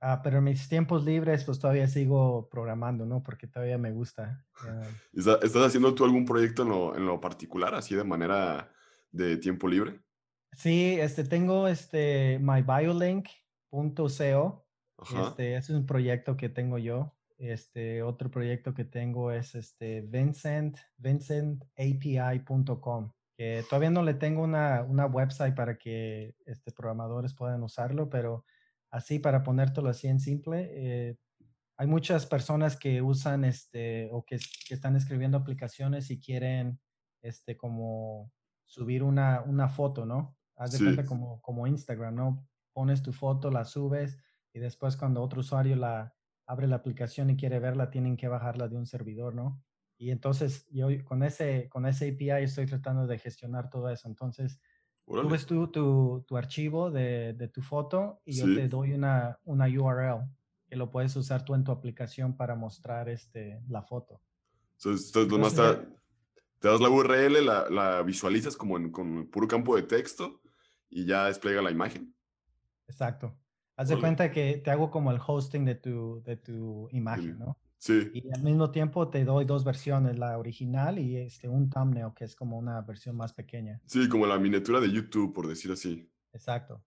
Ah, 0.00 0.20
pero 0.22 0.38
en 0.38 0.44
mis 0.44 0.68
tiempos 0.68 1.04
libres, 1.04 1.44
pues 1.44 1.58
todavía 1.58 1.88
sigo 1.88 2.48
programando, 2.50 3.04
¿no? 3.06 3.22
Porque 3.22 3.46
todavía 3.46 3.78
me 3.78 3.92
gusta. 3.92 4.44
¿Estás 5.14 5.66
haciendo 5.66 5.94
tú 5.94 6.04
algún 6.04 6.26
proyecto 6.26 6.62
en 6.62 6.68
lo, 6.68 6.96
en 6.96 7.06
lo, 7.06 7.20
particular, 7.20 7.74
así 7.74 7.94
de 7.94 8.04
manera 8.04 8.70
de 9.10 9.38
tiempo 9.38 9.68
libre? 9.68 10.00
Sí, 10.52 10.98
este, 11.00 11.24
tengo 11.24 11.66
este, 11.66 12.38
mybiolink.co. 12.40 14.65
Este, 14.98 15.56
es 15.56 15.70
un 15.70 15.86
proyecto 15.86 16.36
que 16.36 16.48
tengo 16.48 16.78
yo. 16.78 17.12
Este, 17.38 18.02
otro 18.02 18.30
proyecto 18.30 18.72
que 18.72 18.84
tengo 18.84 19.30
es 19.30 19.54
este 19.54 20.00
Vincent, 20.00 20.78
vincentapi.com, 20.96 23.12
que 23.36 23.62
todavía 23.68 23.90
no 23.90 24.02
le 24.02 24.14
tengo 24.14 24.42
una, 24.42 24.82
una 24.82 25.04
website 25.04 25.54
para 25.54 25.76
que 25.76 26.34
este, 26.46 26.72
programadores 26.72 27.34
puedan 27.34 27.62
usarlo, 27.62 28.08
pero 28.08 28.46
así 28.90 29.18
para 29.18 29.42
ponértelo 29.42 29.90
así 29.90 30.08
en 30.08 30.18
simple, 30.18 30.70
eh, 30.72 31.18
hay 31.76 31.86
muchas 31.86 32.24
personas 32.24 32.74
que 32.74 33.02
usan 33.02 33.44
este 33.44 34.08
o 34.12 34.24
que, 34.24 34.38
están 34.70 34.96
escribiendo 34.96 35.36
aplicaciones 35.36 36.10
y 36.10 36.18
quieren 36.18 36.80
este 37.20 37.58
como 37.58 38.32
subir 38.64 39.02
una, 39.02 39.42
una 39.42 39.68
foto, 39.68 40.06
¿no? 40.06 40.34
Haz 40.56 40.72
de 40.72 40.78
cuenta 40.78 41.04
como, 41.04 41.42
como 41.42 41.66
Instagram, 41.66 42.14
¿no? 42.14 42.48
Pones 42.72 43.02
tu 43.02 43.12
foto, 43.12 43.50
la 43.50 43.66
subes 43.66 44.16
y 44.56 44.58
después 44.58 44.96
cuando 44.96 45.22
otro 45.22 45.40
usuario 45.40 45.76
la 45.76 46.14
abre 46.46 46.66
la 46.66 46.76
aplicación 46.76 47.28
y 47.28 47.36
quiere 47.36 47.58
verla, 47.58 47.90
tienen 47.90 48.16
que 48.16 48.26
bajarla 48.26 48.68
de 48.68 48.76
un 48.76 48.86
servidor, 48.86 49.34
¿no? 49.34 49.62
Y 49.98 50.10
entonces 50.10 50.66
yo 50.70 50.88
con 51.04 51.22
ese, 51.22 51.68
con 51.68 51.84
ese 51.84 52.08
API 52.08 52.44
estoy 52.44 52.64
tratando 52.64 53.06
de 53.06 53.18
gestionar 53.18 53.68
todo 53.68 53.90
eso. 53.90 54.08
Entonces, 54.08 54.58
subes 55.06 55.44
tú 55.44 55.70
tu, 55.70 56.24
tu, 56.26 56.38
archivo 56.38 56.90
de, 56.90 57.34
de, 57.34 57.48
tu 57.48 57.60
foto 57.60 58.22
y 58.24 58.32
yo 58.32 58.46
te 58.46 58.66
doy 58.66 58.94
una, 58.94 59.38
una 59.44 59.66
URL 59.66 60.26
que 60.66 60.76
lo 60.76 60.90
puedes 60.90 61.14
usar 61.16 61.44
tú 61.44 61.54
en 61.54 61.62
tu 61.62 61.70
aplicación 61.70 62.34
para 62.34 62.54
mostrar 62.54 63.10
este, 63.10 63.60
la 63.68 63.82
foto. 63.82 64.22
Entonces, 64.78 65.14
entonces 65.14 65.86
te, 66.60 66.68
das 66.68 66.80
la 66.80 66.88
URL, 66.88 67.44
la, 67.44 67.68
la 67.68 68.02
visualizas 68.02 68.56
como 68.56 68.78
en, 68.78 68.90
con 68.90 69.28
puro 69.28 69.46
campo 69.48 69.76
de 69.76 69.82
texto 69.82 70.40
y 70.88 71.04
ya 71.04 71.26
despliega 71.26 71.60
la 71.60 71.70
imagen. 71.70 72.14
Exacto. 72.88 73.36
Haz 73.76 73.88
de 73.88 73.98
cuenta 73.98 74.32
que 74.32 74.56
te 74.64 74.70
hago 74.70 74.90
como 74.90 75.10
el 75.10 75.20
hosting 75.24 75.64
de 75.64 75.74
tu, 75.74 76.22
de 76.24 76.36
tu 76.36 76.88
imagen, 76.92 77.38
¿no? 77.38 77.58
Sí. 77.78 78.10
Y 78.14 78.32
al 78.32 78.42
mismo 78.42 78.70
tiempo 78.70 79.08
te 79.08 79.24
doy 79.24 79.44
dos 79.44 79.64
versiones, 79.64 80.18
la 80.18 80.38
original 80.38 80.98
y 80.98 81.18
este, 81.18 81.46
un 81.46 81.68
thumbnail 81.68 82.12
que 82.16 82.24
es 82.24 82.34
como 82.34 82.58
una 82.58 82.80
versión 82.80 83.16
más 83.16 83.34
pequeña. 83.34 83.80
Sí, 83.84 84.08
como 84.08 84.26
la 84.26 84.38
miniatura 84.38 84.80
de 84.80 84.90
YouTube, 84.90 85.34
por 85.34 85.46
decir 85.46 85.70
así. 85.70 86.10
Exacto. 86.32 86.82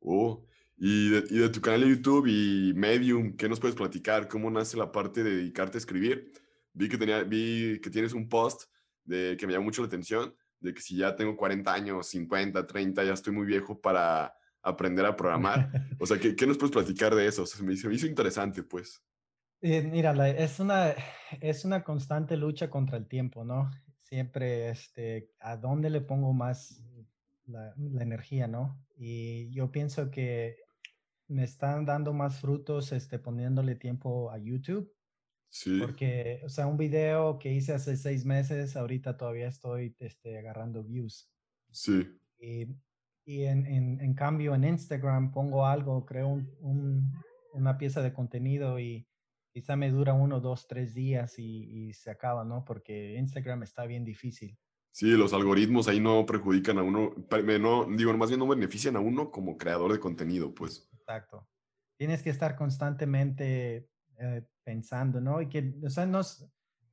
Oh, 0.00 0.42
y 0.78 1.10
de, 1.10 1.24
y 1.28 1.38
de 1.38 1.48
tu 1.50 1.60
canal 1.60 1.82
de 1.82 1.90
YouTube 1.90 2.26
y 2.26 2.72
Medium, 2.74 3.36
¿qué 3.36 3.48
nos 3.48 3.60
puedes 3.60 3.76
platicar? 3.76 4.26
¿Cómo 4.28 4.50
nace 4.50 4.78
la 4.78 4.90
parte 4.90 5.22
de 5.22 5.36
dedicarte 5.36 5.76
a 5.76 5.80
escribir? 5.80 6.32
Vi 6.72 6.88
que, 6.88 6.96
tenía, 6.96 7.22
vi 7.22 7.78
que 7.82 7.90
tienes 7.90 8.14
un 8.14 8.28
post 8.30 8.62
de, 9.04 9.36
que 9.38 9.46
me 9.46 9.52
llamó 9.52 9.66
mucho 9.66 9.82
la 9.82 9.88
atención, 9.88 10.34
de 10.58 10.72
que 10.72 10.80
si 10.80 10.96
ya 10.96 11.14
tengo 11.14 11.36
40 11.36 11.70
años, 11.70 12.06
50, 12.06 12.66
30, 12.66 13.04
ya 13.04 13.12
estoy 13.12 13.34
muy 13.34 13.44
viejo 13.44 13.78
para 13.78 14.34
aprender 14.62 15.06
a 15.06 15.16
programar. 15.16 15.70
O 16.00 16.06
sea, 16.06 16.18
¿qué, 16.18 16.34
qué 16.34 16.46
nos 16.46 16.56
puedes 16.56 16.72
platicar 16.72 17.14
de 17.14 17.26
eso? 17.26 17.44
se, 17.44 17.62
me, 17.62 17.76
se 17.76 17.88
me 17.88 17.94
hizo 17.94 18.06
interesante, 18.06 18.62
pues. 18.62 19.02
Eh, 19.62 19.82
mira, 19.82 20.28
es 20.30 20.58
una, 20.58 20.94
es 21.40 21.64
una 21.64 21.84
constante 21.84 22.36
lucha 22.36 22.70
contra 22.70 22.96
el 22.96 23.06
tiempo, 23.06 23.44
¿no? 23.44 23.70
Siempre, 24.02 24.70
este, 24.70 25.32
¿a 25.38 25.56
dónde 25.56 25.90
le 25.90 26.00
pongo 26.00 26.32
más 26.32 26.82
la, 27.44 27.74
energía, 28.00 28.48
no? 28.48 28.82
Y 28.96 29.50
yo 29.50 29.70
pienso 29.70 30.10
que 30.10 30.56
me 31.28 31.44
están 31.44 31.84
dando 31.84 32.12
más 32.12 32.40
frutos, 32.40 32.92
este, 32.92 33.18
poniéndole 33.18 33.76
tiempo 33.76 34.30
a 34.30 34.38
YouTube. 34.38 34.90
Sí. 35.50 35.78
Porque, 35.78 36.40
o 36.44 36.48
sea, 36.48 36.66
un 36.66 36.78
video 36.78 37.38
que 37.38 37.52
hice 37.52 37.74
hace 37.74 37.96
seis 37.96 38.24
meses, 38.24 38.76
ahorita 38.76 39.16
todavía 39.16 39.48
estoy, 39.48 39.94
este, 39.98 40.38
agarrando 40.38 40.82
views. 40.82 41.30
Sí. 41.70 42.08
Y, 42.38 42.66
y 43.30 43.44
en, 43.44 43.64
en, 43.64 44.00
en, 44.00 44.14
cambio, 44.14 44.56
en 44.56 44.64
Instagram 44.64 45.30
pongo 45.30 45.64
algo, 45.64 46.04
creo 46.04 46.26
un, 46.26 46.52
un, 46.58 47.12
una 47.52 47.78
pieza 47.78 48.02
de 48.02 48.12
contenido 48.12 48.80
y 48.80 49.06
quizá 49.52 49.76
me 49.76 49.88
dura 49.92 50.14
uno, 50.14 50.40
dos, 50.40 50.66
tres 50.66 50.94
días 50.94 51.38
y, 51.38 51.92
se 51.92 52.10
acaba, 52.10 52.44
¿no? 52.44 52.64
Porque 52.64 53.14
Instagram 53.16 53.62
está 53.62 53.86
bien 53.86 54.04
difícil. 54.04 54.58
Sí, 54.90 55.12
los 55.12 55.32
algoritmos 55.32 55.86
ahí 55.86 56.00
no 56.00 56.26
perjudican 56.26 56.78
a 56.78 56.82
uno, 56.82 57.14
no, 57.60 57.84
digo, 57.96 58.16
más 58.16 58.30
bien 58.30 58.40
no 58.40 58.48
benefician 58.48 58.96
a 58.96 59.00
uno 59.00 59.30
como 59.30 59.56
creador 59.56 59.92
de 59.92 60.00
contenido, 60.00 60.52
pues. 60.52 60.90
Exacto. 60.92 61.48
Tienes 61.96 62.24
que 62.24 62.30
estar 62.30 62.56
constantemente 62.56 63.88
eh, 64.18 64.42
pensando, 64.64 65.20
¿no? 65.20 65.40
Y 65.40 65.48
que, 65.48 65.72
o 65.84 65.90
sea, 65.90 66.04
no, 66.04 66.20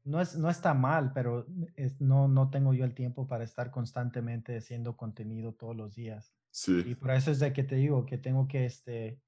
no, 0.07 0.21
es, 0.21 0.37
no 0.37 0.49
está 0.49 0.73
mal, 0.73 1.11
pero 1.13 1.45
es, 1.75 1.99
no, 2.01 2.27
no 2.27 2.49
tengo 2.49 2.73
yo 2.73 2.85
el 2.85 2.93
tiempo 2.93 3.27
para 3.27 3.43
estar 3.43 3.71
constantemente 3.71 4.57
haciendo 4.57 4.95
contenido 4.95 5.53
todos 5.53 5.75
los 5.75 5.95
días. 5.95 6.33
Sí. 6.51 6.83
Y 6.85 6.95
por 6.95 7.11
eso 7.11 7.31
es 7.31 7.39
de 7.39 7.53
que 7.53 7.63
te 7.63 7.75
digo 7.75 8.05
que 8.05 8.17
tengo 8.17 8.47
que, 8.47 8.65
este, 8.65 9.21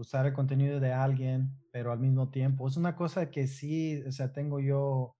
usar 0.00 0.26
el 0.26 0.32
contenido 0.32 0.80
de 0.80 0.92
alguien, 0.92 1.52
pero 1.70 1.92
al 1.92 2.00
mismo 2.00 2.30
tiempo 2.30 2.66
es 2.66 2.76
una 2.76 2.96
cosa 2.96 3.30
que 3.30 3.46
sí, 3.46 4.02
o 4.06 4.12
sea, 4.12 4.32
tengo 4.32 4.58
yo 4.60 5.16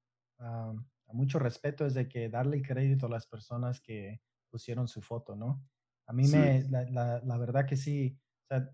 mucho 1.12 1.38
respeto, 1.38 1.84
es 1.84 1.92
de 1.92 2.08
que 2.08 2.30
darle 2.30 2.62
crédito 2.62 3.06
a 3.06 3.10
las 3.10 3.26
personas 3.26 3.80
que 3.80 4.22
pusieron 4.50 4.88
su 4.88 5.02
foto, 5.02 5.36
¿no? 5.36 5.62
A 6.06 6.12
mí 6.12 6.26
me, 6.28 6.64
la, 6.70 7.20
la, 7.22 7.36
verdad 7.36 7.66
que 7.66 7.76
sí, 7.76 8.18
o 8.44 8.46
sea, 8.48 8.70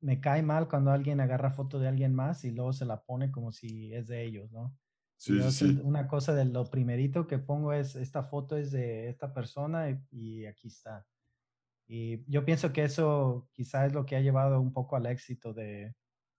me 0.00 0.20
cae 0.20 0.42
mal 0.42 0.68
cuando 0.68 0.90
alguien 0.90 1.20
agarra 1.20 1.50
foto 1.50 1.78
de 1.78 1.88
alguien 1.88 2.14
más 2.14 2.44
y 2.44 2.50
luego 2.50 2.72
se 2.72 2.84
la 2.84 3.02
pone 3.02 3.30
como 3.30 3.52
si 3.52 3.94
es 3.94 4.08
de 4.08 4.24
ellos, 4.24 4.50
¿no? 4.50 4.76
Sí, 5.16 5.40
sí. 5.50 5.80
Una 5.82 6.06
cosa 6.08 6.34
de 6.34 6.44
lo 6.44 6.68
primerito 6.70 7.26
que 7.26 7.38
pongo 7.38 7.72
es, 7.72 7.96
esta 7.96 8.22
foto 8.22 8.56
es 8.56 8.70
de 8.70 9.08
esta 9.08 9.32
persona 9.32 10.04
y 10.10 10.44
aquí 10.46 10.68
está. 10.68 11.06
Y 11.88 12.30
yo 12.30 12.44
pienso 12.44 12.72
que 12.72 12.84
eso 12.84 13.48
quizá 13.52 13.86
es 13.86 13.92
lo 13.92 14.04
que 14.04 14.16
ha 14.16 14.20
llevado 14.20 14.60
un 14.60 14.72
poco 14.72 14.96
al 14.96 15.06
éxito 15.06 15.54
de, 15.54 15.94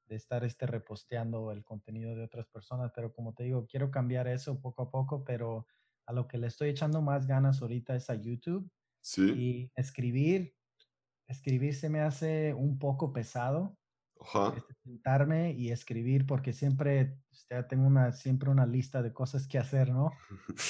de 0.07 0.15
estar 0.15 0.43
este, 0.43 0.65
reposteando 0.65 1.51
el 1.51 1.63
contenido 1.63 2.15
de 2.15 2.23
otras 2.23 2.47
personas, 2.47 2.91
pero 2.95 3.13
como 3.13 3.34
te 3.34 3.43
digo, 3.43 3.65
quiero 3.65 3.91
cambiar 3.91 4.28
eso 4.28 4.59
poco 4.59 4.84
a 4.84 4.91
poco, 4.91 5.23
pero 5.23 5.67
a 6.05 6.13
lo 6.13 6.28
que 6.28 6.38
le 6.38 6.47
estoy 6.47 6.69
echando 6.69 7.01
más 7.01 7.28
ganas 7.28 7.61
ahorita 7.61 7.95
es 7.95 8.09
a 8.09 8.15
YouTube. 8.15 8.69
Sí. 9.01 9.34
Y 9.38 9.71
escribir, 9.75 10.55
escribir 11.28 11.75
se 11.75 11.89
me 11.89 11.99
hace 11.99 12.53
un 12.53 12.80
poco 12.80 13.13
pesado. 13.13 13.78
Ajá. 14.22 14.53
Este, 14.55 14.74
sentarme 14.84 15.51
y 15.51 15.72
escribir 15.72 16.26
porque 16.26 16.53
siempre 16.53 17.18
ya 17.49 17.68
tengo 17.68 17.88
una, 17.88 18.11
siempre 18.11 18.49
una 18.49 18.65
lista 18.65 19.01
de 19.01 19.13
cosas 19.13 19.47
que 19.47 19.57
hacer, 19.57 19.89
¿no? 19.89 20.11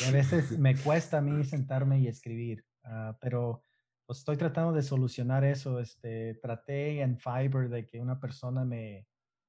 Y 0.01 0.05
a 0.05 0.11
veces 0.11 0.57
me 0.57 0.75
cuesta 0.75 1.19
a 1.19 1.21
mí 1.21 1.43
sentarme 1.43 1.99
y 1.99 2.07
escribir, 2.07 2.65
ah, 2.83 3.17
pero 3.19 3.63
pues 4.05 4.19
estoy 4.19 4.37
tratando 4.37 4.71
de 4.73 4.83
solucionar 4.83 5.43
eso. 5.43 5.79
Este, 5.79 6.35
traté 6.35 7.01
en 7.01 7.17
Fiverr 7.17 7.69
de 7.69 7.85
que 7.85 7.99
una 7.99 8.19
persona 8.19 8.63
me 8.63 9.05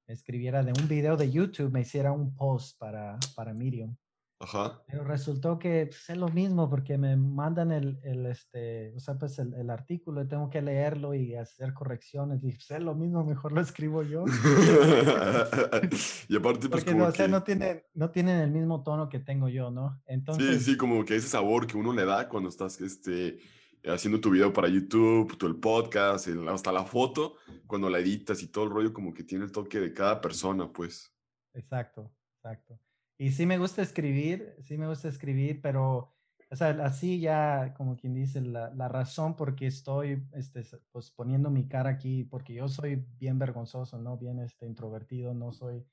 escribiera 0.06 0.62
de 0.62 0.72
un 0.72 0.88
video 0.88 1.16
de 1.16 1.30
YouTube, 1.30 1.72
me 1.72 1.82
hiciera 1.82 2.12
un 2.12 2.34
post 2.34 2.78
para, 2.78 3.18
para 3.36 3.54
Medium. 3.54 3.96
Ajá. 4.40 4.84
Pero 4.86 5.02
resultó 5.02 5.58
que 5.58 5.86
pues, 5.86 6.10
es 6.10 6.16
lo 6.16 6.28
mismo 6.28 6.70
porque 6.70 6.96
me 6.96 7.16
mandan 7.16 7.72
el, 7.72 7.98
el 8.04 8.24
este, 8.26 8.94
o 8.94 9.00
sea, 9.00 9.18
pues 9.18 9.36
el, 9.40 9.52
el, 9.54 9.68
artículo 9.68 10.22
y 10.22 10.28
tengo 10.28 10.48
que 10.48 10.62
leerlo 10.62 11.12
y 11.12 11.34
hacer 11.34 11.74
correcciones. 11.74 12.44
Y 12.44 12.52
pues, 12.52 12.70
es 12.70 12.80
lo 12.80 12.94
mismo, 12.94 13.24
mejor 13.24 13.52
lo 13.52 13.60
escribo 13.60 14.04
yo. 14.04 14.24
y 16.28 16.36
aparte, 16.36 16.68
pues 16.68 16.84
porque, 16.84 16.92
como 16.92 17.04
no, 17.04 17.08
o 17.08 17.12
sea, 17.12 17.26
no, 17.26 17.42
tienen, 17.42 17.82
no 17.94 18.10
tienen 18.10 18.40
el 18.40 18.52
mismo 18.52 18.84
tono 18.84 19.08
que 19.08 19.18
tengo 19.18 19.48
yo, 19.48 19.72
¿no? 19.72 20.00
Entonces, 20.06 20.62
sí, 20.62 20.72
sí, 20.72 20.76
como 20.76 21.04
que 21.04 21.16
ese 21.16 21.28
sabor 21.28 21.66
que 21.66 21.76
uno 21.76 21.92
le 21.92 22.04
da 22.04 22.28
cuando 22.28 22.48
estás, 22.48 22.80
este, 22.80 23.40
haciendo 23.86 24.20
tu 24.20 24.30
video 24.30 24.52
para 24.52 24.68
YouTube, 24.68 25.36
tu 25.36 25.48
el 25.48 25.56
podcast, 25.56 26.28
hasta 26.48 26.70
la 26.70 26.84
foto, 26.84 27.34
cuando 27.66 27.90
la 27.90 27.98
editas 27.98 28.40
y 28.44 28.48
todo 28.48 28.66
el 28.66 28.70
rollo, 28.70 28.92
como 28.92 29.12
que 29.12 29.24
tiene 29.24 29.46
el 29.46 29.50
toque 29.50 29.80
de 29.80 29.92
cada 29.92 30.20
persona, 30.20 30.72
pues. 30.72 31.12
Exacto, 31.54 32.12
exacto. 32.36 32.78
Y 33.18 33.32
sí 33.32 33.46
me 33.46 33.58
gusta 33.58 33.82
escribir, 33.82 34.54
sí 34.62 34.78
me 34.78 34.86
gusta 34.86 35.08
escribir, 35.08 35.60
pero, 35.60 36.14
o 36.50 36.56
sea, 36.56 36.68
así 36.84 37.18
ya, 37.18 37.74
como 37.76 37.96
quien 37.96 38.14
dice, 38.14 38.40
la, 38.40 38.70
la 38.70 38.88
razón 38.88 39.34
por 39.34 39.56
qué 39.56 39.66
estoy, 39.66 40.24
este, 40.34 40.64
pues 40.92 41.10
poniendo 41.10 41.50
mi 41.50 41.66
cara 41.66 41.90
aquí, 41.90 42.22
porque 42.22 42.54
yo 42.54 42.68
soy 42.68 43.04
bien 43.18 43.40
vergonzoso, 43.40 43.98
¿no? 43.98 44.16
Bien, 44.16 44.38
este, 44.38 44.66
introvertido, 44.66 45.34
no 45.34 45.52
soy 45.52 45.84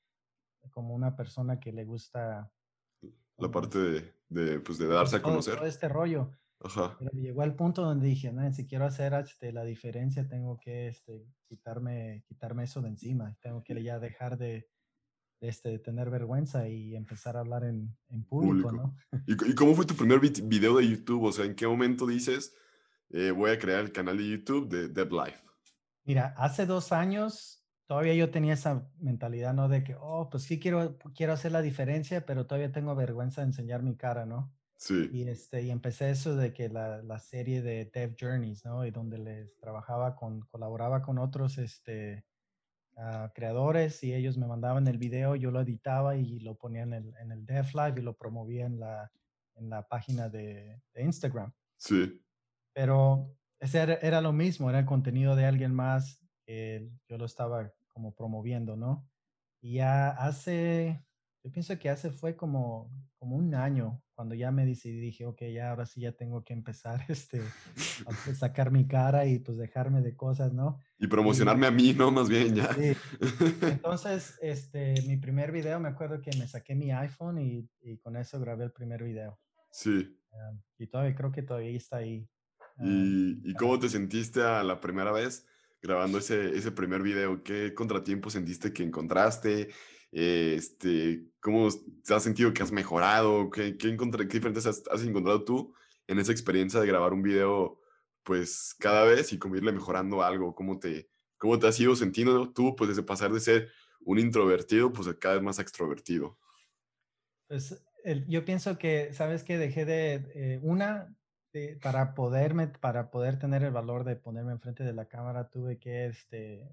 como 0.70 0.94
una 0.94 1.16
persona 1.16 1.58
que 1.58 1.72
le 1.72 1.84
gusta... 1.84 2.52
La 3.38 3.50
parte 3.50 3.78
de, 3.78 4.14
de 4.28 4.60
pues, 4.60 4.78
de 4.78 4.86
darse 4.86 5.16
a 5.16 5.22
conocer. 5.22 5.56
todo 5.56 5.66
este 5.66 5.88
rollo. 5.88 6.30
Ajá. 6.60 6.96
Pero 6.98 7.10
llegó 7.12 7.42
al 7.42 7.54
punto 7.56 7.82
donde 7.82 8.06
dije, 8.06 8.32
no, 8.32 8.50
si 8.52 8.66
quiero 8.66 8.86
hacer 8.86 9.12
este, 9.14 9.52
la 9.52 9.64
diferencia, 9.64 10.26
tengo 10.28 10.58
que 10.58 10.88
este, 10.88 11.26
quitarme, 11.48 12.22
quitarme 12.26 12.64
eso 12.64 12.80
de 12.80 12.88
encima. 12.88 13.36
Tengo 13.40 13.62
que 13.62 13.82
ya 13.82 13.98
dejar 13.98 14.38
de, 14.38 14.68
este, 15.40 15.78
tener 15.78 16.10
vergüenza 16.10 16.68
y 16.68 16.96
empezar 16.96 17.36
a 17.36 17.40
hablar 17.40 17.64
en, 17.64 17.96
en 18.08 18.24
público, 18.24 18.72
¿no? 18.72 18.96
¿Y, 19.26 19.54
cómo 19.54 19.74
fue 19.74 19.86
tu 19.86 19.94
primer 19.94 20.20
video 20.20 20.78
de 20.78 20.88
YouTube? 20.88 21.24
O 21.24 21.32
sea, 21.32 21.44
¿en 21.44 21.54
qué 21.54 21.66
momento 21.66 22.06
dices, 22.06 22.54
eh, 23.10 23.30
voy 23.30 23.50
a 23.50 23.58
crear 23.58 23.80
el 23.80 23.92
canal 23.92 24.16
de 24.16 24.28
YouTube 24.28 24.68
de 24.68 24.88
Dev 24.88 25.12
Life? 25.12 25.40
Mira, 26.04 26.34
hace 26.36 26.66
dos 26.66 26.92
años 26.92 27.64
todavía 27.86 28.14
yo 28.14 28.30
tenía 28.30 28.54
esa 28.54 28.88
mentalidad, 28.98 29.54
¿no? 29.54 29.68
De 29.68 29.84
que, 29.84 29.96
oh, 29.98 30.28
pues 30.30 30.44
sí 30.44 30.58
quiero, 30.58 30.98
quiero 31.14 31.32
hacer 31.32 31.52
la 31.52 31.62
diferencia, 31.62 32.26
pero 32.26 32.46
todavía 32.46 32.72
tengo 32.72 32.94
vergüenza 32.94 33.40
de 33.40 33.48
enseñar 33.48 33.82
mi 33.82 33.96
cara, 33.96 34.26
¿no? 34.26 34.52
Sí. 34.76 35.08
Y, 35.12 35.28
este, 35.28 35.62
y 35.62 35.70
empecé 35.70 36.10
eso 36.10 36.36
de 36.36 36.52
que 36.52 36.68
la, 36.68 37.02
la 37.02 37.18
serie 37.18 37.62
de 37.62 37.86
Dev 37.86 38.14
Journeys, 38.18 38.64
¿no? 38.64 38.84
Y 38.84 38.90
donde 38.90 39.18
les 39.18 39.58
trabajaba 39.58 40.16
con, 40.16 40.40
colaboraba 40.42 41.02
con 41.02 41.18
otros, 41.18 41.58
este, 41.58 42.24
uh, 42.96 43.28
creadores 43.34 44.02
y 44.02 44.14
ellos 44.14 44.36
me 44.36 44.46
mandaban 44.46 44.86
el 44.88 44.98
video, 44.98 45.36
yo 45.36 45.50
lo 45.50 45.60
editaba 45.60 46.16
y 46.16 46.40
lo 46.40 46.56
ponía 46.56 46.82
en 46.82 46.92
el, 46.94 47.14
en 47.20 47.32
el 47.32 47.46
Dev 47.46 47.66
Live 47.74 47.94
y 48.00 48.02
lo 48.02 48.14
promovía 48.14 48.66
en 48.66 48.80
la, 48.80 49.10
en 49.54 49.70
la 49.70 49.86
página 49.86 50.28
de, 50.28 50.80
de 50.94 51.02
Instagram. 51.02 51.52
Sí. 51.78 52.22
Pero 52.74 53.36
ese 53.60 53.80
era, 53.80 53.94
era, 53.94 54.20
lo 54.20 54.32
mismo, 54.32 54.68
era 54.68 54.80
el 54.80 54.86
contenido 54.86 55.36
de 55.36 55.46
alguien 55.46 55.74
más 55.74 56.22
que 56.46 56.90
yo 57.08 57.18
lo 57.18 57.24
estaba 57.24 57.72
como 57.88 58.14
promoviendo, 58.14 58.76
¿no? 58.76 59.08
Y 59.62 59.74
ya 59.74 60.10
hace, 60.10 61.02
yo 61.42 61.50
pienso 61.50 61.78
que 61.78 61.88
hace 61.88 62.10
fue 62.10 62.36
como, 62.36 62.90
como 63.18 63.36
un 63.36 63.54
año 63.54 64.02
cuando 64.16 64.34
ya 64.34 64.50
me 64.50 64.64
decidí, 64.64 64.98
dije, 64.98 65.26
ok, 65.26 65.42
ya 65.52 65.70
ahora 65.70 65.84
sí 65.84 66.00
ya 66.00 66.12
tengo 66.12 66.42
que 66.42 66.54
empezar 66.54 67.04
este, 67.08 67.42
a 68.06 68.34
sacar 68.34 68.72
mi 68.72 68.88
cara 68.88 69.26
y 69.26 69.38
pues 69.38 69.58
dejarme 69.58 70.00
de 70.00 70.16
cosas, 70.16 70.54
¿no? 70.54 70.80
Y 70.98 71.06
promocionarme 71.06 71.66
a 71.66 71.70
mí, 71.70 71.92
¿no? 71.92 72.10
Más 72.10 72.28
bien 72.28 72.54
ya. 72.54 72.72
Sí. 72.72 72.96
Entonces, 73.62 74.38
este, 74.40 74.94
mi 75.06 75.18
primer 75.18 75.52
video, 75.52 75.78
me 75.78 75.90
acuerdo 75.90 76.22
que 76.22 76.30
me 76.38 76.48
saqué 76.48 76.74
mi 76.74 76.90
iPhone 76.90 77.38
y, 77.38 77.68
y 77.82 77.98
con 77.98 78.16
eso 78.16 78.40
grabé 78.40 78.64
el 78.64 78.72
primer 78.72 79.04
video. 79.04 79.38
Sí. 79.70 80.18
Um, 80.30 80.62
y 80.78 80.86
todavía 80.86 81.14
creo 81.14 81.30
que 81.30 81.42
todavía 81.42 81.76
está 81.76 81.98
ahí. 81.98 82.26
¿Y, 82.78 83.50
¿Y, 83.50 83.54
cómo 83.54 83.78
te 83.78 83.88
sentiste 83.88 84.42
a 84.42 84.62
la 84.62 84.80
primera 84.80 85.12
vez 85.12 85.46
grabando 85.82 86.18
ese, 86.18 86.56
ese 86.56 86.72
primer 86.72 87.02
video? 87.02 87.42
¿Qué 87.42 87.74
contratiempo 87.74 88.30
sentiste 88.30 88.72
que 88.72 88.82
encontraste? 88.82 89.68
Este, 90.12 91.24
¿Cómo 91.40 91.68
te 92.04 92.14
has 92.14 92.22
sentido 92.22 92.52
que 92.52 92.62
has 92.62 92.72
mejorado? 92.72 93.50
¿Qué, 93.50 93.76
qué, 93.76 93.96
qué 93.96 94.24
diferentes 94.26 94.66
has, 94.66 95.02
encontrado 95.04 95.44
tú 95.44 95.74
en 96.06 96.18
esa 96.18 96.32
experiencia 96.32 96.80
de 96.80 96.86
grabar 96.86 97.12
un 97.12 97.22
video 97.22 97.80
pues 98.22 98.74
cada 98.78 99.04
vez 99.04 99.32
y 99.32 99.38
como 99.38 99.56
irle 99.56 99.72
mejorando 99.72 100.22
algo? 100.22 100.54
¿Cómo 100.54 100.78
te, 100.78 101.08
cómo 101.36 101.58
te 101.58 101.66
has 101.66 101.78
ido 101.78 101.94
sintiendo 101.94 102.52
tú 102.52 102.74
pues 102.76 102.88
desde 102.88 103.02
pasar 103.02 103.32
de 103.32 103.40
ser 103.40 103.70
un 104.00 104.18
introvertido 104.18 104.92
pues 104.92 105.08
cada 105.18 105.34
vez 105.34 105.44
más 105.44 105.58
extrovertido? 105.58 106.38
Pues 107.48 107.80
yo 108.28 108.44
pienso 108.44 108.78
que, 108.78 109.12
¿sabes 109.12 109.42
que 109.42 109.58
Dejé 109.58 109.84
de, 109.84 110.14
eh, 110.34 110.60
una, 110.62 111.14
de, 111.52 111.78
para, 111.82 112.14
poderme, 112.14 112.68
para 112.68 113.10
poder 113.10 113.38
tener 113.38 113.62
el 113.64 113.72
valor 113.72 114.04
de 114.04 114.16
ponerme 114.16 114.52
enfrente 114.52 114.84
de 114.84 114.92
la 114.92 115.06
cámara, 115.06 115.48
tuve 115.48 115.78
que 115.78 116.06
este, 116.06 116.68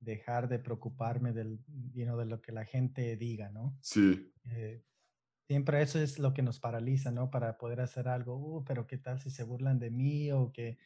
dejar 0.00 0.48
de 0.48 0.58
preocuparme 0.58 1.32
del, 1.32 1.58
you 1.92 2.04
know, 2.04 2.16
de 2.18 2.26
lo 2.26 2.40
que 2.40 2.52
la 2.52 2.64
gente 2.64 3.16
diga, 3.16 3.50
¿no? 3.50 3.76
Sí. 3.80 4.32
Eh, 4.50 4.82
siempre 5.46 5.82
eso 5.82 5.98
es 5.98 6.18
lo 6.18 6.34
que 6.34 6.42
nos 6.42 6.60
paraliza, 6.60 7.10
¿no? 7.10 7.30
Para 7.30 7.58
poder 7.58 7.80
hacer 7.80 8.08
algo, 8.08 8.36
uh, 8.36 8.64
pero 8.64 8.86
¿qué 8.86 8.98
tal 8.98 9.20
si 9.20 9.30
se 9.30 9.44
burlan 9.44 9.78
de 9.78 9.90
mí 9.90 10.30
o 10.32 10.52
que... 10.52 10.78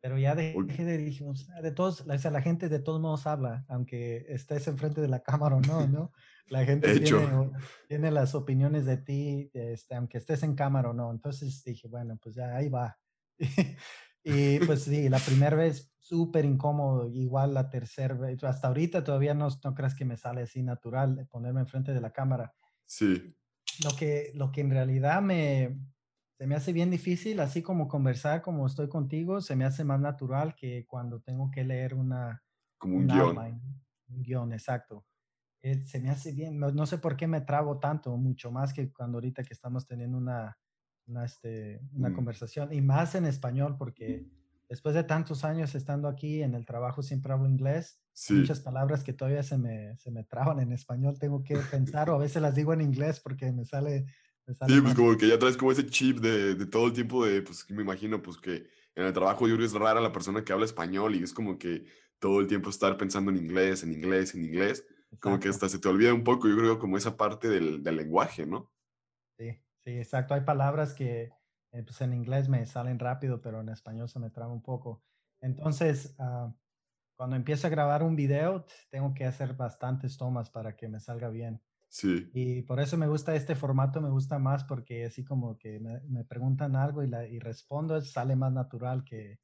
Pero 0.00 0.18
ya 0.18 0.34
dejé 0.34 0.54
de, 0.84 0.98
dijimos, 0.98 1.48
de 1.62 1.70
todos, 1.72 2.02
o 2.02 2.18
sea, 2.18 2.30
la 2.30 2.42
gente 2.42 2.68
de 2.68 2.78
todos 2.78 3.00
modos 3.00 3.26
habla, 3.26 3.64
aunque 3.68 4.26
estés 4.28 4.68
enfrente 4.68 5.00
de 5.00 5.08
la 5.08 5.22
cámara 5.22 5.56
o 5.56 5.60
no, 5.60 5.86
¿no? 5.86 6.12
La 6.48 6.64
gente 6.64 7.00
tiene, 7.00 7.50
tiene, 7.88 8.10
las 8.10 8.34
opiniones 8.34 8.86
de 8.86 8.98
ti, 8.98 9.50
este, 9.52 9.94
aunque 9.96 10.18
estés 10.18 10.42
en 10.42 10.54
cámara 10.54 10.90
o 10.90 10.92
no. 10.92 11.10
Entonces 11.10 11.62
dije, 11.64 11.88
bueno, 11.88 12.18
pues 12.22 12.34
ya 12.36 12.54
ahí 12.54 12.68
va. 12.68 12.98
y 14.28 14.58
pues 14.66 14.82
sí, 14.82 15.08
la 15.08 15.20
primera 15.20 15.54
vez 15.54 15.94
súper 16.00 16.44
incómodo, 16.44 17.08
igual 17.08 17.54
la 17.54 17.70
tercera 17.70 18.12
vez, 18.12 18.42
hasta 18.42 18.66
ahorita 18.66 19.04
todavía 19.04 19.34
no, 19.34 19.46
no 19.62 19.74
creas 19.74 19.94
que 19.94 20.04
me 20.04 20.16
sale 20.16 20.42
así 20.42 20.64
natural 20.64 21.28
ponerme 21.30 21.60
enfrente 21.60 21.94
de 21.94 22.00
la 22.00 22.10
cámara. 22.10 22.52
Sí. 22.86 23.36
Lo 23.84 23.90
que, 23.96 24.32
lo 24.34 24.50
que 24.50 24.62
en 24.62 24.70
realidad 24.70 25.22
me, 25.22 25.78
se 26.36 26.48
me 26.48 26.56
hace 26.56 26.72
bien 26.72 26.90
difícil, 26.90 27.38
así 27.38 27.62
como 27.62 27.86
conversar 27.86 28.42
como 28.42 28.66
estoy 28.66 28.88
contigo, 28.88 29.40
se 29.40 29.54
me 29.54 29.64
hace 29.64 29.84
más 29.84 30.00
natural 30.00 30.56
que 30.56 30.86
cuando 30.88 31.20
tengo 31.20 31.48
que 31.52 31.62
leer 31.62 31.94
una... 31.94 32.42
Como 32.78 32.96
un, 32.96 33.06
guion. 33.06 33.38
un 34.08 34.22
guion, 34.22 34.52
exacto. 34.52 35.06
Eh, 35.62 35.86
se 35.86 36.00
me 36.00 36.10
hace 36.10 36.32
bien, 36.32 36.58
no, 36.58 36.72
no, 36.72 36.84
sé 36.86 36.98
por 36.98 37.16
qué 37.16 37.28
me 37.28 37.42
trabo 37.42 37.78
tanto, 37.78 38.16
mucho 38.16 38.50
más 38.50 38.72
que 38.72 38.92
cuando 38.92 39.18
ahorita 39.18 39.44
que 39.44 39.54
estamos 39.54 39.86
teniendo 39.86 40.18
una, 40.18 40.58
una, 41.06 41.24
este, 41.24 41.80
una 41.92 42.10
mm. 42.10 42.14
conversación, 42.14 42.72
y 42.72 42.80
más 42.80 43.14
en 43.14 43.26
español, 43.26 43.76
porque 43.78 44.26
después 44.68 44.94
de 44.94 45.04
tantos 45.04 45.44
años 45.44 45.74
estando 45.74 46.08
aquí 46.08 46.42
en 46.42 46.54
el 46.54 46.66
trabajo 46.66 47.02
siempre 47.02 47.32
hablo 47.32 47.48
inglés, 47.48 48.00
sí. 48.12 48.34
muchas 48.34 48.60
palabras 48.60 49.04
que 49.04 49.12
todavía 49.12 49.42
se 49.42 49.58
me, 49.58 49.96
se 49.98 50.10
me 50.10 50.24
traban 50.24 50.60
en 50.60 50.72
español, 50.72 51.18
tengo 51.18 51.42
que 51.42 51.56
pensar 51.70 52.10
o 52.10 52.14
a 52.14 52.18
veces 52.18 52.42
las 52.42 52.54
digo 52.54 52.72
en 52.72 52.80
inglés 52.80 53.20
porque 53.20 53.52
me 53.52 53.64
sale... 53.64 54.06
Me 54.46 54.54
sale 54.54 54.74
sí, 54.74 54.80
pues 54.80 54.94
como 54.94 55.16
que 55.16 55.26
ya 55.26 55.38
traes 55.40 55.56
como 55.56 55.72
ese 55.72 55.86
chip 55.86 56.20
de, 56.20 56.54
de, 56.54 56.66
todo 56.66 56.86
el 56.86 56.92
tiempo 56.92 57.26
de, 57.26 57.42
pues 57.42 57.68
me 57.68 57.82
imagino, 57.82 58.22
pues 58.22 58.36
que 58.36 58.68
en 58.94 59.04
el 59.04 59.12
trabajo 59.12 59.48
yo 59.48 59.56
creo 59.56 59.68
que 59.68 59.74
es 59.74 59.80
rara 59.80 60.00
la 60.00 60.12
persona 60.12 60.44
que 60.44 60.52
habla 60.52 60.64
español 60.64 61.16
y 61.16 61.22
es 61.24 61.32
como 61.32 61.58
que 61.58 61.84
todo 62.20 62.40
el 62.40 62.46
tiempo 62.46 62.70
estar 62.70 62.96
pensando 62.96 63.32
en 63.32 63.38
inglés, 63.38 63.82
en 63.82 63.92
inglés, 63.92 64.34
en 64.34 64.44
inglés. 64.44 64.84
Exacto. 64.88 65.18
Como 65.20 65.40
que 65.40 65.48
hasta 65.48 65.68
se 65.68 65.80
te 65.80 65.88
olvida 65.88 66.14
un 66.14 66.22
poco, 66.22 66.48
yo 66.48 66.56
creo, 66.56 66.78
como 66.78 66.96
esa 66.96 67.16
parte 67.16 67.48
del, 67.48 67.82
del 67.82 67.96
lenguaje, 67.96 68.46
¿no? 68.46 68.72
Sí, 69.36 69.60
sí, 69.86 69.96
exacto. 69.96 70.34
Hay 70.34 70.40
palabras 70.40 70.92
que 70.92 71.30
eh, 71.72 71.82
pues 71.82 72.00
en 72.00 72.12
inglés 72.12 72.48
me 72.48 72.66
salen 72.66 72.98
rápido, 72.98 73.40
pero 73.40 73.60
en 73.60 73.68
español 73.68 74.08
se 74.08 74.18
me 74.18 74.30
traba 74.30 74.52
un 74.52 74.62
poco. 74.62 75.04
Entonces, 75.40 76.16
uh, 76.18 76.52
cuando 77.16 77.36
empiezo 77.36 77.66
a 77.66 77.70
grabar 77.70 78.02
un 78.02 78.16
video, 78.16 78.66
tengo 78.90 79.14
que 79.14 79.24
hacer 79.24 79.54
bastantes 79.54 80.16
tomas 80.16 80.50
para 80.50 80.76
que 80.76 80.88
me 80.88 80.98
salga 80.98 81.28
bien. 81.28 81.62
Sí. 81.88 82.28
Y 82.34 82.62
por 82.62 82.80
eso 82.80 82.96
me 82.96 83.06
gusta 83.06 83.34
este 83.36 83.54
formato, 83.54 84.00
me 84.00 84.10
gusta 84.10 84.38
más 84.38 84.64
porque 84.64 85.04
así 85.04 85.24
como 85.24 85.56
que 85.56 85.78
me, 85.78 86.00
me 86.08 86.24
preguntan 86.24 86.74
algo 86.74 87.02
y, 87.02 87.06
la, 87.06 87.26
y 87.26 87.38
respondo, 87.38 88.00
sale 88.00 88.34
más 88.34 88.52
natural 88.52 89.04
que, 89.04 89.38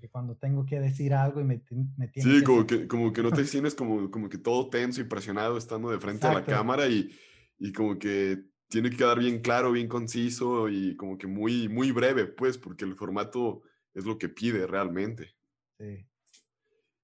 que 0.00 0.08
cuando 0.08 0.36
tengo 0.36 0.64
que 0.64 0.80
decir 0.80 1.12
algo 1.12 1.40
y 1.40 1.44
me, 1.44 1.62
me 1.96 2.10
Sí, 2.14 2.38
que 2.38 2.44
como, 2.44 2.66
que, 2.66 2.88
como 2.88 3.12
que 3.12 3.22
no 3.22 3.30
te 3.30 3.44
sientes 3.44 3.74
como, 3.74 4.10
como 4.10 4.28
que 4.28 4.38
todo 4.38 4.70
tenso 4.70 5.00
y 5.00 5.04
presionado 5.04 5.58
estando 5.58 5.90
de 5.90 5.98
frente 5.98 6.26
Exacto. 6.26 6.38
a 6.38 6.54
la 6.54 6.58
cámara 6.58 6.88
y, 6.88 7.10
y 7.58 7.72
como 7.72 7.98
que 7.98 8.51
tiene 8.72 8.88
que 8.88 8.96
quedar 8.96 9.18
bien 9.18 9.40
claro, 9.40 9.72
bien 9.72 9.86
conciso 9.86 10.70
y 10.70 10.96
como 10.96 11.18
que 11.18 11.26
muy, 11.26 11.68
muy 11.68 11.92
breve, 11.92 12.24
pues, 12.24 12.56
porque 12.56 12.86
el 12.86 12.96
formato 12.96 13.62
es 13.92 14.06
lo 14.06 14.16
que 14.16 14.30
pide 14.30 14.66
realmente. 14.66 15.36
Sí. 15.78 16.06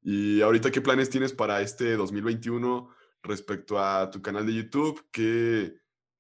Y 0.01 0.41
ahorita, 0.41 0.71
¿qué 0.71 0.81
planes 0.81 1.11
tienes 1.11 1.35
para 1.35 1.61
este 1.61 1.95
2021 1.97 2.89
respecto 3.23 3.79
a 3.79 4.11
tu 4.11 4.23
canal 4.23 4.47
de 4.47 4.55
YouTube? 4.55 5.07
¿Qué, 5.13 5.75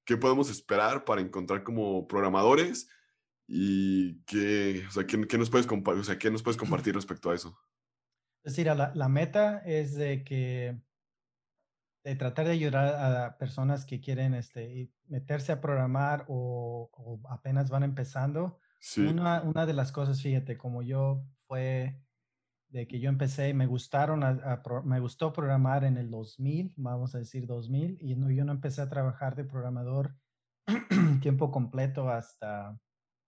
qué 0.04 0.18
podemos 0.18 0.50
esperar 0.50 1.06
para 1.06 1.22
encontrar 1.22 1.62
como 1.62 2.06
programadores? 2.06 2.90
¿Y 3.46 4.20
qué, 4.24 4.84
o 4.86 4.90
sea, 4.90 5.06
¿qué, 5.06 5.26
qué 5.26 5.38
nos 5.38 5.48
puedes 5.48 5.66
o 5.66 6.04
sea, 6.04 6.18
qué 6.18 6.30
nos 6.30 6.42
puedes 6.42 6.58
compartir 6.58 6.94
respecto 6.94 7.30
a 7.30 7.34
eso? 7.34 7.58
Es 8.44 8.52
decir, 8.52 8.66
la, 8.66 8.92
la 8.94 9.08
meta 9.08 9.62
es 9.64 9.94
de 9.94 10.24
que 10.24 10.78
de 12.04 12.16
tratar 12.16 12.46
de 12.46 12.52
ayudar 12.52 12.94
a 12.94 13.38
personas 13.38 13.84
que 13.84 14.00
quieren 14.00 14.34
este, 14.34 14.90
meterse 15.08 15.52
a 15.52 15.60
programar 15.60 16.24
o, 16.28 16.90
o 16.92 17.20
apenas 17.30 17.70
van 17.70 17.82
empezando. 17.82 18.58
Sí. 18.80 19.00
Una, 19.02 19.42
una, 19.42 19.66
de 19.66 19.72
las 19.74 19.92
cosas, 19.92 20.22
fíjate, 20.22 20.56
como 20.56 20.82
yo 20.82 21.24
fue 21.46 22.00
de 22.68 22.86
que 22.86 23.00
yo 23.00 23.08
empecé, 23.08 23.54
me 23.54 23.66
gustaron, 23.66 24.22
a, 24.22 24.28
a, 24.28 24.62
me 24.84 25.00
gustó 25.00 25.32
programar 25.32 25.84
en 25.84 25.96
el 25.96 26.10
2000, 26.10 26.74
vamos 26.76 27.14
a 27.14 27.18
decir 27.18 27.46
2000, 27.46 27.98
y 28.00 28.14
no, 28.14 28.30
yo 28.30 28.44
no 28.44 28.52
empecé 28.52 28.82
a 28.82 28.88
trabajar 28.88 29.34
de 29.36 29.44
programador 29.44 30.14
tiempo 31.22 31.50
completo 31.50 32.08
hasta 32.10 32.78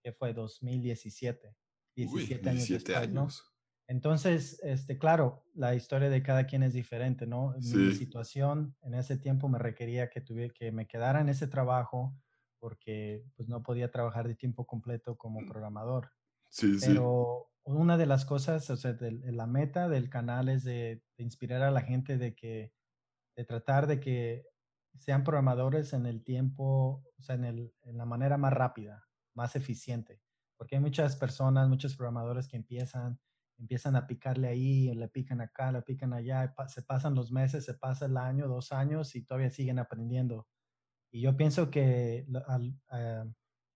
que 0.03 0.13
fue 0.13 0.33
2017. 0.35 1.55
17 1.97 2.43
Uy, 2.43 2.49
años 2.49 2.67
17 2.67 2.93
después, 2.93 3.09
años. 3.09 3.45
¿no? 3.45 3.49
Entonces, 3.91 4.61
este, 4.62 4.99
claro, 4.99 5.43
la 5.53 5.75
historia 5.75 6.09
de 6.09 6.23
cada 6.23 6.47
quien 6.47 6.62
es 6.62 6.73
diferente, 6.73 7.27
¿no? 7.27 7.57
Sí. 7.61 7.77
Mi 7.77 7.93
situación 7.93 8.77
en 8.83 8.95
ese 8.95 9.17
tiempo 9.17 9.49
me 9.49 9.59
requería 9.59 10.09
que, 10.09 10.21
tuviera, 10.21 10.55
que 10.55 10.71
me 10.71 10.87
quedara 10.87 11.21
en 11.21 11.29
ese 11.29 11.49
trabajo 11.49 12.15
porque 12.61 13.25
pues, 13.35 13.49
no 13.49 13.65
podía 13.65 13.91
trabajar 13.91 14.29
de 14.29 14.37
tiempo 14.37 14.65
completo 14.65 15.17
como 15.17 15.45
programador. 15.45 16.12
Sí, 16.51 16.79
Pero 16.81 17.49
sí. 17.65 17.73
una 17.73 17.99
de 17.99 18.07
las 18.07 18.25
cosas, 18.25 18.71
o 18.71 18.77
sea, 18.77 18.93
de, 18.93 19.11
de 19.11 19.33
la 19.33 19.49
meta 19.49 19.89
del 19.89 20.09
canal 20.09 20.49
es 20.49 20.62
de, 20.62 21.03
de, 21.19 21.25
inspirar 21.25 21.62
a 21.62 21.73
la 21.73 21.81
gente 21.81 22.17
de 22.17 22.37
que, 22.37 22.73
de 23.37 23.45
tratar 23.45 23.89
de 23.89 23.99
que 23.99 24.47
sean 25.01 25.25
programadores 25.25 25.95
en 25.95 26.07
el 26.07 26.23
tiempo, 26.23 27.03
o 27.19 27.23
sea, 27.23 27.35
en, 27.35 27.45
el, 27.45 27.75
en 27.83 27.99
la 27.99 28.05
manera 28.05 28.39
más 28.39 28.53
rápida, 28.53 29.09
más 29.35 29.57
eficiente. 29.57 30.23
Porque 30.57 30.77
hay 30.77 30.81
muchas 30.81 31.17
personas, 31.17 31.69
muchos 31.69 31.97
programadores 31.97 32.47
que 32.47 32.57
empiezan 32.57 33.19
empiezan 33.61 33.95
a 33.95 34.07
picarle 34.07 34.49
ahí, 34.49 34.93
le 34.95 35.09
pican 35.09 35.41
acá, 35.41 35.70
le 35.70 35.82
pican 35.82 36.12
allá, 36.12 36.55
se 36.69 36.82
pasan 36.82 37.15
los 37.15 37.31
meses, 37.31 37.65
se 37.65 37.74
pasa 37.74 38.07
el 38.07 38.16
año, 38.16 38.49
dos 38.49 38.73
años 38.73 39.15
y 39.15 39.23
todavía 39.23 39.51
siguen 39.51 39.78
aprendiendo. 39.78 40.49
Y 41.12 41.20
yo 41.20 41.37
pienso 41.37 41.70
que 41.70 42.24
lo, 42.28 42.41
uh, 42.41 43.32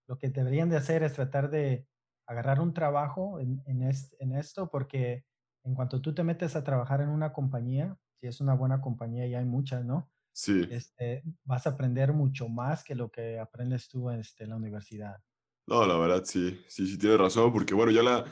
lo 0.08 0.18
que 0.18 0.30
deberían 0.30 0.70
de 0.70 0.76
hacer 0.76 1.02
es 1.02 1.12
tratar 1.12 1.50
de 1.50 1.86
agarrar 2.26 2.60
un 2.60 2.72
trabajo 2.72 3.38
en, 3.40 3.62
en, 3.66 3.82
est, 3.82 4.14
en, 4.18 4.32
esto, 4.32 4.70
porque 4.70 5.24
en 5.64 5.74
cuanto 5.74 6.00
tú 6.00 6.14
te 6.14 6.24
metes 6.24 6.56
a 6.56 6.64
trabajar 6.64 7.02
en 7.02 7.10
una 7.10 7.32
compañía, 7.32 7.98
si 8.20 8.26
es 8.26 8.40
una 8.40 8.54
buena 8.54 8.80
compañía 8.80 9.26
y 9.26 9.34
hay 9.34 9.44
muchas, 9.44 9.84
¿no? 9.84 10.10
Sí. 10.32 10.66
Este, 10.70 11.22
vas 11.44 11.66
a 11.66 11.70
aprender 11.70 12.12
mucho 12.12 12.48
más 12.48 12.82
que 12.82 12.94
lo 12.94 13.10
que 13.10 13.38
aprendes 13.38 13.88
tú 13.88 14.10
este, 14.10 14.44
en 14.44 14.50
la 14.50 14.56
universidad. 14.56 15.22
No, 15.66 15.86
la 15.86 15.96
verdad 15.96 16.24
sí, 16.24 16.60
sí, 16.68 16.86
sí 16.86 16.98
tienes 16.98 17.18
razón, 17.18 17.52
porque 17.52 17.74
bueno, 17.74 17.90
yo 17.90 18.02
la, 18.02 18.24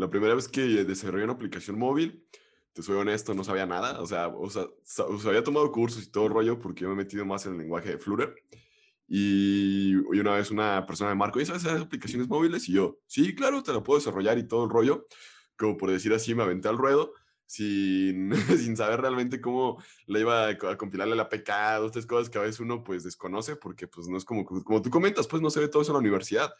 la 0.00 0.08
primera 0.08 0.34
vez 0.34 0.48
que 0.48 0.62
desarrollé 0.84 1.24
una 1.24 1.34
aplicación 1.34 1.78
móvil, 1.78 2.26
te 2.72 2.82
soy 2.82 2.96
honesto, 2.96 3.34
no 3.34 3.44
sabía 3.44 3.66
nada, 3.66 4.00
o 4.00 4.06
sea, 4.06 4.28
o 4.28 4.48
sea, 4.48 4.66
había 5.26 5.44
tomado 5.44 5.70
cursos 5.70 6.02
y 6.04 6.10
todo 6.10 6.26
el 6.26 6.32
rollo 6.32 6.58
porque 6.58 6.82
yo 6.82 6.88
me 6.88 6.94
he 6.94 6.96
metido 7.04 7.26
más 7.26 7.44
en 7.44 7.52
el 7.52 7.58
lenguaje 7.58 7.90
de 7.90 7.98
Flutter. 7.98 8.34
Y, 9.06 9.94
una 9.96 10.36
vez 10.36 10.50
una 10.50 10.86
persona 10.86 11.10
me 11.10 11.16
marcó, 11.16 11.40
¿y 11.40 11.46
sabes 11.46 11.66
hacer 11.66 11.82
aplicaciones 11.82 12.28
móviles? 12.28 12.68
Y 12.68 12.72
yo, 12.72 12.98
sí, 13.06 13.34
claro, 13.34 13.62
te 13.62 13.72
la 13.72 13.82
puedo 13.82 13.98
desarrollar 13.98 14.38
y 14.38 14.46
todo 14.48 14.64
el 14.64 14.70
rollo. 14.70 15.06
Como 15.56 15.76
por 15.76 15.90
decir 15.90 16.14
así, 16.14 16.34
me 16.34 16.44
aventé 16.44 16.68
al 16.68 16.78
ruedo 16.78 17.12
sin, 17.44 18.32
sin 18.56 18.76
saber 18.76 19.02
realmente 19.02 19.40
cómo 19.40 19.82
le 20.06 20.20
iba 20.20 20.48
a, 20.48 20.76
compilarle 20.78 21.16
la 21.16 21.24
APK, 21.24 21.50
dos, 21.80 21.92
tres 21.92 22.06
cosas 22.06 22.30
que 22.30 22.38
a 22.38 22.42
veces 22.42 22.60
uno 22.60 22.84
pues 22.84 23.04
desconoce 23.04 23.56
porque 23.56 23.86
pues 23.88 24.06
no 24.08 24.16
es 24.16 24.24
como, 24.24 24.44
como 24.46 24.80
tú 24.80 24.88
comentas, 24.88 25.26
pues 25.26 25.42
no 25.42 25.50
se 25.50 25.60
ve 25.60 25.68
todo 25.68 25.82
eso 25.82 25.90
en 25.90 25.94
la 25.94 26.00
universidad. 26.00 26.54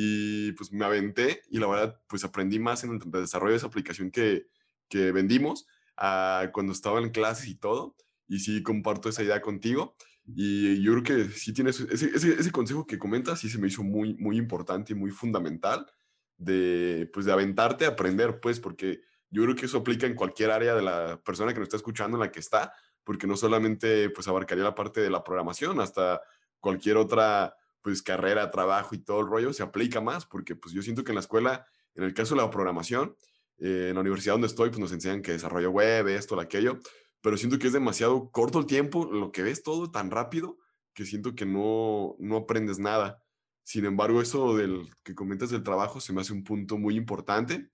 Y 0.00 0.52
pues 0.52 0.70
me 0.72 0.84
aventé 0.84 1.42
y 1.50 1.58
la 1.58 1.66
verdad 1.66 2.00
pues 2.06 2.22
aprendí 2.22 2.60
más 2.60 2.84
en 2.84 2.92
el 2.92 3.10
desarrollo 3.10 3.50
de 3.50 3.56
esa 3.56 3.66
aplicación 3.66 4.12
que, 4.12 4.46
que 4.88 5.10
vendimos 5.10 5.66
a 5.96 6.50
cuando 6.52 6.72
estaba 6.72 7.00
en 7.00 7.10
clases 7.10 7.48
y 7.48 7.56
todo. 7.56 7.96
Y 8.28 8.38
sí 8.38 8.62
comparto 8.62 9.08
esa 9.08 9.24
idea 9.24 9.40
contigo. 9.42 9.96
Y 10.24 10.80
yo 10.82 10.92
creo 10.92 11.02
que 11.02 11.32
sí 11.32 11.52
tienes 11.52 11.80
ese, 11.80 12.10
ese, 12.14 12.34
ese 12.34 12.52
consejo 12.52 12.86
que 12.86 12.96
comentas, 12.96 13.40
sí 13.40 13.50
se 13.50 13.58
me 13.58 13.66
hizo 13.66 13.82
muy, 13.82 14.14
muy 14.14 14.36
importante 14.36 14.92
y 14.92 14.96
muy 14.96 15.10
fundamental 15.10 15.90
de, 16.36 17.10
pues, 17.12 17.26
de 17.26 17.32
aventarte 17.32 17.84
a 17.84 17.88
aprender, 17.88 18.38
pues, 18.38 18.60
porque 18.60 19.00
yo 19.30 19.42
creo 19.42 19.56
que 19.56 19.66
eso 19.66 19.78
aplica 19.78 20.06
en 20.06 20.14
cualquier 20.14 20.52
área 20.52 20.76
de 20.76 20.82
la 20.82 21.20
persona 21.24 21.52
que 21.52 21.58
nos 21.58 21.66
está 21.66 21.76
escuchando, 21.76 22.18
en 22.18 22.20
la 22.20 22.30
que 22.30 22.38
está, 22.38 22.72
porque 23.02 23.26
no 23.26 23.36
solamente 23.36 24.10
pues 24.10 24.28
abarcaría 24.28 24.62
la 24.62 24.76
parte 24.76 25.00
de 25.00 25.10
la 25.10 25.24
programación, 25.24 25.80
hasta 25.80 26.20
cualquier 26.60 26.98
otra 26.98 27.56
pues 27.82 28.02
carrera, 28.02 28.50
trabajo 28.50 28.94
y 28.94 28.98
todo 28.98 29.20
el 29.20 29.26
rollo 29.26 29.52
se 29.52 29.62
aplica 29.62 30.00
más, 30.00 30.26
porque 30.26 30.56
pues 30.56 30.74
yo 30.74 30.82
siento 30.82 31.04
que 31.04 31.12
en 31.12 31.16
la 31.16 31.20
escuela, 31.20 31.66
en 31.94 32.04
el 32.04 32.14
caso 32.14 32.34
de 32.34 32.42
la 32.42 32.50
programación, 32.50 33.16
eh, 33.58 33.88
en 33.88 33.94
la 33.94 34.00
universidad 34.00 34.34
donde 34.34 34.46
estoy, 34.46 34.70
pues 34.70 34.80
nos 34.80 34.92
enseñan 34.92 35.22
que 35.22 35.32
desarrollo 35.32 35.70
web, 35.70 36.08
esto, 36.08 36.38
aquello, 36.38 36.78
pero 37.20 37.36
siento 37.36 37.58
que 37.58 37.66
es 37.66 37.72
demasiado 37.72 38.30
corto 38.30 38.58
el 38.58 38.66
tiempo, 38.66 39.10
lo 39.10 39.32
que 39.32 39.42
ves 39.42 39.62
todo 39.62 39.90
tan 39.90 40.10
rápido, 40.10 40.58
que 40.94 41.04
siento 41.04 41.34
que 41.34 41.46
no, 41.46 42.16
no 42.18 42.36
aprendes 42.36 42.78
nada. 42.78 43.22
Sin 43.64 43.84
embargo, 43.84 44.22
eso 44.22 44.56
del 44.56 44.88
que 45.02 45.14
comentas 45.14 45.50
del 45.50 45.62
trabajo 45.62 46.00
se 46.00 46.12
me 46.12 46.20
hace 46.20 46.32
un 46.32 46.42
punto 46.42 46.78
muy 46.78 46.96
importante. 46.96 47.70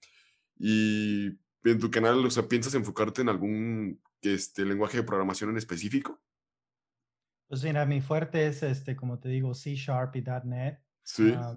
Y 0.58 1.38
en 1.64 1.78
tu 1.78 1.90
canal, 1.90 2.24
o 2.24 2.30
sea, 2.30 2.48
¿piensas 2.48 2.74
enfocarte 2.74 3.22
en 3.22 3.28
algún 3.28 4.00
este, 4.22 4.64
lenguaje 4.64 4.98
de 4.98 5.04
programación 5.04 5.50
en 5.50 5.58
específico? 5.58 6.20
Pues 7.54 7.62
mira, 7.62 7.86
mi 7.86 8.00
fuerte 8.00 8.48
es, 8.48 8.64
este, 8.64 8.96
como 8.96 9.20
te 9.20 9.28
digo, 9.28 9.54
C 9.54 9.76
Sharp 9.76 10.16
y 10.16 10.24
.NET. 10.42 10.82
Sí. 11.04 11.32
Ah, 11.36 11.56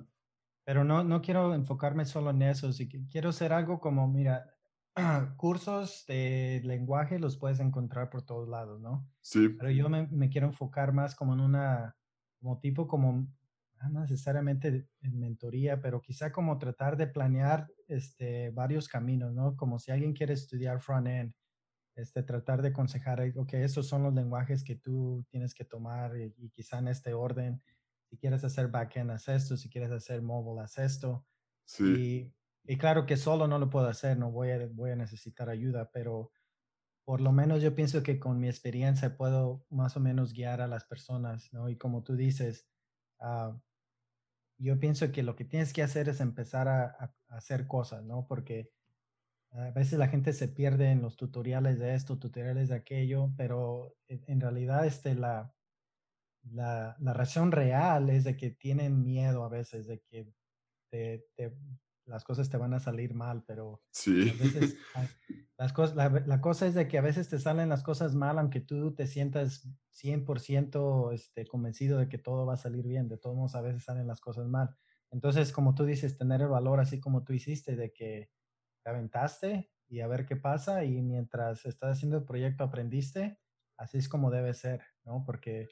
pero 0.63 0.83
no, 0.83 1.03
no 1.03 1.23
quiero 1.23 1.55
enfocarme 1.55 2.05
solo 2.05 2.29
en 2.29 2.43
eso. 2.43 2.71
Sí, 2.71 2.87
quiero 2.87 3.29
hacer 3.29 3.51
algo 3.51 3.79
como, 3.79 4.07
mira, 4.07 4.45
cursos 5.37 6.05
de 6.07 6.61
lenguaje 6.63 7.17
los 7.17 7.35
puedes 7.37 7.59
encontrar 7.59 8.11
por 8.11 8.21
todos 8.21 8.47
lados, 8.47 8.79
¿no? 8.79 9.11
Sí. 9.21 9.49
Pero 9.57 9.71
yo 9.71 9.89
me, 9.89 10.05
me 10.05 10.29
quiero 10.29 10.45
enfocar 10.45 10.93
más 10.93 11.15
como 11.15 11.33
en 11.33 11.39
una, 11.39 11.97
como 12.39 12.59
tipo 12.59 12.87
como 12.87 13.27
no 13.89 14.01
necesariamente 14.01 14.87
en 15.01 15.19
mentoría, 15.19 15.81
pero 15.81 15.99
quizá 15.99 16.31
como 16.31 16.59
tratar 16.59 16.95
de 16.95 17.07
planear 17.07 17.71
este, 17.87 18.51
varios 18.51 18.87
caminos, 18.87 19.33
¿no? 19.33 19.55
Como 19.57 19.79
si 19.79 19.89
alguien 19.89 20.13
quiere 20.13 20.33
estudiar 20.35 20.79
front-end, 20.79 21.33
este, 21.97 22.23
tratar 22.23 22.61
de 22.61 22.69
aconsejar, 22.69 23.21
ok, 23.35 23.53
estos 23.53 23.87
son 23.87 24.03
los 24.03 24.13
lenguajes 24.13 24.63
que 24.63 24.75
tú 24.75 25.25
tienes 25.29 25.53
que 25.53 25.65
tomar 25.65 26.17
y, 26.17 26.49
quizá 26.51 26.79
en 26.79 26.87
este 26.87 27.13
orden. 27.13 27.61
Si 28.09 28.17
quieres 28.17 28.43
hacer 28.43 28.69
backend, 28.69 29.11
haz 29.11 29.27
esto. 29.27 29.57
Si 29.57 29.69
quieres 29.69 29.91
hacer 29.91 30.21
mobile, 30.21 30.61
haz 30.61 30.77
esto. 30.77 31.25
Sí. 31.65 32.31
Y, 32.65 32.73
y, 32.73 32.77
claro 32.77 33.05
que 33.05 33.17
solo 33.17 33.47
no 33.47 33.59
lo 33.59 33.69
puedo 33.69 33.87
hacer, 33.87 34.17
no 34.17 34.31
voy 34.31 34.51
a, 34.51 34.67
voy 34.67 34.91
a 34.91 34.95
necesitar 34.95 35.49
ayuda, 35.49 35.91
pero 35.91 36.31
por 37.07 37.21
lo 37.21 37.31
menos 37.31 37.61
yo 37.61 37.73
pienso 37.73 38.03
que 38.03 38.19
con 38.19 38.37
mi 38.37 38.49
experiencia 38.49 39.15
puedo 39.15 39.65
más 39.69 39.95
o 39.95 40.01
menos 40.01 40.33
guiar 40.33 40.59
a 40.59 40.67
las 40.67 40.83
personas, 40.83 41.53
¿no? 41.53 41.69
Y 41.69 41.77
como 41.77 42.03
tú 42.03 42.17
dices, 42.17 42.67
uh, 43.21 43.57
yo 44.57 44.79
pienso 44.79 45.09
que 45.11 45.23
lo 45.23 45.35
que 45.35 45.45
tienes 45.45 45.71
que 45.71 45.83
hacer 45.83 46.09
es 46.09 46.19
empezar 46.19 46.67
a, 46.67 47.15
hacer 47.29 47.67
cosas, 47.67 48.03
¿no? 48.03 48.27
Porque 48.27 48.71
a 49.57 49.71
veces 49.71 49.97
la 49.97 50.07
gente 50.07 50.34
se 50.34 50.47
pierde 50.47 50.91
en 50.91 51.01
los 51.01 51.17
tutoriales 51.17 51.79
de 51.79 51.95
esto, 51.95 52.19
tutoriales 52.19 52.69
de 52.69 52.75
aquello, 52.75 53.31
pero 53.38 53.95
en, 54.07 54.39
realidad 54.39 54.85
este, 54.85 55.15
la, 55.15 55.53
la, 56.51 56.95
la, 56.99 57.13
razón 57.13 57.51
real 57.51 58.09
es 58.09 58.23
de 58.23 58.38
que 58.38 58.51
tienen 58.51 59.03
miedo 59.03 59.43
a 59.43 59.49
veces 59.49 59.88
de 59.88 59.99
que 60.01 60.31
te, 60.91 61.25
las 62.05 62.23
cosas 62.23 62.49
te 62.49 62.57
van 62.57 62.73
a 62.73 62.79
salir 62.79 63.13
mal, 63.13 63.43
pero 63.45 63.81
sí. 63.91 64.29
a 64.29 64.43
veces 64.43 64.77
las 65.57 65.73
cosas, 65.73 65.95
la, 65.95 66.41
cosa 66.41 66.67
es 66.67 66.75
de 66.75 66.88
que 66.88 66.97
a 66.99 67.01
veces 67.01 67.27
te 67.27 67.39
salen 67.39 67.69
las 67.69 67.84
cosas 67.84 68.13
mal, 68.13 68.38
aunque 68.38 68.61
tú 68.61 68.93
te 68.93 69.07
sientas 69.07 69.67
100% 70.03 71.13
este, 71.13 71.47
convencido 71.47 71.97
de 71.97 72.09
que 72.09 72.19
todo 72.19 72.45
va 72.45 72.53
a 72.53 72.57
salir 72.57 72.88
bien. 72.88 73.09
De 73.09 73.17
todos 73.17 73.35
modos, 73.35 73.55
a 73.55 73.61
veces 73.61 73.84
salen 73.84 74.07
las 74.07 74.21
cosas 74.21 74.47
mal. 74.47 74.69
Entonces, 75.09 75.51
como 75.51 75.73
tú 75.73 75.85
dices, 75.85 76.17
tener 76.17 76.41
el 76.41 76.47
valor 76.47 76.79
así 76.79 76.99
como 76.99 77.23
tú 77.23 77.34
hiciste, 77.34 77.75
de 77.75 77.91
que 77.91 78.29
te 78.88 78.91
aventaste 78.91 79.69
y 79.89 79.99
a 79.99 80.07
ver 80.07 80.26
qué 80.26 80.38
pasa 80.38 80.85
y 80.85 81.01
mientras 81.01 81.65
estás 81.65 81.97
haciendo 81.97 82.15
el 82.19 82.23
proyecto 82.23 82.64
aprendiste, 82.64 83.38
así 83.76 83.97
es 83.97 84.07
como 84.07 84.31
debe 84.31 84.53
ser, 84.53 84.81
¿no? 85.03 85.23
Porque 85.26 85.68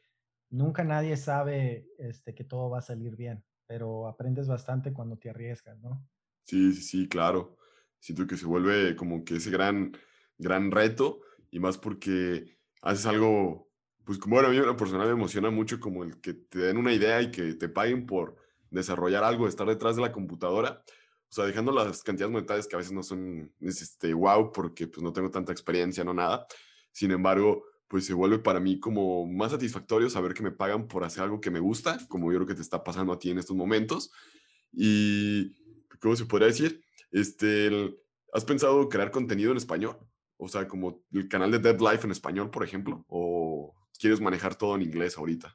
nunca 0.49 0.83
nadie 0.83 1.15
sabe 1.15 1.87
este, 1.97 2.35
que 2.35 2.43
todo 2.43 2.69
va 2.69 2.79
a 2.79 2.81
salir 2.81 3.15
bien, 3.15 3.45
pero 3.67 4.09
aprendes 4.09 4.49
bastante 4.49 4.91
cuando 4.91 5.17
te 5.17 5.29
arriesgas, 5.29 5.79
¿no? 5.79 6.05
Sí, 6.43 6.73
sí, 6.73 6.81
sí, 6.81 7.07
claro. 7.07 7.55
Siento 7.99 8.27
que 8.27 8.35
se 8.35 8.45
vuelve 8.45 8.97
como 8.97 9.23
que 9.23 9.37
ese 9.37 9.49
gran, 9.49 9.93
gran 10.37 10.69
reto 10.69 11.21
y 11.51 11.59
más 11.59 11.77
porque 11.77 12.57
haces 12.81 13.05
algo, 13.05 13.71
pues 14.03 14.19
como 14.19 14.35
bueno, 14.35 14.49
a 14.49 14.51
mí 14.51 14.59
una 14.59 14.75
persona 14.75 15.05
me 15.05 15.11
emociona 15.11 15.49
mucho 15.51 15.79
como 15.79 16.03
el 16.03 16.19
que 16.19 16.33
te 16.33 16.59
den 16.59 16.75
una 16.75 16.91
idea 16.91 17.21
y 17.21 17.31
que 17.31 17.53
te 17.53 17.69
paguen 17.69 18.05
por 18.07 18.35
desarrollar 18.71 19.23
algo, 19.23 19.47
estar 19.47 19.67
detrás 19.67 19.95
de 19.95 20.01
la 20.01 20.11
computadora. 20.11 20.83
Sea, 21.35 21.45
dejando 21.45 21.73
las 21.73 22.01
cantidades 22.01 22.31
monetarias 22.31 22.65
que 22.65 22.77
a 22.77 22.79
veces 22.79 22.93
no 22.93 23.03
son 23.03 23.51
este, 23.59 24.13
wow 24.13 24.53
porque 24.53 24.87
pues 24.87 25.03
no 25.03 25.11
tengo 25.11 25.29
tanta 25.29 25.51
experiencia, 25.51 26.01
no 26.05 26.13
nada. 26.13 26.47
Sin 26.93 27.11
embargo, 27.11 27.65
pues 27.89 28.05
se 28.05 28.13
vuelve 28.13 28.39
para 28.39 28.61
mí 28.61 28.79
como 28.79 29.27
más 29.27 29.51
satisfactorio 29.51 30.09
saber 30.09 30.33
que 30.33 30.43
me 30.43 30.53
pagan 30.53 30.87
por 30.87 31.03
hacer 31.03 31.23
algo 31.23 31.41
que 31.41 31.51
me 31.51 31.59
gusta, 31.59 31.99
como 32.07 32.31
yo 32.31 32.37
creo 32.37 32.47
que 32.47 32.55
te 32.55 32.61
está 32.61 32.85
pasando 32.85 33.11
a 33.11 33.19
ti 33.19 33.31
en 33.31 33.37
estos 33.37 33.53
momentos. 33.53 34.13
Y 34.71 35.51
¿cómo 35.99 36.15
se 36.15 36.23
podría 36.23 36.47
decir? 36.47 36.81
Este, 37.11 37.69
¿Has 38.31 38.45
pensado 38.45 38.87
crear 38.87 39.11
contenido 39.11 39.51
en 39.51 39.57
español? 39.57 39.97
O 40.37 40.47
sea, 40.47 40.69
como 40.69 41.03
el 41.11 41.27
canal 41.27 41.51
de 41.51 41.59
Dead 41.59 41.81
Life 41.81 42.05
en 42.05 42.11
español, 42.11 42.49
por 42.49 42.63
ejemplo, 42.63 43.03
o 43.09 43.75
quieres 43.99 44.21
manejar 44.21 44.55
todo 44.55 44.75
en 44.75 44.83
inglés 44.83 45.17
ahorita? 45.17 45.53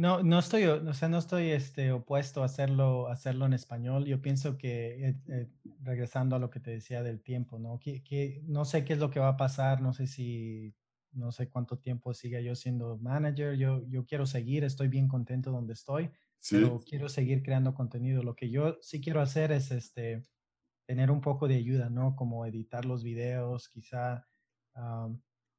No, 0.00 0.22
no 0.22 0.38
estoy, 0.38 0.64
o 0.64 0.94
sea, 0.94 1.10
no 1.10 1.18
estoy 1.18 1.50
este, 1.50 1.92
opuesto 1.92 2.40
a 2.40 2.46
hacerlo, 2.46 3.08
hacerlo 3.08 3.44
en 3.44 3.52
español. 3.52 4.06
Yo 4.06 4.22
pienso 4.22 4.56
que, 4.56 5.08
eh, 5.08 5.20
eh, 5.28 5.50
regresando 5.82 6.36
a 6.36 6.38
lo 6.38 6.48
que 6.48 6.58
te 6.58 6.70
decía 6.70 7.02
del 7.02 7.20
tiempo, 7.20 7.58
¿no? 7.58 7.78
Que, 7.78 8.02
que, 8.02 8.40
no 8.46 8.64
sé 8.64 8.82
qué 8.86 8.94
es 8.94 8.98
lo 8.98 9.10
que 9.10 9.20
va 9.20 9.28
a 9.28 9.36
pasar, 9.36 9.82
no 9.82 9.92
sé 9.92 10.06
si, 10.06 10.74
no 11.12 11.32
sé 11.32 11.50
cuánto 11.50 11.78
tiempo 11.80 12.14
siga 12.14 12.40
yo 12.40 12.54
siendo 12.54 12.96
manager. 12.96 13.58
Yo, 13.58 13.86
yo 13.90 14.06
quiero 14.06 14.24
seguir, 14.24 14.64
estoy 14.64 14.88
bien 14.88 15.06
contento 15.06 15.50
donde 15.50 15.74
estoy, 15.74 16.10
pero 16.48 16.80
quiero 16.80 17.10
seguir 17.10 17.42
creando 17.42 17.74
contenido. 17.74 18.22
Lo 18.22 18.34
que 18.34 18.48
yo 18.48 18.78
sí 18.80 19.02
quiero 19.02 19.20
hacer 19.20 19.52
es 19.52 19.70
este, 19.70 20.24
tener 20.86 21.10
un 21.10 21.20
poco 21.20 21.46
de 21.46 21.56
ayuda, 21.56 21.90
¿no? 21.90 22.16
Como 22.16 22.46
editar 22.46 22.86
los 22.86 23.02
videos, 23.02 23.68
quizá 23.68 24.26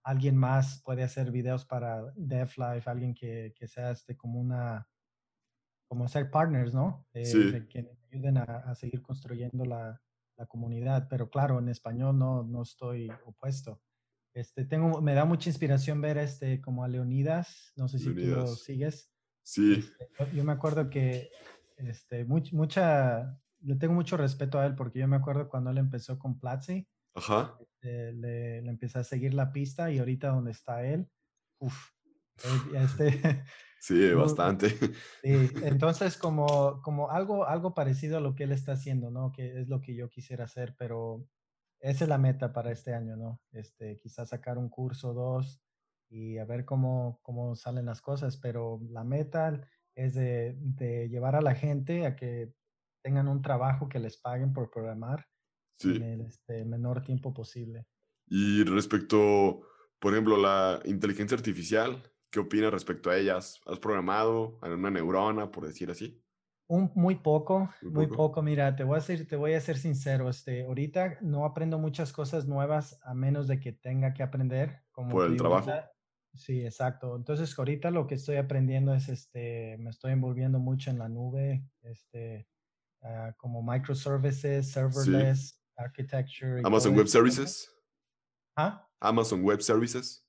alguien 0.04 0.36
más 0.36 0.82
puede 0.84 1.04
hacer 1.04 1.32
videos 1.32 1.66
para 1.66 2.04
DevLife, 2.16 2.90
alguien 2.90 3.14
que, 3.14 3.54
que, 3.56 3.68
sea 3.68 3.92
este, 3.92 4.16
como 4.16 4.40
una, 4.40 4.88
como 5.88 6.08
ser 6.08 6.32
partners, 6.32 6.74
¿no? 6.74 7.06
sí. 7.14 7.52
que 7.70 7.88
ayuden 8.12 8.38
a, 8.38 8.44
a 8.44 8.76
seguir 8.76 9.02
construyendo 9.02 9.66
la, 9.66 10.02
la, 10.38 10.46
comunidad. 10.46 11.08
Pero 11.10 11.30
claro, 11.30 11.60
en 11.60 11.70
español 11.70 12.18
no, 12.18 12.44
no 12.44 12.64
estoy 12.64 13.12
opuesto. 13.26 13.82
Este, 14.34 14.64
tengo, 14.66 15.02
me 15.02 15.14
da 15.14 15.26
mucha 15.26 15.50
inspiración 15.50 16.00
ver 16.00 16.18
este, 16.18 16.62
como 16.62 16.84
a 16.84 16.88
Leonidas, 16.88 17.74
no 17.76 17.88
sé 17.88 18.00
si 18.00 18.14
tú 18.14 18.28
lo 18.28 18.48
sigues. 18.48 19.12
Sí. 19.44 19.84
Este, 20.00 20.36
yo, 20.36 20.44
me 20.44 20.54
acuerdo 20.54 20.90
que 20.90 21.30
este, 21.76 22.24
mucha, 22.26 23.38
le 23.60 23.76
tengo 23.76 23.94
mucho 23.94 24.16
respeto 24.16 24.60
a 24.60 24.66
él 24.66 24.76
porque 24.76 25.00
yo 25.00 25.08
me 25.08 25.18
acuerdo 25.18 25.50
cuando 25.50 25.72
él 25.72 25.78
empezó 25.78 26.18
con 26.18 26.40
Platzi. 26.40 26.88
Ajá. 27.14 27.58
Este, 27.60 28.14
le, 28.14 28.62
le, 28.62 28.70
empecé 28.70 29.00
a 29.00 29.04
seguir 29.04 29.34
la 29.34 29.52
pista 29.52 29.92
y 29.92 30.00
ahorita 30.00 30.30
donde 30.30 30.52
está 30.52 30.86
él, 30.86 31.10
uff, 31.60 31.92
este, 32.74 33.44
sí, 33.80 34.14
bastante. 34.14 34.70
Sí, 34.70 34.90
entonces 35.64 36.18
como, 36.18 36.82
como 36.82 37.12
algo, 37.12 37.46
algo 37.46 37.74
parecido 37.74 38.18
a 38.18 38.22
lo 38.22 38.36
que 38.36 38.44
él 38.44 38.52
está 38.52 38.74
haciendo, 38.74 39.12
¿no? 39.12 39.32
Que 39.32 39.62
es 39.62 39.68
lo 39.68 39.82
que 39.82 39.96
yo 39.96 40.10
quisiera 40.10 40.46
hacer, 40.46 40.76
pero 40.78 41.28
esa 41.80 42.06
es 42.06 42.10
la 42.10 42.18
meta 42.18 42.54
para 42.54 42.72
este 42.72 42.94
año, 42.94 43.16
¿no? 43.16 43.42
Este, 43.52 43.98
quizás 43.98 44.30
sacar 44.30 44.58
un 44.58 44.70
curso 44.70 45.10
o 45.10 45.14
dos 45.14 45.62
y 46.10 46.38
a 46.38 46.46
ver 46.46 46.66
cómo, 46.66 47.20
cómo 47.22 47.56
salen 47.56 47.86
las 47.86 48.02
cosas, 48.02 48.38
pero 48.38 48.82
la 48.90 49.04
meta 49.04 49.62
es 49.96 50.14
de, 50.14 50.56
de, 50.60 51.10
llevar 51.10 51.36
a 51.36 51.42
la 51.42 51.56
gente 51.56 52.06
a 52.06 52.16
que 52.16 52.54
tengan 53.04 53.28
un 53.28 53.42
trabajo 53.42 53.90
que 53.90 54.00
les 54.00 54.18
paguen 54.18 54.54
por 54.54 54.70
programar 54.70 55.26
en 55.84 56.04
el 56.04 56.22
este, 56.22 56.66
menor 56.66 57.04
tiempo 57.04 57.34
posible. 57.34 57.86
Y 58.28 58.64
respecto, 58.64 59.62
por 60.00 60.14
ejemplo, 60.14 60.38
la 60.38 60.80
inteligencia 60.86 61.36
artificial, 61.36 62.02
¿qué 62.30 62.40
opinas 62.40 62.72
respecto 62.72 63.10
a 63.10 63.18
ellas? 63.18 63.60
¿Has 63.66 63.80
programado 63.80 64.58
en 64.64 64.72
una 64.74 64.90
neurona, 64.90 65.52
por 65.52 65.68
decir 65.68 65.92
así? 65.92 66.24
Un, 66.68 66.90
muy 66.96 67.16
poco, 67.16 67.70
muy, 67.82 68.08
poco. 68.08 68.42
Mira, 68.42 68.76
te 68.78 68.86
voy 68.86 68.96
a 68.96 69.00
decir, 69.00 69.28
te 69.28 69.36
voy 69.36 69.54
a 69.54 69.60
ser 69.60 69.78
sincero. 69.78 70.30
Este, 70.30 70.66
ahorita 70.66 71.18
no 71.20 71.46
aprendo 71.46 71.78
muchas 71.78 72.14
cosas 72.14 72.48
nuevas 72.48 72.98
a 73.04 73.14
menos 73.14 73.50
de 73.50 73.60
que 73.60 73.74
tenga 73.74 74.14
que 74.14 74.24
aprender. 74.24 74.82
Como 74.92 75.10
por 75.10 75.28
el 75.28 75.36
trabajo. 75.36 75.70
Sí, 76.34 76.64
exacto. 76.64 77.16
Entonces, 77.16 77.58
ahorita 77.58 77.92
lo 77.92 78.08
que 78.08 78.16
estoy 78.16 78.38
aprendiendo 78.38 78.94
es, 78.94 79.10
este, 79.10 79.78
me 79.80 79.90
estoy 79.90 80.14
envolviendo 80.14 80.60
mucho 80.60 80.90
en 80.90 81.00
la 81.00 81.10
nube, 81.10 81.66
este, 81.82 82.48
ah, 83.02 83.34
como 83.38 83.62
microservices, 83.62 84.72
serverless, 84.72 85.61
architecture. 85.78 86.62
Amazon 86.64 86.96
Web 86.96 87.08
Services. 87.08 87.70
¿Ah? 88.56 88.88
Amazon 89.00 89.44
Web 89.44 89.62
Services. 89.62 90.24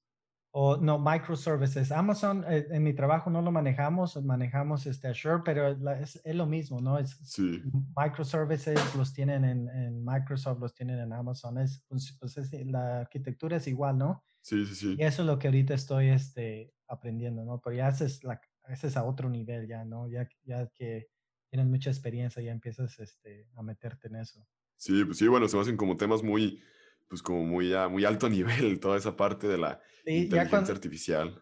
O 0.55 0.77
no, 0.77 0.99
microservices. 0.99 1.91
Amazon, 1.91 2.45
eh, 2.47 2.67
en 2.71 2.83
mi 2.83 2.93
trabajo 2.93 3.31
no 3.31 3.41
lo 3.41 3.51
manejamos, 3.51 4.23
manejamos 4.23 4.85
este 4.85 5.09
Azure, 5.09 5.41
pero 5.43 5.69
es, 5.95 6.21
es, 6.23 6.35
lo 6.35 6.45
mismo, 6.45 6.79
¿no? 6.79 6.99
Es, 6.99 7.17
sí. 7.25 7.63
Microservices 7.97 8.95
los 8.95 9.15
tienen 9.15 9.47
en, 9.47 9.69
en, 9.71 10.05
Microsoft, 10.05 10.61
los 10.61 10.75
tienen 10.75 10.99
en 10.99 11.15
Amazon. 11.15 11.57
Es, 11.57 11.83
pues, 11.89 12.19
pues 12.21 12.37
la 12.67 13.01
arquitectura 13.01 13.57
es 13.57 13.67
igual, 13.67 13.97
¿no? 13.97 14.23
Sí, 14.43 14.67
sí, 14.67 14.75
sí. 14.75 14.97
Y 14.99 15.03
eso 15.03 15.23
es 15.23 15.27
lo 15.27 15.39
que 15.39 15.49
ahorita 15.49 15.73
estoy 15.73 16.11
este, 16.11 16.75
aprendiendo, 16.87 17.47
¿no? 17.47 17.59
Pero 17.59 17.77
ya 17.77 17.87
haces, 17.87 18.23
la, 18.23 18.39
haces 18.65 18.99
a 18.99 19.05
otro 19.05 19.31
nivel 19.31 19.67
ya, 19.67 19.87
¿no? 19.87 20.07
Ya, 20.11 20.29
ya 20.45 20.67
que 20.75 21.09
tienes 21.49 21.67
mucha 21.67 21.89
experiencia, 21.89 22.43
ya 22.43 22.53
empiezas 22.53 22.99
este, 22.99 23.49
a 23.57 23.63
meterte 23.63 24.09
en 24.09 24.17
eso. 24.17 24.47
Sí, 24.83 25.05
pues 25.05 25.19
sí, 25.19 25.29
bueno, 25.29 25.47
se 25.47 25.55
me 25.55 25.63
hacen 25.63 25.77
como 25.77 25.97
temas 25.97 26.25
muy, 26.25 26.61
pues 27.07 27.23
como 27.23 27.45
muy, 27.45 27.73
a 27.73 27.87
muy 27.87 28.05
alto 28.05 28.29
nivel, 28.29 28.81
toda 28.81 28.99
esa 28.99 29.17
parte 29.17 29.47
de 29.47 29.57
la 29.57 29.81
inteligencia 30.05 30.75
artificial. 30.75 31.41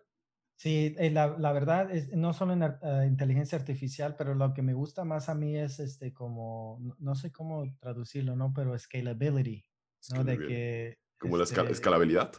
Sí, 0.57 0.95
eh, 0.99 1.11
la, 1.11 1.39
la, 1.39 1.51
verdad 1.51 1.91
es 1.91 2.12
no 2.12 2.35
solo 2.35 2.53
en 2.53 2.62
uh, 2.62 3.03
inteligencia 3.07 3.57
artificial, 3.57 4.15
pero 4.19 4.35
lo 4.35 4.53
que 4.53 4.61
me 4.61 4.75
gusta 4.75 5.07
más 5.07 5.31
a 5.31 5.35
mí 5.35 5.57
es 5.57 5.81
este 5.81 6.12
como, 6.12 6.79
no, 6.99 7.15
sé 7.15 7.33
cómo 7.33 7.65
traducirlo, 7.81 8.37
¿no? 8.37 8.53
Pero 8.53 8.79
scalability, 8.79 9.65
¿no? 10.12 10.23
De 10.23 10.37
que... 10.39 10.99
Como 11.17 11.39
la 11.39 11.45
este 11.45 11.62
escalabilidad. 11.71 12.33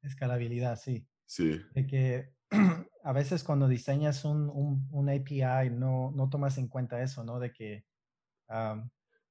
Escalabilidad, 0.00 0.76
sí. 0.76 1.06
Sí. 1.26 1.60
De 1.74 1.86
que 1.86 2.32
a 3.04 3.12
veces 3.12 3.44
cuando 3.44 3.68
diseñas 3.68 4.24
un, 4.24 4.48
un, 4.48 4.88
un 4.90 5.10
API 5.10 5.68
no, 5.70 6.12
no, 6.16 6.30
tomas 6.30 6.56
en 6.56 6.68
cuenta 6.68 7.02
eso, 7.02 7.24
¿no? 7.24 7.40
De 7.40 7.52
que 7.52 7.84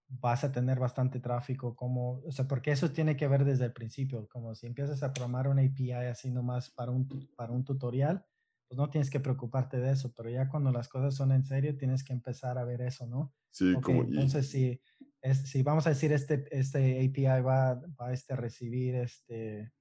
vas 0.08 0.44
a 0.44 0.52
tener 0.52 0.80
bastante 0.80 1.20
tráfico, 1.20 1.76
como, 1.76 2.22
o 2.22 2.32
sea, 2.32 2.48
porque 2.48 2.72
eso 2.72 2.92
tiene 2.92 3.16
que 3.18 3.28
ver 3.28 3.44
desde 3.44 3.66
el 3.66 3.74
principio, 3.74 4.28
como 4.28 4.54
si 4.56 4.68
empiezas 4.68 5.02
a 5.04 5.14
programar 5.14 5.48
una 5.48 5.64
API 5.64 5.92
así 5.92 6.32
nomás 6.32 6.70
para 6.70 6.92
un, 6.92 7.08
para 7.36 7.52
un 7.52 7.64
tutorial, 7.64 8.24
pues 8.68 8.78
no 8.78 8.90
tienes 8.90 9.10
que 9.10 9.20
preocuparte 9.20 9.78
de 9.78 9.92
eso, 9.92 10.14
pero 10.16 10.30
ya 10.30 10.48
cuando 10.50 10.72
las 10.72 10.88
cosas 10.88 11.16
son 11.16 11.32
en 11.32 11.44
serio, 11.44 11.78
tienes 11.78 12.04
que 12.04 12.14
empezar 12.14 12.58
a 12.58 12.66
ver 12.66 12.82
eso, 12.82 13.06
¿no? 13.08 13.34
Sí, 13.52 13.74
como... 13.82 14.04
Entonces, 14.04 14.50
si, 14.50 14.82
es, 15.22 15.50
si 15.50 15.64
vamos 15.64 15.86
a 15.88 15.92
decir, 15.92 16.12
este, 16.12 16.46
este 16.52 17.06
API 17.06 17.42
va, 17.42 17.82
va 18.00 18.14
este, 18.14 18.34
a 18.34 18.38
recibir, 18.38 18.96
este, 18.96 19.72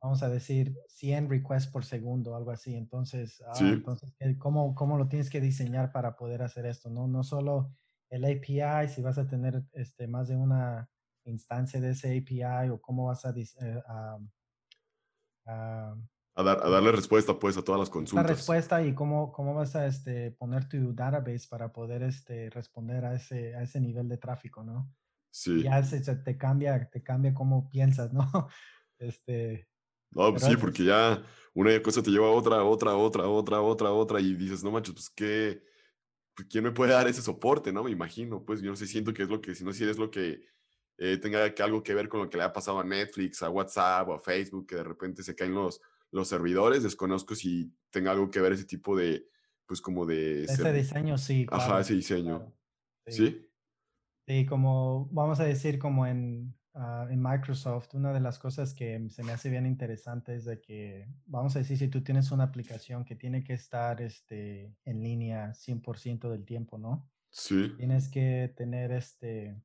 vamos 0.00 0.22
a 0.22 0.28
decir, 0.28 0.76
100 0.88 1.28
requests 1.28 1.70
por 1.70 1.84
segundo, 1.84 2.36
algo 2.36 2.50
así, 2.50 2.74
entonces, 2.74 3.42
ah, 3.46 3.58
entonces 3.60 4.14
¿cómo, 4.38 4.74
¿cómo 4.74 4.96
lo 4.96 5.08
tienes 5.08 5.30
que 5.30 5.40
diseñar 5.40 5.92
para 5.92 6.16
poder 6.16 6.42
hacer 6.42 6.66
esto, 6.66 6.90
no? 6.90 7.08
No 7.08 7.24
solo 7.24 7.74
el 8.10 8.24
API, 8.24 8.88
si 8.88 9.02
vas 9.02 9.18
a 9.18 9.26
tener 9.26 9.62
este, 9.72 10.06
más 10.06 10.28
de 10.28 10.36
una 10.36 10.88
instancia 11.24 11.80
de 11.80 11.90
ese 11.90 12.18
API 12.18 12.70
o 12.70 12.80
cómo 12.80 13.06
vas 13.06 13.24
a, 13.24 13.30
eh, 13.30 13.82
a, 13.86 14.18
a, 15.46 16.42
dar, 16.42 16.60
a, 16.62 16.70
darle 16.70 16.92
respuesta 16.92 17.38
pues 17.38 17.56
a 17.56 17.62
todas 17.62 17.80
las 17.80 17.90
consultas. 17.90 18.24
La 18.24 18.34
respuesta 18.34 18.82
y 18.82 18.94
cómo, 18.94 19.32
cómo 19.32 19.54
vas 19.54 19.76
a 19.76 19.86
este, 19.86 20.30
poner 20.32 20.68
tu 20.68 20.94
database 20.94 21.46
para 21.48 21.72
poder 21.72 22.02
este, 22.02 22.50
responder 22.50 23.04
a 23.04 23.14
ese, 23.14 23.54
a 23.54 23.62
ese 23.62 23.80
nivel 23.80 24.08
de 24.08 24.16
tráfico, 24.16 24.62
¿no? 24.62 24.90
Sí. 25.30 25.62
Ya 25.62 25.82
se, 25.82 26.00
te 26.00 26.38
cambia, 26.38 26.88
te 26.90 27.02
cambia 27.02 27.34
cómo 27.34 27.68
piensas, 27.68 28.12
¿no? 28.12 28.22
Este, 29.00 29.68
no, 30.10 30.32
pues 30.32 30.42
sí, 30.42 30.56
porque 30.56 30.84
ya 30.84 31.22
una 31.54 31.80
cosa 31.80 32.02
te 32.02 32.10
lleva 32.10 32.26
a 32.26 32.30
otra, 32.30 32.64
otra, 32.64 32.96
otra, 32.96 33.28
otra, 33.28 33.60
otra, 33.60 33.92
otra, 33.92 34.20
y 34.20 34.34
dices, 34.34 34.64
no 34.64 34.72
manches, 34.72 34.94
pues 34.94 35.10
qué, 35.10 35.62
¿quién 36.46 36.64
me 36.64 36.72
puede 36.72 36.92
dar 36.92 37.08
ese 37.08 37.22
soporte, 37.22 37.72
no? 37.72 37.84
Me 37.84 37.90
imagino, 37.90 38.44
pues 38.44 38.60
yo 38.60 38.70
no 38.70 38.76
sé, 38.76 38.86
siento 38.86 39.12
que 39.12 39.22
es 39.22 39.28
lo 39.28 39.40
que, 39.40 39.54
si 39.54 39.64
no, 39.64 39.72
si 39.72 39.84
es 39.84 39.98
lo 39.98 40.10
que 40.10 40.42
eh, 40.98 41.16
tenga 41.16 41.54
que 41.54 41.62
algo 41.62 41.82
que 41.82 41.94
ver 41.94 42.08
con 42.08 42.20
lo 42.20 42.30
que 42.30 42.36
le 42.36 42.44
ha 42.44 42.52
pasado 42.52 42.80
a 42.80 42.84
Netflix, 42.84 43.42
a 43.42 43.50
WhatsApp 43.50 44.08
o 44.08 44.14
a 44.14 44.20
Facebook, 44.20 44.66
que 44.66 44.76
de 44.76 44.84
repente 44.84 45.22
se 45.22 45.34
caen 45.34 45.54
los, 45.54 45.80
los 46.10 46.28
servidores, 46.28 46.82
desconozco 46.82 47.34
si 47.34 47.72
tenga 47.90 48.10
algo 48.10 48.30
que 48.30 48.40
ver 48.40 48.52
ese 48.52 48.64
tipo 48.64 48.96
de, 48.96 49.26
pues 49.66 49.80
como 49.80 50.06
de... 50.06 50.44
Ese 50.44 50.72
diseño, 50.72 51.18
sí. 51.18 51.46
Ajá, 51.50 51.80
ese 51.80 51.94
diseño. 51.94 52.52
¿Sí? 53.06 53.48
Sí, 54.26 54.44
como, 54.44 55.08
vamos 55.10 55.40
a 55.40 55.44
decir, 55.44 55.78
como 55.78 56.06
en, 56.06 56.54
Ah, 56.80 57.08
en 57.10 57.20
Microsoft, 57.20 57.92
una 57.94 58.12
de 58.12 58.20
las 58.20 58.38
cosas 58.38 58.72
que 58.72 59.10
se 59.10 59.24
me 59.24 59.32
hace 59.32 59.50
bien 59.50 59.66
interesante 59.66 60.36
es 60.36 60.44
de 60.44 60.60
que, 60.60 61.08
vamos 61.26 61.56
a 61.56 61.58
decir, 61.58 61.76
si 61.76 61.88
tú 61.88 62.04
tienes 62.04 62.30
una 62.30 62.44
aplicación 62.44 63.04
que 63.04 63.16
tiene 63.16 63.42
que 63.42 63.54
estar 63.54 64.00
este, 64.00 64.76
en 64.84 65.02
línea 65.02 65.52
100% 65.54 66.30
del 66.30 66.44
tiempo, 66.44 66.78
¿no? 66.78 67.10
Sí. 67.30 67.74
Tienes 67.76 68.08
que 68.08 68.54
tener 68.56 68.92
este, 68.92 69.60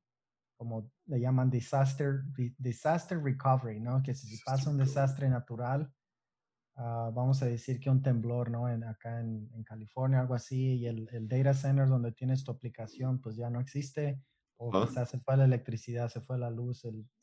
como 0.56 0.90
le 1.06 1.20
llaman 1.20 1.50
disaster, 1.50 2.24
disaster 2.58 3.22
recovery, 3.22 3.78
¿no? 3.78 4.02
Que 4.02 4.12
si 4.12 4.36
pasa 4.44 4.68
un 4.68 4.78
desastre 4.78 5.28
natural, 5.28 5.94
ah, 6.74 7.12
vamos 7.14 7.40
a 7.44 7.46
decir 7.46 7.78
que 7.78 7.90
un 7.90 8.02
temblor, 8.02 8.50
¿no? 8.50 8.68
En, 8.68 8.82
acá 8.82 9.20
en, 9.20 9.48
en 9.54 9.62
California, 9.62 10.18
algo 10.18 10.34
así, 10.34 10.78
y 10.78 10.86
el, 10.86 11.08
el, 11.12 11.28
data 11.28 11.54
center 11.54 11.86
donde 11.86 12.10
tienes 12.10 12.42
tu 12.42 12.50
aplicación, 12.50 13.20
pues 13.20 13.36
ya 13.36 13.50
no 13.50 13.60
existe 13.60 14.20
o 14.64 14.86
quizás 14.86 15.10
se 15.10 15.18
fue 15.18 15.36
la 15.36 15.44
electricidad, 15.44 16.08
se 16.08 16.20
fue 16.20 16.38
la 16.38 16.50
luz, 16.50 16.82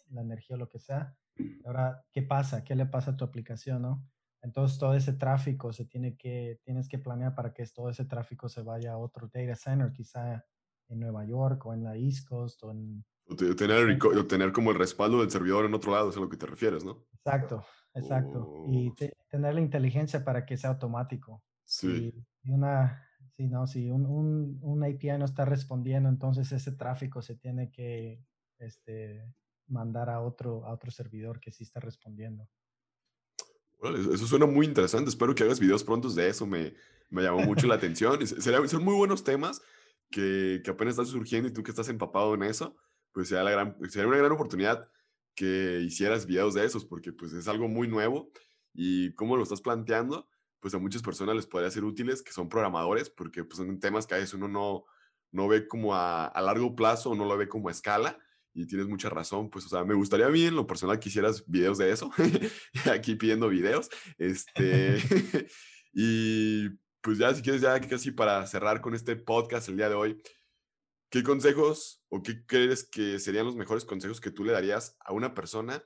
la 0.10 0.22
energía, 0.22 0.58
lo 0.58 0.70
que 0.70 0.80
sea. 0.80 1.16
Ahora, 1.66 2.04
¿qué 2.12 2.22
pasa? 2.22 2.64
¿Qué 2.64 2.76
le 2.76 2.86
pasa 2.86 3.12
a 3.12 3.18
tu 3.18 3.24
aplicación, 3.24 3.82
no? 3.82 4.08
Entonces, 4.44 4.78
todo 4.78 4.96
ese 4.96 5.14
tráfico 5.14 5.72
se 5.72 5.86
tiene 5.86 6.18
que, 6.18 6.60
tienes 6.64 6.88
que 6.88 6.98
planear 6.98 7.36
para 7.36 7.54
que 7.54 7.66
todo 7.68 7.90
ese 7.90 8.06
tráfico 8.06 8.50
se 8.50 8.62
vaya 8.62 8.94
a 8.94 8.98
otro 8.98 9.30
data 9.32 9.56
center, 9.56 9.92
quizá 9.92 10.44
en 10.90 11.00
Nueva 11.00 11.26
York 11.26 11.66
o 11.66 11.74
en 11.74 11.84
la 11.84 11.96
East 11.96 12.28
Coast 12.28 12.64
o 12.64 12.72
en... 12.72 13.06
tener, 13.56 14.00
tener 14.28 14.52
como 14.52 14.72
el 14.72 14.78
respaldo 14.78 15.22
del 15.22 15.32
servidor 15.32 15.66
en 15.66 15.74
otro 15.74 15.92
lado, 15.92 16.10
es 16.10 16.18
a 16.18 16.20
lo 16.20 16.30
que 16.30 16.38
te 16.38 16.48
refieres, 16.48 16.84
¿no? 16.84 17.06
Exacto, 17.14 17.64
exacto. 17.94 18.66
Y 18.68 18.90
oh. 18.90 18.96
tener 19.30 19.54
la 19.54 19.62
inteligencia 19.62 20.24
para 20.24 20.46
que 20.46 20.58
sea 20.58 20.72
automático. 20.72 21.44
Sí. 21.64 22.14
y 22.44 22.52
una, 22.52 23.08
Sí, 23.38 23.48
no, 23.48 23.66
si 23.68 23.90
un, 23.90 24.06
un, 24.06 24.60
un, 24.62 24.84
API 24.84 25.18
no 25.18 25.26
está 25.26 25.46
respondiendo, 25.46 26.10
entonces 26.10 26.52
ese 26.52 26.74
tráfico 26.74 27.22
se 27.22 27.36
tiene 27.36 27.72
que 27.72 28.24
este, 28.60 29.26
mandar 29.68 30.10
a 30.10 30.22
otro, 30.22 30.66
a 30.66 30.74
otro 30.74 30.92
servidor 30.92 31.40
que 31.40 31.52
sí 31.52 31.64
está 31.64 31.80
respondiendo. 31.80 32.48
eso 33.82 34.28
suena 34.28 34.46
muy 34.46 34.66
interesante. 34.66 35.10
Espero 35.10 35.34
que 35.34 35.44
hagas 35.44 35.60
videos 35.60 35.84
prontos 35.84 36.14
de 36.14 36.28
eso. 36.28 36.46
Me, 36.46 36.74
me 37.10 37.24
llamó 37.24 37.40
mucho 37.40 37.68
la 37.68 37.76
atención. 37.76 38.26
Sería, 38.28 38.68
son 38.68 38.84
muy 38.84 38.96
buenos 38.96 39.24
temas 39.24 39.62
que, 40.10 40.62
que, 40.64 40.72
apenas 40.72 40.94
están 40.94 41.06
surgiendo 41.06 41.48
y 41.48 41.54
tú 41.54 41.64
que 41.64 41.72
estás 41.72 41.90
empapado 41.90 42.34
en 42.36 42.44
eso, 42.44 42.76
pues 43.12 43.30
sería, 43.30 43.44
la 43.44 43.52
gran, 43.52 43.78
sería 43.90 44.08
una 44.08 44.18
gran 44.18 44.32
oportunidad 44.32 44.90
que 45.36 45.82
hicieras 45.82 46.26
videos 46.26 46.54
de 46.54 46.66
esos, 46.66 46.86
porque 46.86 47.14
pues 47.14 47.34
es 47.34 47.48
algo 47.48 47.68
muy 47.68 47.88
nuevo 47.88 48.32
y 48.74 49.14
cómo 49.14 49.38
lo 49.38 49.44
estás 49.44 49.62
planteando, 49.62 50.28
pues 50.62 50.74
a 50.76 50.80
muchas 50.80 51.02
personas 51.02 51.36
les 51.36 51.48
podría 51.48 51.72
ser 51.72 51.84
útiles 51.84 52.22
que 52.22 52.32
son 52.32 52.48
programadores, 52.48 53.10
porque 53.10 53.44
pues, 53.44 53.58
son 53.58 53.80
temas 53.80 54.08
que 54.08 54.14
a 54.14 54.18
veces 54.20 54.36
uno 54.36 54.48
no, 54.48 54.86
no 55.32 55.48
ve 55.48 55.68
como 55.68 55.96
a, 55.96 56.28
a 56.28 56.42
largo 56.42 56.76
plazo 56.76 57.16
no 57.16 57.26
lo 57.26 57.36
ve 57.38 57.50
como 57.50 57.68
a 57.68 57.72
escala. 57.72 58.18
Y 58.54 58.68
tienes 58.68 58.88
mucha 58.88 59.10
razón, 59.10 59.50
pues, 59.50 59.66
o 59.66 59.70
sea, 59.70 59.86
me 59.86 59.94
gustaría 59.94 60.28
bien, 60.28 60.56
lo 60.56 60.68
personal 60.68 61.00
que 61.00 61.08
hicieras 61.08 61.46
videos 61.48 61.78
de 61.78 61.90
eso, 61.90 62.12
aquí 62.92 63.16
pidiendo 63.16 63.48
videos, 63.48 63.90
este, 64.18 64.98
y 65.94 66.68
pues 67.00 67.18
ya, 67.18 67.34
si 67.34 67.42
quieres, 67.42 67.62
ya 67.62 67.80
casi 67.80 68.12
para 68.12 68.46
cerrar 68.48 68.82
con 68.82 68.94
este 68.94 69.16
podcast 69.16 69.70
el 69.70 69.78
día 69.78 69.88
de 69.88 69.96
hoy, 69.96 70.22
¿qué 71.10 71.24
consejos 71.24 72.04
o 72.10 72.22
qué 72.22 72.46
crees 72.46 72.84
que 72.84 73.20
serían 73.20 73.46
los 73.46 73.56
mejores 73.56 73.86
consejos 73.86 74.20
que 74.20 74.32
tú 74.32 74.44
le 74.44 74.52
darías 74.52 74.98
a 75.00 75.14
una 75.14 75.34
persona 75.34 75.82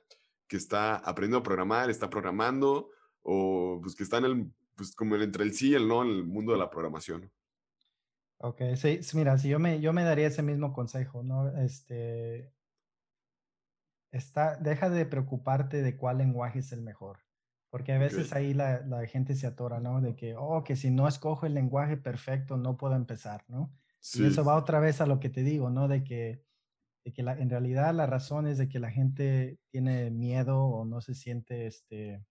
que 0.48 0.56
está 0.56 0.96
aprendiendo 0.96 1.38
a 1.38 1.42
programar, 1.44 1.88
está 1.88 2.10
programando, 2.10 2.90
o 3.22 3.80
pues 3.80 3.94
que 3.94 4.02
está 4.02 4.18
en 4.18 4.24
el 4.24 4.52
pues 4.76 4.94
como 4.94 5.16
entre 5.16 5.42
el 5.42 5.52
sí 5.52 5.70
y 5.70 5.74
el 5.74 5.88
no 5.88 6.02
en 6.02 6.10
el 6.10 6.24
mundo 6.24 6.52
de 6.52 6.58
la 6.58 6.70
programación. 6.70 7.32
Ok, 8.38 8.60
sí, 8.76 9.00
mira, 9.14 9.38
si 9.38 9.48
yo 9.48 9.58
me, 9.58 9.80
yo 9.80 9.92
me 9.92 10.04
daría 10.04 10.26
ese 10.26 10.42
mismo 10.42 10.72
consejo, 10.72 11.22
¿no? 11.22 11.56
Este, 11.58 12.52
está, 14.12 14.56
deja 14.56 14.90
de 14.90 15.06
preocuparte 15.06 15.82
de 15.82 15.96
cuál 15.96 16.18
lenguaje 16.18 16.58
es 16.58 16.72
el 16.72 16.82
mejor. 16.82 17.20
Porque 17.70 17.92
a 17.92 17.98
veces 17.98 18.32
ahí 18.32 18.54
la, 18.54 18.80
la, 18.86 19.06
gente 19.06 19.34
se 19.34 19.46
atora, 19.46 19.80
¿no? 19.80 20.00
De 20.00 20.14
que, 20.14 20.34
oh, 20.36 20.62
que 20.64 20.76
si 20.76 20.90
no 20.90 21.08
escojo 21.08 21.46
el 21.46 21.54
lenguaje 21.54 21.96
perfecto, 21.96 22.56
no 22.56 22.76
puedo 22.76 22.94
empezar, 22.94 23.44
¿no? 23.48 23.72
Y 24.14 24.24
eso 24.24 24.44
va 24.44 24.56
otra 24.56 24.78
vez 24.78 25.00
a 25.00 25.06
lo 25.06 25.18
que 25.18 25.30
te 25.30 25.42
digo, 25.42 25.68
¿no? 25.68 25.88
De 25.88 26.04
que, 26.04 26.42
de 27.04 27.12
que 27.12 27.22
la, 27.22 27.32
en 27.32 27.50
realidad 27.50 27.92
la 27.92 28.06
razón 28.06 28.46
es 28.46 28.56
de 28.56 28.68
que 28.68 28.78
la 28.78 28.90
gente 28.90 29.58
tiene 29.70 30.10
miedo 30.10 30.64
o 30.64 30.84
no 30.84 31.00
se 31.00 31.14
siente, 31.14 31.66
este, 31.66 32.24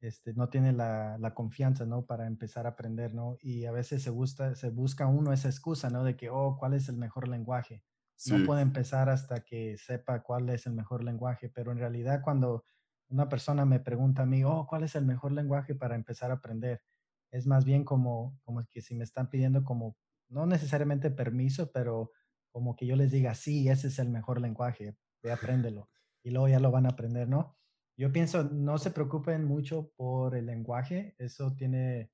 este, 0.00 0.32
no 0.32 0.48
tiene 0.48 0.72
la, 0.72 1.18
la, 1.18 1.34
confianza, 1.34 1.84
¿no? 1.84 2.06
Para 2.06 2.26
empezar 2.26 2.66
a 2.66 2.70
aprender, 2.70 3.14
¿no? 3.14 3.36
Y 3.40 3.66
a 3.66 3.72
veces 3.72 4.02
se, 4.02 4.10
gusta, 4.10 4.54
se 4.54 4.70
busca 4.70 5.06
uno 5.06 5.32
esa 5.32 5.48
excusa, 5.48 5.90
¿no? 5.90 6.04
De 6.04 6.16
que, 6.16 6.30
oh, 6.30 6.56
¿cuál 6.58 6.74
es 6.74 6.88
el 6.88 6.96
mejor 6.96 7.28
lenguaje? 7.28 7.82
No 8.26 8.44
puede 8.44 8.60
empezar 8.60 9.08
hasta 9.08 9.40
que 9.40 9.78
sepa 9.78 10.22
cuál 10.22 10.50
es 10.50 10.66
el 10.66 10.74
mejor 10.74 11.02
lenguaje, 11.02 11.48
pero 11.48 11.72
en 11.72 11.78
realidad 11.78 12.20
cuando 12.22 12.64
una 13.08 13.28
persona 13.28 13.64
me 13.64 13.80
pregunta 13.80 14.22
a 14.22 14.26
mí, 14.26 14.44
oh, 14.44 14.66
¿cuál 14.68 14.84
es 14.84 14.94
el 14.94 15.06
mejor 15.06 15.32
lenguaje 15.32 15.74
para 15.74 15.94
empezar 15.94 16.30
a 16.30 16.34
aprender? 16.34 16.82
Es 17.30 17.46
más 17.46 17.64
bien 17.64 17.84
como, 17.84 18.38
como 18.44 18.62
que 18.70 18.82
si 18.82 18.94
me 18.94 19.04
están 19.04 19.30
pidiendo 19.30 19.64
como, 19.64 19.96
no 20.28 20.46
necesariamente 20.46 21.10
permiso, 21.10 21.70
pero 21.72 22.12
como 22.50 22.76
que 22.76 22.86
yo 22.86 22.94
les 22.96 23.10
diga, 23.10 23.34
sí, 23.34 23.68
ese 23.68 23.88
es 23.88 23.98
el 23.98 24.10
mejor 24.10 24.40
lenguaje, 24.40 24.96
ve, 25.22 25.32
apréndelo. 25.32 25.88
Y 26.22 26.30
luego 26.30 26.48
ya 26.48 26.60
lo 26.60 26.70
van 26.70 26.86
a 26.86 26.90
aprender, 26.90 27.28
¿no? 27.28 27.56
Yo 28.00 28.10
pienso, 28.10 28.44
no 28.44 28.78
se 28.78 28.92
preocupen 28.92 29.44
mucho 29.44 29.92
por 29.94 30.34
el 30.34 30.46
lenguaje, 30.46 31.14
eso 31.18 31.52
tiene, 31.52 32.10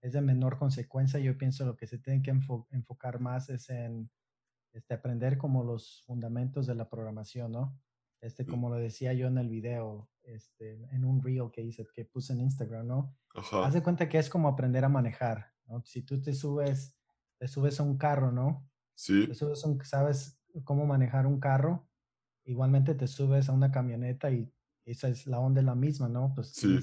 es 0.00 0.14
de 0.14 0.22
menor 0.22 0.56
consecuencia. 0.56 1.20
Yo 1.20 1.36
pienso 1.36 1.66
lo 1.66 1.76
que 1.76 1.86
se 1.86 1.98
tiene 1.98 2.22
que 2.22 2.30
enfocar 2.30 3.20
más 3.20 3.50
es 3.50 3.68
en 3.68 4.10
este, 4.72 4.94
aprender 4.94 5.36
como 5.36 5.62
los 5.62 6.02
fundamentos 6.06 6.66
de 6.66 6.74
la 6.74 6.88
programación, 6.88 7.52
¿no? 7.52 7.78
Este, 8.22 8.44
mm. 8.44 8.46
como 8.46 8.70
lo 8.70 8.76
decía 8.76 9.12
yo 9.12 9.26
en 9.26 9.36
el 9.36 9.50
video, 9.50 10.08
este, 10.22 10.82
en 10.90 11.04
un 11.04 11.22
reel 11.22 11.50
que 11.52 11.60
hice, 11.60 11.86
que 11.94 12.06
puse 12.06 12.32
en 12.32 12.40
Instagram, 12.40 12.86
¿no? 12.86 13.14
Haz 13.34 13.74
de 13.74 13.82
cuenta 13.82 14.08
que 14.08 14.16
es 14.16 14.30
como 14.30 14.48
aprender 14.48 14.86
a 14.86 14.88
manejar, 14.88 15.52
¿no? 15.66 15.84
Si 15.84 16.00
tú 16.00 16.18
te 16.18 16.32
subes, 16.32 16.96
te 17.36 17.46
subes 17.46 17.78
a 17.78 17.82
un 17.82 17.98
carro, 17.98 18.32
¿no? 18.32 18.66
Sí. 18.94 19.26
Te 19.26 19.34
subes 19.34 19.62
un, 19.64 19.84
sabes 19.84 20.40
cómo 20.64 20.86
manejar 20.86 21.26
un 21.26 21.40
carro, 21.40 21.86
igualmente 22.44 22.94
te 22.94 23.06
subes 23.06 23.50
a 23.50 23.52
una 23.52 23.70
camioneta 23.70 24.30
y 24.30 24.50
esa 24.86 25.08
es 25.08 25.26
la 25.26 25.38
onda 25.38 25.60
la 25.62 25.74
misma, 25.74 26.08
¿no? 26.08 26.32
Pues 26.34 26.52
sí. 26.52 26.78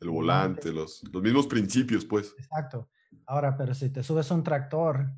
el 0.00 0.10
volante, 0.10 0.72
los, 0.72 1.02
los 1.12 1.22
mismos 1.22 1.46
principios, 1.46 2.04
pues. 2.04 2.34
Exacto. 2.38 2.90
Ahora, 3.26 3.56
pero 3.56 3.74
si 3.74 3.90
te 3.90 4.02
subes 4.02 4.30
a 4.30 4.34
un 4.34 4.42
tractor, 4.42 5.12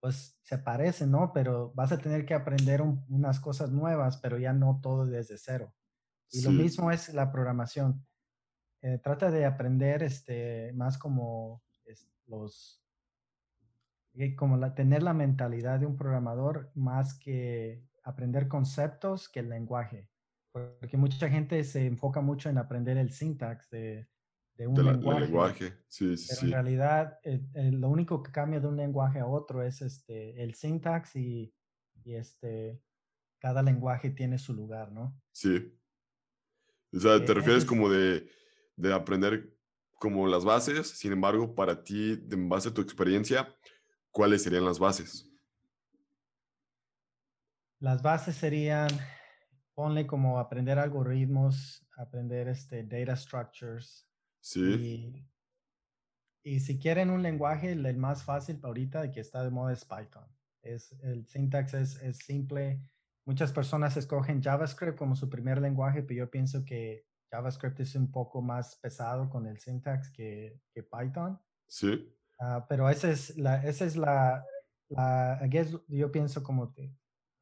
pues 0.00 0.38
se 0.42 0.58
parece, 0.58 1.06
¿no? 1.06 1.32
Pero 1.32 1.72
vas 1.74 1.92
a 1.92 1.98
tener 1.98 2.24
que 2.24 2.34
aprender 2.34 2.82
unas 2.82 3.40
cosas 3.40 3.70
nuevas, 3.70 4.16
pero 4.18 4.38
ya 4.38 4.52
no 4.52 4.80
todo 4.82 5.06
desde 5.06 5.38
cero. 5.38 5.74
Y 6.30 6.42
lo 6.42 6.50
mismo 6.50 6.90
es 6.90 7.12
la 7.12 7.30
programación. 7.30 8.06
Eh, 8.80 8.98
trata 8.98 9.30
de 9.30 9.44
aprender 9.44 10.02
este, 10.02 10.72
más 10.74 10.98
como 10.98 11.62
los, 12.26 12.82
eh, 14.14 14.34
como 14.34 14.56
la, 14.56 14.74
tener 14.74 15.02
la 15.02 15.14
mentalidad 15.14 15.78
de 15.78 15.86
un 15.86 15.96
programador 15.96 16.70
más 16.74 17.14
que 17.18 17.84
aprender 18.02 18.48
conceptos 18.48 19.28
que 19.28 19.40
el 19.40 19.50
lenguaje. 19.50 20.08
Porque 20.52 20.96
mucha 20.96 21.28
gente 21.28 21.64
se 21.64 21.86
enfoca 21.86 22.20
mucho 22.20 22.50
en 22.50 22.58
aprender 22.58 22.98
el 22.98 23.10
syntax 23.10 23.70
de, 23.70 24.06
de 24.56 24.66
un 24.66 25.20
lenguaje. 25.20 25.72
Sí, 25.88 26.16
sí, 26.16 26.28
pero 26.28 26.46
en 26.46 26.52
realidad, 26.52 27.18
lo 27.54 27.88
único 27.88 28.22
que 28.22 28.32
cambia 28.32 28.60
de 28.60 28.66
un 28.66 28.76
lenguaje 28.76 29.18
a 29.18 29.26
otro 29.26 29.62
es 29.62 29.82
este, 29.82 30.42
el 30.42 30.54
syntax 30.54 31.16
y, 31.16 31.54
y, 32.04 32.14
este, 32.14 32.82
cada 33.38 33.62
lenguaje 33.62 34.10
tiene 34.10 34.38
su 34.38 34.52
lugar, 34.52 34.92
¿no? 34.92 35.18
Sí. 35.32 35.74
O 36.92 37.00
sea, 37.00 37.24
te 37.24 37.32
e, 37.32 37.34
refieres 37.34 37.64
como 37.64 37.88
de, 37.88 38.28
de, 38.76 38.92
aprender 38.92 39.56
como 39.98 40.26
las 40.26 40.44
bases, 40.44 40.88
sin 40.88 41.12
embargo, 41.12 41.54
para 41.54 41.82
ti, 41.82 42.22
en 42.30 42.48
base 42.48 42.68
a 42.68 42.74
tu 42.74 42.82
experiencia, 42.82 43.48
¿cuáles 44.10 44.42
serían 44.42 44.64
las 44.64 44.78
bases? 44.78 45.28
Las 47.78 48.02
bases 48.02 48.36
serían, 48.36 48.88
ponle 49.74 50.06
como 50.06 50.38
aprender 50.38 50.78
algoritmos, 50.78 51.86
aprender 51.96 52.48
este, 52.48 52.84
data 52.84 53.16
structures, 53.16 54.06
Sí. 54.42 55.28
Y, 56.44 56.60
si 56.60 56.78
quieren 56.78 57.10
un 57.10 57.22
lenguaje, 57.22 57.70
el, 57.70 57.96
más 57.96 58.24
fácil 58.24 58.58
ahorita 58.62 59.12
que 59.12 59.20
está 59.20 59.44
de 59.44 59.50
moda 59.50 59.72
es 59.72 59.84
Python. 59.84 60.26
Es, 60.62 60.92
el 61.02 61.26
syntax 61.26 61.74
es, 61.74 62.02
es, 62.02 62.18
simple. 62.18 62.82
Muchas 63.24 63.52
personas 63.52 63.96
escogen 63.96 64.42
JavaScript 64.42 64.98
como 64.98 65.14
su 65.14 65.30
primer 65.30 65.60
lenguaje, 65.60 66.02
pero 66.02 66.24
yo 66.24 66.30
pienso 66.30 66.64
que 66.64 67.06
JavaScript 67.30 67.78
es 67.80 67.94
un 67.94 68.10
poco 68.10 68.42
más 68.42 68.76
pesado 68.76 69.30
con 69.30 69.46
el 69.46 69.58
syntax 69.60 70.10
que, 70.10 70.60
que 70.74 70.82
Python. 70.82 71.40
Sí. 71.68 72.12
Ah, 72.40 72.66
pero 72.68 72.90
esa 72.90 73.10
es 73.10 73.38
la, 73.38 73.64
esa 73.64 73.84
es 73.84 73.96
la, 73.96 74.44
la 74.88 75.48
yo 75.86 76.10
pienso 76.10 76.42
como 76.42 76.72
te, 76.72 76.92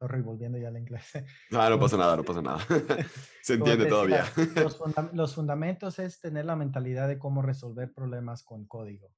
Estoy 0.01 0.21
volviendo 0.21 0.57
ya 0.57 0.69
al 0.69 0.77
inglés. 0.77 1.11
No, 1.51 1.69
no 1.69 1.79
pasa 1.79 1.97
nada, 1.97 2.17
no 2.17 2.23
pasa 2.23 2.41
nada. 2.41 2.59
Se 3.43 3.53
entiende 3.53 3.85
todavía. 3.85 4.25
los, 5.13 5.35
fundamentos 5.35 5.99
es 5.99 6.19
tener 6.19 6.45
la 6.45 6.55
mentalidad 6.55 7.07
de 7.07 7.19
cómo 7.19 7.41
resolver 7.41 7.93
problemas 7.93 8.43
con 8.43 8.65
código. 8.65 9.13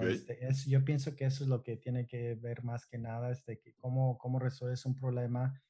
Este, 0.00 0.44
es, 0.46 0.66
yo 0.66 0.84
pienso 0.84 1.14
que 1.14 1.26
eso 1.26 1.44
es 1.44 1.48
lo 1.48 1.62
que 1.62 1.76
tiene 1.76 2.06
que 2.06 2.34
ver 2.34 2.64
más 2.64 2.86
que 2.86 2.98
nada, 2.98 3.30
este, 3.30 3.60
que 3.60 3.72
cómo, 3.76 4.18
cómo 4.18 4.40
resuelves 4.40 4.84
un 4.84 4.96
problema, 4.96 5.62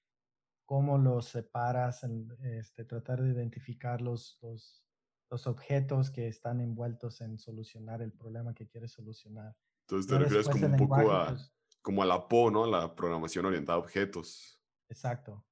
cómo 0.65 0.97
los 0.97 1.27
separas, 1.27 2.01
este, 2.43 2.87
tratar 2.87 3.23
de 3.23 3.31
identificar 3.31 4.01
los, 4.01 4.39
los, 4.41 4.83
los, 5.31 5.47
objetos 5.47 6.11
que 6.11 6.29
están 6.29 6.63
envueltos 6.63 7.21
en 7.21 7.39
solucionar 7.39 8.01
el 8.01 8.13
problema 8.13 8.55
que 8.55 8.67
quieres 8.67 8.93
solucionar. 8.93 9.55
Entonces 9.83 10.11
te 10.11 10.19
refieres 10.19 10.49
como 10.49 10.67
un 10.67 10.77
poco 10.79 11.13
a, 11.13 11.27
pues 11.29 11.53
como 11.87 12.03
a 12.03 12.07
la 12.07 12.27
PO, 12.27 12.51
¿no? 12.51 12.67
La 12.67 12.97
programación 12.97 13.47
orientada 13.47 13.77
a 13.77 13.81
objetos. 13.81 14.56
Exacto. 14.89 15.45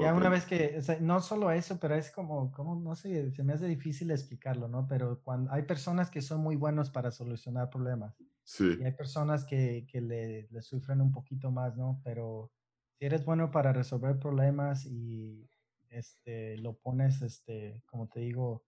ya 0.00 0.14
una 0.14 0.28
vez 0.28 0.44
que, 0.46 0.80
no 1.00 1.20
solo 1.20 1.50
eso, 1.50 1.78
pero 1.78 1.94
es 1.94 2.10
como, 2.10 2.50
como, 2.50 2.74
no 2.76 2.94
sé, 2.94 3.30
se 3.32 3.44
me 3.44 3.52
hace 3.52 3.66
difícil 3.66 4.10
explicarlo, 4.10 4.68
¿no? 4.68 4.86
Pero 4.88 5.20
cuando 5.22 5.52
hay 5.52 5.62
personas 5.62 6.10
que 6.10 6.22
son 6.22 6.40
muy 6.40 6.56
buenos 6.56 6.90
para 6.90 7.10
solucionar 7.10 7.70
problemas. 7.70 8.16
Sí. 8.42 8.76
Y 8.80 8.84
hay 8.84 8.92
personas 8.92 9.44
que, 9.44 9.86
que 9.90 10.00
le, 10.00 10.48
le, 10.50 10.62
sufren 10.62 11.00
un 11.00 11.12
poquito 11.12 11.50
más, 11.50 11.76
¿no? 11.76 12.00
Pero 12.04 12.52
si 12.98 13.06
eres 13.06 13.24
bueno 13.24 13.50
para 13.50 13.72
resolver 13.72 14.18
problemas 14.18 14.86
y 14.86 15.48
este, 15.90 16.56
lo 16.58 16.74
pones, 16.74 17.22
este, 17.22 17.82
como 17.86 18.08
te 18.08 18.20
digo, 18.20 18.64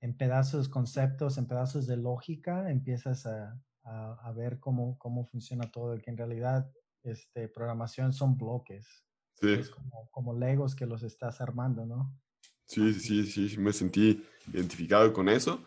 en 0.00 0.16
pedazos, 0.16 0.68
conceptos, 0.68 1.38
en 1.38 1.46
pedazos 1.46 1.86
de 1.86 1.96
lógica, 1.96 2.70
empiezas 2.70 3.24
a, 3.26 3.60
a, 3.84 4.14
a 4.14 4.32
ver 4.32 4.58
cómo, 4.58 4.98
cómo 4.98 5.24
funciona 5.26 5.70
todo, 5.70 5.96
que 5.98 6.10
en 6.10 6.16
realidad 6.16 6.70
este, 7.02 7.48
programación 7.48 8.12
son 8.12 8.36
bloques. 8.36 9.04
Sí. 9.40 9.52
Es 9.52 9.70
como, 9.70 10.08
como 10.10 10.38
Legos 10.38 10.74
que 10.74 10.86
los 10.86 11.02
estás 11.02 11.40
armando, 11.40 11.86
¿no? 11.86 12.14
Sí, 12.66 12.94
sí, 12.94 13.26
sí, 13.26 13.48
sí, 13.48 13.58
me 13.58 13.72
sentí 13.72 14.24
identificado 14.52 15.12
con 15.12 15.28
eso. 15.28 15.62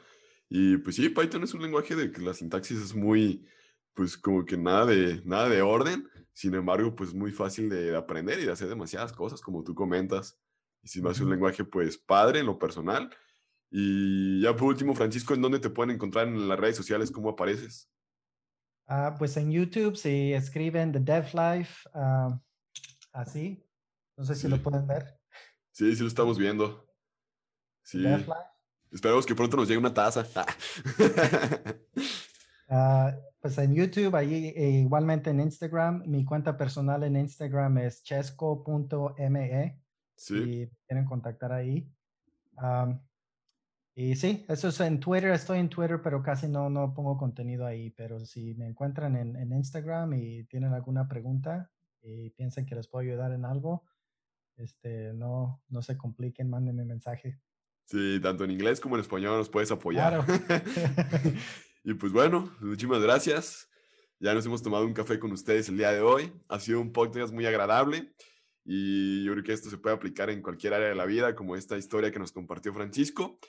Y 0.49 0.77
pues 0.77 0.95
sí, 0.95 1.09
Python 1.09 1.43
es 1.43 1.53
un 1.53 1.61
lenguaje 1.61 1.95
de 1.95 2.11
que 2.11 2.21
la 2.21 2.33
sintaxis 2.33 2.79
es 2.79 2.95
muy, 2.95 3.45
pues 3.93 4.17
como 4.17 4.45
que 4.45 4.57
nada 4.57 4.85
de, 4.85 5.21
nada 5.25 5.49
de 5.49 5.61
orden, 5.61 6.09
sin 6.33 6.53
embargo, 6.53 6.95
pues 6.95 7.13
muy 7.13 7.31
fácil 7.31 7.69
de 7.69 7.95
aprender 7.95 8.39
y 8.39 8.45
de 8.45 8.51
hacer 8.51 8.67
demasiadas 8.67 9.13
cosas, 9.13 9.41
como 9.41 9.63
tú 9.63 9.73
comentas. 9.73 10.37
Y 10.83 10.89
si 10.89 11.01
me 11.01 11.09
hace 11.09 11.23
un 11.23 11.29
lenguaje, 11.29 11.63
pues 11.63 11.97
padre 11.97 12.39
en 12.39 12.45
lo 12.45 12.59
personal. 12.59 13.09
Y 13.71 14.41
ya 14.41 14.55
por 14.55 14.67
último, 14.67 14.93
Francisco, 14.93 15.33
¿en 15.33 15.41
dónde 15.41 15.59
te 15.59 15.69
pueden 15.69 15.95
encontrar 15.95 16.27
en 16.27 16.47
las 16.47 16.59
redes 16.59 16.75
sociales? 16.75 17.11
¿Cómo 17.11 17.29
apareces? 17.29 17.89
Ah, 18.87 19.15
pues 19.17 19.35
en 19.37 19.51
YouTube 19.51 19.95
si 19.95 20.33
escriben 20.33 20.91
The 20.91 20.99
Dev 20.99 21.25
Life, 21.33 21.89
ah, 21.93 22.39
así. 23.11 23.63
No 24.17 24.23
sé 24.23 24.35
si 24.35 24.47
lo 24.47 24.61
pueden 24.61 24.87
ver. 24.87 25.19
Sí, 25.71 25.95
sí 25.95 26.01
lo 26.01 26.07
estamos 26.07 26.37
viendo. 26.37 26.87
Sí. 27.83 28.03
Esperemos 28.91 29.25
que 29.25 29.35
pronto 29.35 29.57
nos 29.57 29.67
llegue 29.67 29.79
una 29.79 29.93
taza. 29.93 30.25
Ah, 32.67 33.15
pues 33.39 33.59
en 33.59 33.75
YouTube, 33.75 34.15
ahí 34.15 34.51
e 34.55 34.69
igualmente 34.71 35.29
en 35.29 35.39
Instagram, 35.39 36.01
mi 36.07 36.25
cuenta 36.25 36.57
personal 36.57 37.03
en 37.03 37.15
Instagram 37.15 37.77
es 37.77 38.01
chesco.me. 38.01 39.79
Sí. 40.15 40.43
Si 40.43 40.71
quieren 40.87 41.05
contactar 41.05 41.53
ahí. 41.53 41.87
Y 43.97 44.17
sí, 44.17 44.45
eso 44.49 44.67
es 44.67 44.79
en 44.81 44.99
Twitter, 44.99 45.31
estoy 45.31 45.59
en 45.59 45.69
Twitter, 45.69 46.01
pero 46.03 46.21
casi 46.21 46.49
no, 46.49 46.69
no 46.69 46.93
pongo 46.93 47.17
contenido 47.17 47.65
ahí. 47.65 47.91
Pero 47.91 48.19
si 48.25 48.53
me 48.55 48.67
encuentran 48.67 49.15
en, 49.15 49.37
en 49.37 49.53
Instagram 49.53 50.13
y 50.13 50.43
tienen 50.43 50.73
alguna 50.73 51.07
pregunta 51.07 51.71
y 52.01 52.29
piensan 52.31 52.65
que 52.65 52.75
les 52.75 52.89
puedo 52.89 53.07
ayudar 53.07 53.31
en 53.31 53.45
algo, 53.45 53.85
este, 54.57 55.13
no, 55.13 55.63
no 55.69 55.81
se 55.81 55.97
compliquen, 55.97 56.49
mándenme 56.49 56.83
mensaje. 56.83 57.39
Sí, 57.85 58.19
tanto 58.21 58.43
en 58.43 58.51
inglés 58.51 58.81
como 58.81 58.95
en 58.95 59.01
español 59.01 59.37
nos 59.37 59.49
puedes 59.49 59.71
apoyar. 59.71 60.25
Claro. 60.25 60.55
y 61.85 61.93
pues 61.93 62.11
bueno, 62.11 62.53
muchísimas 62.59 63.01
gracias. 63.01 63.69
Ya 64.19 64.33
nos 64.33 64.45
hemos 64.45 64.61
tomado 64.61 64.85
un 64.85 64.93
café 64.93 65.19
con 65.19 65.31
ustedes 65.31 65.69
el 65.69 65.77
día 65.77 65.91
de 65.91 66.01
hoy. 66.01 66.33
Ha 66.49 66.59
sido 66.59 66.81
un 66.81 66.91
podcast 66.91 67.33
muy 67.33 67.45
agradable. 67.45 68.13
y 68.65 69.23
yo 69.23 69.31
creo 69.33 69.43
que 69.43 69.53
esto 69.53 69.69
se 69.69 69.77
puede 69.77 69.95
aplicar 69.95 70.29
en 70.29 70.41
cualquier 70.41 70.73
área 70.73 70.89
de 70.89 70.95
la 70.95 71.05
vida, 71.05 71.33
como 71.33 71.55
esta 71.55 71.77
historia 71.77 72.11
que 72.11 72.19
nos 72.19 72.33
compartió 72.33 72.73
Francisco. 72.73 73.39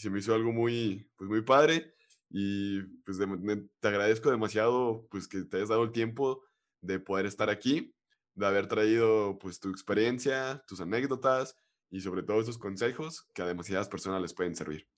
Y 0.00 0.02
se 0.02 0.08
me 0.08 0.20
hizo 0.20 0.34
algo 0.34 0.50
muy, 0.50 1.06
pues 1.16 1.28
muy 1.28 1.42
padre 1.42 1.92
y 2.30 2.80
pues 3.04 3.18
te 3.18 3.88
agradezco 3.88 4.30
demasiado 4.30 5.06
pues 5.10 5.28
que 5.28 5.42
te 5.42 5.58
hayas 5.58 5.68
dado 5.68 5.82
el 5.82 5.92
tiempo 5.92 6.42
de 6.80 6.98
poder 7.00 7.26
estar 7.26 7.50
aquí, 7.50 7.94
de 8.34 8.46
haber 8.46 8.66
traído 8.66 9.38
pues 9.38 9.60
tu 9.60 9.68
experiencia, 9.68 10.64
tus 10.66 10.80
anécdotas 10.80 11.54
y 11.90 12.00
sobre 12.00 12.22
todo 12.22 12.40
estos 12.40 12.56
consejos 12.56 13.28
que 13.34 13.42
a 13.42 13.46
demasiadas 13.46 13.90
personas 13.90 14.22
les 14.22 14.32
pueden 14.32 14.56
servir. 14.56 14.88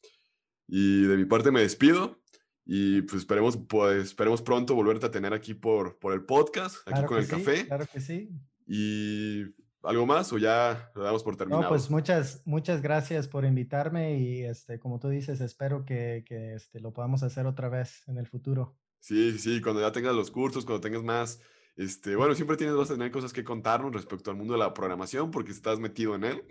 Y 0.68 1.02
de 1.02 1.16
mi 1.16 1.24
parte 1.24 1.50
me 1.50 1.62
despido 1.62 2.22
y 2.64 3.02
pues 3.02 3.22
esperemos, 3.22 3.58
pues, 3.68 4.04
esperemos 4.04 4.40
pronto 4.40 4.76
volverte 4.76 5.06
a 5.06 5.10
tener 5.10 5.34
aquí 5.34 5.54
por, 5.54 5.98
por 5.98 6.12
el 6.12 6.24
podcast, 6.24 6.76
aquí 6.86 7.04
con 7.06 7.18
el 7.18 7.26
café. 7.26 7.66
Claro 7.66 7.88
que 7.92 8.00
sí. 8.00 8.30
Y 8.68 9.46
¿Algo 9.82 10.06
más 10.06 10.32
o 10.32 10.38
ya 10.38 10.92
lo 10.94 11.02
damos 11.02 11.22
por 11.24 11.36
terminado? 11.36 11.62
No, 11.62 11.68
pues 11.68 11.90
muchas, 11.90 12.42
muchas 12.44 12.82
gracias 12.82 13.26
por 13.26 13.44
invitarme 13.44 14.18
y 14.18 14.42
este, 14.42 14.78
como 14.78 15.00
tú 15.00 15.08
dices, 15.08 15.40
espero 15.40 15.84
que, 15.84 16.24
que 16.26 16.54
este, 16.54 16.80
lo 16.80 16.92
podamos 16.92 17.22
hacer 17.22 17.46
otra 17.46 17.68
vez 17.68 18.06
en 18.06 18.18
el 18.18 18.28
futuro. 18.28 18.76
Sí, 19.00 19.38
sí, 19.38 19.60
cuando 19.60 19.80
ya 19.80 19.90
tengas 19.90 20.14
los 20.14 20.30
cursos, 20.30 20.64
cuando 20.64 20.80
tengas 20.80 21.02
más, 21.02 21.40
este, 21.76 22.14
bueno, 22.14 22.34
siempre 22.34 22.56
tienes, 22.56 22.76
vas 22.76 22.90
a 22.90 22.94
tener 22.94 23.10
cosas 23.10 23.32
que 23.32 23.42
contarnos 23.42 23.92
respecto 23.92 24.30
al 24.30 24.36
mundo 24.36 24.52
de 24.52 24.60
la 24.60 24.72
programación 24.72 25.30
porque 25.32 25.50
estás 25.50 25.80
metido 25.80 26.14
en 26.14 26.24
él 26.24 26.44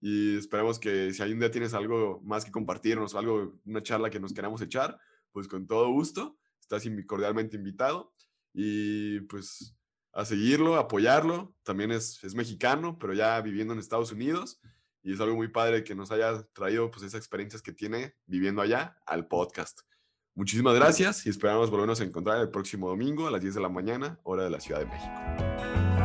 y 0.00 0.36
esperemos 0.36 0.78
que 0.78 1.12
si 1.12 1.22
un 1.22 1.38
día 1.38 1.50
tienes 1.50 1.74
algo 1.74 2.20
más 2.22 2.44
que 2.44 2.52
compartirnos, 2.52 3.14
algo, 3.14 3.58
una 3.64 3.82
charla 3.82 4.10
que 4.10 4.20
nos 4.20 4.32
queramos 4.34 4.60
echar, 4.60 4.98
pues 5.32 5.48
con 5.48 5.66
todo 5.66 5.90
gusto, 5.90 6.38
estás 6.60 6.84
cordialmente 7.06 7.56
invitado 7.56 8.12
y 8.52 9.20
pues 9.22 9.74
a 10.12 10.24
seguirlo, 10.24 10.76
apoyarlo. 10.76 11.54
También 11.62 11.92
es, 11.92 12.22
es 12.24 12.34
mexicano, 12.34 12.98
pero 12.98 13.14
ya 13.14 13.40
viviendo 13.40 13.72
en 13.72 13.80
Estados 13.80 14.12
Unidos. 14.12 14.60
Y 15.02 15.12
es 15.12 15.20
algo 15.20 15.36
muy 15.36 15.48
padre 15.48 15.84
que 15.84 15.94
nos 15.94 16.10
haya 16.10 16.42
traído 16.52 16.90
pues 16.90 17.02
esas 17.04 17.18
experiencias 17.18 17.62
que 17.62 17.72
tiene 17.72 18.14
viviendo 18.26 18.60
allá 18.60 18.98
al 19.06 19.26
podcast. 19.26 19.80
Muchísimas 20.34 20.74
gracias 20.76 21.26
y 21.26 21.30
esperamos 21.30 21.68
volvernos 21.68 22.00
a 22.00 22.04
encontrar 22.04 22.40
el 22.40 22.50
próximo 22.50 22.88
domingo 22.88 23.26
a 23.26 23.30
las 23.30 23.40
10 23.40 23.54
de 23.54 23.60
la 23.60 23.68
mañana, 23.68 24.20
hora 24.22 24.44
de 24.44 24.50
la 24.50 24.60
Ciudad 24.60 24.78
de 24.78 24.86
México. 24.86 25.97